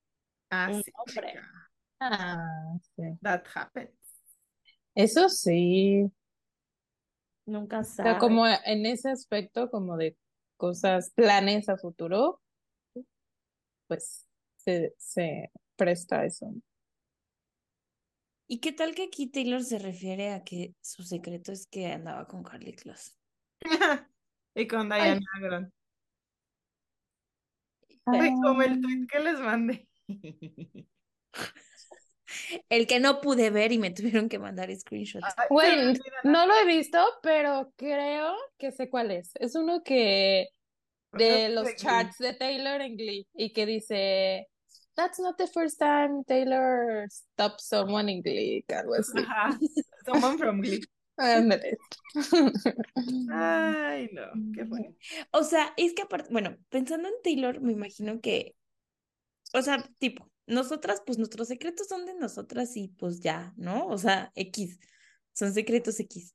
Ah, 0.49 0.69
Un 0.71 0.83
sí, 0.83 0.91
hombre. 0.97 1.29
chica. 1.29 1.69
Ah, 1.99 2.73
sí. 2.95 3.03
That 3.21 3.43
happens. 3.55 3.91
Eso 4.95 5.29
sí. 5.29 6.11
Nunca 7.45 7.79
O 7.79 7.83
sea, 7.83 8.17
como 8.19 8.45
en 8.47 8.85
ese 8.85 9.09
aspecto, 9.09 9.69
como 9.69 9.97
de 9.97 10.17
cosas, 10.57 11.11
planes 11.15 11.69
a 11.69 11.77
futuro, 11.77 12.41
pues 13.87 14.27
se, 14.57 14.93
se 14.97 15.51
presta 15.75 16.25
eso. 16.25 16.53
¿Y 18.51 18.59
qué 18.59 18.73
tal 18.73 18.93
que 18.93 19.03
aquí 19.03 19.27
Taylor 19.27 19.63
se 19.63 19.79
refiere 19.79 20.33
a 20.33 20.43
que 20.43 20.75
su 20.81 21.03
secreto 21.03 21.53
es 21.53 21.67
que 21.67 21.85
andaba 21.87 22.27
con 22.27 22.43
Carly 22.43 22.73
Kloss? 22.73 23.15
Y 24.53 24.67
con 24.67 24.91
Ay. 24.91 25.03
Diana 25.03 25.25
Agron. 25.37 25.73
Ay, 28.07 28.31
como 28.43 28.61
el 28.61 28.81
tweet 28.81 29.07
que 29.09 29.19
les 29.19 29.39
mandé. 29.39 29.87
El 32.67 32.87
que 32.87 32.99
no 32.99 33.21
pude 33.21 33.49
ver 33.51 33.71
y 33.71 33.77
me 33.77 33.91
tuvieron 33.91 34.27
que 34.27 34.39
mandar 34.39 34.73
screenshots. 34.75 35.25
La- 35.37 35.93
no 36.23 36.45
lo 36.45 36.53
he 36.55 36.65
visto, 36.65 36.99
pero 37.23 37.71
creo 37.77 38.35
que 38.57 38.71
sé 38.73 38.89
cuál 38.89 39.11
es. 39.11 39.31
Es 39.35 39.55
uno 39.55 39.81
que 39.83 40.49
de 41.13 41.47
los 41.49 41.73
charts 41.75 42.17
de 42.17 42.33
Taylor 42.33 42.81
en 42.81 42.97
Glee 42.97 43.27
y 43.33 43.53
que 43.53 43.65
dice 43.65 44.50
That's 44.95 45.19
not 45.19 45.37
the 45.37 45.47
first 45.47 45.79
time 45.79 46.23
Taylor 46.25 47.07
stopped 47.09 47.61
someone 47.61 48.09
in 48.09 48.21
Glee, 48.21 48.63
algo 48.69 48.95
así. 48.95 49.19
Ajá. 49.19 49.57
Someone 50.05 50.37
from 50.37 50.61
Glee. 50.61 50.81
Ay, 53.31 54.09
no, 54.11 54.23
qué 54.53 54.63
bueno. 54.63 54.95
O 55.31 55.43
sea, 55.43 55.73
es 55.77 55.93
que 55.93 56.01
aparte, 56.03 56.29
bueno, 56.31 56.57
pensando 56.69 57.07
en 57.07 57.13
Taylor, 57.23 57.61
me 57.61 57.73
imagino 57.73 58.19
que, 58.21 58.55
o 59.53 59.61
sea, 59.61 59.87
tipo, 59.99 60.31
nosotras, 60.47 61.03
pues 61.05 61.17
nuestros 61.17 61.47
secretos 61.47 61.87
son 61.87 62.05
de 62.05 62.15
nosotras 62.15 62.75
y 62.75 62.89
pues 62.89 63.19
ya, 63.19 63.53
¿no? 63.55 63.87
O 63.87 63.97
sea, 63.97 64.31
X, 64.35 64.79
son 65.33 65.53
secretos 65.53 65.99
X. 65.99 66.33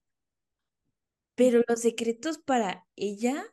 Pero 1.34 1.62
los 1.68 1.80
secretos 1.80 2.38
para 2.38 2.86
ella 2.94 3.44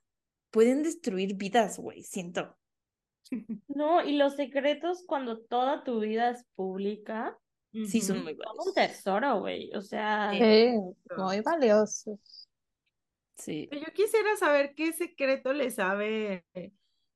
pueden 0.51 0.84
destruir 0.84 1.35
vidas, 1.35 1.80
güey, 1.80 2.03
siento. 2.03 2.57
No, 3.68 4.03
y 4.03 4.18
los 4.18 4.35
secretos 4.35 5.03
cuando 5.05 5.39
toda 5.39 5.84
tu 5.84 5.99
vida 5.99 6.30
es 6.31 6.45
pública. 6.55 7.38
Sí, 7.72 8.01
son 8.01 8.23
muy 8.23 8.34
valiosos. 8.34 8.57
Son 8.57 8.68
un 8.68 8.73
tesoro, 8.76 9.39
güey. 9.39 9.73
O 9.73 9.81
sea. 9.81 10.31
Sí, 10.31 10.76
muy 11.18 11.41
valiosos. 11.41 12.47
Sí. 13.35 13.68
Yo 13.72 13.91
quisiera 13.93 14.38
saber 14.38 14.76
qué 14.76 14.93
secreto 14.93 15.53
le 15.53 15.72
sabe 15.72 16.45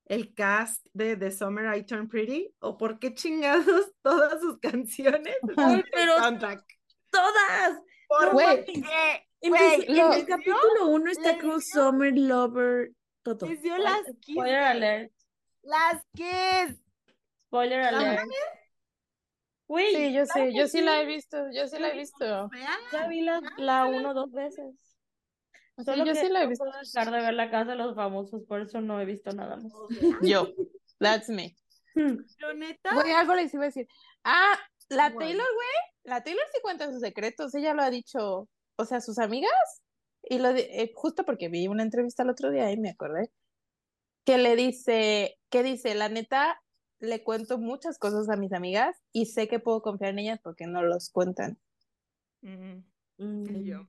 el 0.05 0.33
cast 0.33 0.85
de 0.93 1.15
The 1.15 1.31
Summer 1.31 1.77
I 1.77 1.85
Turn 1.85 2.07
Pretty 2.07 2.53
o 2.59 2.77
por 2.77 2.97
qué 2.97 3.13
chingados 3.13 3.91
todas 4.01 4.41
sus 4.41 4.59
canciones. 4.59 5.35
Ay, 5.57 5.83
pero 5.91 6.15
todas. 7.11 7.81
Por 8.07 8.31
güey. 8.31 8.65
En, 9.41 9.55
el 9.55 10.25
capítulo 10.25 10.87
1 10.87 11.11
está 11.11 11.37
Cruz 11.37 11.69
Summer 11.69 12.17
Lover. 12.17 12.91
Todo. 13.21 13.45
Les 13.45 13.61
dio 13.61 13.77
las 13.77 14.01
las 15.67 16.01
Kiss. 16.15 16.81
Spoiler 17.47 17.79
¿La 17.83 17.91
van 17.91 18.05
a 18.05 18.11
alert. 18.11 18.29
Güey, 19.67 19.93
Sí, 19.95 20.13
yo 20.13 20.23
claro 20.25 20.49
sí, 20.51 20.57
yo 20.57 20.67
sí 20.67 20.81
la 20.81 21.01
he 21.01 21.05
visto, 21.05 21.37
yo 21.51 21.67
sí 21.67 21.77
la 21.77 21.89
he 21.89 21.97
visto. 21.97 22.49
Ya 22.93 23.07
vi 23.07 23.21
la, 23.21 23.41
la 23.57 23.85
uno 23.85 24.13
dos 24.13 24.31
veces. 24.31 24.73
Sí, 25.79 25.91
yo 25.97 26.05
que 26.05 26.15
sí 26.15 26.29
la 26.29 26.39
he 26.39 26.43
no 26.43 26.49
visto. 26.49 26.63
puedo 26.65 26.79
dejar 26.79 27.11
de 27.11 27.19
ver 27.21 27.33
la 27.33 27.51
casa 27.51 27.71
de 27.71 27.75
los 27.77 27.95
famosos, 27.95 28.43
por 28.47 28.61
eso 28.61 28.79
no 28.81 28.99
he 29.01 29.05
visto 29.05 29.31
nada 29.33 29.57
más. 29.57 29.71
Yo, 30.21 30.47
that's 30.99 31.27
me. 31.29 31.55
Pero 31.93 32.53
neta, 32.55 32.93
Güey, 32.93 33.11
algo 33.11 33.35
les 33.35 33.53
iba 33.53 33.63
a 33.63 33.67
decir. 33.67 33.87
Ah, 34.23 34.57
la. 34.89 35.09
Taylor, 35.13 35.45
güey, 35.53 35.67
la 36.03 36.23
Taylor 36.23 36.45
sí 36.53 36.59
cuenta 36.61 36.89
sus 36.89 37.01
secretos, 37.01 37.53
ella 37.53 37.73
lo 37.73 37.83
ha 37.83 37.89
dicho, 37.89 38.47
o 38.77 38.85
sea, 38.85 39.01
sus 39.01 39.19
amigas, 39.19 39.51
y 40.23 40.39
lo 40.39 40.53
di- 40.53 40.61
eh, 40.61 40.91
justo 40.95 41.25
porque 41.25 41.49
vi 41.49 41.67
una 41.67 41.83
entrevista 41.83 42.23
el 42.23 42.29
otro 42.29 42.51
día 42.51 42.71
y 42.71 42.77
me 42.77 42.89
acordé, 42.91 43.29
que 44.27 44.37
le 44.37 44.57
dice, 44.57 45.39
que 45.49 45.63
dice, 45.63 45.95
la 45.95 46.09
neta, 46.09 46.61
le 46.99 47.23
cuento 47.23 47.57
muchas 47.57 47.97
cosas 47.97 48.27
a 48.27 48.35
mis 48.35 48.51
amigas 48.51 48.97
y 49.13 49.27
sé 49.27 49.47
que 49.47 49.59
puedo 49.59 49.81
confiar 49.81 50.11
en 50.11 50.19
ellas 50.19 50.39
porque 50.43 50.67
no 50.67 50.83
los 50.83 51.09
cuentan. 51.11 51.57
Mm. 52.41 52.83
y 53.17 53.63
yo. 53.63 53.87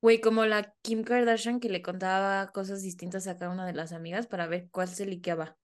Güey, 0.00 0.20
como 0.20 0.44
la 0.46 0.72
Kim 0.82 1.02
Kardashian 1.02 1.58
que 1.58 1.68
le 1.68 1.82
contaba 1.82 2.52
cosas 2.52 2.82
distintas 2.82 3.26
a 3.26 3.36
cada 3.38 3.50
una 3.50 3.66
de 3.66 3.72
las 3.72 3.92
amigas 3.92 4.28
para 4.28 4.46
ver 4.46 4.68
cuál 4.70 4.86
se 4.86 5.04
liqueaba. 5.04 5.58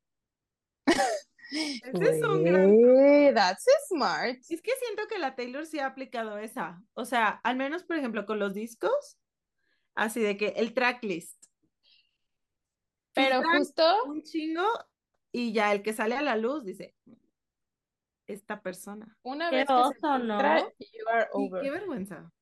Ese 1.53 2.19
es 2.19 2.23
un 2.25 2.43
gran 2.43 3.35
that's 3.37 3.65
smart. 3.87 4.37
Es 4.49 4.63
que 4.63 4.73
siento 4.85 5.07
que 5.09 5.21
la 5.21 5.37
Taylor 5.37 5.65
sí 5.65 5.79
ha 5.79 5.87
aplicado 5.87 6.39
esa. 6.39 6.83
O 6.95 7.05
sea, 7.05 7.41
al 7.45 7.57
menos, 7.57 7.85
por 7.85 7.97
ejemplo, 7.97 8.27
con 8.27 8.41
los 8.41 8.53
discos, 8.53 9.17
así 9.95 10.21
de 10.21 10.37
que 10.37 10.49
el 10.57 10.75
tracklist. 10.75 11.38
Pero 13.19 13.43
justo, 13.59 14.05
un 14.05 14.23
chingo 14.23 14.65
y 15.33 15.53
ya 15.53 15.73
el 15.73 15.83
que 15.83 15.93
sale 15.93 16.17
a 16.17 16.23
la 16.23 16.37
luz 16.37 16.65
dice, 16.65 16.95
esta 18.27 18.61
persona. 18.61 19.17
una 19.23 19.51
Qué 19.51 19.57
vez 19.57 19.67
que 19.67 19.73
se 19.73 19.79
oso, 19.81 19.93
filtra, 19.93 20.19
¿no? 20.19 20.69
you 20.79 21.09
are 21.11 21.27
Y 21.35 21.49
over. 21.49 21.63
qué 21.63 21.71
vergüenza. 21.71 22.33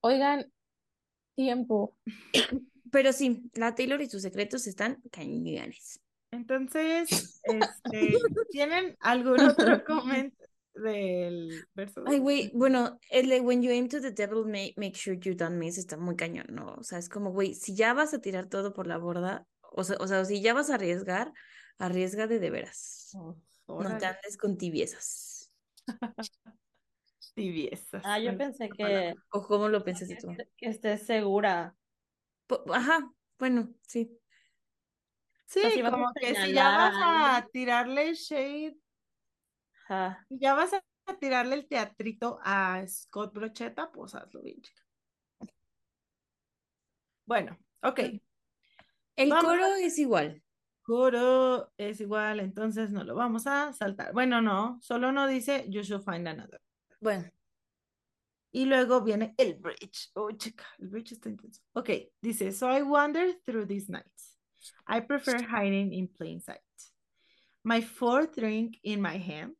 Oigan, 0.00 0.52
tiempo. 1.36 1.96
pero 2.90 3.12
sí, 3.12 3.42
la 3.54 3.74
Taylor 3.74 4.00
y 4.02 4.08
sus 4.08 4.22
secretos 4.22 4.66
están 4.66 5.00
cañones. 5.10 6.00
Entonces, 6.30 7.40
este, 7.44 8.18
¿tienen 8.50 8.96
algún 9.00 9.40
otro 9.40 9.84
comment 9.86 10.34
del 10.74 11.66
verso? 11.74 12.02
Ay, 12.06 12.18
güey, 12.18 12.50
bueno, 12.54 12.98
el 13.10 13.28
de 13.28 13.40
when 13.40 13.62
you 13.62 13.70
aim 13.70 13.88
to 13.88 14.00
the 14.00 14.10
devil, 14.10 14.44
make, 14.46 14.72
make 14.76 14.96
sure 14.96 15.18
you 15.18 15.34
don't 15.34 15.56
miss 15.58 15.76
está 15.76 15.98
muy 15.98 16.16
cañón, 16.16 16.46
¿no? 16.50 16.74
O 16.74 16.82
sea, 16.82 16.98
es 16.98 17.08
como, 17.10 17.32
güey, 17.32 17.54
si 17.54 17.74
ya 17.76 17.92
vas 17.92 18.14
a 18.14 18.20
tirar 18.20 18.46
todo 18.48 18.72
por 18.72 18.86
la 18.86 18.96
borda, 18.96 19.46
o 19.74 19.84
sea, 19.84 19.96
o 20.00 20.06
sea, 20.06 20.24
si 20.24 20.40
ya 20.42 20.54
vas 20.54 20.70
a 20.70 20.74
arriesgar, 20.74 21.32
arriesga 21.78 22.26
de 22.26 22.38
de 22.38 22.50
veras. 22.50 23.10
Oh, 23.14 23.36
No 23.82 23.98
te 23.98 24.06
andes 24.06 24.36
con 24.36 24.56
tibiezas. 24.58 25.52
tibiezas. 27.34 28.02
Ah, 28.04 28.18
yo 28.18 28.36
pensé 28.36 28.68
que, 28.70 29.14
¿O 29.32 29.42
cómo 29.42 29.68
lo 29.68 29.84
pensaste 29.84 30.16
tú? 30.16 30.28
que 30.56 30.68
estés 30.68 31.02
segura. 31.02 31.76
Ajá, 32.72 33.10
bueno, 33.38 33.74
sí. 33.86 34.18
Sí, 35.46 35.60
si 35.70 35.80
a 35.80 35.90
como 35.90 36.12
que 36.14 36.34
si 36.34 36.52
ya 36.54 36.70
vas 36.70 36.94
a 37.02 37.36
a 37.36 37.46
tirarle 37.48 38.14
shade, 38.14 38.76
Ajá. 39.88 40.26
si 40.28 40.38
ya 40.38 40.54
vas 40.54 40.72
a 40.72 40.82
tirarle 41.18 41.54
el 41.56 41.68
teatrito 41.68 42.38
a 42.42 42.84
Scott 42.86 43.34
Brocheta, 43.34 43.90
pues 43.92 44.14
hazlo 44.14 44.42
bien, 44.42 44.60
chica. 44.62 44.82
Bueno, 47.26 47.58
ok. 47.82 48.00
El 49.16 49.30
Vamos. 49.30 49.44
coro 49.44 49.74
es 49.76 49.98
igual. 49.98 50.42
Coro 50.82 51.70
es 51.76 52.00
igual, 52.00 52.40
entonces 52.40 52.90
no 52.90 53.04
lo 53.04 53.14
vamos 53.14 53.46
a 53.46 53.72
saltar. 53.72 54.12
Bueno, 54.12 54.42
no, 54.42 54.78
solo 54.82 55.12
no 55.12 55.28
dice 55.28 55.64
you 55.68 55.82
should 55.82 56.02
find 56.04 56.26
another. 56.26 56.60
Bueno, 57.00 57.30
Y 58.54 58.66
luego 58.66 59.00
viene 59.00 59.34
el 59.38 59.54
bridge. 59.54 60.10
Oh, 60.14 60.30
chica, 60.32 60.66
el 60.78 60.88
bridge 60.88 61.12
está 61.12 61.30
intenso. 61.30 61.62
Ok, 61.72 61.90
dice, 62.20 62.52
so 62.52 62.68
I 62.68 62.82
wander 62.82 63.32
through 63.46 63.66
these 63.66 63.88
nights. 63.88 64.36
I 64.86 65.00
prefer 65.00 65.42
hiding 65.42 65.92
in 65.92 66.06
plain 66.06 66.40
sight. 66.40 66.60
My 67.64 67.80
fourth 67.80 68.36
drink 68.36 68.78
in 68.82 69.00
my 69.00 69.16
hand, 69.16 69.52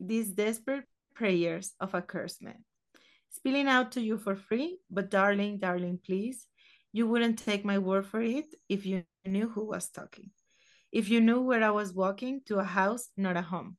these 0.00 0.30
desperate 0.30 0.86
prayers 1.14 1.74
of 1.78 1.94
a 1.94 2.00
cursed 2.00 2.40
man. 2.42 2.64
Spilling 3.28 3.68
out 3.68 3.92
to 3.92 4.00
you 4.00 4.16
for 4.16 4.34
free, 4.36 4.78
but 4.90 5.10
darling, 5.10 5.58
darling, 5.58 5.98
please, 6.02 6.46
you 6.92 7.06
wouldn't 7.06 7.38
take 7.38 7.64
my 7.64 7.78
word 7.78 8.06
for 8.06 8.20
it 8.20 8.54
if 8.68 8.86
you 8.86 9.04
knew 9.24 9.48
who 9.48 9.66
was 9.66 9.88
talking. 9.90 10.30
If 10.90 11.08
you 11.08 11.20
knew 11.20 11.40
where 11.40 11.64
I 11.64 11.70
was 11.70 11.94
walking 11.94 12.42
to 12.46 12.58
a 12.58 12.64
house, 12.64 13.08
not 13.16 13.36
a 13.36 13.42
home, 13.42 13.76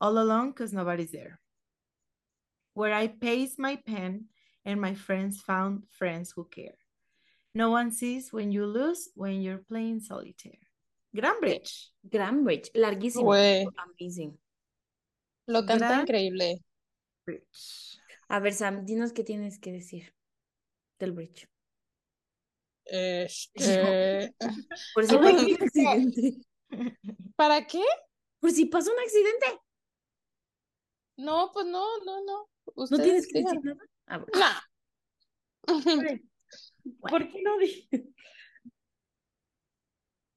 all 0.00 0.18
alone 0.18 0.50
because 0.50 0.72
nobody's 0.72 1.10
there 1.12 1.40
where 2.74 2.94
I 2.94 3.08
paste 3.08 3.58
my 3.58 3.76
pen 3.76 4.26
and 4.64 4.80
my 4.80 4.94
friends 4.94 5.40
found 5.40 5.84
friends 5.90 6.32
who 6.34 6.44
care. 6.44 6.78
No 7.54 7.70
one 7.70 7.90
sees 7.92 8.32
when 8.32 8.52
you 8.52 8.64
lose 8.64 9.10
when 9.14 9.42
you're 9.42 9.64
playing 9.68 10.00
solitaire. 10.00 10.64
Gran 11.14 11.40
Bridge. 11.40 11.90
Gran 12.08 12.44
Bridge, 12.44 12.70
larguísimo. 12.74 13.24
Güey. 13.24 13.66
Amazing. 13.76 14.38
Lo 15.48 15.66
canta 15.66 15.88
Gran- 15.88 16.00
increíble. 16.06 16.62
Bridge. 17.26 17.98
A 18.28 18.38
ver, 18.38 18.52
Sam, 18.52 18.86
dinos 18.86 19.12
qué 19.12 19.24
tienes 19.24 19.58
que 19.58 19.72
decir 19.72 20.14
del 21.00 21.12
bridge. 21.12 21.48
Este, 22.90 24.34
Por 24.94 25.06
si 25.06 25.16
pasa 25.16 25.32
un 25.32 25.58
accidente. 25.58 26.42
¿Para 27.36 27.66
qué? 27.66 27.84
Por 28.40 28.50
si 28.50 28.66
pasa 28.66 28.92
un 28.92 28.98
accidente. 28.98 29.46
No, 31.16 31.50
pues 31.52 31.66
no, 31.66 31.86
no, 32.04 32.24
no. 32.24 32.48
¿No 32.76 32.98
tienes 32.98 33.28
que 33.28 33.42
decir 33.42 33.60
nada? 33.62 33.78
Ah, 34.06 34.24
bueno. 35.84 36.20
¿Por 37.00 37.30
qué 37.30 37.42
no 37.42 37.58
dije? 37.58 37.88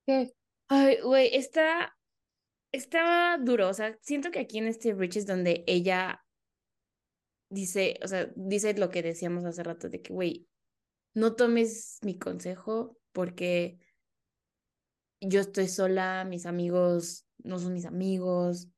¿Qué? 0.06 0.34
Ay, 0.68 0.98
güey, 1.02 1.36
está, 1.36 1.96
está 2.72 3.38
duro. 3.40 3.70
O 3.70 3.74
sea, 3.74 3.98
siento 4.02 4.30
que 4.30 4.40
aquí 4.40 4.58
en 4.58 4.68
este 4.68 4.94
bridge 4.94 5.18
es 5.18 5.26
donde 5.26 5.64
ella 5.66 6.24
dice, 7.50 8.00
o 8.04 8.08
sea, 8.08 8.30
dice 8.36 8.74
lo 8.74 8.90
que 8.90 9.02
decíamos 9.02 9.46
hace 9.46 9.64
rato 9.64 9.88
de 9.88 10.02
que, 10.02 10.14
güey, 10.14 10.48
no 11.14 11.36
tomes 11.36 12.00
mi 12.02 12.18
consejo 12.18 12.98
porque 13.12 13.80
yo 15.22 15.40
estoy 15.40 15.68
sola, 15.68 16.26
mis 16.26 16.46
amigos 16.46 17.26
no 17.44 17.60
son 17.60 17.74
mis 17.74 17.86
amigos, 17.86 18.70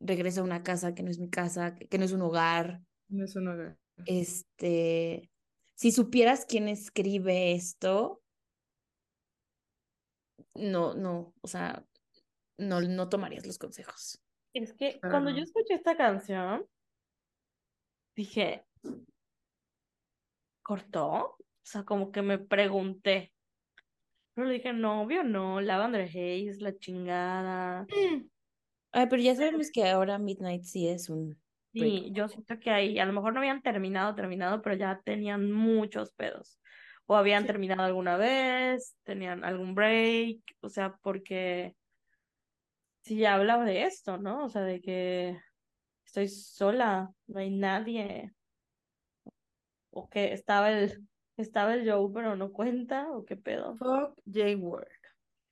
regreso 0.00 0.40
a 0.40 0.44
una 0.44 0.62
casa 0.62 0.94
que 0.94 1.02
no 1.02 1.10
es 1.10 1.18
mi 1.18 1.28
casa, 1.28 1.74
que 1.74 1.98
no 1.98 2.04
es 2.04 2.12
un 2.12 2.22
hogar. 2.22 2.80
No 3.08 3.24
es 3.24 3.36
un 3.36 3.48
hogar. 3.48 3.78
Este, 4.06 5.30
si 5.74 5.92
supieras 5.92 6.46
quién 6.46 6.68
escribe 6.68 7.52
esto, 7.52 8.22
no, 10.54 10.94
no, 10.94 11.34
o 11.40 11.48
sea, 11.48 11.84
no, 12.58 12.80
no 12.80 13.08
tomarías 13.08 13.46
los 13.46 13.58
consejos. 13.58 14.20
Es 14.52 14.72
que 14.72 15.00
cuando 15.00 15.30
yo 15.30 15.42
escuché 15.42 15.74
esta 15.74 15.96
canción, 15.96 16.64
dije, 18.14 18.64
¿cortó? 20.62 21.36
O 21.64 21.66
sea, 21.66 21.84
como 21.84 22.12
que 22.12 22.20
me 22.20 22.38
pregunté. 22.38 23.32
Pero 24.34 24.48
le 24.48 24.54
dije, 24.54 24.72
no, 24.74 25.02
obvio 25.02 25.24
no, 25.24 25.60
Lavender 25.62 26.02
Haze, 26.02 26.56
la 26.60 26.76
chingada. 26.76 27.86
Ay, 28.92 29.06
pero 29.08 29.22
ya 29.22 29.34
sabemos 29.34 29.70
que 29.72 29.88
ahora 29.88 30.18
Midnight 30.18 30.64
sí 30.64 30.88
es 30.88 31.08
un 31.08 31.40
Sí, 31.72 31.80
break. 31.80 32.14
yo 32.14 32.28
siento 32.28 32.58
que 32.60 32.70
ahí, 32.70 32.98
a 32.98 33.06
lo 33.06 33.12
mejor 33.12 33.32
no 33.32 33.40
habían 33.40 33.62
terminado, 33.62 34.14
terminado, 34.14 34.60
pero 34.62 34.76
ya 34.76 35.00
tenían 35.04 35.50
muchos 35.50 36.12
pedos. 36.12 36.60
O 37.06 37.16
habían 37.16 37.42
Sí. 37.42 37.48
terminado 37.48 37.82
alguna 37.82 38.16
vez, 38.16 38.96
tenían 39.04 39.42
algún 39.44 39.74
break, 39.74 40.40
o 40.60 40.68
sea, 40.68 40.96
porque 41.02 41.76
sí 43.02 43.16
ya 43.18 43.34
hablaba 43.34 43.64
de 43.64 43.84
esto, 43.84 44.18
¿no? 44.18 44.44
O 44.44 44.48
sea, 44.48 44.62
de 44.62 44.80
que 44.80 45.38
estoy 46.04 46.28
sola, 46.28 47.10
no 47.26 47.40
hay 47.40 47.50
nadie. 47.50 48.32
O 49.90 50.08
que 50.08 50.32
estaba 50.32 50.70
el, 50.70 51.06
estaba 51.36 51.74
el 51.74 51.90
Joe, 51.90 52.10
pero 52.12 52.36
no 52.36 52.52
cuenta, 52.52 53.10
o 53.10 53.24
qué 53.24 53.36
pedo. 53.36 53.76
Fuck 53.76 54.18
J 54.26 54.56
Word. 54.56 54.88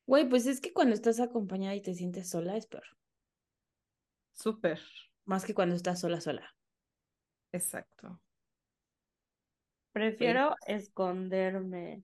Güey, 0.07 0.29
pues 0.29 0.47
es 0.47 0.61
que 0.61 0.73
cuando 0.73 0.95
estás 0.95 1.21
acompañada 1.21 1.75
y 1.75 1.81
te 1.83 1.95
sientes 1.95 2.29
sola 2.29 2.57
es 2.57 2.67
peor, 2.67 2.85
Súper. 4.33 4.81
más 5.25 5.45
que 5.45 5.55
cuando 5.55 5.75
estás 5.75 6.01
sola 6.01 6.21
sola. 6.21 6.55
Exacto. 7.53 8.21
Prefiero 9.93 10.57
esconderme. 10.67 12.03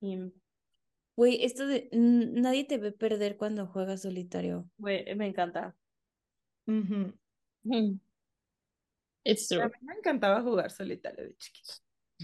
Y, 0.00 0.32
Güey, 1.16 1.44
esto 1.44 1.66
de 1.66 1.88
nadie 1.92 2.64
te 2.64 2.78
ve 2.78 2.92
perder 2.92 3.36
cuando 3.36 3.66
juegas 3.66 4.02
solitario. 4.02 4.70
güey, 4.78 5.14
me 5.16 5.26
encanta. 5.26 5.76
Mm. 6.66 7.12
It's 9.24 9.52
A 9.52 9.66
mí 9.66 9.74
me 9.82 9.94
encantaba 9.94 10.40
jugar 10.42 10.70
solitario 10.70 11.24
de 11.24 11.36
chiquita. 11.36 11.74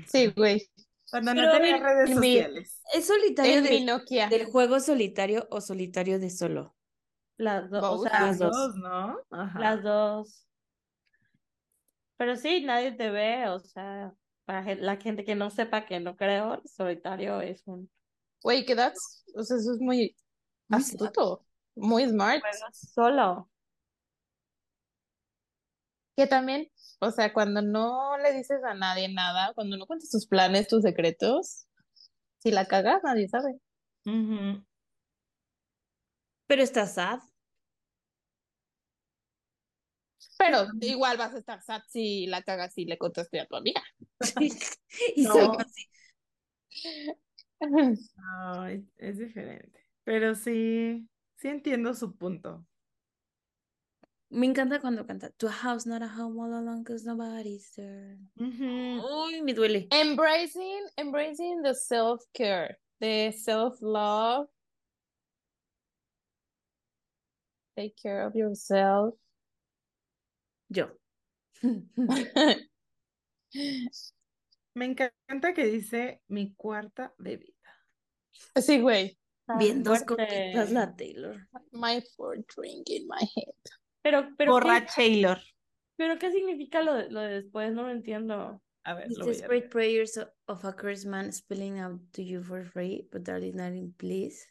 Sí, 0.07 0.33
güey. 0.37 0.69
Cuando 1.11 1.35
no 1.35 1.43
Pero 1.43 1.53
tenía 1.53 1.77
en- 1.77 1.83
redes 1.83 2.11
en 2.11 2.21
mi- 2.21 2.35
sociales. 2.39 2.83
¿Es 2.93 3.07
solitario 3.07 3.63
de- 3.63 3.81
Nokia. 3.85 4.29
del 4.29 4.47
juego 4.47 4.81
solitario 4.81 5.47
o 5.51 5.61
solitario 5.61 6.19
de 6.19 6.31
solo? 6.31 6.75
Las 7.37 7.71
dos, 7.71 7.85
o 7.85 7.97
Both. 7.99 8.09
sea, 8.09 8.21
Las 8.23 8.39
dos. 8.39 8.53
Dos, 8.57 8.77
¿no? 8.77 9.19
Ajá. 9.31 9.59
Las 9.61 9.83
dos. 9.83 10.47
Pero 12.17 12.37
sí, 12.37 12.65
nadie 12.65 12.93
te 12.93 13.11
ve, 13.11 13.49
o 13.49 13.59
sea, 13.61 14.13
para 14.45 14.75
la 14.77 14.97
gente 14.97 15.25
que 15.25 15.35
no 15.35 15.51
sepa 15.51 15.85
que 15.87 16.01
no 16.01 16.17
creo, 16.17 16.63
solitario 16.65 17.41
es 17.41 17.63
un 17.67 17.91
Güey, 18.43 18.65
que 18.67 18.77
that's, 18.77 19.25
o 19.35 19.43
sea, 19.43 19.57
eso 19.57 19.73
es 19.73 19.81
muy 19.81 20.15
Muy 20.69 20.81
astuto, 20.81 21.47
muy 21.75 22.07
smart. 22.07 22.43
juego 22.43 22.67
solo. 22.73 23.51
Que 26.17 26.27
también, 26.27 26.71
o 27.05 27.11
sea, 27.11 27.33
cuando 27.33 27.63
no 27.63 28.17
le 28.19 28.33
dices 28.33 28.63
a 28.65 28.75
nadie 28.75 29.09
nada, 29.13 29.53
cuando 29.55 29.77
no 29.77 29.87
cuentas 29.87 30.11
tus 30.11 30.27
planes, 30.27 30.69
tus 30.69 30.83
secretos, 30.83 31.67
si 32.39 32.51
la 32.51 32.67
cagas, 32.67 33.03
nadie 33.03 33.29
sabe. 33.29 33.59
Pero 36.47 36.63
está 36.63 36.87
sad. 36.87 37.21
Pero 40.37 40.67
igual 40.81 41.17
vas 41.17 41.33
a 41.35 41.39
estar 41.39 41.63
sad 41.63 41.83
si 41.89 42.27
la 42.27 42.43
cagas 42.43 42.77
y 42.77 42.85
le 42.85 42.99
contaste 42.99 43.41
a 43.41 43.47
tu 43.47 43.57
amiga. 43.57 43.83
y 45.17 45.23
No. 45.23 45.57
Así. 45.59 45.89
No, 47.61 48.67
es, 48.67 48.83
es 48.99 49.19
diferente. 49.19 49.87
Pero 50.05 50.35
sí, 50.35 51.09
sí 51.37 51.49
entiendo 51.49 51.95
su 51.95 52.17
punto. 52.17 52.67
Me 54.35 54.47
encanta 54.49 54.81
cuando 54.81 55.07
canta 55.07 55.31
To 55.39 55.47
a 55.47 55.51
house, 55.51 55.87
not 55.87 56.03
a 56.03 56.09
home, 56.09 56.41
all 56.41 56.53
alone, 56.53 56.83
cause 56.83 57.05
nobody's 57.05 57.71
there. 57.77 58.19
Uy, 58.37 59.43
me 59.43 59.55
duele. 59.55 59.87
Embracing, 59.93 60.89
embracing 60.99 61.63
the 61.63 61.73
self-care, 61.73 62.77
the 63.01 63.31
self-love. 63.31 64.47
Take 67.77 67.95
care 67.97 68.27
of 68.27 68.35
yourself. 68.35 69.15
Yo. 70.69 70.89
Me 74.75 74.87
encanta 74.87 75.55
que 75.55 75.65
dice 75.67 76.23
mi 76.29 76.53
cuarta 76.57 77.15
bebida. 77.19 77.53
Sí, 78.57 78.81
güey. 78.81 79.17
Bien, 79.59 79.85
dos 79.85 80.03
coquitas 80.03 80.73
la 80.73 80.93
Taylor. 80.97 81.47
My 81.73 82.03
fourth 82.17 82.45
drink 82.49 82.91
in 82.91 83.07
my 83.07 83.21
head. 83.37 83.55
Pero, 84.05 84.29
pero, 84.37 84.53
Borra 84.53 84.83
¿qué, 84.83 84.93
Taylor. 84.95 85.39
pero 85.97 86.19
¿qué 86.19 86.31
significa 86.31 86.83
lo 86.83 86.95
de, 86.95 87.11
lo 87.11 87.21
de 87.21 87.43
después? 87.43 87.73
No 87.73 87.85
lo 87.85 87.91
entiendo. 87.91 88.63
A 88.85 88.95
ver, 88.95 89.09
These 89.09 89.19
lo 89.19 89.25
voy 89.27 89.35
a 89.43 89.49
leer. 89.49 89.69
prayers 89.71 90.19
of- 90.19 90.29
of 90.47 90.65
a 90.67 90.77
cursed 90.77 91.09
man 91.09 91.33
spilling 91.33 91.79
out 91.81 92.03
to 92.13 92.21
you 92.21 92.43
for 92.43 92.65
free, 92.67 93.09
but 93.11 93.23
darling, 93.23 93.57
darling, 93.57 93.93
please. 93.95 94.47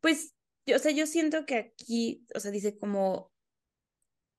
Pues, 0.00 0.34
yo, 0.66 0.76
o 0.76 0.78
sea, 0.78 0.92
yo 0.92 1.06
siento 1.06 1.46
que 1.46 1.56
aquí, 1.56 2.26
o 2.34 2.40
sea, 2.40 2.50
dice 2.50 2.76
como, 2.76 3.32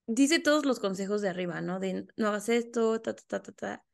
dice 0.06 0.40
todos 0.40 0.64
los 0.66 0.80
consejos 0.80 1.24
de 1.24 1.30
arriba, 1.30 1.60
¿no? 1.62 1.80
De 1.80 2.06
no 2.18 2.28
hagas 2.28 2.50
esto, 2.50 3.02
ta, 3.02 3.16
ta, 3.16 3.24
ta, 3.28 3.42
ta, 3.42 3.52
ta. 3.52 3.86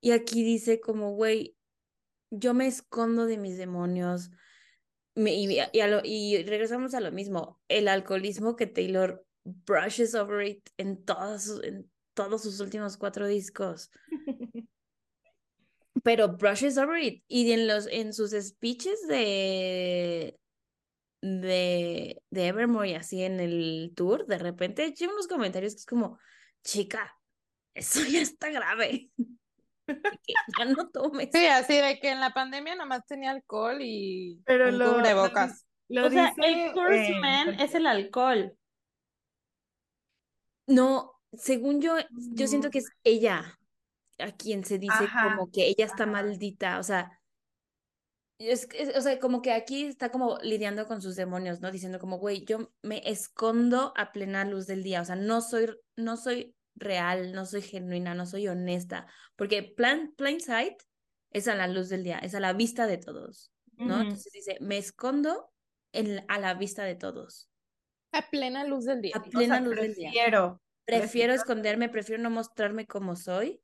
Y 0.00 0.12
aquí 0.12 0.42
dice 0.42 0.80
como, 0.80 1.12
güey, 1.12 1.54
yo 2.30 2.54
me 2.54 2.66
escondo 2.66 3.26
de 3.26 3.36
mis 3.36 3.58
demonios. 3.58 4.30
Me- 5.14 5.34
y, 5.34 5.58
y 5.72 5.80
a 5.80 5.86
lo- 5.86 6.00
y 6.02 6.42
regresamos 6.44 6.94
a 6.94 7.00
lo 7.00 7.12
mismo, 7.12 7.60
el 7.68 7.88
alcoholismo 7.88 8.56
que 8.56 8.66
Taylor 8.66 9.24
brushes 9.44 10.14
over 10.14 10.42
it 10.42 10.68
en 10.78 11.04
todas 11.04 11.44
sus- 11.44 11.62
en 11.64 11.90
todos 12.14 12.42
sus 12.42 12.60
últimos 12.60 12.96
cuatro 12.96 13.26
discos. 13.26 13.90
Pero 16.02 16.36
brushes 16.36 16.76
over 16.78 16.98
it. 17.02 17.22
Y 17.28 17.50
en 17.52 17.66
los, 17.66 17.86
en 17.86 18.12
sus 18.12 18.32
speeches 18.32 19.06
de, 19.06 20.38
de, 21.22 22.22
de 22.30 22.46
Evermore 22.46 22.90
y 22.90 22.94
así 22.94 23.22
en 23.22 23.40
el 23.40 23.92
tour, 23.96 24.26
de 24.26 24.38
repente 24.38 24.84
eché 24.84 25.06
unos 25.08 25.26
comentarios 25.28 25.74
que 25.74 25.78
es 25.80 25.86
como, 25.86 26.18
chica, 26.62 27.16
eso 27.74 28.00
ya 28.04 28.20
está 28.20 28.50
grave. 28.50 29.10
Ya 30.58 30.64
no 30.64 30.88
tomes. 30.88 31.28
Sí, 31.30 31.44
así 31.44 31.74
de 31.76 32.00
que 32.00 32.10
en 32.10 32.18
la 32.18 32.32
pandemia 32.32 32.74
nomás 32.74 33.04
tenía 33.06 33.32
alcohol 33.32 33.82
y 33.82 34.40
Pero 34.46 34.70
un 34.70 34.78
lo, 34.78 34.94
cubrebocas. 34.94 35.66
lo 35.88 36.06
o 36.06 36.10
sea, 36.10 36.32
dice, 36.34 36.48
el 36.66 36.72
curse 36.72 37.08
eh, 37.08 37.20
man 37.20 37.60
es 37.60 37.74
el 37.74 37.86
alcohol. 37.86 38.56
No, 40.66 41.12
según 41.32 41.80
yo, 41.80 41.96
yo 42.34 42.46
siento 42.46 42.68
Mm. 42.68 42.70
que 42.70 42.78
es 42.78 42.88
ella 43.04 43.58
a 44.18 44.32
quien 44.32 44.64
se 44.64 44.78
dice 44.78 45.04
Ajá, 45.04 45.34
como 45.36 45.50
que 45.50 45.66
ella 45.66 45.84
está 45.86 46.06
maldita, 46.06 46.78
o 46.78 46.82
sea, 46.82 47.20
es, 48.38 48.68
es- 48.74 48.96
o 48.96 49.00
sea, 49.00 49.18
como 49.20 49.42
que 49.42 49.52
aquí 49.52 49.84
está 49.84 50.10
como 50.10 50.38
lidiando 50.42 50.86
con 50.86 51.00
sus 51.02 51.16
demonios, 51.16 51.60
¿no? 51.60 51.70
Diciendo 51.70 51.98
como, 51.98 52.18
güey, 52.18 52.44
yo 52.44 52.72
me 52.82 53.08
escondo 53.08 53.92
a 53.96 54.12
plena 54.12 54.44
luz 54.44 54.66
del 54.66 54.82
día, 54.82 55.00
o 55.02 55.04
sea, 55.04 55.16
no 55.16 55.40
soy, 55.40 55.76
no 55.96 56.16
soy 56.16 56.54
real, 56.74 57.32
no 57.32 57.46
soy 57.46 57.62
genuina, 57.62 58.14
no 58.14 58.26
soy 58.26 58.48
honesta, 58.48 59.06
porque 59.36 59.62
plan, 59.62 60.12
plain 60.16 60.40
sight 60.40 60.74
es 61.30 61.46
a 61.48 61.54
la 61.54 61.68
luz 61.68 61.88
del 61.88 62.02
día, 62.04 62.18
es 62.18 62.34
a 62.34 62.40
la 62.40 62.52
vista 62.52 62.86
de 62.86 62.98
todos, 62.98 63.52
¿no? 63.76 64.00
Entonces 64.00 64.32
dice, 64.32 64.56
me 64.60 64.78
escondo 64.78 65.50
en, 65.92 66.24
a 66.28 66.38
la 66.38 66.54
vista 66.54 66.84
de 66.84 66.96
todos, 66.96 67.48
A 68.18 68.30
plena 68.30 68.64
luz 68.64 68.84
del 68.84 68.98
a 68.98 69.00
día. 69.00 69.14
O 69.18 69.30
plena 69.30 69.56
sea, 69.56 69.60
luz 69.60 69.76
del 69.76 69.94
día. 69.94 70.10
prefiero, 70.10 70.60
Prefiero 70.84 71.02
prefiero 71.02 71.34
esconderme, 71.34 71.88
prefiero 71.88 72.22
no 72.22 72.30
mostrarme 72.30 72.86
como 72.86 73.16
soy. 73.16 73.60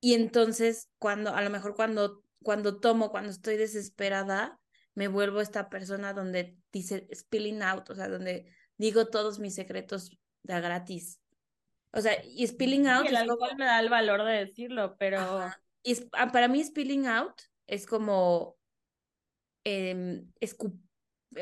Y 0.00 0.14
entonces, 0.14 0.90
cuando, 0.98 1.34
a 1.34 1.42
lo 1.42 1.50
mejor 1.50 1.74
cuando, 1.74 2.22
cuando 2.42 2.78
tomo, 2.78 3.10
cuando 3.10 3.30
estoy 3.30 3.56
desesperada, 3.56 4.60
me 4.94 5.08
vuelvo 5.08 5.40
esta 5.40 5.68
persona 5.68 6.12
donde 6.12 6.56
dice 6.72 7.08
spilling 7.14 7.62
out, 7.62 7.88
o 7.90 7.94
sea, 7.94 8.08
donde 8.08 8.46
digo 8.76 9.08
todos 9.08 9.38
mis 9.38 9.54
secretos 9.54 10.10
de 10.42 10.54
a 10.54 10.60
gratis. 10.60 11.20
O 11.92 12.00
sea, 12.00 12.22
y 12.24 12.46
spilling 12.46 12.86
out 12.86 13.04
Y 13.06 13.08
el 13.08 13.14
es 13.14 13.20
alcohol 13.22 13.38
como, 13.50 13.58
me 13.58 13.64
da 13.64 13.80
el 13.80 13.88
valor 13.88 14.24
de 14.24 14.44
decirlo, 14.44 14.96
pero 14.98 15.18
Ajá. 15.18 15.60
y 15.82 15.96
ah, 16.12 16.30
para 16.32 16.48
mí 16.48 16.62
spilling 16.62 17.06
out 17.06 17.40
es 17.66 17.86
como 17.86 18.58
escu- 19.64 20.78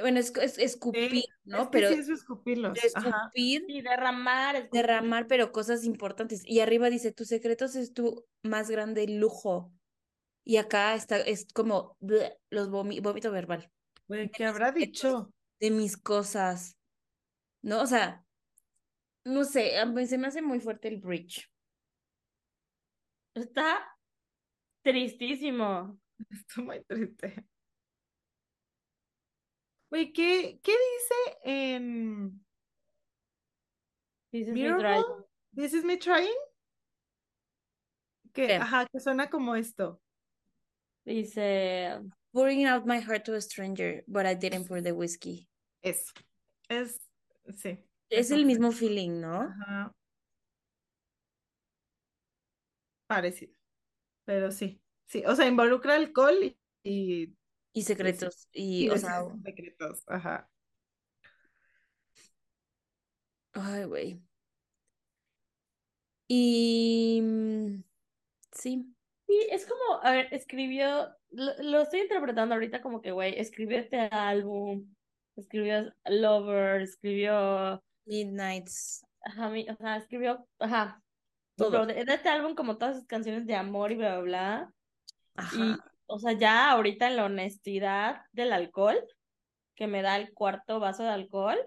bueno, 0.00 0.18
es, 0.20 0.32
es 0.36 0.58
escupir, 0.58 1.10
Sí, 1.10 1.24
¿no? 1.44 1.62
es 1.62 1.68
que 1.68 1.70
Pero 1.70 1.88
sí, 1.88 1.94
eso 1.94 2.12
escupirlos. 2.12 2.78
Escupir 2.82 3.64
sí, 3.66 3.82
derramar, 3.82 4.56
escupir. 4.56 4.80
derramar, 4.82 5.26
pero 5.28 5.52
cosas 5.52 5.84
importantes. 5.84 6.42
Y 6.46 6.60
arriba 6.60 6.90
dice, 6.90 7.12
tus 7.12 7.28
secretos 7.28 7.76
es 7.76 7.92
tu 7.92 8.26
más 8.42 8.70
grande 8.70 9.06
lujo. 9.08 9.72
Y 10.44 10.56
acá 10.56 10.94
está, 10.94 11.18
es 11.20 11.46
como 11.54 11.96
bleh, 12.00 12.38
los 12.50 12.70
vómito 12.70 13.30
verbal 13.30 13.70
Güey, 14.08 14.30
¿qué 14.30 14.44
habrá 14.44 14.72
dicho? 14.72 15.32
de 15.60 15.70
mis 15.70 15.96
cosas, 15.96 16.76
¿no? 17.62 17.82
O 17.82 17.86
sea, 17.86 18.24
no 19.24 19.44
sé, 19.44 19.72
se 20.06 20.18
me 20.18 20.26
hace 20.28 20.42
muy 20.42 20.60
fuerte 20.60 20.88
el 20.88 20.98
bridge. 20.98 21.48
Está 23.34 23.96
tristísimo. 24.82 25.98
Estoy 26.30 26.64
muy 26.64 26.84
triste. 26.84 27.46
Güey, 29.92 30.10
¿qué, 30.14 30.58
qué 30.62 30.72
dice 30.72 31.38
en 31.44 32.42
This 34.32 34.48
is 34.48 34.54
me 34.54 34.78
trying. 34.78 35.04
This 35.54 35.74
is 35.74 35.84
me 35.84 35.98
trying? 35.98 36.34
Que, 38.32 38.54
ajá, 38.54 38.86
que 38.90 39.00
suena 39.00 39.28
como 39.28 39.54
esto. 39.54 40.00
Dice, 41.04 42.00
Pouring 42.32 42.64
out 42.64 42.86
my 42.86 43.00
heart 43.00 43.26
to 43.26 43.34
a 43.34 43.40
stranger, 43.42 44.02
but 44.08 44.24
I 44.24 44.34
didn't 44.34 44.66
pour 44.66 44.80
the 44.80 44.92
whiskey. 44.92 45.46
Eso. 45.82 46.14
Es, 46.70 46.98
sí. 47.54 47.76
Es 48.08 48.30
el 48.30 48.46
mismo 48.46 48.72
feeling, 48.72 49.20
¿no? 49.20 49.42
Ajá. 49.42 49.92
Parecido. 53.06 53.52
Pero 54.24 54.50
sí. 54.52 54.80
Sí, 55.06 55.22
o 55.26 55.36
sea, 55.36 55.46
involucra 55.46 55.96
alcohol 55.96 56.42
y, 56.42 56.56
y, 56.82 57.36
Y 57.72 57.82
secretos. 57.82 58.48
Y, 58.52 58.86
y 58.86 58.90
o 58.90 58.98
sea, 58.98 59.24
secretos. 59.44 60.02
Ajá. 60.06 60.48
ay, 63.54 63.84
güey. 63.84 64.22
Y 66.28 67.20
mm, 67.22 67.82
sí. 68.52 68.94
sí, 69.26 69.46
es 69.50 69.66
como, 69.66 70.02
a 70.02 70.12
ver, 70.12 70.28
escribió, 70.32 71.08
lo, 71.30 71.52
lo 71.62 71.82
estoy 71.82 72.00
interpretando 72.00 72.54
ahorita 72.54 72.80
como 72.80 73.02
que, 73.02 73.12
güey, 73.12 73.38
escribió 73.38 73.78
este 73.78 73.98
álbum, 73.98 74.94
escribió 75.36 75.92
Lover, 76.06 76.82
escribió, 76.82 77.82
Midnights. 78.06 79.04
ajá, 79.24 79.50
mi- 79.50 79.68
o 79.68 79.76
sea, 79.76 79.96
escribió, 79.96 80.46
ajá, 80.58 81.02
Todo. 81.56 81.70
pero 81.70 81.86
de, 81.86 82.04
de 82.04 82.14
este 82.14 82.28
álbum 82.28 82.54
como 82.54 82.78
todas 82.78 82.96
sus 82.96 83.06
canciones 83.06 83.46
de 83.46 83.54
amor 83.54 83.92
y 83.92 83.96
bla, 83.96 84.18
bla, 84.20 84.22
bla, 84.22 84.74
y, 85.34 85.38
Ajá. 85.40 85.91
O 86.12 86.18
sea, 86.18 86.32
ya 86.32 86.70
ahorita 86.70 87.08
en 87.08 87.16
la 87.16 87.24
honestidad 87.24 88.22
del 88.32 88.52
alcohol, 88.52 88.98
que 89.74 89.86
me 89.86 90.02
da 90.02 90.16
el 90.16 90.32
cuarto 90.34 90.78
vaso 90.80 91.02
de 91.02 91.08
alcohol, 91.08 91.58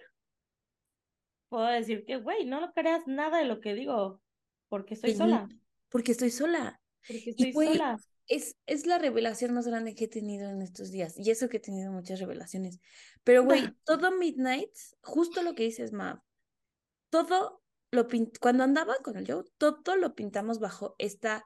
puedo 1.50 1.66
decir 1.66 2.06
que, 2.06 2.18
güey, 2.18 2.46
no 2.46 2.62
lo 2.62 2.72
creas 2.74 3.08
nada 3.08 3.40
de 3.40 3.46
lo 3.46 3.60
que 3.60 3.74
digo, 3.74 4.22
porque 4.70 4.94
estoy 4.94 5.12
Sí, 5.12 5.18
sola, 5.18 5.48
Porque 5.90 6.12
estoy 6.12 6.32
sola. 6.32 6.82
porque 7.08 7.34
Y 7.36 7.50
estoy 7.50 7.54
sola. 7.74 7.98
es, 8.28 8.56
es 8.66 8.86
la 8.86 8.98
revelación 8.98 9.54
más 9.54 9.68
grande 9.68 9.96
que 9.96 10.06
he 10.06 10.08
tenido 10.08 10.50
en 10.50 10.62
estos 10.62 10.92
días. 10.92 11.18
Y 11.18 11.32
eso 11.32 11.50
que 11.50 11.58
he 11.58 11.60
tenido 11.62 11.92
muchas 11.92 12.20
revelaciones. 12.20 12.80
Pero, 13.24 13.44
güey, 13.44 13.62
todo 13.86 14.12
Midnight, 14.12 14.72
justo 15.02 15.42
lo 15.44 15.56
que 15.56 15.64
dices, 15.64 15.92
Mav, 15.94 16.22
todo 17.10 17.62
lo 17.92 18.08
pin- 18.08 18.32
cuando 18.40 18.64
andaba 18.64 18.96
con 19.04 19.16
el 19.18 19.26
Joe, 19.32 19.44
todo 19.58 19.96
lo 19.96 20.16
pintamos 20.16 20.60
bajo 20.60 20.96
esta 20.98 21.46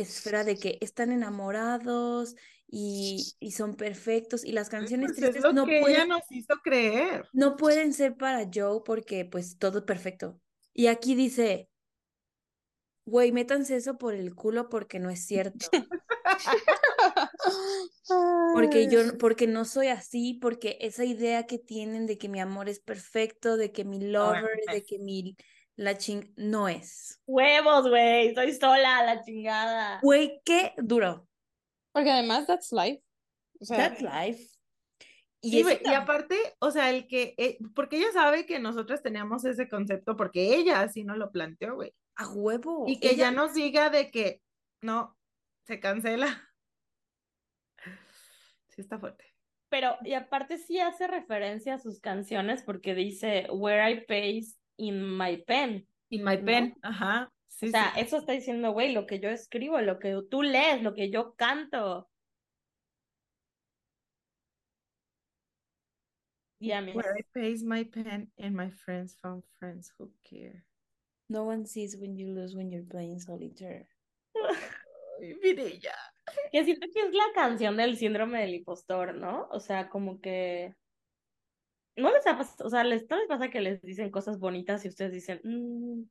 esfera 0.00 0.44
de 0.44 0.58
que 0.58 0.78
están 0.80 1.12
enamorados 1.12 2.34
y, 2.66 3.34
y 3.40 3.52
son 3.52 3.76
perfectos. 3.76 4.44
Y 4.44 4.52
las 4.52 4.68
canciones 4.68 5.12
Pues 5.12 5.22
es 5.22 5.30
tristes 5.32 5.42
lo 5.42 5.52
no 5.52 5.66
que 5.66 5.82
ella 5.82 5.82
pueden, 5.82 6.06
nos 6.06 6.22
hizo 6.30 6.54
creer. 6.62 7.26
no 7.32 7.56
pueden 7.56 7.92
ser 7.92 8.16
para 8.16 8.48
Joe 8.52 8.82
porque 8.84 9.24
pues 9.24 9.58
todo 9.58 9.78
es 9.78 9.84
perfecto. 9.84 10.40
Y 10.74 10.86
aquí 10.86 11.14
dice, 11.14 11.68
güey, 13.04 13.32
métanse 13.32 13.76
eso 13.76 13.98
por 13.98 14.14
el 14.14 14.34
culo 14.34 14.68
porque 14.68 14.98
no 14.98 15.10
es 15.10 15.24
cierto. 15.26 15.66
Porque 18.54 18.88
yo, 18.88 19.16
porque 19.18 19.46
no 19.46 19.64
soy 19.64 19.88
así, 19.88 20.38
porque 20.40 20.78
esa 20.80 21.04
idea 21.04 21.46
que 21.46 21.58
tienen 21.58 22.06
de 22.06 22.18
que 22.18 22.28
mi 22.28 22.40
amor 22.40 22.68
es 22.68 22.80
perfecto, 22.80 23.56
de 23.56 23.70
que 23.70 23.84
mi 23.84 24.00
lover, 24.00 24.60
de 24.72 24.82
que 24.82 24.98
mi 24.98 25.36
la 25.78 25.96
ching, 25.96 26.32
no 26.36 26.68
es. 26.68 27.22
Huevos, 27.24 27.88
güey, 27.88 28.28
estoy 28.28 28.52
sola, 28.52 29.04
la 29.04 29.22
chingada. 29.22 30.00
Güey, 30.02 30.42
qué 30.44 30.74
duro. 30.76 31.28
Porque 31.92 32.10
además, 32.10 32.46
that's 32.46 32.72
life. 32.72 33.02
O 33.60 33.64
sea, 33.64 33.76
That's 33.76 34.02
life. 34.02 34.44
Y 35.40 35.50
Sí, 35.52 35.64
y 35.84 35.94
aparte, 35.94 36.36
o 36.58 36.72
sea, 36.72 36.90
el 36.90 37.06
que, 37.06 37.34
eh, 37.38 37.58
porque 37.74 37.96
ella 37.98 38.10
sabe 38.12 38.44
que 38.44 38.58
nosotros 38.58 39.02
teníamos 39.02 39.44
ese 39.44 39.68
concepto, 39.68 40.16
porque 40.16 40.56
ella 40.56 40.80
así 40.80 41.04
nos 41.04 41.16
lo 41.16 41.30
planteó, 41.30 41.76
güey. 41.76 41.94
a 42.16 42.28
huevo. 42.28 42.84
Y 42.88 42.98
que 42.98 43.10
ella- 43.10 43.26
ya 43.26 43.30
nos 43.30 43.54
diga 43.54 43.90
de 43.90 44.10
que 44.10 44.42
no, 44.82 45.16
se 45.64 45.78
cancela. 45.78 46.26
Sí 48.68 48.80
está 48.80 48.98
fuerte. 48.98 49.24
Pero, 49.70 49.96
y 50.02 50.14
aparte 50.14 50.58
sí 50.58 50.80
hace 50.80 51.06
referencia 51.06 51.74
a 51.74 51.78
sus 51.78 52.00
canciones 52.00 52.62
porque 52.62 52.94
dice, 52.94 53.46
Where 53.50 53.90
I 53.90 54.00
pace 54.06 54.56
in 54.78 55.16
my 55.16 55.36
pen. 55.46 55.86
In 56.10 56.24
my 56.24 56.36
¿no? 56.36 56.44
pen, 56.44 56.74
ajá. 56.82 57.30
Sí, 57.48 57.66
o 57.66 57.70
sea, 57.70 57.92
sí. 57.94 58.00
eso 58.00 58.18
está 58.18 58.32
diciendo, 58.32 58.72
güey, 58.72 58.92
lo 58.92 59.06
que 59.06 59.20
yo 59.20 59.28
escribo, 59.28 59.80
lo 59.80 59.98
que 59.98 60.16
tú 60.30 60.42
lees, 60.42 60.82
lo 60.82 60.94
que 60.94 61.10
yo 61.10 61.34
canto. 61.34 62.08
Y 66.60 66.72
a 66.72 66.80
mí. 66.80 66.92
Where 66.92 67.18
I 67.18 67.22
place 67.32 67.64
my 67.64 67.84
pen 67.84 68.32
and 68.38 68.54
my 68.54 68.70
friends 68.70 69.16
found 69.20 69.44
friends 69.58 69.92
who 69.98 70.10
care. 70.24 70.64
No 71.28 71.44
one 71.44 71.66
sees 71.66 71.96
when 71.96 72.16
you 72.16 72.28
lose 72.28 72.56
when 72.56 72.70
you're 72.70 72.88
playing 72.88 73.20
solitaire. 73.20 73.86
Mire 75.20 75.78
ya. 75.78 75.94
Que 76.52 76.64
siento 76.64 76.86
que 76.92 77.00
es 77.00 77.14
la 77.14 77.32
canción 77.34 77.76
del 77.76 77.96
síndrome 77.96 78.40
del 78.40 78.54
impostor, 78.54 79.14
¿no? 79.14 79.48
O 79.50 79.60
sea, 79.60 79.88
como 79.88 80.20
que 80.20 80.74
no 81.98 82.12
les 82.12 82.26
ha 82.26 82.36
pasado, 82.38 82.66
o 82.66 82.70
sea, 82.70 82.84
les, 82.84 83.08
¿no 83.10 83.16
les 83.18 83.28
pasa 83.28 83.50
que 83.50 83.60
les 83.60 83.82
dicen 83.82 84.10
cosas 84.10 84.38
bonitas 84.38 84.84
y 84.84 84.88
ustedes 84.88 85.12
dicen, 85.12 85.40
"Mm, 85.44 86.04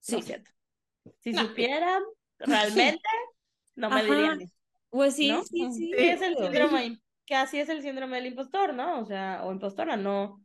Sí. 0.00 0.12
no 0.12 0.18
es 0.18 0.24
cierto. 0.26 0.50
Si 1.20 1.32
No. 1.32 1.46
supieran 1.48 2.02
realmente, 2.38 3.08
no 3.76 3.90
me 3.90 4.00
Ajá. 4.00 4.14
dirían 4.14 4.40
eso. 4.42 4.54
Pues 4.90 5.16
sí, 5.16 5.28
¿No? 5.28 5.42
sí, 5.44 5.70
sí. 5.72 5.72
Sí, 5.72 5.94
es 5.98 6.22
el 6.22 6.36
síndrome, 6.36 7.00
que 7.26 7.34
así 7.34 7.58
es 7.58 7.68
el 7.68 7.82
síndrome 7.82 8.16
del 8.18 8.26
impostor, 8.26 8.74
¿no? 8.74 9.00
O 9.00 9.04
sea, 9.04 9.40
o 9.44 9.52
impostora, 9.52 9.96
no. 9.96 10.40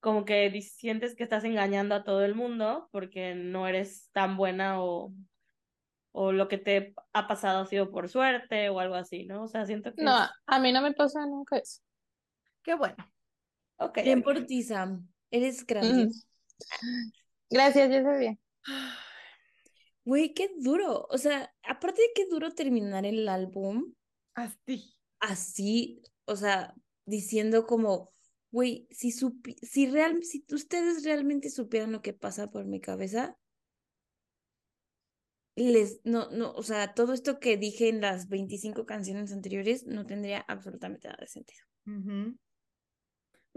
Como 0.00 0.24
que 0.24 0.60
sientes 0.60 1.16
que 1.16 1.24
estás 1.24 1.44
engañando 1.44 1.94
a 1.94 2.04
todo 2.04 2.24
el 2.24 2.34
mundo 2.34 2.88
porque 2.92 3.34
no 3.34 3.66
eres 3.66 4.10
tan 4.12 4.36
buena 4.36 4.82
o, 4.82 5.12
o 6.12 6.32
lo 6.32 6.48
que 6.48 6.58
te 6.58 6.94
ha 7.12 7.26
pasado 7.26 7.60
ha 7.62 7.66
sido 7.66 7.90
por 7.90 8.08
suerte 8.08 8.68
o 8.68 8.80
algo 8.80 8.94
así, 8.94 9.24
¿no? 9.24 9.44
O 9.44 9.48
sea, 9.48 9.64
siento 9.66 9.94
que 9.94 10.04
No, 10.04 10.22
es- 10.24 10.30
a 10.46 10.58
mí 10.58 10.72
no 10.72 10.82
me 10.82 10.92
pasa 10.92 11.24
nunca 11.26 11.56
eso. 11.56 11.80
Qué 12.62 12.74
bueno. 12.74 12.96
Ok, 13.78 13.98
Bien 14.02 14.22
por 14.22 14.44
ti, 14.46 14.62
Sam. 14.62 15.08
Eres 15.30 15.62
Mm. 15.62 15.66
grandioso. 15.66 16.26
Gracias, 17.50 17.90
ya 17.90 18.02
sabía. 18.02 18.38
Güey, 20.04 20.34
qué 20.34 20.50
duro. 20.58 21.06
O 21.10 21.18
sea, 21.18 21.52
aparte 21.64 22.00
de 22.00 22.08
qué 22.14 22.26
duro 22.26 22.52
terminar 22.52 23.04
el 23.04 23.28
álbum 23.28 23.92
Así. 24.34 24.94
así, 25.18 26.00
o 26.26 26.36
sea, 26.36 26.74
diciendo 27.06 27.66
como, 27.66 28.12
güey, 28.52 28.86
si 28.92 29.10
supi- 29.10 29.56
si 29.62 29.86
real, 29.88 30.22
si 30.22 30.44
ustedes 30.52 31.02
realmente 31.04 31.50
supieran 31.50 31.90
lo 31.90 32.02
que 32.02 32.12
pasa 32.12 32.50
por 32.52 32.66
mi 32.66 32.80
cabeza, 32.80 33.36
les, 35.56 36.00
no, 36.04 36.30
no, 36.30 36.52
o 36.52 36.62
sea, 36.62 36.94
todo 36.94 37.12
esto 37.12 37.40
que 37.40 37.56
dije 37.56 37.88
en 37.88 38.00
las 38.00 38.28
25 38.28 38.86
canciones 38.86 39.32
anteriores 39.32 39.86
no 39.86 40.06
tendría 40.06 40.40
absolutamente 40.46 41.08
nada 41.08 41.18
de 41.20 41.26
sentido. 41.28 41.64
Ujú. 41.86 42.36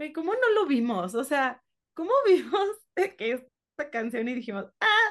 Güey, 0.00 0.14
¿cómo 0.14 0.32
no 0.32 0.50
lo 0.54 0.64
vimos? 0.66 1.14
O 1.14 1.22
sea, 1.24 1.62
¿cómo 1.92 2.10
vimos 2.26 2.68
que 3.18 3.32
esta 3.32 3.90
canción 3.90 4.28
y 4.28 4.34
dijimos, 4.34 4.64
ah, 4.80 5.10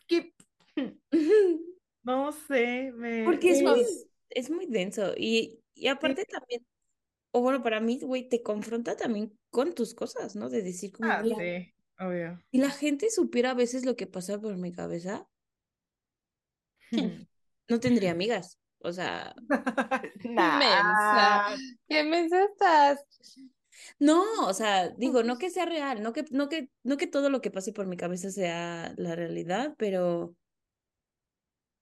skip? 0.00 0.34
No 2.04 2.32
sé, 2.32 2.90
me... 2.96 3.22
Porque 3.22 3.50
es 3.50 3.62
muy, 3.62 3.86
es 4.30 4.50
muy 4.50 4.66
denso 4.66 5.12
y, 5.16 5.60
y 5.72 5.86
aparte 5.86 6.24
también, 6.24 6.66
o 7.30 7.42
bueno, 7.42 7.62
para 7.62 7.78
mí, 7.78 8.00
güey, 8.00 8.28
te 8.28 8.42
confronta 8.42 8.96
también 8.96 9.38
con 9.50 9.72
tus 9.72 9.94
cosas, 9.94 10.34
¿no? 10.34 10.48
De 10.48 10.62
decir 10.62 10.90
como, 10.90 11.08
Ah, 11.08 11.22
sí, 11.22 11.72
obvio. 12.00 12.42
si 12.50 12.58
la 12.58 12.70
gente 12.70 13.08
supiera 13.10 13.52
a 13.52 13.54
veces 13.54 13.84
lo 13.84 13.94
que 13.94 14.08
pasa 14.08 14.40
por 14.40 14.56
mi 14.56 14.72
cabeza, 14.72 15.28
no 17.68 17.78
tendría 17.78 18.10
amigas. 18.10 18.58
O 18.80 18.92
sea, 18.92 19.32
Nah. 20.24 21.54
¿Qué 21.88 22.02
mensa 22.02 22.42
estás? 22.44 23.06
No, 23.98 24.22
o 24.46 24.54
sea, 24.54 24.90
digo, 24.90 25.22
no 25.22 25.38
que 25.38 25.50
sea 25.50 25.64
real, 25.66 26.02
no 26.02 26.12
que, 26.12 26.24
no 26.30 26.48
que, 26.48 26.68
no 26.82 26.96
que 26.96 27.06
todo 27.06 27.30
lo 27.30 27.40
que 27.40 27.50
pase 27.50 27.72
por 27.72 27.86
mi 27.86 27.96
cabeza 27.96 28.30
sea 28.30 28.94
la 28.96 29.14
realidad, 29.16 29.74
pero 29.78 30.34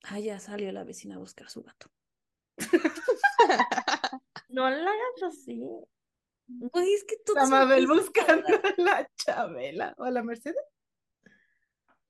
ah, 0.05 0.19
ya 0.19 0.39
salió 0.41 0.71
la 0.73 0.85
vecina 0.85 1.17
a 1.17 1.19
buscar 1.19 1.49
su 1.51 1.63
gato. 1.63 1.91
No 4.49 4.69
la 4.69 4.77
hagas 4.91 5.23
así. 5.29 5.63
Güey, 6.49 6.95
es 6.95 7.05
que 7.05 7.17
todo 7.25 7.37
La 7.37 7.47
Mabel 7.47 7.87
buscando 7.87 8.49
a 8.49 8.75
la 8.79 9.09
Chabela 9.17 9.95
o 9.97 10.03
a 10.05 10.11
la 10.11 10.25
Mercedes. 10.25 10.57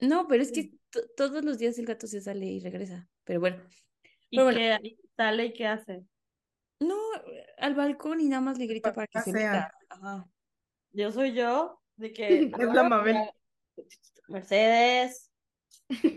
No, 0.01 0.27
pero 0.27 0.43
es 0.43 0.51
que 0.51 0.73
to- 0.89 1.07
todos 1.17 1.45
los 1.45 1.59
días 1.59 1.79
el 1.79 1.85
gato 1.85 2.07
se 2.07 2.23
sale 2.23 2.47
y 2.47 2.61
regresa. 2.61 3.07
Pero 3.25 3.41
bueno, 3.41 3.63
¿Y 4.31 4.39
Pero 4.39 4.45
bueno. 4.45 4.79
qué 4.83 4.97
sale 5.17 5.45
y 5.47 5.53
qué 5.53 5.67
hace? 5.67 6.05
No, 6.81 6.97
al 7.59 7.75
balcón 7.75 8.21
y 8.21 8.29
nada 8.29 8.41
más 8.43 8.59
le 8.59 8.67
grita 8.67 8.93
para 8.95 9.07
que 9.07 9.21
se 9.21 9.33
pasea. 9.33 9.51
meta. 9.53 9.75
Ajá. 9.91 10.25
Yo 10.93 11.13
soy 11.13 11.33
yo, 11.35 11.81
de 11.97 12.13
que 12.13 12.51
Es 12.59 12.75
la 12.75 12.83
Mabel. 12.85 13.17
Mercedes, 14.29 15.31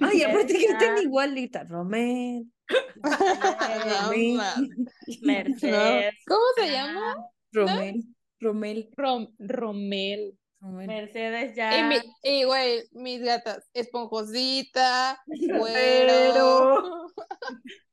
Ay, 0.01 0.21
aparte 0.23 0.53
gritan 0.53 0.97
igual, 1.01 1.31
grita 1.31 1.63
Romel, 1.63 2.45
Mercedes, 5.21 6.13
¿Cómo 6.27 6.41
se 6.55 6.71
llama? 6.71 7.15
Romel, 7.51 8.03
Romel, 8.39 8.89
Rom- 8.95 9.33
Romel. 9.39 10.37
Mercedes 10.61 11.51
Y, 11.53 11.55
ya. 11.55 11.87
mi- 11.89 11.97
y, 12.23 12.43
güey, 12.45 12.83
mis 12.91 13.21
gatas, 13.21 13.67
esponjosita, 13.73 15.19
Pero- 15.27 15.57
güero, 15.59 17.07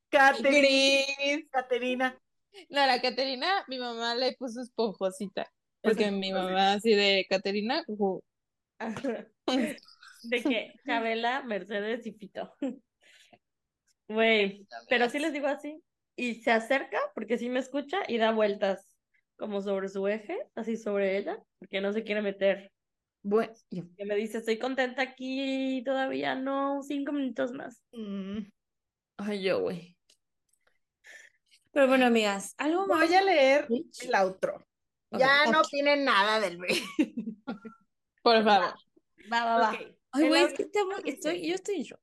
Caterina. 0.09 0.59
gris. 0.59 1.49
Caterina. 1.51 2.19
No, 2.69 2.87
la 2.87 3.01
Caterina, 3.01 3.65
mi 3.69 3.79
mamá 3.79 4.15
le 4.15 4.35
puso 4.35 4.61
esponjosita. 4.61 5.51
Porque 5.83 6.11
mi 6.11 6.33
mamá 6.33 6.75
así 6.75 6.95
de 6.95 7.27
Caterina. 7.29 7.85
De 10.23 10.43
que 10.43 10.75
Chabela, 10.85 11.43
Mercedes 11.43 12.07
y 12.07 12.13
Pito. 12.13 12.55
Güey, 14.09 14.67
pero 14.89 15.09
sí 15.09 15.19
les 15.19 15.33
digo 15.33 15.47
así. 15.47 15.83
Y 16.17 16.35
se 16.43 16.51
acerca, 16.51 16.99
porque 17.15 17.39
sí 17.39 17.49
me 17.49 17.61
escucha, 17.61 17.99
y 18.07 18.19
da 18.19 18.33
vueltas 18.33 18.99
como 19.39 19.63
sobre 19.63 19.89
su 19.89 20.07
eje, 20.07 20.37
así 20.55 20.77
sobre 20.77 21.17
ella, 21.17 21.43
porque 21.59 21.81
no 21.81 21.93
se 21.93 22.05
quiere 22.05 22.21
meter. 22.21 22.71
Bueno. 23.23 23.53
Que 23.71 24.05
me 24.05 24.17
dice, 24.17 24.39
estoy 24.39 24.59
contenta 24.59 25.01
aquí, 25.01 25.83
todavía 25.85 26.35
no, 26.35 26.83
cinco 26.83 27.13
minutos 27.13 27.53
más. 27.53 27.81
Mm. 27.93 28.41
Ay, 29.17 29.43
yo, 29.43 29.63
güey. 29.63 29.97
Pero 31.73 31.87
bueno, 31.87 32.07
amigas, 32.07 32.55
algo 32.59 32.87
más. 32.87 33.07
Voy 33.07 33.15
a 33.15 33.23
leer 33.23 33.69
el 34.01 34.15
outro. 34.15 34.67
Ya 35.13 35.47
no 35.47 35.61
opinen 35.61 36.05
nada 36.05 36.41
del 36.41 36.59
rey. 36.59 36.83
por 38.23 38.45
favor. 38.45 38.75
Va, 39.33 39.45
va, 39.45 39.59
va. 39.59 39.79
Ay, 40.13 40.29
güey, 40.29 40.45
es 40.45 40.55
que 40.55 40.63
estamos, 40.65 41.01
estoy, 41.05 41.47
yo 41.47 41.55
estoy 41.55 41.83
shock. 41.83 42.01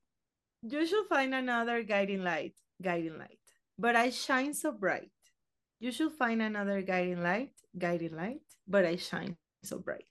You 0.62 0.86
should 0.86 1.08
find 1.08 1.34
another 1.34 1.84
guiding 1.84 2.24
light, 2.24 2.56
guiding 2.82 3.18
light. 3.18 3.40
But 3.78 3.96
I 3.96 4.10
shine 4.10 4.54
so 4.54 4.72
bright. 4.72 5.12
You 5.80 5.92
should 5.92 6.14
find 6.14 6.42
another 6.42 6.82
guiding 6.82 7.22
light, 7.22 7.54
guiding 7.78 8.16
light. 8.16 8.42
But 8.66 8.86
I 8.86 8.98
shine 8.98 9.38
so 9.64 9.80
bright. 9.80 10.06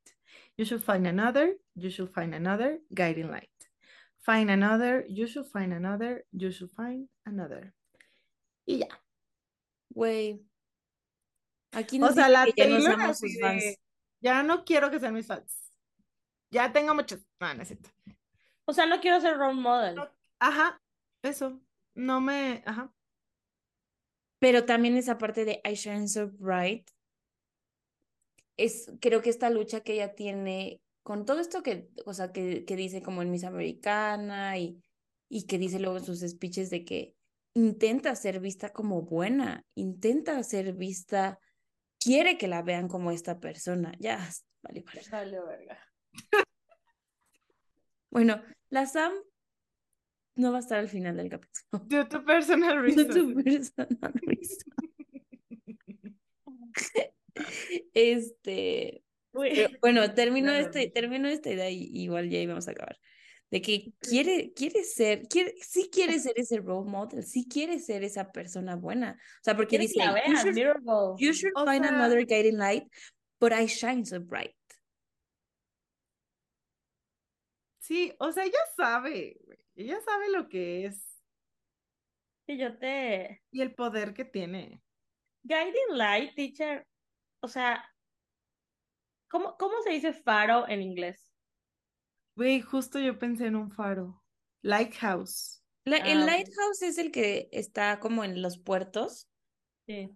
You 0.57 0.65
should 0.65 0.83
find 0.83 1.07
another, 1.07 1.55
you 1.75 1.91
should 1.91 2.11
find 2.15 2.35
another 2.35 2.79
guiding 2.95 3.31
light. 3.31 3.49
Find 4.25 4.51
another, 4.51 5.05
you 5.09 5.27
should 5.27 5.47
find 5.47 5.73
another, 5.73 6.25
you 6.33 6.51
should 6.51 6.71
find 6.71 7.09
another. 7.27 7.75
Y 8.67 8.79
ya. 8.79 8.87
Güey. 9.97 10.47
Aquí 11.73 11.97
O 11.97 12.01
nos 12.01 12.15
sea, 12.15 12.29
dicen 12.29 12.33
la 12.35 12.45
que 12.45 12.53
ya 12.55 12.69
no 12.69 12.85
Taylor 12.85 13.01
así 13.01 13.29
sus 13.31 13.41
fans. 13.41 13.63
de, 13.65 13.81
ya 14.21 14.43
no 14.43 14.65
quiero 14.65 14.91
que 14.91 15.01
sean 15.01 15.15
mis 15.15 15.27
fans. 15.27 15.73
Ya 16.51 16.71
tengo 16.71 16.95
muchos. 16.95 17.27
No, 17.41 17.55
no 17.55 17.63
es 17.63 17.69
cierto. 17.69 17.89
O 18.67 18.75
sea, 18.75 18.85
no 18.85 19.01
quiero 19.01 19.21
ser 19.23 19.39
role 19.39 19.55
model. 19.59 19.95
No. 19.95 20.09
Ajá, 20.39 20.83
eso. 21.23 21.63
No 21.95 22.21
me, 22.21 22.63
ajá. 22.67 22.93
Pero 24.39 24.67
también 24.67 24.99
esa 24.99 25.17
parte 25.17 25.47
de 25.47 25.63
I 25.65 25.73
Shine 25.75 26.09
So 26.09 26.29
Bright 26.29 26.91
es, 28.59 28.93
creo 29.01 29.23
que 29.23 29.31
esta 29.31 29.49
lucha 29.49 29.81
que 29.81 29.95
ella 29.95 30.15
tiene 30.15 30.83
con 31.03 31.25
todo 31.25 31.41
esto 31.41 31.63
que, 31.63 31.89
o 32.05 32.13
sea, 32.13 32.33
que, 32.33 32.67
que 32.67 32.77
dice 32.77 33.01
como 33.01 33.23
en 33.23 33.31
Miss 33.31 33.45
Americana 33.45 34.59
y, 34.59 34.83
y 35.31 35.47
que 35.47 35.57
dice 35.57 35.79
luego 35.81 35.97
en 35.97 36.05
sus 36.05 36.21
speeches 36.21 36.69
de 36.69 36.85
que 36.85 37.17
intenta 37.57 38.15
ser 38.15 38.39
vista 38.39 38.69
como 38.69 39.01
buena, 39.01 39.65
intenta 39.75 40.43
ser 40.43 40.75
vista, 40.75 41.41
quiere 41.99 42.37
que 42.37 42.49
la 42.49 42.61
vean 42.61 42.87
como 42.87 43.11
esta 43.11 43.41
persona. 43.41 43.93
Ya, 43.99 44.19
vale, 44.63 44.85
vale. 44.85 45.03
Vale, 45.11 45.41
verga. 45.41 45.79
Bueno, 48.09 48.41
la 48.71 48.87
Sam 48.87 49.13
no 50.37 50.51
va 50.51 50.59
a 50.59 50.61
estar 50.61 50.79
al 50.79 50.89
final 50.89 51.19
del 51.19 51.29
capítulo. 51.29 51.85
Due 51.85 52.07
to 52.07 52.25
personal 52.25 52.81
Due 52.81 53.05
to 53.05 53.35
reasons. 53.35 53.73
personal 53.73 54.13
reasons. 54.23 54.65
Este, 57.93 59.05
bueno, 59.83 60.15
termino 60.15 60.53
este, 60.53 60.89
termino 60.89 61.29
esta 61.29 61.51
idea 61.51 61.69
y 61.69 61.91
igual 61.93 62.31
ya 62.31 62.39
íbamos 62.39 62.69
a 62.69 62.71
acabar. 62.71 62.97
De 63.51 63.63
que 63.63 63.93
quiere, 64.01 64.53
quiere 64.55 64.83
ser, 64.83 65.29
quiere, 65.29 65.55
sí 65.61 65.89
quiere 65.91 66.19
ser 66.19 66.33
ese 66.37 66.59
role 66.59 66.91
model, 66.91 67.23
sí 67.23 67.47
quiere 67.49 67.79
ser 67.79 68.03
esa 68.03 68.33
persona 68.33 68.75
buena. 68.75 69.13
O 69.41 69.45
sea, 69.45 69.55
porque 69.55 69.77
que 69.77 69.83
dice, 69.83 69.99
la 69.99 70.07
you 70.07 70.15
vean, 70.15 70.37
should, 70.37 71.19
you 71.19 71.33
should 71.33 71.53
O 71.55 71.65
find 71.65 71.85
sea- 71.85 71.95
another 71.95 72.27
guiding 72.27 72.59
light, 72.59 72.85
but 73.41 73.53
I 73.53 73.67
shine 73.67 74.05
so 74.05 74.21
bright. 74.21 74.53
Sí, 77.79 78.13
o 78.19 78.33
sea, 78.33 78.45
ella 78.45 78.59
sabe, 78.77 79.37
ella 79.77 80.01
sabe 80.01 80.31
lo 80.31 80.49
que 80.49 80.87
es 80.87 81.13
Sí, 82.49 82.59
yo 82.59 82.77
te... 82.79 83.43
y 83.51 83.61
el 83.61 83.75
poder 83.75 84.15
que 84.15 84.25
tiene. 84.25 84.81
Guiding 85.43 85.97
Light, 85.97 86.35
teacher. 86.35 86.87
O 87.41 87.49
sea, 87.49 87.85
¿Cómo, 89.29 89.57
cómo 89.57 89.83
se 89.83 89.91
dice 89.91 90.13
faro 90.13 90.69
en 90.69 90.81
inglés? 90.83 91.26
Güey, 92.37 92.61
justo 92.61 92.99
yo 92.99 93.19
pensé 93.19 93.47
en 93.47 93.57
un 93.57 93.71
faro. 93.71 94.23
Lighthouse. 94.63 95.63
La- 95.85 95.97
el 95.99 96.23
Ah, 96.23 96.27
lighthouse 96.27 96.83
es 96.83 96.99
el 96.99 97.11
que 97.13 97.49
está 97.53 97.99
como 98.01 98.25
en 98.25 98.43
los 98.43 98.59
puertos, 98.59 99.29
Sí. 99.87 100.11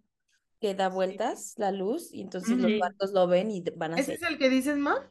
que 0.60 0.74
da 0.74 0.88
vueltas 0.88 1.54
la 1.56 1.72
luz 1.72 2.12
y 2.12 2.20
entonces 2.22 2.58
los 2.58 2.78
barcos 2.78 3.12
lo 3.12 3.26
ven 3.26 3.50
y 3.50 3.62
van 3.76 3.92
¿Ese 3.94 4.12
hacia 4.12 4.14
es 4.14 4.22
el 4.32 4.38
que 4.38 4.50
dices, 4.50 4.76
Ma? 4.76 5.08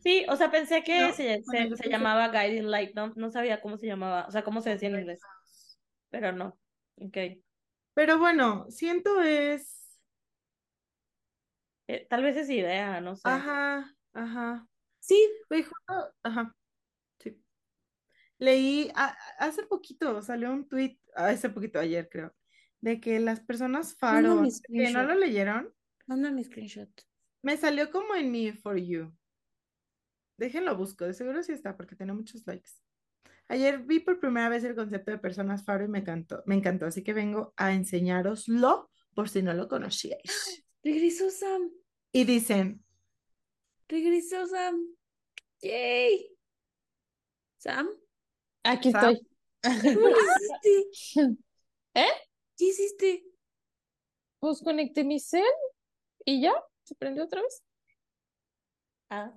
Sí, 0.00 0.24
o 0.28 0.34
sea, 0.34 0.50
pensé 0.50 0.82
que 0.82 0.98
¿No? 0.98 1.12
se, 1.12 1.42
Bueno, 1.44 1.62
se, 1.64 1.68
yo 1.70 1.76
se 1.76 1.82
pensé- 1.84 1.90
llamaba 1.90 2.28
Guiding 2.28 2.68
Light, 2.70 2.94
no, 2.96 3.12
no 3.14 3.30
sabía 3.30 3.60
cómo 3.60 3.76
se 3.76 3.86
llamaba, 3.86 4.26
o 4.26 4.30
sea, 4.32 4.42
cómo 4.42 4.60
se 4.60 4.70
decía 4.70 4.88
en 4.88 4.98
inglés, 4.98 5.20
pero 6.10 6.32
no. 6.32 6.58
Ok. 6.96 7.16
Pero 7.94 8.18
bueno, 8.18 8.66
siento 8.70 9.20
es. 9.22 10.00
Eh, 11.88 12.06
tal 12.08 12.22
vez 12.24 12.36
es 12.36 12.48
idea, 12.50 13.00
no 13.00 13.14
sé. 13.14 13.22
Ajá, 13.28 13.94
ajá. 14.14 14.66
Sí, 15.02 15.28
justo, 15.50 16.14
ajá. 16.22 16.56
Sí. 17.18 17.42
Leí 18.38 18.90
a- 18.94 19.16
hace 19.38 19.64
poquito, 19.64 20.22
salió 20.22 20.52
un 20.52 20.68
tweet, 20.68 20.98
hace 21.14 21.50
poquito, 21.50 21.80
ayer 21.80 22.08
creo, 22.08 22.32
de 22.80 23.00
que 23.00 23.18
las 23.18 23.40
personas 23.40 23.96
faro, 23.96 24.42
que 24.72 24.90
no 24.90 25.02
lo 25.02 25.14
leyeron, 25.14 25.74
manda 26.06 26.30
mi 26.30 26.44
screenshot. 26.44 26.88
me 27.42 27.56
salió 27.56 27.90
como 27.90 28.14
en 28.14 28.30
mi 28.30 28.52
For 28.52 28.76
You. 28.78 29.12
Déjenlo 30.38 30.76
busco, 30.76 31.04
de 31.04 31.14
seguro 31.14 31.42
sí 31.42 31.52
está, 31.52 31.76
porque 31.76 31.96
tiene 31.96 32.12
muchos 32.12 32.46
likes. 32.46 32.70
Ayer 33.48 33.80
vi 33.80 34.00
por 34.00 34.18
primera 34.20 34.48
vez 34.48 34.64
el 34.64 34.74
concepto 34.74 35.10
de 35.10 35.18
personas 35.18 35.64
faro 35.64 35.84
y 35.84 35.88
me 35.88 35.98
encantó, 35.98 36.42
me 36.46 36.54
encantó, 36.54 36.86
así 36.86 37.02
que 37.02 37.12
vengo 37.12 37.52
a 37.56 37.72
enseñároslo 37.74 38.90
por 39.14 39.28
si 39.28 39.42
no 39.42 39.52
lo 39.52 39.68
conocíais. 39.68 40.22
Regresó 40.84 41.30
Sam, 41.30 41.70
Y 42.12 42.24
dicen, 42.24 42.84
regresó 43.92 44.46
Sam. 44.46 44.96
Yay. 45.60 46.28
Sam, 47.58 47.88
Aquí 48.64 48.90
Sam. 48.90 49.12
estoy. 49.12 49.94
¿cómo 49.94 50.08
lo 50.08 50.16
hiciste? 50.18 51.14
¿Eh? 51.94 52.12
¿Qué 52.56 52.64
hiciste? 52.64 53.24
Pues 54.40 54.60
conecté 54.62 55.04
mi 55.04 55.20
cel 55.20 55.44
y 56.24 56.40
ya, 56.42 56.52
se 56.82 56.94
prendió 56.96 57.24
otra 57.24 57.42
vez. 57.42 57.62
Ah, 59.10 59.32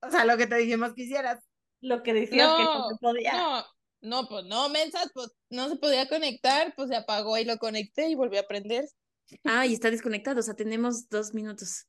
o 0.00 0.10
sea, 0.10 0.24
lo 0.24 0.36
que 0.36 0.46
te 0.46 0.56
dijimos 0.56 0.94
que 0.94 1.02
hicieras. 1.02 1.44
lo 1.80 2.02
que 2.02 2.14
decías 2.14 2.54
que 2.56 2.62
no 2.64 2.78
No, 2.78 2.88
se 2.88 2.96
podía. 3.00 3.32
no, 3.32 3.64
no, 4.00 4.28
pues 4.28 4.44
no, 4.46 4.68
mensas, 4.70 5.10
pues 5.12 5.32
no 5.50 5.68
se 5.68 5.76
podía 5.76 6.08
conectar, 6.08 6.72
pues 6.76 6.88
se 6.88 6.96
apagó 6.96 7.36
y 7.36 7.44
lo 7.44 7.58
conecté 7.58 8.08
y 8.08 8.14
volví 8.14 8.36
a 8.38 8.46
prender. 8.46 8.88
Ah, 9.44 9.66
y 9.66 9.74
está 9.74 9.90
desconectado, 9.90 10.40
o 10.40 10.42
sea, 10.42 10.54
tenemos 10.54 11.08
dos 11.08 11.34
minutos. 11.34 11.86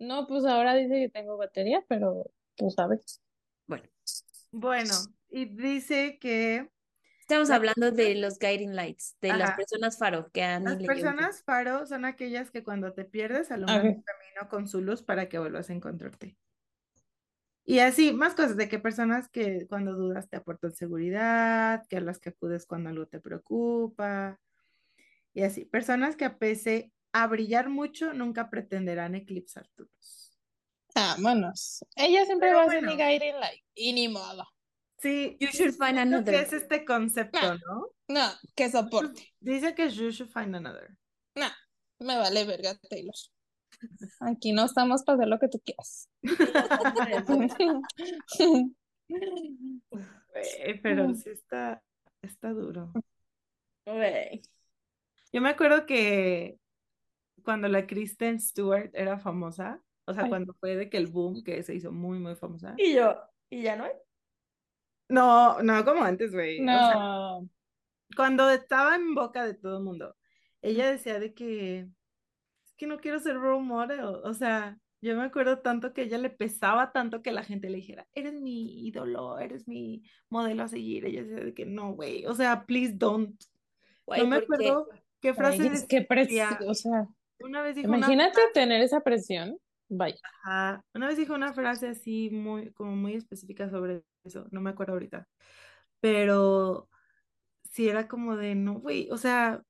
No, 0.00 0.26
pues 0.26 0.44
ahora 0.44 0.74
dice 0.74 0.94
que 0.94 1.08
tengo 1.10 1.36
batería, 1.36 1.84
pero 1.88 2.24
tú 2.56 2.70
sabes. 2.70 3.20
Bueno, 3.66 3.88
Bueno, 4.52 5.14
y 5.28 5.44
dice 5.46 6.18
que 6.20 6.70
estamos 7.20 7.48
Las 7.48 7.58
hablando 7.58 7.92
de 7.92 8.14
los 8.16 8.38
guiding 8.38 8.74
lights, 8.76 9.16
de 9.20 9.34
las 9.34 9.52
Ajá. 9.52 9.54
personas 9.54 9.98
faro 9.98 10.30
que 10.32 10.42
han 10.42 10.64
Las 10.64 10.76
personas 10.84 11.42
faro 11.44 11.86
son 11.86 12.04
aquellas 12.04 12.50
que 12.50 12.64
cuando 12.64 12.92
te 12.94 13.04
pierdes 13.04 13.50
alumbran 13.50 13.86
tu 13.92 14.02
camino 14.02 14.48
con 14.50 14.68
su 14.68 14.80
luz 14.82 15.02
para 15.02 15.28
que 15.28 15.38
vuelvas 15.38 15.70
a 15.70 15.74
encontrarte. 15.74 16.36
Y 17.64 17.78
así, 17.80 18.12
más 18.12 18.34
cosas 18.34 18.56
de 18.56 18.68
que 18.68 18.78
personas 18.78 19.28
que 19.28 19.66
cuando 19.68 19.94
dudas 19.94 20.28
te 20.28 20.36
aportan 20.36 20.72
seguridad, 20.74 21.84
que 21.88 21.98
a 21.98 22.00
las 22.00 22.18
que 22.18 22.30
acudes 22.30 22.66
cuando 22.66 22.90
algo 22.90 23.06
te 23.06 23.20
preocupa. 23.20 24.40
Y 25.34 25.42
así, 25.42 25.64
personas 25.66 26.16
que 26.16 26.24
a 26.26 26.38
pese 26.38 26.92
a 27.12 27.26
brillar 27.26 27.68
mucho, 27.68 28.12
nunca 28.12 28.50
pretenderán 28.50 29.14
eclipsar 29.14 29.68
tu 29.74 29.84
luz. 29.84 30.38
Vámonos. 30.94 31.84
Ella 31.96 32.24
siempre 32.24 32.48
Pero 32.48 32.58
va 32.58 32.64
a 32.64 32.68
ser 32.70 32.82
mi 32.82 32.96
guiding 32.96 33.38
light. 33.40 33.64
Y 33.74 33.92
ni 33.92 34.08
modo. 34.08 34.46
Sí, 34.98 35.36
You 35.40 35.48
should 35.48 35.74
find 35.74 35.98
another. 35.98 36.34
es 36.34 36.52
este 36.52 36.84
concepto. 36.84 37.54
¿no? 37.54 37.88
No, 38.08 38.28
que 38.54 38.70
soporte. 38.70 39.32
Dice 39.40 39.74
que 39.74 39.88
you 39.88 40.10
should 40.10 40.30
find 40.30 40.54
another. 40.54 40.96
No, 41.34 41.46
me 42.00 42.16
vale 42.16 42.44
verga, 42.44 42.76
Taylor. 42.88 43.14
Aquí 44.20 44.52
no 44.52 44.66
estamos 44.66 45.04
para 45.04 45.16
hacer 45.16 45.28
lo 45.28 45.38
que 45.38 45.48
tú 45.48 45.60
quieras. 45.64 46.10
Pero 50.82 51.14
sí 51.14 51.30
está, 51.30 51.82
está 52.22 52.50
duro. 52.50 52.92
Yo 55.32 55.40
me 55.40 55.48
acuerdo 55.48 55.86
que 55.86 56.58
cuando 57.42 57.68
la 57.68 57.86
Kristen 57.86 58.40
Stewart 58.40 58.90
era 58.94 59.18
famosa, 59.18 59.82
o 60.06 60.14
sea, 60.14 60.24
Ay. 60.24 60.28
cuando 60.30 60.54
fue 60.54 60.76
de 60.76 60.90
que 60.90 60.96
el 60.96 61.06
boom, 61.08 61.42
que 61.44 61.62
se 61.62 61.74
hizo 61.74 61.92
muy, 61.92 62.18
muy 62.18 62.34
famosa. 62.36 62.74
Y 62.76 62.94
yo, 62.94 63.16
¿y 63.50 63.62
ya 63.62 63.76
no 63.76 63.84
hay? 63.84 63.92
No, 65.08 65.62
no 65.62 65.84
como 65.84 66.02
antes, 66.04 66.32
güey. 66.32 66.60
O 66.60 66.64
sea, 66.64 66.94
No. 66.94 67.48
cuando 68.16 68.48
estaba 68.50 68.94
en 68.96 69.14
boca 69.14 69.44
de 69.44 69.54
todo 69.54 69.78
el 69.78 69.84
mundo, 69.84 70.16
ella 70.62 70.90
decía 70.90 71.18
de 71.18 71.34
que 71.34 71.80
es 71.80 72.74
que 72.76 72.86
no 72.86 72.98
quiero 73.00 73.18
ser 73.18 73.36
role 73.36 73.62
model. 73.64 74.00
O 74.04 74.34
sea, 74.34 74.78
yo 75.00 75.16
me 75.16 75.24
acuerdo 75.24 75.60
tanto 75.60 75.92
que 75.94 76.02
ella 76.02 76.18
le 76.18 76.30
pesaba 76.30 76.92
tanto 76.92 77.22
que 77.22 77.32
la 77.32 77.42
gente 77.44 77.70
le 77.70 77.76
dijera, 77.78 78.06
eres 78.14 78.34
mi 78.34 78.86
ídolo, 78.86 79.38
eres 79.38 79.66
mi 79.66 80.02
modelo 80.28 80.62
a 80.64 80.68
seguir. 80.68 81.06
Ella 81.06 81.22
decía 81.24 81.44
de 81.44 81.54
que 81.54 81.66
no, 81.66 81.92
güey. 81.94 82.26
O 82.26 82.34
sea, 82.34 82.66
please 82.66 82.92
don't. 82.94 83.40
Güey, 84.06 84.20
No 84.22 84.28
me 84.28 84.36
acuerdo 84.36 84.88
qué 85.20 85.34
frase 85.34 85.62
Ay, 85.62 85.68
es 85.68 85.86
que 85.86 86.06
decía. 86.08 86.58
o 86.66 86.74
sea, 86.74 87.08
Una 87.40 87.62
vez 87.62 87.76
dijo 87.76 87.88
una 87.88 87.98
imagínate 87.98 88.40
tener 88.52 88.82
esa 88.82 89.00
presión. 89.00 89.58
Vaya. 89.88 90.20
Ajá. 90.44 90.84
Una 90.94 91.08
vez 91.08 91.16
dijo 91.16 91.34
una 91.34 91.52
frase 91.52 91.88
así 91.88 92.30
muy, 92.30 92.72
como 92.72 92.94
muy 92.94 93.14
específica 93.14 93.68
sobre 93.68 94.04
eso, 94.24 94.46
no 94.52 94.60
me 94.60 94.70
acuerdo 94.70 94.92
ahorita, 94.92 95.26
pero 96.00 96.88
sí 97.70 97.88
era 97.88 98.06
como 98.06 98.36
de, 98.36 98.54
no, 98.54 98.74
güey, 98.74 99.08
o 99.10 99.16
sea, 99.16 99.62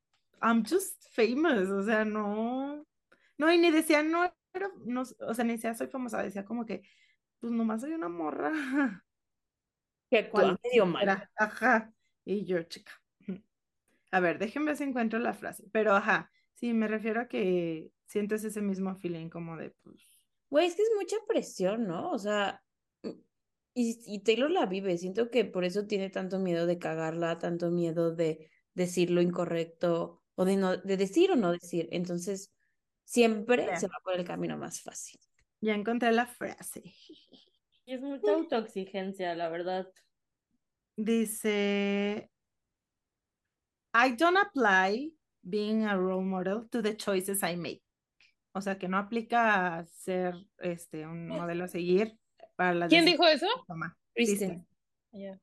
I'm 0.42 0.64
just 0.64 1.02
famous, 1.12 1.70
o 1.70 1.82
sea, 1.82 2.04
no, 2.04 2.86
no, 3.38 3.52
y 3.52 3.58
ni 3.58 3.70
decía, 3.70 4.02
no, 4.02 4.24
era, 4.52 4.70
no, 4.84 5.02
o 5.02 5.34
sea, 5.34 5.44
ni 5.44 5.52
decía, 5.52 5.74
soy 5.74 5.86
famosa, 5.86 6.22
decía 6.22 6.44
como 6.44 6.66
que, 6.66 6.82
pues 7.38 7.52
nomás 7.52 7.80
soy 7.80 7.92
una 7.92 8.08
morra, 8.08 8.52
que 10.10 10.18
actúa 10.18 10.58
medio 10.62 10.86
mal. 10.86 11.28
ajá, 11.36 11.92
y 12.24 12.44
yo, 12.44 12.62
chica, 12.64 12.92
a 14.10 14.20
ver, 14.20 14.38
déjenme 14.38 14.66
ver 14.66 14.76
si 14.76 14.84
encuentro 14.84 15.18
la 15.18 15.34
frase, 15.34 15.64
pero 15.72 15.94
ajá, 15.94 16.30
sí, 16.60 16.74
me 16.74 16.86
refiero 16.86 17.22
a 17.22 17.28
que 17.28 17.90
sientes 18.04 18.44
ese 18.44 18.60
mismo 18.60 18.94
feeling 18.96 19.30
como 19.30 19.56
de, 19.56 19.70
pues, 19.82 20.06
Güey, 20.50 20.66
es 20.66 20.74
que 20.74 20.82
es 20.82 20.90
mucha 20.96 21.16
presión, 21.26 21.86
¿no? 21.86 22.10
O 22.10 22.18
sea, 22.18 22.62
mm, 23.02 23.10
y, 23.74 23.98
y 24.06 24.18
Taylor 24.22 24.50
la 24.50 24.66
vive. 24.66 24.98
Siento 24.98 25.30
que 25.30 25.44
por 25.44 25.64
eso 25.64 25.86
tiene 25.86 26.10
tanto 26.10 26.38
miedo 26.38 26.66
de 26.66 26.78
cagarla, 26.78 27.38
tanto 27.38 27.70
miedo 27.70 28.14
de 28.14 28.50
decir 28.74 29.10
lo 29.10 29.22
incorrecto 29.22 30.22
o 30.34 30.44
de 30.44 30.56
no, 30.56 30.76
de 30.76 30.96
decir 30.96 31.30
o 31.30 31.36
no 31.36 31.52
decir. 31.52 31.88
Entonces, 31.92 32.52
siempre 33.04 33.74
se 33.78 33.86
va 33.86 33.96
por 34.04 34.14
el 34.14 34.24
camino 34.24 34.58
más 34.58 34.82
fácil. 34.82 35.20
ya 35.60 35.74
encontré 35.74 36.12
la 36.12 36.26
frase. 36.26 36.82
Y 37.86 37.94
es 37.94 38.02
mucha 38.02 38.34
autoexigencia, 38.34 39.34
la 39.34 39.48
verdad. 39.48 39.90
Dice, 40.96 42.30
I 43.92 44.14
don't 44.16 44.36
apply 44.36 45.12
being 45.42 45.84
a 45.84 45.96
role 45.96 46.24
model 46.24 46.68
to 46.70 46.82
the 46.82 46.96
choices 46.96 47.42
I 47.42 47.56
make. 47.56 47.82
O 48.52 48.60
sea, 48.60 48.78
que 48.78 48.88
no 48.88 48.98
aplica 48.98 49.78
a 49.78 49.84
ser 49.86 50.34
este, 50.58 51.06
un 51.06 51.28
modelo 51.28 51.64
a 51.64 51.68
seguir 51.68 52.16
para 52.56 52.74
las 52.74 52.88
¿Quién 52.88 53.04
dijo 53.04 53.24
eso? 53.26 53.46
Kristen. 54.14 54.66
Ya. 55.12 55.38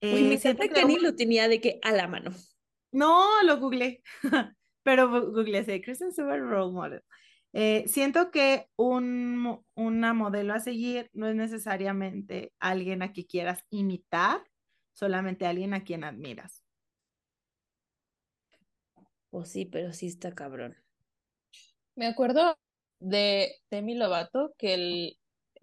Güey, 0.00 0.24
me 0.24 0.34
Eh, 0.34 0.38
siento 0.38 0.64
encanta 0.64 0.80
que 0.86 0.94
un- 0.94 1.02
lo 1.02 1.14
tenía 1.14 1.46
de 1.48 1.60
que 1.60 1.78
a 1.82 1.92
la 1.92 2.08
mano. 2.08 2.32
No, 2.92 3.26
lo 3.44 3.58
googleé, 3.58 4.02
pero 4.82 5.08
googleé, 5.30 5.64
sí, 5.64 5.80
Kristen 5.80 6.12
Stewart 6.12 6.40
role 6.40 6.72
model. 6.72 7.02
Eh, 7.54 7.84
siento 7.86 8.30
que 8.30 8.66
un, 8.76 9.62
una 9.74 10.12
modelo 10.14 10.54
a 10.54 10.60
seguir 10.60 11.08
no 11.12 11.28
es 11.28 11.34
necesariamente 11.36 12.52
alguien 12.58 13.02
a 13.02 13.12
quien 13.12 13.26
quieras 13.26 13.64
imitar, 13.70 14.42
solamente 14.92 15.46
alguien 15.46 15.74
a 15.74 15.84
quien 15.84 16.02
admiras. 16.04 16.61
Pues 19.32 19.50
sí, 19.50 19.64
pero 19.64 19.94
sí 19.94 20.08
está 20.08 20.34
cabrón. 20.34 20.76
Me 21.96 22.06
acuerdo 22.06 22.54
de 23.00 23.56
Demi 23.70 23.94
Lovato 23.94 24.54
que 24.58 24.74
él 24.74 25.18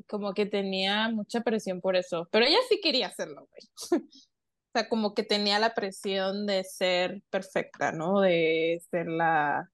como 0.08 0.34
que 0.34 0.48
tenía 0.48 1.10
mucha 1.10 1.42
presión 1.42 1.80
por 1.80 1.96
eso, 1.96 2.28
pero 2.32 2.46
ella 2.46 2.58
sí 2.68 2.80
quería 2.82 3.08
hacerlo, 3.08 3.48
güey. 3.48 3.62
O 4.72 4.72
sea, 4.72 4.88
como 4.88 5.16
que 5.16 5.24
tenía 5.24 5.58
la 5.58 5.74
presión 5.74 6.46
de 6.46 6.64
ser 6.64 7.24
perfecta, 7.32 7.92
¿no? 7.92 8.22
De 8.22 8.80
ser 8.92 9.08
la, 9.08 9.68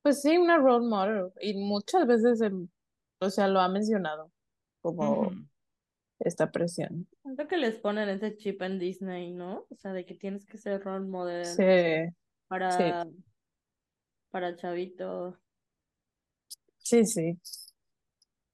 pues 0.00 0.22
sí, 0.22 0.38
una 0.38 0.58
role 0.58 0.86
model. 0.86 1.32
Y 1.40 1.54
muchas 1.54 2.06
veces, 2.06 2.40
o 3.18 3.30
sea, 3.30 3.48
lo 3.48 3.58
ha 3.58 3.68
mencionado 3.68 4.30
como 4.80 5.32
esta 6.20 6.52
presión. 6.52 7.08
Siento 7.22 7.48
que 7.48 7.56
les 7.56 7.80
ponen 7.80 8.10
ese 8.10 8.36
chip 8.36 8.62
en 8.62 8.78
Disney, 8.78 9.32
¿no? 9.32 9.66
O 9.68 9.74
sea, 9.74 9.92
de 9.92 10.06
que 10.06 10.14
tienes 10.14 10.46
que 10.46 10.56
ser 10.56 10.84
role 10.84 11.08
model 11.08 11.44
Sí, 11.44 12.14
para, 12.52 13.06
para 14.30 14.54
chavito. 14.56 15.40
sí, 16.76 17.06
sí. 17.06 17.38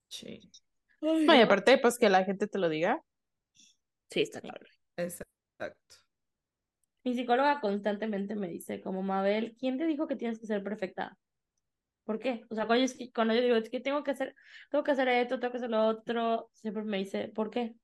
Sí. 0.07 0.51
No, 1.01 1.35
y 1.35 1.41
aparte, 1.41 1.79
pues 1.79 1.99
que 1.99 2.09
la 2.09 2.25
gente 2.25 2.47
te 2.47 2.59
lo 2.59 2.69
diga. 2.69 3.03
Sí, 4.09 4.23
está 4.23 4.41
claro. 4.41 4.65
Exacto. 4.97 5.97
Mi 7.03 7.15
psicóloga 7.15 7.61
constantemente 7.61 8.37
me 8.37 8.47
dice, 8.47 8.81
como 8.81 9.03
Mabel, 9.03 9.57
¿quién 9.59 9.79
te 9.79 9.87
dijo 9.87 10.07
que 10.07 10.17
tienes 10.17 10.39
que 10.39 10.47
ser 10.47 10.63
perfecta? 10.63 11.19
¿Por 12.05 12.21
qué? 12.21 12.45
O 12.51 12.55
sea, 12.55 12.67
cuando 12.67 12.87
yo, 12.87 12.93
cuando 13.13 13.35
yo 13.35 13.43
digo, 13.43 13.57
es 13.57 13.69
que 13.69 13.81
tengo 13.81 14.05
que 14.05 14.13
hacer, 14.13 14.35
tengo 14.71 14.85
que 14.85 14.93
hacer 14.93 15.09
esto, 15.09 15.41
tengo 15.41 15.51
que 15.51 15.59
hacer 15.59 15.71
lo 15.71 15.87
otro, 15.87 16.51
siempre 16.53 16.85
me 16.85 16.99
dice, 16.99 17.29
¿por 17.35 17.51
qué? 17.51 17.75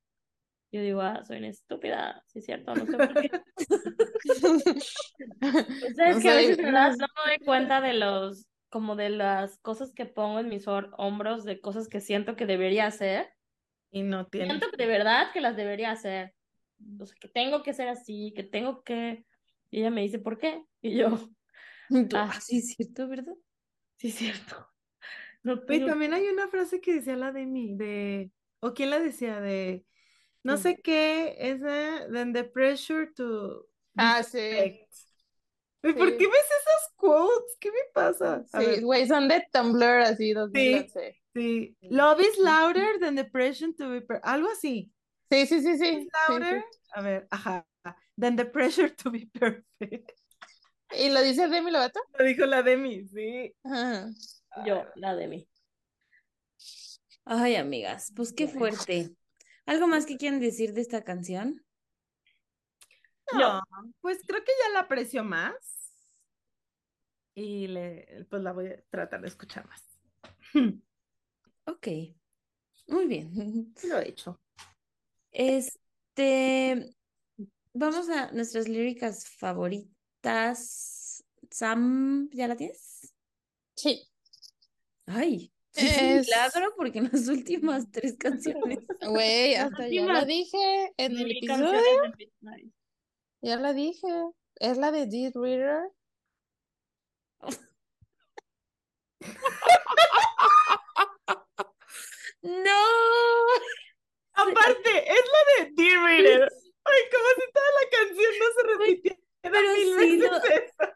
Yo 0.75 0.83
digo, 0.83 1.01
ah, 1.03 1.23
soy 1.25 1.39
una 1.39 1.51
estúpida, 1.51 2.21
sí 2.27 2.41
es 2.41 2.47
cierto, 2.47 2.75
no 2.75 2.85
sé 2.85 2.97
por 2.97 3.15
qué. 3.15 3.31
Sea, 5.95 6.09
es 6.09 6.17
No 6.17 6.21
que 6.21 6.31
a 6.31 6.35
veces, 6.35 6.57
¿verdad? 6.57 6.97
No 6.99 7.07
me 7.07 7.31
doy 7.31 7.39
cuenta 7.47 7.81
de 7.81 7.93
los, 7.93 8.49
como 8.71 8.97
de 8.97 9.11
las 9.11 9.57
cosas 9.59 9.93
que 9.93 10.05
pongo 10.05 10.41
en 10.41 10.49
mis 10.49 10.67
hombros, 10.67 11.45
de 11.45 11.61
cosas 11.61 11.87
que 11.87 12.01
siento 12.01 12.35
que 12.35 12.47
debería 12.47 12.87
hacer. 12.87 13.33
Y 13.93 14.03
no 14.03 14.27
tiene. 14.27 14.49
Siento 14.49 14.69
que 14.73 14.77
de 14.77 14.89
verdad 14.89 15.31
que 15.33 15.41
las 15.41 15.55
debería 15.55 15.93
hacer. 15.93 16.35
O 16.99 17.07
sea, 17.07 17.17
que 17.21 17.29
tengo 17.29 17.63
que 17.63 17.73
ser 17.73 17.87
así, 17.87 18.33
que 18.35 18.43
tengo 18.43 18.83
que... 18.83 19.25
Y 19.71 19.79
ella 19.79 19.91
me 19.91 20.01
dice, 20.01 20.19
¿por 20.19 20.39
qué? 20.39 20.65
Y 20.83 20.97
yo, 20.97 21.31
Ah. 22.15 22.33
ah, 22.35 22.41
sí, 22.41 22.59
es 22.59 22.75
cierto, 22.75 23.07
¿verdad? 23.07 23.35
sí 23.99 24.09
es 24.09 24.17
cierto. 24.17 24.57
No 25.45 25.61
tengo... 25.61 25.87
también 25.87 26.15
hay 26.15 26.27
una 26.27 26.49
frase 26.49 26.81
que 26.81 26.95
decía 26.95 27.15
la 27.15 27.31
de 27.31 27.47
mí, 27.47 27.77
de, 27.77 28.33
o 28.61 28.73
quién 28.73 28.91
la 28.91 28.99
decía, 28.99 29.41
de, 29.41 29.85
no 30.45 30.57
sé 30.57 30.77
qué, 30.83 31.37
esa, 31.39 32.07
then 32.13 32.33
the 32.33 32.45
pressure 32.45 33.07
to 33.17 33.67
Ah, 33.97 34.23
sí. 34.23 34.87
Güey, 35.83 35.95
¿Por 35.97 36.11
Sí. 36.11 36.17
qué 36.19 36.27
ves 36.27 36.47
esas 36.61 36.93
quotes? 36.97 37.57
¿Qué 37.61 37.71
me 37.71 37.79
pasa? 37.93 38.45
A 38.53 38.61
Sí, 38.61 38.81
güey, 38.83 39.07
son 39.07 39.29
de 39.29 39.47
Tumblr 39.53 40.01
así, 40.03 40.33
2011. 40.33 41.21
sí. 41.35 41.77
Love 41.83 42.21
is 42.21 42.39
louder 42.39 42.99
than 43.01 43.17
the 43.17 43.25
pressure 43.25 43.73
to 43.75 43.91
be 43.91 44.01
perfect. 44.01 44.27
Algo 44.27 44.49
así. 44.51 44.91
Sí, 45.31 45.47
sí, 45.47 45.61
sí, 45.61 45.73
Is 45.73 45.79
sí. 45.81 46.01
sí, 46.03 46.09
louder, 46.29 46.65
a 46.95 47.01
ver, 47.03 47.27
ajá, 47.31 47.67
than 48.19 48.37
the 48.37 48.45
pressure 48.45 48.89
to 48.91 49.11
be 49.11 49.27
perfect. 49.33 49.67
sí. 49.81 50.05
¿Y 50.97 51.11
lo 51.11 51.21
dice 51.23 51.49
Demi 51.49 51.71
Lovato? 51.71 52.01
Lo 52.19 52.25
dijo 52.25 52.47
la 52.47 52.63
Demi, 52.63 53.07
sí. 53.09 53.55
Ajá. 53.65 54.09
Yo, 54.65 54.87
la 54.95 55.15
de 55.17 55.27
mí. 55.29 55.49
Ay, 57.25 57.57
amigas, 57.57 58.13
pues 58.15 58.33
qué 58.33 58.47
fuerte. 58.49 59.11
¿Algo 59.67 59.87
más 59.87 60.07
que 60.07 60.17
quieran 60.17 60.41
decir 60.41 60.75
de 60.75 60.81
esta 60.83 61.05
canción? 61.05 61.65
No, 63.33 63.63
pues 64.01 64.21
creo 64.27 64.45
que 64.45 64.53
ya 64.63 64.73
la 64.73 64.81
aprecio 64.81 65.25
más. 65.25 65.55
Y 67.35 67.67
le, 67.67 68.27
pues 68.29 68.43
la 68.43 68.53
voy 68.53 68.69
a 68.69 68.83
tratar 68.91 69.21
de 69.23 69.29
escuchar 69.29 69.67
más. 69.67 69.83
Ok, 71.67 71.89
muy 72.89 73.07
bien. 73.07 73.73
Lo 73.85 73.99
he 73.99 74.11
hecho. 74.11 74.39
Este, 75.31 76.95
vamos 77.73 78.11
a 78.11 78.33
nuestras 78.33 78.69
líricas 78.69 79.27
favoritas. 79.27 81.25
Sam, 81.51 82.29
¿ya 82.33 82.49
la 82.49 82.57
tienes? 82.57 83.15
Sí. 83.75 84.07
Ay, 85.07 85.54
Es- 85.75 86.27
milagro 86.29 86.73
porque 86.77 86.99
en 86.99 87.11
las 87.13 87.29
últimas 87.29 87.91
tres 87.91 88.17
canciones. 88.19 88.79
Güey, 89.07 89.55
hasta 89.57 89.89
ya 89.89 90.05
la 90.07 90.25
dije 90.25 90.93
en 90.97 91.13
el 91.19 91.31
episodio. 91.33 91.81
Ya 93.43 93.57
la 93.57 93.73
dije. 93.73 94.09
Es 94.61 94.79
la 94.79 94.93
de 94.93 95.07
Dead 95.07 95.33
Reader. 95.35 95.91
¡No! 102.43 102.83
Aparte, 104.35 104.91
es 105.11 105.25
la 105.33 105.65
de 105.65 105.71
Dear 105.75 106.03
Reader. 106.05 106.49
Ay, 106.85 107.03
como 107.11 107.29
si 107.37 107.53
toda 107.53 107.67
la 107.81 107.89
canción 107.91 108.33
no 108.39 108.47
se 108.55 108.63
repitiera 108.79 109.19
pero 109.43 109.73
mil 109.75 109.87
sí 109.87 109.95
veces 109.95 110.31
lo- 110.31 110.37
eso. 110.39 110.95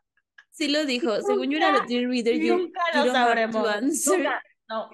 Sí 0.51 0.69
lo 0.69 0.85
dijo. 0.87 1.21
Según 1.23 1.51
yo 1.51 1.59
era 1.59 1.73
Nunca- 1.73 1.87
Dear 1.87 2.09
Reader, 2.11 2.35
you, 2.39 2.57
Nunca 2.59 2.81
you 2.95 3.05
lo 3.07 3.13
sabremos. 3.13 3.83
Nunca. 3.83 4.43
No. 4.69 4.90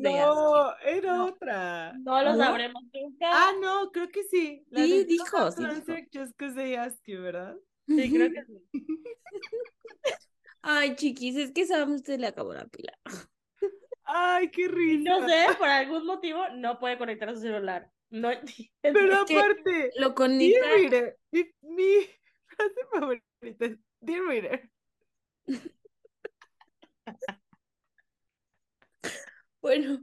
No, 0.00 0.76
era 0.84 1.16
No. 1.16 1.24
otra. 1.26 1.92
no 1.98 2.22
lo 2.22 2.36
sabremos 2.36 2.82
nunca. 2.94 3.26
Ah, 3.32 3.52
no, 3.60 3.90
creo 3.90 4.08
que 4.08 4.22
sí. 4.24 4.64
La 4.70 4.84
Sí, 4.84 5.04
dijo, 5.04 5.50
sí 5.50 5.64
dijo. 5.66 5.92
just 6.12 6.32
'cause 6.38 6.54
they 6.54 6.76
ask 6.76 6.98
you, 7.06 7.22
¿verdad? 7.22 7.56
Sí, 7.88 8.12
creo 8.12 8.30
que 8.30 8.44
sí. 8.46 8.52
Ay, 10.62 10.94
chiquis, 10.96 11.36
es 11.36 11.52
que 11.52 11.66
Sam 11.66 11.92
usted 11.94 12.18
le 12.20 12.28
acabó 12.28 12.54
la 12.54 12.66
pila. 12.66 12.92
Ay, 14.04 14.50
qué 14.50 14.68
risa. 14.68 15.10
No 15.10 15.26
sé, 15.28 15.46
por 15.58 15.68
algún 15.68 16.06
motivo 16.06 16.48
no 16.54 16.78
puede 16.78 16.96
conectar 16.98 17.34
su 17.34 17.40
celular. 17.40 17.90
No 18.10 18.30
Pero 18.82 19.22
aparte, 19.22 19.90
Lo 19.96 20.10
Dear 20.10 20.14
conecta. 20.14 20.68
Reader, 20.70 21.18
mi, 21.32 21.44
mi 21.62 22.06
frase 22.46 22.80
favorita 22.92 23.64
es 23.66 23.78
Dear 24.00 24.22
Reader. 24.24 24.70
Bueno. 29.66 30.00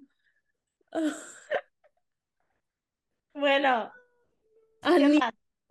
Bueno, 3.36 3.92
¿qué 4.84 4.90
Ani-? 4.90 5.20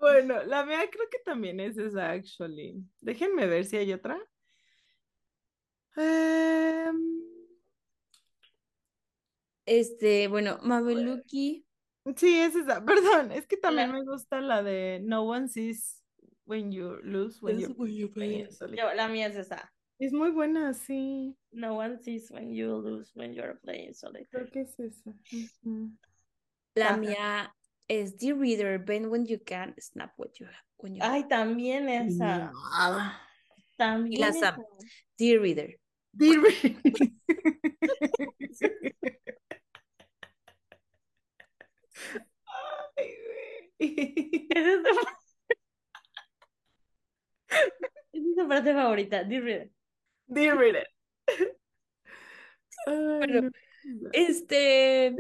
Bueno, 0.01 0.43
la 0.45 0.65
mía 0.65 0.81
creo 0.91 1.09
que 1.09 1.19
también 1.25 1.61
es 1.61 1.79
esa, 1.79 2.11
actually. 2.11 2.83
Déjenme 3.01 3.47
ver 3.47 3.65
si 3.67 3.77
hay 3.77 3.93
otra. 3.93 4.19
Em, 5.97 7.23
Este, 9.65 10.27
bueno, 10.27 10.59
Mabeluki. 10.63 11.65
sí, 12.17 12.41
es 12.41 12.57
esa. 12.57 12.85
Perdón, 12.85 13.31
es 13.31 13.47
que 13.47 13.57
también 13.59 13.93
La- 13.93 13.99
me 14.01 14.05
gusta 14.05 14.41
la 14.41 14.63
de 14.65 15.01
No 15.05 15.23
one 15.23 15.49
sees 15.49 16.03
when 16.47 16.73
you 16.73 16.97
lose, 17.03 17.39
when 17.41 17.61
you 17.61 17.69
when 17.77 17.95
you 17.95 18.11
play. 18.11 18.49
Yo, 18.77 18.93
la 18.95 19.07
mía 19.07 19.29
es 19.29 19.37
esa. 19.37 19.73
Es 20.03 20.13
muy 20.13 20.33
buena, 20.33 20.75
sí. 20.75 21.37
No 21.53 21.77
one 21.77 21.97
sees 22.03 22.29
when 22.33 22.53
you 22.53 22.77
lose 22.77 23.13
when 23.15 23.33
you're 23.35 23.55
playing 23.63 23.95
solitaire. 23.95 24.27
Creo 24.33 24.51
que 24.51 24.63
es 24.63 24.77
esa. 24.81 25.15
La 26.75 26.89
Ajá. 26.89 26.97
mía 26.97 27.55
es 27.87 28.19
Dear 28.19 28.37
Reader, 28.37 28.81
bend 28.81 29.07
when 29.07 29.25
you 29.27 29.39
can, 29.39 29.73
snap 29.79 30.13
what 30.17 30.33
you 30.41 30.49
when 30.79 30.97
you 30.97 31.01
Ay, 31.05 31.29
también 31.29 31.89
esa. 31.89 32.51
También 33.77 34.21
la 34.23 34.31
esa. 34.31 34.57
Dear 35.17 35.41
Reader. 35.41 35.79
Dear 36.11 36.41
Reader. 36.41 36.77
Ay, 42.97 43.15
güey. 43.79 44.49
Esa 44.51 44.73
es 48.13 48.47
frase 48.49 48.75
favorita. 48.75 49.23
Dear 49.23 49.43
Reader. 49.45 49.71
Dear 50.33 50.57
Bueno, 52.87 53.51
no. 53.85 54.11
Este, 54.13 55.15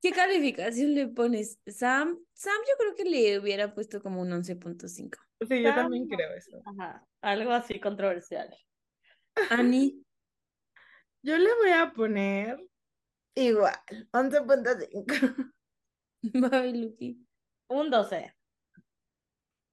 ¿qué 0.00 0.12
calificación 0.12 0.94
le 0.94 1.08
pones? 1.08 1.58
Sam, 1.66 2.18
Sam 2.32 2.56
yo 2.66 2.74
creo 2.78 2.94
que 2.94 3.04
le 3.04 3.38
hubiera 3.38 3.74
puesto 3.74 4.02
como 4.02 4.22
un 4.22 4.30
11.5. 4.30 5.18
Sí, 5.48 5.62
yo 5.62 5.74
también 5.74 6.08
creo 6.08 6.32
eso. 6.34 6.62
Ajá. 6.64 7.06
Algo 7.20 7.52
así 7.52 7.78
controversial. 7.80 8.48
Ani, 9.50 10.00
Yo 11.24 11.38
le 11.38 11.48
voy 11.54 11.70
a 11.70 11.90
poner 11.94 12.58
igual, 13.34 13.74
11.5. 14.12 15.52
Mabeluki. 16.34 17.26
Un 17.68 17.90
12. 17.90 18.34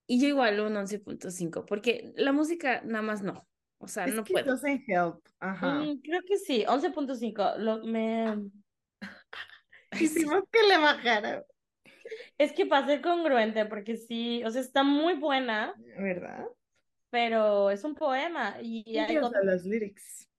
Y 0.07 0.21
yo 0.21 0.27
igual 0.29 0.61
un 0.61 0.75
11.5, 0.75 1.65
porque 1.65 2.13
la 2.15 2.31
música 2.31 2.81
nada 2.83 3.01
más 3.01 3.21
no. 3.21 3.45
O 3.83 3.87
sea, 3.87 4.05
Es 4.05 4.13
no 4.13 4.23
que 4.23 4.33
puedo. 4.33 4.45
doesn't 4.51 4.83
help. 4.87 5.25
Ajá. 5.39 5.79
Mm, 5.79 6.01
creo 6.01 6.21
que 6.27 6.37
sí, 6.37 6.63
11.5. 6.67 7.57
Lo, 7.57 7.83
me... 7.83 8.49
Hicimos 9.99 10.43
que 10.51 10.61
le 10.67 10.77
bajara, 10.77 11.43
Es 12.37 12.53
que 12.53 12.65
para 12.65 12.85
ser 12.85 13.01
congruente, 13.01 13.65
porque 13.65 13.97
sí, 13.97 14.43
o 14.45 14.51
sea, 14.51 14.61
está 14.61 14.83
muy 14.83 15.15
buena, 15.15 15.73
¿verdad? 15.97 16.45
pero 17.09 17.69
es 17.71 17.83
un 17.83 17.93
poema 17.95 18.55
y 18.61 18.83
Sí, 18.83 18.97
hay 18.97 19.17
o 19.17 19.19
sea, 19.19 19.27
otras- 19.27 19.43
las 19.45 19.65
lyrics. 19.65 20.29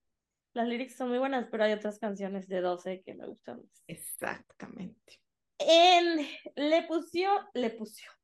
las 0.55 0.67
lyrics 0.69 0.95
son 0.97 1.11
muy 1.11 1.19
buenas, 1.19 1.47
pero 1.51 1.65
hay 1.65 1.73
otras 1.73 1.99
canciones 1.99 2.49
de 2.49 2.61
12 2.63 3.03
que 3.03 3.15
me 3.15 3.27
gustan 3.27 3.59
más. 3.59 3.83
Exactamente. 3.89 5.21
En, 5.59 6.27
le 6.57 6.83
pusieron, 6.85 7.45
le 7.53 7.71
pusieron. 7.71 8.17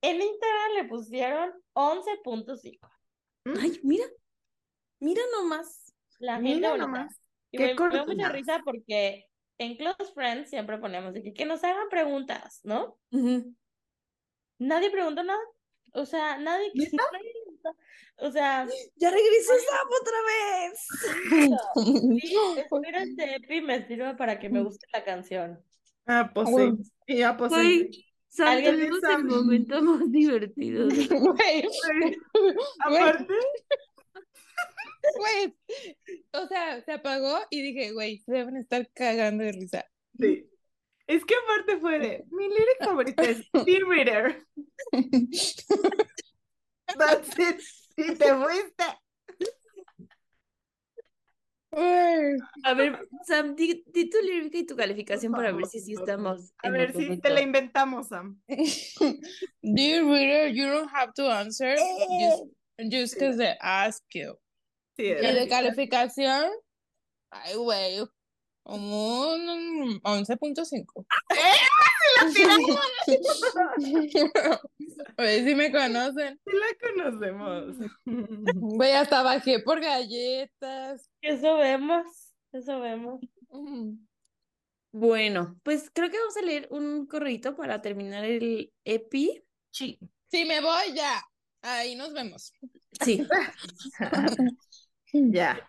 En 0.00 0.16
Instagram 0.22 0.72
le 0.76 0.84
pusieron 0.84 1.52
11.5. 1.74 2.78
Ay, 3.44 3.80
mira, 3.82 4.04
mira 5.00 5.22
nomás. 5.32 5.92
La 6.18 6.34
gente 6.36 6.54
Mira 6.54 6.70
bonita. 6.70 6.86
nomás. 6.86 7.20
Y 7.50 7.58
qué 7.58 7.74
me, 7.74 7.74
me 7.74 7.90
dio 7.90 8.06
mucha 8.06 8.28
risa 8.30 8.60
porque 8.64 9.26
en 9.58 9.76
Close 9.76 10.12
Friends 10.14 10.50
siempre 10.50 10.78
ponemos 10.78 11.12
de 11.14 11.22
que, 11.22 11.32
que 11.34 11.44
nos 11.44 11.62
hagan 11.64 11.88
preguntas, 11.88 12.60
¿no? 12.64 12.98
Nadie 14.58 14.90
preguntó 14.90 15.22
nada. 15.22 15.40
O 15.92 16.06
sea, 16.06 16.38
nadie, 16.38 16.72
nadie, 16.74 17.32
O 18.16 18.30
sea, 18.30 18.66
Ya 18.96 19.10
regresó 19.10 19.52
Sam 19.52 19.88
otra 20.00 20.18
vez. 20.26 20.86
sí, 22.22 22.36
espera 22.56 23.02
este 23.02 23.36
epi 23.36 23.60
me 23.60 23.86
sirve 23.86 24.14
para 24.16 24.38
que 24.38 24.48
me 24.48 24.62
guste 24.62 24.86
la 24.92 25.04
canción. 25.04 25.62
Ah, 26.06 26.30
pues 26.34 26.48
Güey. 26.50 26.72
sí. 26.76 26.92
Y 27.06 27.18
ya, 27.18 27.36
pues 27.36 27.52
sí. 27.52 28.04
Dice- 28.36 29.12
el 29.14 29.24
momento 29.24 29.80
más 29.82 30.10
divertido. 30.10 30.88
güey, 31.20 31.64
Aparte, 32.80 33.34
güey. 35.16 35.54
O 36.32 36.46
sea, 36.48 36.82
se 36.84 36.92
apagó 36.92 37.38
y 37.50 37.62
dije, 37.62 37.92
güey, 37.92 38.18
se 38.18 38.32
deben 38.32 38.56
estar 38.56 38.88
cagando 38.94 39.44
de 39.44 39.52
risa. 39.52 39.84
sí. 40.18 40.48
Es 41.06 41.22
que 41.26 41.34
aparte 41.34 41.78
fue 41.80 41.98
de, 41.98 42.24
mi 42.30 42.48
lyric 42.48 42.82
favorita 42.82 43.22
es 43.24 43.46
Dear 43.66 43.82
Reader. 43.86 44.42
That's 46.98 47.38
it. 47.38 47.60
Y 47.98 48.14
te 48.14 48.34
fuiste. 48.34 48.84
A 51.76 52.74
ver, 52.74 52.98
Sam, 53.26 53.54
di, 53.56 53.84
di 53.86 54.08
tu 54.08 54.18
lírica 54.22 54.58
y 54.58 54.66
tu 54.66 54.76
calificación 54.76 55.32
para 55.32 55.52
ver 55.52 55.66
si 55.66 55.80
sí 55.80 55.94
estamos 55.94 56.52
A 56.62 56.70
ver 56.70 56.92
si 56.92 57.18
te 57.18 57.30
la 57.30 57.40
inventamos, 57.40 58.08
Sam. 58.08 58.40
Dear 59.62 60.04
reader, 60.04 60.48
you 60.48 60.66
don't 60.66 60.90
have 60.90 61.12
to 61.14 61.30
answer 61.30 61.76
just, 61.76 62.42
just 62.90 63.14
because 63.14 63.36
they 63.36 63.54
ask 63.60 64.02
you. 64.14 64.38
Sí, 64.96 65.06
Y 65.06 65.32
de 65.32 65.48
calificación, 65.48 66.50
ay, 67.30 67.54
güey, 67.56 68.00
un 68.64 70.00
11.5. 70.02 71.06
Güey, 75.16 75.44
si 75.44 75.54
me 75.54 75.70
conocen. 75.72 76.40
Sí 76.44 76.52
la 76.52 76.66
conocemos. 76.88 77.76
Güey, 78.04 78.92
hasta 78.92 79.22
bajé 79.22 79.60
por 79.60 79.80
galletas. 79.80 81.10
Eso 81.20 81.56
vemos, 81.56 82.34
eso 82.52 82.80
vemos. 82.80 83.20
Bueno, 84.92 85.58
pues 85.62 85.90
creo 85.92 86.10
que 86.10 86.18
vamos 86.18 86.36
a 86.36 86.42
leer 86.42 86.68
un 86.70 87.06
correíto 87.06 87.56
para 87.56 87.82
terminar 87.82 88.24
el 88.24 88.72
EPI. 88.84 89.44
Sí. 89.70 89.98
Sí, 90.30 90.44
me 90.44 90.60
voy 90.60 90.94
ya. 90.94 91.22
Ahí 91.62 91.96
nos 91.96 92.12
vemos. 92.12 92.52
Sí. 93.00 93.26
Ya. 95.12 95.68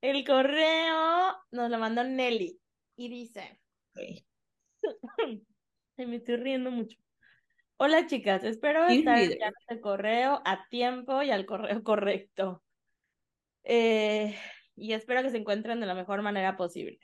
El 0.00 0.24
correo 0.24 1.34
nos 1.50 1.70
lo 1.70 1.78
mandó 1.78 2.04
Nelly 2.04 2.60
y 2.96 3.08
dice, 3.08 3.60
Ay, 5.96 6.06
me 6.06 6.16
estoy 6.16 6.36
riendo 6.36 6.70
mucho. 6.70 6.98
Hola 7.76 8.06
chicas, 8.06 8.42
espero 8.44 8.86
estar 8.86 9.18
enviando 9.18 9.56
este 9.68 9.80
correo 9.80 10.42
a 10.44 10.68
tiempo 10.68 11.22
y 11.22 11.30
al 11.30 11.46
correo 11.46 11.82
correcto. 11.84 12.62
Eh, 13.62 14.36
y 14.76 14.92
espero 14.92 15.22
que 15.22 15.30
se 15.30 15.38
encuentren 15.38 15.80
de 15.80 15.86
la 15.86 15.94
mejor 15.94 16.22
manera 16.22 16.56
posible. 16.56 16.98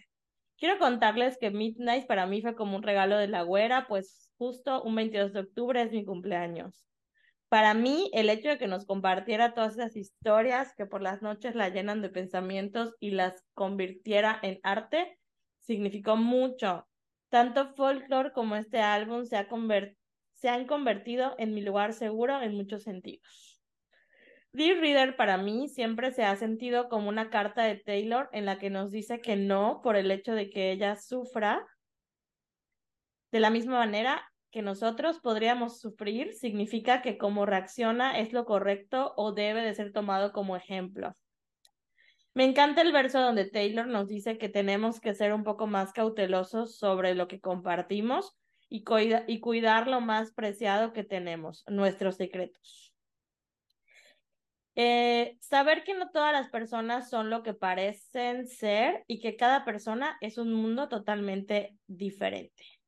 Quiero 0.59 0.79
contarles 0.79 1.39
que 1.39 1.51
Midnight 1.51 2.07
para 2.07 2.27
mí 2.27 2.43
fue 2.43 2.55
como 2.55 2.77
un 2.77 2.83
regalo 2.83 3.17
de 3.17 3.29
la 3.29 3.43
güera, 3.43 3.87
pues 3.89 4.33
justo 4.39 4.83
un 4.83 4.95
22 4.97 5.33
de 5.33 5.41
octubre 5.41 5.83
es 5.83 5.93
mi 5.93 6.05
cumpleaños. 6.05 6.85
Para 7.49 7.75
mí, 7.75 8.11
el 8.13 8.29
hecho 8.29 8.49
de 8.49 8.59
que 8.59 8.69
nos 8.69 8.87
compartiera 8.87 9.55
todas 9.55 9.75
esas 9.75 9.97
historias 9.97 10.75
que 10.77 10.87
por 10.87 11.03
las 11.03 11.23
noches 11.23 11.55
la 11.55 11.69
llenan 11.69 12.03
de 12.03 12.11
pensamientos 12.11 12.95
y 13.01 13.11
las 13.11 13.45
convirtiera 13.55 14.39
en 14.43 14.61
arte, 14.63 15.19
significó 15.61 16.17
mucho. 16.17 16.90
Tanto 17.31 17.75
Folklore 17.75 18.33
como 18.33 18.57
este 18.57 18.81
álbum 18.81 19.25
se, 19.25 19.37
ha 19.37 19.47
han 20.55 20.67
convertido 20.67 21.35
en 21.39 21.55
mi 21.55 21.63
lugar 21.63 21.93
seguro 21.93 22.43
en 22.43 22.57
muchos 22.57 22.83
sentidos. 22.83 23.63
Dear 24.53 24.79
Reader 24.79 25.17
para 25.17 25.37
mí 25.37 25.69
siempre 25.69 26.11
se 26.11 26.25
ha 26.25 26.35
sentido 26.35 26.89
como 26.89 27.09
una 27.09 27.31
carta 27.31 27.63
de 27.63 27.77
Taylor 27.77 28.29
en 28.33 28.47
la 28.47 28.59
que 28.59 28.69
nos 28.69 28.91
dice 28.91 29.21
que 29.21 29.37
no 29.37 29.81
por 29.81 29.95
el 29.95 30.11
hecho 30.11 30.35
de 30.35 30.51
que 30.51 30.73
ella 30.73 30.97
sufra. 30.97 31.65
De 33.31 33.39
la 33.39 33.51
misma 33.51 33.79
manera 33.79 34.29
que 34.51 34.63
nosotros 34.63 35.21
podríamos 35.21 35.79
sufrir, 35.79 36.33
significa 36.35 37.01
que 37.01 37.17
como 37.17 37.47
reacciona 37.47 38.19
es 38.19 38.33
lo 38.33 38.45
correcto 38.45 39.15
o 39.17 39.31
debe 39.31 39.63
de 39.63 39.73
ser 39.77 39.93
tomado 39.93 40.33
como 40.33 40.57
ejemplo. 40.57 41.15
Me 42.35 42.45
encanta 42.45 42.83
el 42.83 42.93
verso 42.93 43.21
donde 43.21 43.45
Taylor 43.51 43.87
nos 43.87 44.07
dice 44.09 44.39
que 44.39 44.49
tenemos 44.49 45.01
que 45.01 45.15
ser 45.15 45.33
un 45.33 45.43
poco 45.43 45.67
más 45.67 45.93
cautelosos 45.93 46.77
sobre 46.79 47.15
lo 47.15 47.27
que 47.27 47.41
compartimos 47.41 48.37
y, 48.69 48.85
cuida- 48.85 49.25
y 49.27 49.41
cuidar 49.41 49.89
lo 49.89 50.01
más 50.01 50.33
preciado 50.33 50.93
que 50.93 51.03
tenemos, 51.03 51.65
nuestros 51.67 52.17
secretos. 52.17 52.95
Eh, 54.77 55.37
saber 55.41 55.83
que 55.83 55.95
no 55.95 56.11
todas 56.11 56.33
las 56.33 56.49
personas 56.49 57.11
son 57.11 57.29
lo 57.29 57.43
que 57.43 57.55
parecen 57.55 58.47
ser 58.47 59.05
y 59.09 59.21
que 59.21 59.37
cada 59.37 59.65
persona 59.65 60.17
es 60.21 60.39
un 60.39 60.53
mundo 60.55 60.89
totalmente 60.89 61.77
diferente. 61.89 62.80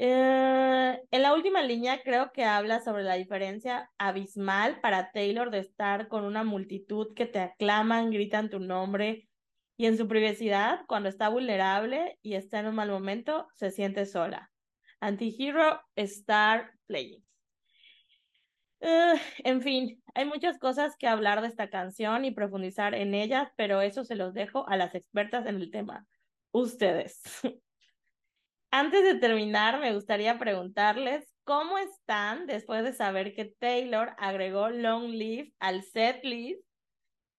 Eh, 0.00 1.00
en 1.10 1.22
la 1.22 1.34
última 1.34 1.60
línea 1.62 2.02
creo 2.04 2.30
que 2.32 2.44
habla 2.44 2.78
sobre 2.80 3.02
la 3.02 3.14
diferencia 3.14 3.90
abismal 3.98 4.80
para 4.80 5.10
Taylor 5.10 5.50
de 5.50 5.58
estar 5.58 6.06
con 6.06 6.24
una 6.24 6.44
multitud 6.44 7.14
que 7.16 7.26
te 7.26 7.40
aclaman, 7.40 8.12
gritan 8.12 8.48
tu 8.48 8.60
nombre 8.60 9.28
y 9.76 9.86
en 9.86 9.96
su 9.96 10.06
privacidad, 10.06 10.82
cuando 10.86 11.08
está 11.08 11.28
vulnerable 11.28 12.16
y 12.22 12.34
está 12.34 12.60
en 12.60 12.68
un 12.68 12.76
mal 12.76 12.90
momento, 12.90 13.48
se 13.54 13.72
siente 13.72 14.06
sola. 14.06 14.52
Antihero 15.00 15.80
Star 15.96 16.72
Playing. 16.86 17.24
Eh, 18.80 19.14
en 19.44 19.62
fin, 19.62 20.02
hay 20.14 20.24
muchas 20.26 20.58
cosas 20.58 20.96
que 20.96 21.08
hablar 21.08 21.42
de 21.42 21.48
esta 21.48 21.70
canción 21.70 22.24
y 22.24 22.30
profundizar 22.30 22.94
en 22.94 23.14
ellas, 23.14 23.50
pero 23.56 23.80
eso 23.80 24.04
se 24.04 24.14
los 24.14 24.32
dejo 24.32 24.68
a 24.68 24.76
las 24.76 24.94
expertas 24.94 25.46
en 25.46 25.56
el 25.56 25.72
tema. 25.72 26.06
Ustedes. 26.52 27.20
Antes 28.70 29.02
de 29.02 29.14
terminar, 29.14 29.80
me 29.80 29.94
gustaría 29.94 30.38
preguntarles 30.38 31.32
cómo 31.44 31.78
están 31.78 32.46
después 32.46 32.84
de 32.84 32.92
saber 32.92 33.34
que 33.34 33.46
Taylor 33.46 34.14
agregó 34.18 34.68
Long 34.68 35.08
Live 35.10 35.54
al 35.58 35.82
setlist. 35.82 36.60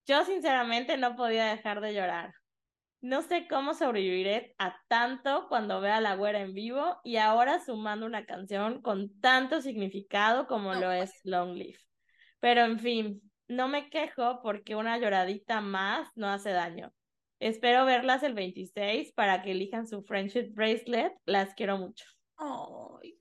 Yo 0.07 0.25
sinceramente 0.25 0.97
no 0.97 1.15
podía 1.15 1.45
dejar 1.45 1.81
de 1.81 1.93
llorar. 1.93 2.33
No 3.01 3.21
sé 3.21 3.47
cómo 3.47 3.75
sobreviviré 3.75 4.55
a 4.57 4.75
tanto 4.87 5.47
cuando 5.47 5.79
vea 5.79 5.97
a 5.97 6.01
la 6.01 6.15
güera 6.15 6.41
en 6.41 6.53
vivo 6.53 6.99
y 7.03 7.17
ahora 7.17 7.59
sumando 7.63 8.07
una 8.07 8.25
canción 8.25 8.81
con 8.81 9.19
tanto 9.21 9.61
significado 9.61 10.47
como 10.47 10.73
lo 10.73 10.91
es 10.91 11.13
Long 11.23 11.53
Live. 11.53 11.79
Pero 12.39 12.61
en 12.61 12.79
fin, 12.79 13.21
no 13.47 13.67
me 13.67 13.89
quejo 13.89 14.41
porque 14.41 14.75
una 14.75 14.97
lloradita 14.97 15.61
más 15.61 16.09
no 16.15 16.27
hace 16.27 16.49
daño. 16.49 16.91
Espero 17.39 17.85
verlas 17.85 18.23
el 18.23 18.33
26 18.33 19.13
para 19.13 19.41
que 19.41 19.51
elijan 19.51 19.87
su 19.87 20.03
Friendship 20.03 20.51
Bracelet. 20.53 21.13
Las 21.25 21.53
quiero 21.53 21.77
mucho. 21.77 22.05
Ay, 22.37 23.17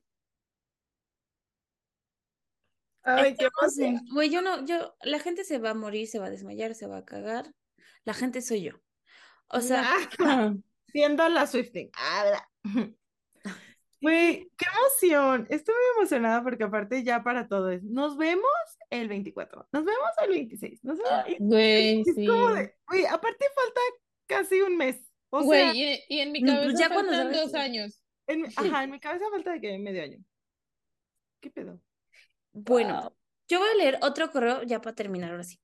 Ay, 3.02 3.36
qué 3.36 3.48
emoción. 3.60 4.00
Güey, 4.12 4.30
yo 4.30 4.42
no, 4.42 4.64
yo, 4.66 4.94
la 5.02 5.18
gente 5.18 5.44
se 5.44 5.58
va 5.58 5.70
a 5.70 5.74
morir, 5.74 6.06
se 6.08 6.18
va 6.18 6.26
a 6.26 6.30
desmayar, 6.30 6.74
se 6.74 6.86
va 6.86 6.98
a 6.98 7.04
cagar. 7.04 7.46
La 8.04 8.12
gente 8.12 8.42
soy 8.42 8.62
yo. 8.62 8.72
O 9.48 9.60
sea, 9.60 9.84
Ah, 10.20 10.54
Siendo 10.88 11.28
la 11.28 11.46
Swifting. 11.46 11.90
Ah, 11.94 12.24
¿verdad? 12.24 12.44
Güey, 14.00 14.48
qué 14.56 14.64
emoción. 14.64 15.46
Estoy 15.50 15.74
muy 15.74 15.98
emocionada 16.00 16.44
porque 16.44 16.62
aparte 16.62 17.02
ya 17.02 17.24
para 17.24 17.48
todo 17.48 17.70
es, 17.70 17.82
nos 17.82 18.16
vemos 18.16 18.44
el 18.90 19.08
24, 19.08 19.66
nos 19.72 19.84
vemos 19.84 20.08
el 20.22 20.30
26, 20.30 20.84
nos 20.84 20.98
vemos. 20.98 21.24
Güey, 21.40 22.00
Es 22.02 22.14
sí. 22.14 22.24
como 22.26 22.50
de, 22.50 22.76
güey, 22.86 23.06
aparte 23.06 23.44
falta 23.56 23.80
casi 24.28 24.60
un 24.60 24.76
mes. 24.76 24.96
O 25.30 25.42
Güey, 25.42 25.60
sea, 25.60 25.74
y, 25.74 26.00
y 26.08 26.20
en 26.20 26.32
mi 26.32 26.42
cabeza 26.42 26.78
ya 26.78 26.88
cuando 26.88 27.10
faltan 27.12 27.32
sabes- 27.34 27.42
dos 27.52 27.54
años. 27.54 28.02
en, 28.28 28.44
ajá, 28.56 28.84
en 28.84 28.90
mi 28.92 29.00
cabeza 29.00 29.24
falta 29.30 29.52
de 29.52 29.60
que 29.60 29.78
medio 29.78 30.02
año. 30.02 30.18
¿Qué 31.40 31.50
pedo? 31.50 31.80
bueno, 32.52 33.00
Wow. 33.02 33.16
yo 33.48 33.58
voy 33.60 33.68
a 33.70 33.74
leer 33.76 33.98
otro 34.02 34.30
correo 34.30 34.62
ya 34.62 34.80
para 34.80 34.94
terminar 34.94 35.30
ahora 35.32 35.44
sí. 35.44 35.58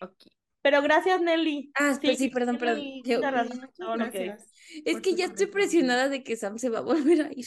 Ok. 0.00 0.24
Pero 0.62 0.82
gracias, 0.82 1.20
Nelly. 1.20 1.70
Ah, 1.74 1.98
pues 2.00 2.18
sí, 2.18 2.28
perdón, 2.30 2.58
perdón. 2.58 2.80
Yo- 3.04 3.20
es 4.84 5.00
que 5.00 5.14
ya 5.14 5.26
estoy 5.26 5.46
presionada 5.46 6.08
de 6.08 6.22
que 6.22 6.36
Sam 6.36 6.58
se 6.58 6.68
va 6.68 6.78
a 6.78 6.82
volver 6.82 7.22
a 7.22 7.32
ir. 7.32 7.46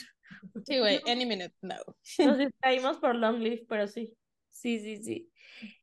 Sí, 0.66 0.80
güey, 0.80 1.02
any 1.08 1.26
minute 1.26 1.54
now. 1.62 1.82
Nos 2.20 2.38
distraímos 2.54 2.98
por 2.98 3.16
Long 3.16 3.40
Live, 3.40 3.66
pero 3.68 3.88
sí. 3.88 4.14
Sí, 4.50 4.80
sí, 4.80 4.98
sí. 5.04 5.32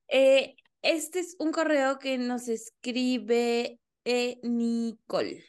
Eh, 0.09 0.57
este 0.83 1.21
es 1.21 1.37
un 1.39 1.53
correo 1.53 1.99
que 1.99 2.19
nos 2.19 2.49
escribe 2.49 3.79
eh, 4.09 4.41
Nicole. 4.43 5.45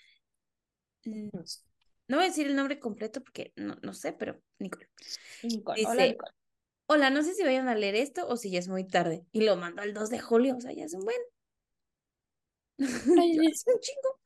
No 1.06 2.18
voy 2.18 2.26
a 2.26 2.28
decir 2.28 2.46
el 2.48 2.56
nombre 2.58 2.78
completo 2.78 3.22
porque 3.22 3.54
no, 3.56 3.78
no 3.82 3.94
sé, 3.94 4.12
pero 4.12 4.42
Nicole. 4.58 4.90
Nicole. 5.44 5.80
Dice, 5.80 5.92
Hola, 5.92 6.08
Nicole. 6.08 6.32
Hola, 6.88 7.10
no 7.10 7.24
sé 7.24 7.34
si 7.36 7.44
vayan 7.44 7.70
a 7.70 7.76
leer 7.76 7.96
esto 7.96 8.28
o 8.28 8.36
si 8.36 8.52
ya 8.52 8.60
es 8.60 8.68
muy 8.68 8.86
tarde. 8.86 9.26
Y 9.32 9.42
lo 9.42 9.56
mandó 9.56 9.84
el 9.84 9.94
2 9.94 10.10
de 10.10 10.20
julio, 10.20 10.58
o 10.58 10.60
sea, 10.62 10.74
ya 10.74 10.86
es 10.86 10.94
un 10.94 11.06
buen. 11.06 11.18
Es 13.54 13.64
un 13.66 13.80
chingo. 13.80 14.20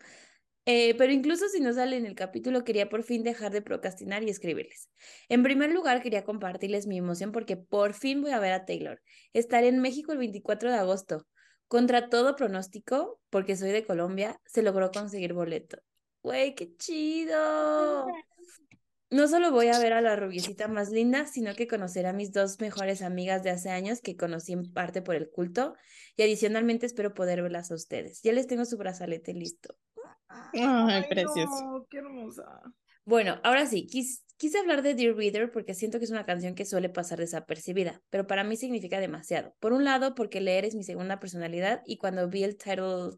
Eh, 0.66 0.96
pero 0.98 1.12
incluso 1.12 1.50
si 1.50 1.60
no 1.60 1.74
sale 1.74 1.98
en 1.98 2.06
el 2.06 2.16
capítulo, 2.16 2.64
quería 2.64 2.90
por 2.90 3.04
fin 3.04 3.24
dejar 3.24 3.52
de 3.52 3.62
procrastinar 3.62 4.24
y 4.24 4.30
escribirles. 4.30 4.90
En 5.30 5.44
primer 5.44 5.72
lugar, 5.72 6.02
quería 6.02 6.24
compartirles 6.24 6.88
mi 6.88 6.98
emoción 6.98 7.32
porque 7.34 7.58
por 7.58 7.94
fin 7.94 8.22
voy 8.22 8.32
a 8.32 8.40
ver 8.40 8.54
a 8.54 8.66
Taylor. 8.66 9.02
Estaré 9.34 9.68
en 9.68 9.80
México 9.80 10.12
el 10.12 10.20
24 10.20 10.72
de 10.72 10.78
agosto. 10.78 11.28
Contra 11.74 12.08
todo 12.08 12.36
pronóstico, 12.36 13.20
porque 13.32 13.56
soy 13.56 13.72
de 13.72 13.84
Colombia, 13.84 14.40
se 14.46 14.62
logró 14.62 14.92
conseguir 14.92 15.34
boleto. 15.34 15.80
¡Güey, 16.22 16.54
qué 16.54 16.78
chido! 16.78 18.06
No 19.10 19.28
solo 19.28 19.50
voy 19.50 19.70
a 19.70 19.80
ver 19.80 19.94
a 19.94 20.02
la 20.02 20.16
rubiecita 20.16 20.68
más 20.68 20.92
linda, 20.92 21.26
sino 21.26 21.56
que 21.56 21.68
conoceré 21.68 22.10
a 22.10 22.14
mis 22.14 22.32
dos 22.32 22.60
mejores 22.60 23.02
amigas 23.02 23.42
de 23.42 23.50
hace 23.50 23.72
años 23.72 24.02
que 24.02 24.16
conocí 24.16 24.54
en 24.54 24.72
parte 24.72 25.02
por 25.02 25.16
el 25.16 25.32
culto 25.32 25.74
y 26.16 26.22
adicionalmente 26.22 26.86
espero 26.86 27.16
poder 27.16 27.42
verlas 27.42 27.72
a 27.72 27.74
ustedes. 27.74 28.22
Ya 28.22 28.34
les 28.34 28.46
tengo 28.46 28.66
su 28.66 28.78
brazalete 28.78 29.34
listo. 29.34 29.76
Ay, 30.28 31.06
precioso. 31.10 31.66
no, 31.66 31.88
qué 31.90 31.98
hermosa. 31.98 32.62
Bueno, 33.04 33.40
ahora 33.44 33.66
sí, 33.66 33.88
quis- 33.92 34.23
quise 34.44 34.60
hablar 34.60 34.82
de 34.82 34.94
Dear 34.94 35.16
Reader 35.16 35.52
porque 35.52 35.74
siento 35.74 36.00
que 36.00 36.04
es 36.04 36.12
una 36.12 36.26
canción 36.26 36.54
que 36.54 36.66
suele 36.66 36.90
pasar 36.90 37.18
desapercibida, 37.18 38.02
pero 38.10 38.28
para 38.28 38.44
mí 38.44 38.58
significa 38.58 39.00
demasiado. 39.00 39.56
Por 39.62 39.72
un 39.72 39.86
lado, 39.86 40.16
porque 40.16 40.42
leer 40.42 40.66
es 40.66 40.76
mi 40.76 40.84
segunda 40.84 41.22
personalidad 41.22 41.82
y 41.86 41.96
cuando 41.96 42.28
vi 42.28 42.44
el 42.44 42.58
title, 42.58 43.12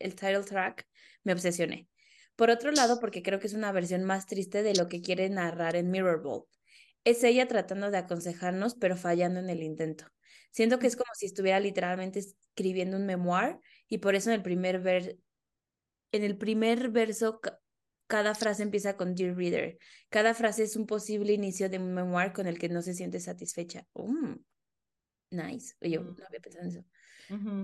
el 0.00 0.16
title 0.16 0.42
track 0.42 0.88
me 1.22 1.34
obsesioné. 1.34 1.88
Por 2.34 2.50
otro 2.50 2.72
lado, 2.72 2.98
porque 2.98 3.22
creo 3.22 3.38
que 3.38 3.46
es 3.46 3.54
una 3.54 3.70
versión 3.70 4.02
más 4.02 4.26
triste 4.26 4.64
de 4.64 4.74
lo 4.74 4.88
que 4.88 5.00
quiere 5.00 5.30
narrar 5.30 5.76
en 5.76 5.88
Mirrorball. 5.88 6.46
Es 7.04 7.22
ella 7.22 7.46
tratando 7.46 7.92
de 7.92 7.98
aconsejarnos, 7.98 8.74
pero 8.74 8.96
fallando 8.96 9.38
en 9.38 9.50
el 9.50 9.62
intento. 9.62 10.06
Siento 10.50 10.80
que 10.80 10.88
es 10.88 10.96
como 10.96 11.14
si 11.14 11.26
estuviera 11.26 11.60
literalmente 11.60 12.18
escribiendo 12.18 12.96
un 12.96 13.06
memoir 13.06 13.60
y 13.88 13.98
por 13.98 14.16
eso 14.16 14.30
en 14.30 14.34
el 14.34 14.42
primer 14.42 14.80
ver, 14.80 15.16
en 16.10 16.24
el 16.24 16.36
primer 16.36 16.90
verso 16.90 17.40
cada 18.12 18.34
frase 18.34 18.62
empieza 18.62 18.94
con 18.94 19.14
Dear 19.14 19.34
Reader. 19.34 19.78
Cada 20.10 20.34
frase 20.34 20.64
es 20.64 20.76
un 20.76 20.84
posible 20.84 21.32
inicio 21.32 21.70
de 21.70 21.78
un 21.78 21.94
memoir 21.94 22.34
con 22.34 22.46
el 22.46 22.58
que 22.58 22.68
no 22.68 22.82
se 22.82 22.92
siente 22.92 23.18
satisfecha. 23.20 23.86
Mm, 23.94 24.34
nice. 25.30 25.74
Yo 25.80 26.02
no 26.02 26.14
había 26.26 26.40
pensado 26.40 26.64
en 26.64 26.70
eso. 26.72 26.84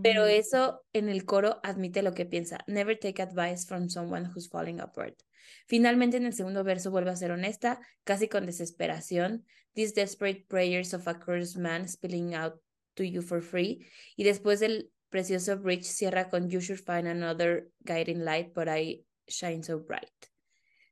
Pero 0.02 0.24
eso 0.24 0.86
en 0.94 1.10
el 1.10 1.26
coro 1.26 1.60
admite 1.62 2.00
lo 2.00 2.14
que 2.14 2.24
piensa. 2.24 2.60
Never 2.66 2.98
take 2.98 3.20
advice 3.20 3.66
from 3.66 3.90
someone 3.90 4.30
who's 4.30 4.48
falling 4.48 4.80
apart. 4.80 5.20
Finalmente 5.66 6.16
en 6.16 6.24
el 6.24 6.32
segundo 6.32 6.64
verso 6.64 6.90
vuelve 6.90 7.10
a 7.10 7.16
ser 7.16 7.30
honesta, 7.30 7.82
casi 8.04 8.28
con 8.28 8.46
desesperación. 8.46 9.44
These 9.74 9.92
desperate 9.92 10.46
prayers 10.48 10.94
of 10.94 11.06
a 11.08 11.18
cursed 11.18 11.60
man 11.60 11.86
spilling 11.86 12.34
out 12.34 12.54
to 12.94 13.02
you 13.04 13.20
for 13.20 13.42
free. 13.42 13.86
Y 14.16 14.24
después 14.24 14.60
del 14.60 14.90
precioso 15.10 15.58
bridge 15.58 15.84
cierra 15.84 16.30
con 16.30 16.48
You 16.48 16.60
should 16.60 16.80
find 16.80 17.06
another 17.06 17.68
guiding 17.84 18.24
light, 18.24 18.54
but 18.54 18.66
I 18.66 19.04
shine 19.26 19.62
so 19.62 19.78
bright. 19.78 20.08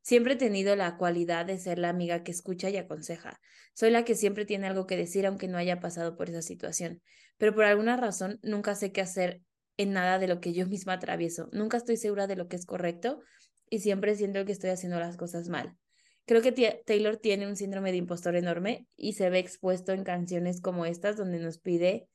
Siempre 0.07 0.35
he 0.35 0.37
tenido 0.37 0.77
la 0.77 0.97
cualidad 0.99 1.47
de 1.47 1.59
ser 1.59 1.81
la 1.81 1.89
amiga 1.89 2.23
que 2.23 2.31
escucha 2.31 2.71
y 2.71 2.77
aconseja. 2.77 3.41
Soy 3.75 3.91
la 3.91 4.05
que 4.05 4.15
siempre 4.15 4.45
tiene 4.45 4.69
algo 4.69 4.87
que 4.87 4.97
decir 4.97 5.27
aunque 5.27 5.49
no 5.49 5.59
haya 5.59 5.81
pasado 5.81 6.17
por 6.17 6.31
esa 6.31 6.43
situación. 6.43 7.03
Pero 7.39 7.53
por 7.57 7.65
alguna 7.65 7.97
razón 7.97 8.39
nunca 8.45 8.77
sé 8.77 8.93
qué 8.93 9.01
hacer 9.01 9.43
en 9.77 9.93
nada 9.93 10.21
de 10.21 10.29
lo 10.29 10.41
que 10.41 10.53
yo 10.53 10.65
misma 10.69 10.93
atravieso. 10.93 11.49
Nunca 11.51 11.79
estoy 11.79 11.97
segura 11.97 12.29
de 12.29 12.37
lo 12.37 12.47
que 12.47 12.55
es 12.55 12.67
correcto 12.67 13.21
y 13.69 13.81
siempre 13.81 14.15
siento 14.15 14.45
que 14.45 14.53
estoy 14.53 14.71
haciendo 14.71 15.01
las 15.01 15.17
cosas 15.17 15.49
mal. 15.49 15.77
Creo 16.25 16.41
que 16.41 16.53
Taylor 16.87 17.17
tiene 17.17 17.49
un 17.49 17.57
síndrome 17.57 17.91
de 17.91 17.99
impostor 17.99 18.37
enorme 18.37 18.87
y 18.95 19.15
se 19.15 19.29
ve 19.29 19.41
expuesto 19.41 19.91
en 19.91 20.05
canciones 20.05 20.61
como 20.61 20.87
estas 20.87 21.17
donde 21.17 21.41
nos 21.41 21.59
pide 21.59 22.07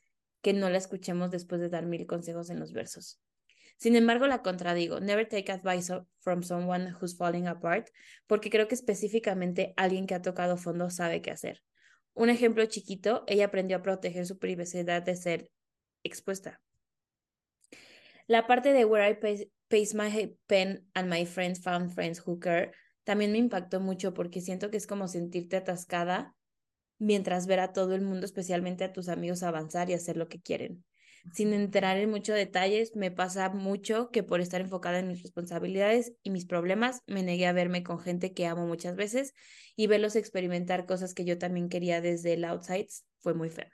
que 0.42 0.54
no 0.54 0.70
la 0.70 0.78
escuchemos 0.78 1.30
después 1.30 1.60
de 1.60 1.68
dar 1.68 1.86
mil 1.86 2.06
consejos 2.06 2.50
en 2.52 2.60
los 2.62 2.72
versos. 2.72 3.20
Sin 3.82 3.96
embargo, 3.96 4.28
la 4.28 4.44
contradigo. 4.44 5.00
Never 5.00 5.28
take 5.28 5.52
advice 5.52 5.92
from 6.20 6.44
someone 6.44 6.94
who's 7.02 7.18
falling 7.18 7.48
apart, 7.48 7.90
porque 8.28 8.52
creo 8.52 8.68
que 8.68 8.76
específicamente 8.76 9.74
alguien 9.76 10.06
que 10.06 10.14
ha 10.14 10.22
tocado 10.22 10.56
fondo 10.56 10.92
sabe 10.92 11.24
qué 11.24 11.32
hacer. 11.32 11.64
Un 12.14 12.30
ejemplo 12.30 12.64
chiquito, 12.68 13.24
ella 13.26 13.46
aprendió 13.46 13.78
a 13.78 13.82
proteger 13.82 14.28
su 14.28 14.38
privacidad 14.38 15.02
de 15.02 15.16
ser 15.16 15.50
expuesta. 16.04 16.62
La 18.28 18.46
parte 18.46 18.72
de 18.72 18.86
Where 18.86 19.10
I 19.10 19.50
pace 19.68 19.98
my 19.98 20.38
pen 20.46 20.88
and 20.94 21.10
my 21.10 21.26
friends 21.26 21.60
found 21.60 21.92
friends 21.92 22.22
who 22.24 22.40
care 22.40 22.74
también 23.04 23.32
me 23.32 23.40
impactó 23.40 23.80
mucho 23.80 24.14
porque 24.14 24.42
siento 24.42 24.70
que 24.70 24.78
es 24.78 24.86
como 24.86 25.08
sentirte 25.08 25.58
atascada 25.58 26.36
mientras 27.00 27.48
ver 27.48 27.60
a 27.60 27.74
todo 27.74 27.96
el 27.96 28.02
mundo, 28.02 28.28
especialmente 28.28 28.84
a 28.84 28.94
tus 28.94 29.10
amigos, 29.10 29.42
avanzar 29.42 29.90
y 29.90 29.94
hacer 29.94 30.18
lo 30.18 30.28
que 30.28 30.40
quieren. 30.40 30.84
Sin 31.34 31.54
entrar 31.54 31.98
en 31.98 32.10
muchos 32.10 32.36
detalles, 32.36 32.96
me 32.96 33.12
pasa 33.12 33.50
mucho 33.50 34.10
que 34.12 34.24
por 34.24 34.42
estar 34.42 34.60
enfocada 34.62 35.00
en 35.00 35.08
mis 35.08 35.22
responsabilidades 35.22 36.14
y 36.24 36.32
mis 36.32 36.46
problemas, 36.46 37.02
me 37.08 37.24
negué 37.24 37.48
a 37.48 37.54
verme 37.54 37.84
con 37.84 38.00
gente 38.00 38.34
que 38.34 38.48
amo 38.48 38.66
muchas 38.66 38.96
veces 38.96 39.34
y 39.76 39.88
verlos 39.88 40.16
experimentar 40.16 40.86
cosas 40.86 41.14
que 41.14 41.24
yo 41.24 41.38
también 41.38 41.70
quería 41.70 42.02
desde 42.02 42.34
el 42.34 42.44
outside 42.46 42.88
fue 43.20 43.34
muy 43.34 43.50
feo. 43.50 43.70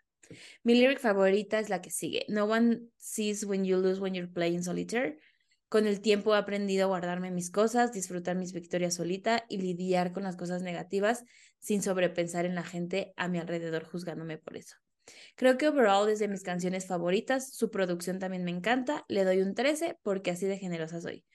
Mi 0.64 0.76
lyric 0.76 1.00
favorita 1.00 1.60
es 1.60 1.70
la 1.70 1.82
que 1.82 1.90
sigue. 1.90 2.26
No 2.28 2.46
one 2.46 2.90
sees 2.98 3.46
when 3.46 3.64
you 3.64 3.78
lose 3.78 4.02
when 4.02 4.14
you're 4.14 4.32
playing 4.32 4.64
solitaire. 4.64 5.18
Con 5.70 5.86
el 5.86 6.02
tiempo 6.02 6.34
he 6.34 6.38
aprendido 6.38 6.86
a 6.86 6.88
guardarme 6.88 7.32
mis 7.32 7.50
cosas, 7.50 7.92
disfrutar 7.92 8.36
mis 8.36 8.54
victorias 8.54 8.96
solita 8.96 9.46
y 9.50 9.58
lidiar 9.58 10.14
con 10.14 10.24
las 10.24 10.38
cosas 10.38 10.62
negativas 10.62 11.24
sin 11.60 11.82
sobrepensar 11.82 12.46
en 12.46 12.56
la 12.56 12.64
gente 12.64 13.14
a 13.18 13.28
mi 13.28 13.40
alrededor 13.40 13.84
juzgándome 13.84 14.38
por 14.38 14.56
eso. 14.56 14.76
Creo 15.36 15.58
que 15.58 15.68
overall 15.68 16.10
es 16.10 16.20
de 16.20 16.28
mis 16.28 16.44
canciones 16.44 16.86
favoritas, 16.88 17.54
su 17.54 17.72
producción 17.72 18.20
también 18.20 18.44
me 18.44 18.52
encanta, 18.52 19.06
le 19.08 19.24
doy 19.24 19.42
un 19.42 19.56
13 19.56 19.98
porque 20.04 20.32
así 20.32 20.46
de 20.46 20.58
generosa 20.58 21.02
soy. 21.02 21.26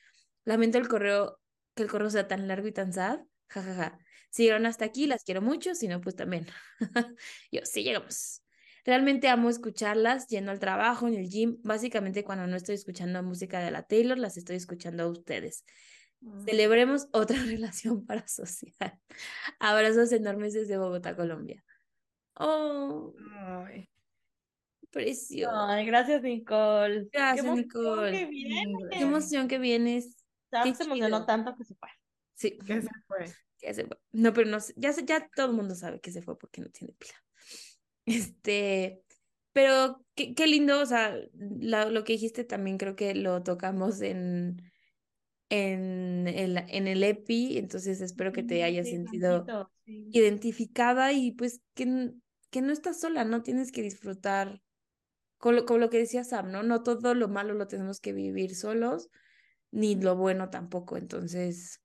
Lamento 0.44 0.78
el 0.78 0.88
correo, 0.88 1.40
que 1.74 1.82
el 1.82 1.90
correo 1.90 2.10
sea 2.10 2.28
tan 2.28 2.48
largo 2.48 2.66
y 2.66 2.72
tan 2.72 2.92
sad, 2.92 3.20
jajaja. 3.48 3.74
Ja, 3.74 3.90
ja. 3.90 3.98
Si 4.32 4.44
llegaron 4.44 4.64
hasta 4.64 4.86
aquí, 4.86 5.06
las 5.06 5.24
quiero 5.24 5.42
mucho, 5.42 5.74
si 5.74 5.88
no, 5.88 6.00
pues 6.00 6.16
también. 6.16 6.46
Yo, 7.52 7.60
sí 7.64 7.82
llegamos. 7.82 8.42
Realmente 8.84 9.28
amo 9.28 9.50
escucharlas 9.50 10.26
yendo 10.28 10.50
al 10.50 10.58
trabajo, 10.58 11.06
en 11.06 11.14
el 11.14 11.28
gym. 11.28 11.58
Básicamente 11.62 12.24
cuando 12.24 12.46
no 12.46 12.56
estoy 12.56 12.74
escuchando 12.74 13.22
música 13.22 13.60
de 13.60 13.70
la 13.70 13.82
Taylor, 13.82 14.18
las 14.18 14.38
estoy 14.38 14.56
escuchando 14.56 15.02
a 15.02 15.08
ustedes. 15.08 15.64
Mm. 16.20 16.44
Celebremos 16.46 17.08
otra 17.12 17.36
relación 17.44 18.06
parasocial. 18.06 18.98
Abrazos 19.60 20.10
enormes 20.12 20.54
desde 20.54 20.78
Bogotá, 20.78 21.14
Colombia. 21.14 21.62
Oh, 22.36 23.12
Ay, 23.36 23.88
precioso. 24.90 25.54
Ay, 25.54 25.86
gracias, 25.86 26.22
Nicole. 26.22 27.08
Gracias, 27.12 27.54
Nicole. 27.54 28.28
que. 28.28 28.88
Qué 28.90 28.98
emoción 29.02 29.48
que 29.48 29.58
vienes. 29.58 30.16
Qué 30.64 30.74
se 30.74 30.84
emocionó 30.84 31.24
tanto 31.26 31.54
que 31.56 31.64
se 31.64 31.74
fue. 31.74 31.88
Sí, 32.34 32.58
¿qué 32.66 32.82
se 32.82 32.88
fue? 33.06 33.26
ya 33.60 33.72
se 33.74 33.86
fue. 33.86 33.98
No, 34.10 34.32
pero 34.32 34.50
no 34.50 34.58
ya, 34.76 34.90
ya 35.04 35.28
todo 35.34 35.46
el 35.46 35.52
mundo 35.52 35.74
sabe 35.74 36.00
que 36.00 36.10
se 36.10 36.22
fue 36.22 36.36
porque 36.38 36.60
no 36.60 36.68
tiene 36.70 36.94
pila. 36.94 37.14
Este, 38.04 39.04
pero 39.52 40.04
qué, 40.16 40.34
qué 40.34 40.48
lindo, 40.48 40.80
o 40.80 40.86
sea, 40.86 41.16
la- 41.34 41.84
lo 41.88 42.02
que 42.02 42.14
dijiste 42.14 42.42
también 42.42 42.76
creo 42.76 42.96
que 42.96 43.14
lo 43.14 43.44
tocamos 43.44 44.00
en, 44.00 44.71
en 45.60 46.28
el, 46.28 46.58
en 46.68 46.88
el 46.88 47.02
EPI, 47.04 47.58
entonces 47.58 48.00
espero 48.00 48.32
que 48.32 48.42
te 48.42 48.62
hayas 48.64 48.88
Sí, 48.88 48.96
sentido 48.96 49.46
tantito, 49.46 49.70
sí. 49.84 50.12
identificada 50.12 51.12
y 51.12 51.32
pues 51.32 51.62
que, 51.74 52.12
que 52.50 52.62
no 52.62 52.72
estás 52.72 53.00
sola, 53.00 53.24
no 53.24 53.42
tienes 53.42 53.72
que 53.72 53.82
disfrutar, 53.82 54.62
con 55.38 55.56
lo, 55.56 55.66
con 55.66 55.80
lo 55.80 55.90
que 55.90 55.98
decía 55.98 56.24
Sam, 56.24 56.52
¿no? 56.52 56.62
No 56.62 56.82
todo 56.82 57.14
lo 57.14 57.28
malo 57.28 57.54
lo 57.54 57.68
tenemos 57.68 58.00
que 58.00 58.12
vivir 58.12 58.54
solos, 58.56 59.10
ni 59.72 59.96
lo 59.96 60.16
bueno 60.16 60.50
tampoco, 60.50 60.96
entonces... 60.96 61.80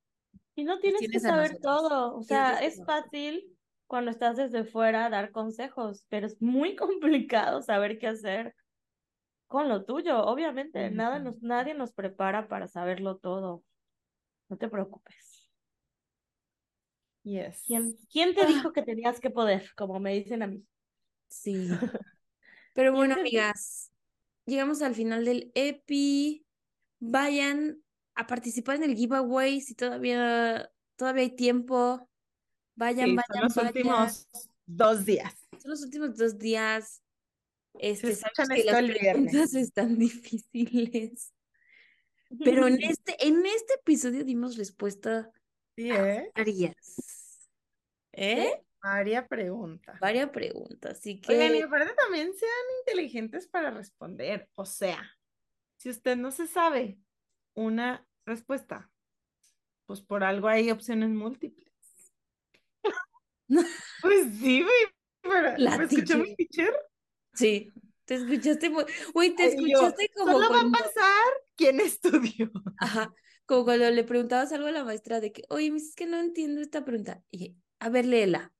Y 0.55 0.63
no 0.63 0.79
tienes 0.79 1.07
que 1.07 1.07
tienes 1.07 1.25
a 1.25 1.29
saber 1.29 1.59
todo. 1.61 2.15
O 2.15 2.23
sea, 2.23 2.59
que 2.59 2.65
es 2.65 2.83
fácil 2.83 3.57
cuando 3.85 4.11
estás 4.11 4.37
desde 4.37 4.65
fuera 4.65 5.09
dar 5.09 5.31
consejos, 5.31 6.05
pero 6.09 6.27
es 6.27 6.41
muy 6.41 6.75
complicado 6.75 7.61
saber 7.61 7.99
qué 7.99 8.07
hacer 8.07 8.55
con 9.47 9.69
lo 9.69 9.85
tuyo. 9.85 10.23
Obviamente, 10.25 10.89
nada 10.91 11.19
nos, 11.19 11.41
nadie 11.41 11.73
nos 11.73 11.93
prepara 11.93 12.47
para 12.47 12.67
saberlo 12.67 13.17
todo. 13.17 13.63
No 14.49 14.57
te 14.57 14.69
preocupes. 14.69 15.49
Yes. 17.23 17.61
¿Quién, 17.65 17.93
quién 18.09 18.33
te 18.35 18.41
Ah. 18.41 18.47
dijo 18.47 18.71
que 18.71 18.83
tenías 18.83 19.19
que 19.19 19.29
poder? 19.29 19.71
Como 19.75 19.99
me 19.99 20.13
dicen 20.13 20.43
a 20.43 20.47
mí. 20.47 20.65
Sí. 21.27 21.67
Pero 22.73 22.93
bueno, 22.93 23.15
amigas, 23.15 23.91
llegamos 24.45 24.81
al 24.81 24.95
final 24.95 25.25
del 25.25 25.51
EPI. 25.55 26.45
Vayan 26.99 27.83
a 28.15 28.27
participar 28.27 28.77
en 28.77 28.83
el 28.83 28.95
giveaway 28.95 29.61
si 29.61 29.75
todavía, 29.75 30.71
todavía 30.95 31.23
hay 31.23 31.35
tiempo. 31.35 32.09
Vayan, 32.75 33.09
Sí, 33.09 33.15
vayan, 33.15 33.27
son 33.29 33.43
los 33.43 33.55
vayan. 33.55 33.67
últimos 33.67 34.27
dos 34.65 35.05
días. 35.05 35.47
Son 35.57 35.71
los 35.71 35.83
últimos 35.83 36.15
dos 36.17 36.37
días. 36.37 37.03
Este, 37.79 38.15
que 38.55 38.63
las 38.63 38.83
preguntas 38.83 39.53
están 39.55 39.97
difíciles. 39.97 41.33
Pero 42.43 42.67
en 42.67 42.81
este, 42.83 43.15
en 43.25 43.45
este 43.45 43.75
episodio 43.75 44.23
dimos 44.23 44.57
respuesta 44.57 45.31
Sí, 45.75 45.91
¿eh? 45.91 46.31
varias. 46.35 47.49
¿Eh? 48.11 48.61
María 48.81 49.27
pregunta. 49.27 49.97
Varias 50.01 50.29
preguntas. 50.29 50.97
Así 50.97 51.21
que. 51.21 51.33
Oigan, 51.33 51.55
y 51.55 51.61
aparte 51.61 51.93
también 51.93 52.33
sean 52.33 52.51
inteligentes 52.81 53.47
para 53.47 53.69
responder. 53.71 54.49
O 54.55 54.65
sea, 54.65 55.17
si 55.77 55.89
usted 55.89 56.17
no 56.17 56.31
se 56.31 56.47
sabe 56.47 56.99
una 57.53 58.07
respuesta, 58.25 58.91
Pues 59.85 60.01
por 60.01 60.23
algo 60.23 60.47
hay 60.47 60.69
opciones 60.71 61.09
múltiples. 61.09 61.67
Pues 64.01 64.27
sí, 64.39 64.61
güey. 64.63 64.75
pero- 65.21 65.77
¿Me 65.77 65.83
escuchó 65.85 66.17
mi 66.17 66.35
teacher. 66.35 66.73
Sí, 67.37 67.71
te 68.05 68.15
escuchaste 68.15 68.69
muy... 68.69 68.85
Güey, 69.13 69.35
te 69.35 69.43
Ay, 69.43 69.51
yo, 69.57 69.89
escuchaste 69.89 70.09
como 70.15 70.33
Solo 70.33 70.49
va 70.49 70.61
a 70.61 70.61
cuando... 70.61 70.71
pasar 70.71 71.33
quien 71.55 71.79
estudió. 71.79 72.51
Ajá, 72.77 73.13
como 73.45 73.63
cuando 73.63 73.89
le 73.91 74.03
preguntabas 74.03 74.51
algo 74.51 74.67
a 74.67 74.71
la 74.71 74.83
maestra 74.83 75.19
de 75.19 75.31
que, 75.31 75.43
oye, 75.49 75.67
es 75.75 75.95
que 75.95 76.05
no 76.07 76.19
entiendo 76.19 76.61
esta 76.61 76.83
pregunta. 76.83 77.23
Y, 77.31 77.55
a 77.79 77.89
ver, 77.89 78.05
léela. 78.05 78.53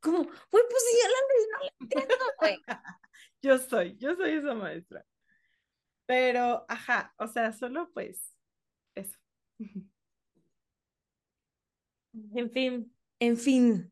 Como, 0.00 0.18
güey, 0.18 0.64
pues 0.70 0.84
si 0.90 0.98
ya 1.02 1.08
la 1.08 1.14
no 1.50 1.64
la 1.64 1.72
entiendo, 1.80 2.24
güey. 2.38 2.58
Yo 3.42 3.58
soy, 3.58 3.96
yo 3.98 4.14
soy 4.14 4.34
esa 4.34 4.54
maestra. 4.54 5.04
Pero, 6.06 6.64
ajá, 6.68 7.12
o 7.18 7.26
sea, 7.26 7.52
solo 7.52 7.90
pues 7.92 8.36
eso. 8.94 9.18
En 12.34 12.50
fin, 12.50 12.94
En 13.18 13.36
fin, 13.36 13.91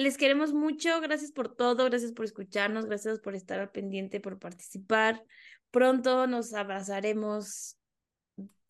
les 0.00 0.16
queremos 0.16 0.52
mucho. 0.52 1.00
Gracias 1.00 1.32
por 1.32 1.54
todo, 1.54 1.84
gracias 1.84 2.12
por 2.12 2.24
escucharnos, 2.24 2.86
gracias 2.86 3.20
por 3.20 3.34
estar 3.34 3.60
al 3.60 3.70
pendiente, 3.70 4.20
por 4.20 4.38
participar. 4.38 5.24
Pronto 5.70 6.26
nos 6.26 6.52
abrazaremos 6.54 7.78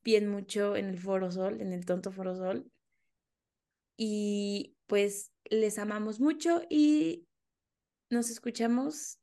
bien 0.03 0.29
mucho 0.29 0.77
en 0.77 0.87
el 0.87 0.99
Foro 0.99 1.31
Sol, 1.31 1.61
en 1.61 1.73
el 1.73 1.85
Tonto 1.87 2.13
Foro 2.13 2.35
Sol. 2.37 2.71
Y 3.97 4.77
pues 4.87 5.33
les 5.45 5.79
amamos 5.79 6.21
mucho 6.21 6.63
y 6.69 7.27
nos 8.11 8.31
escuchamos 8.31 9.19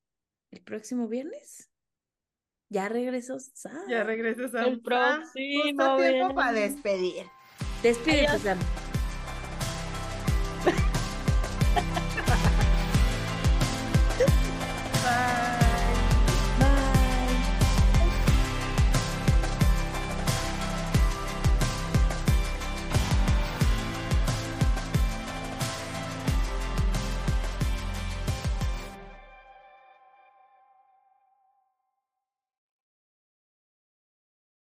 el 0.52 0.62
próximo 0.62 1.08
viernes. 1.08 1.70
Ya 2.70 2.90
regresó 2.90 3.40
Sam. 3.40 3.88
Ya 3.90 4.04
regresas 4.04 4.54
a 4.54 4.66
El 4.66 4.82
próximo 4.82 5.98
tiempo 5.98 6.36
para 6.36 6.52
despedir. 6.52 7.26
Despídete. 7.82 8.38
Sam. 8.40 8.60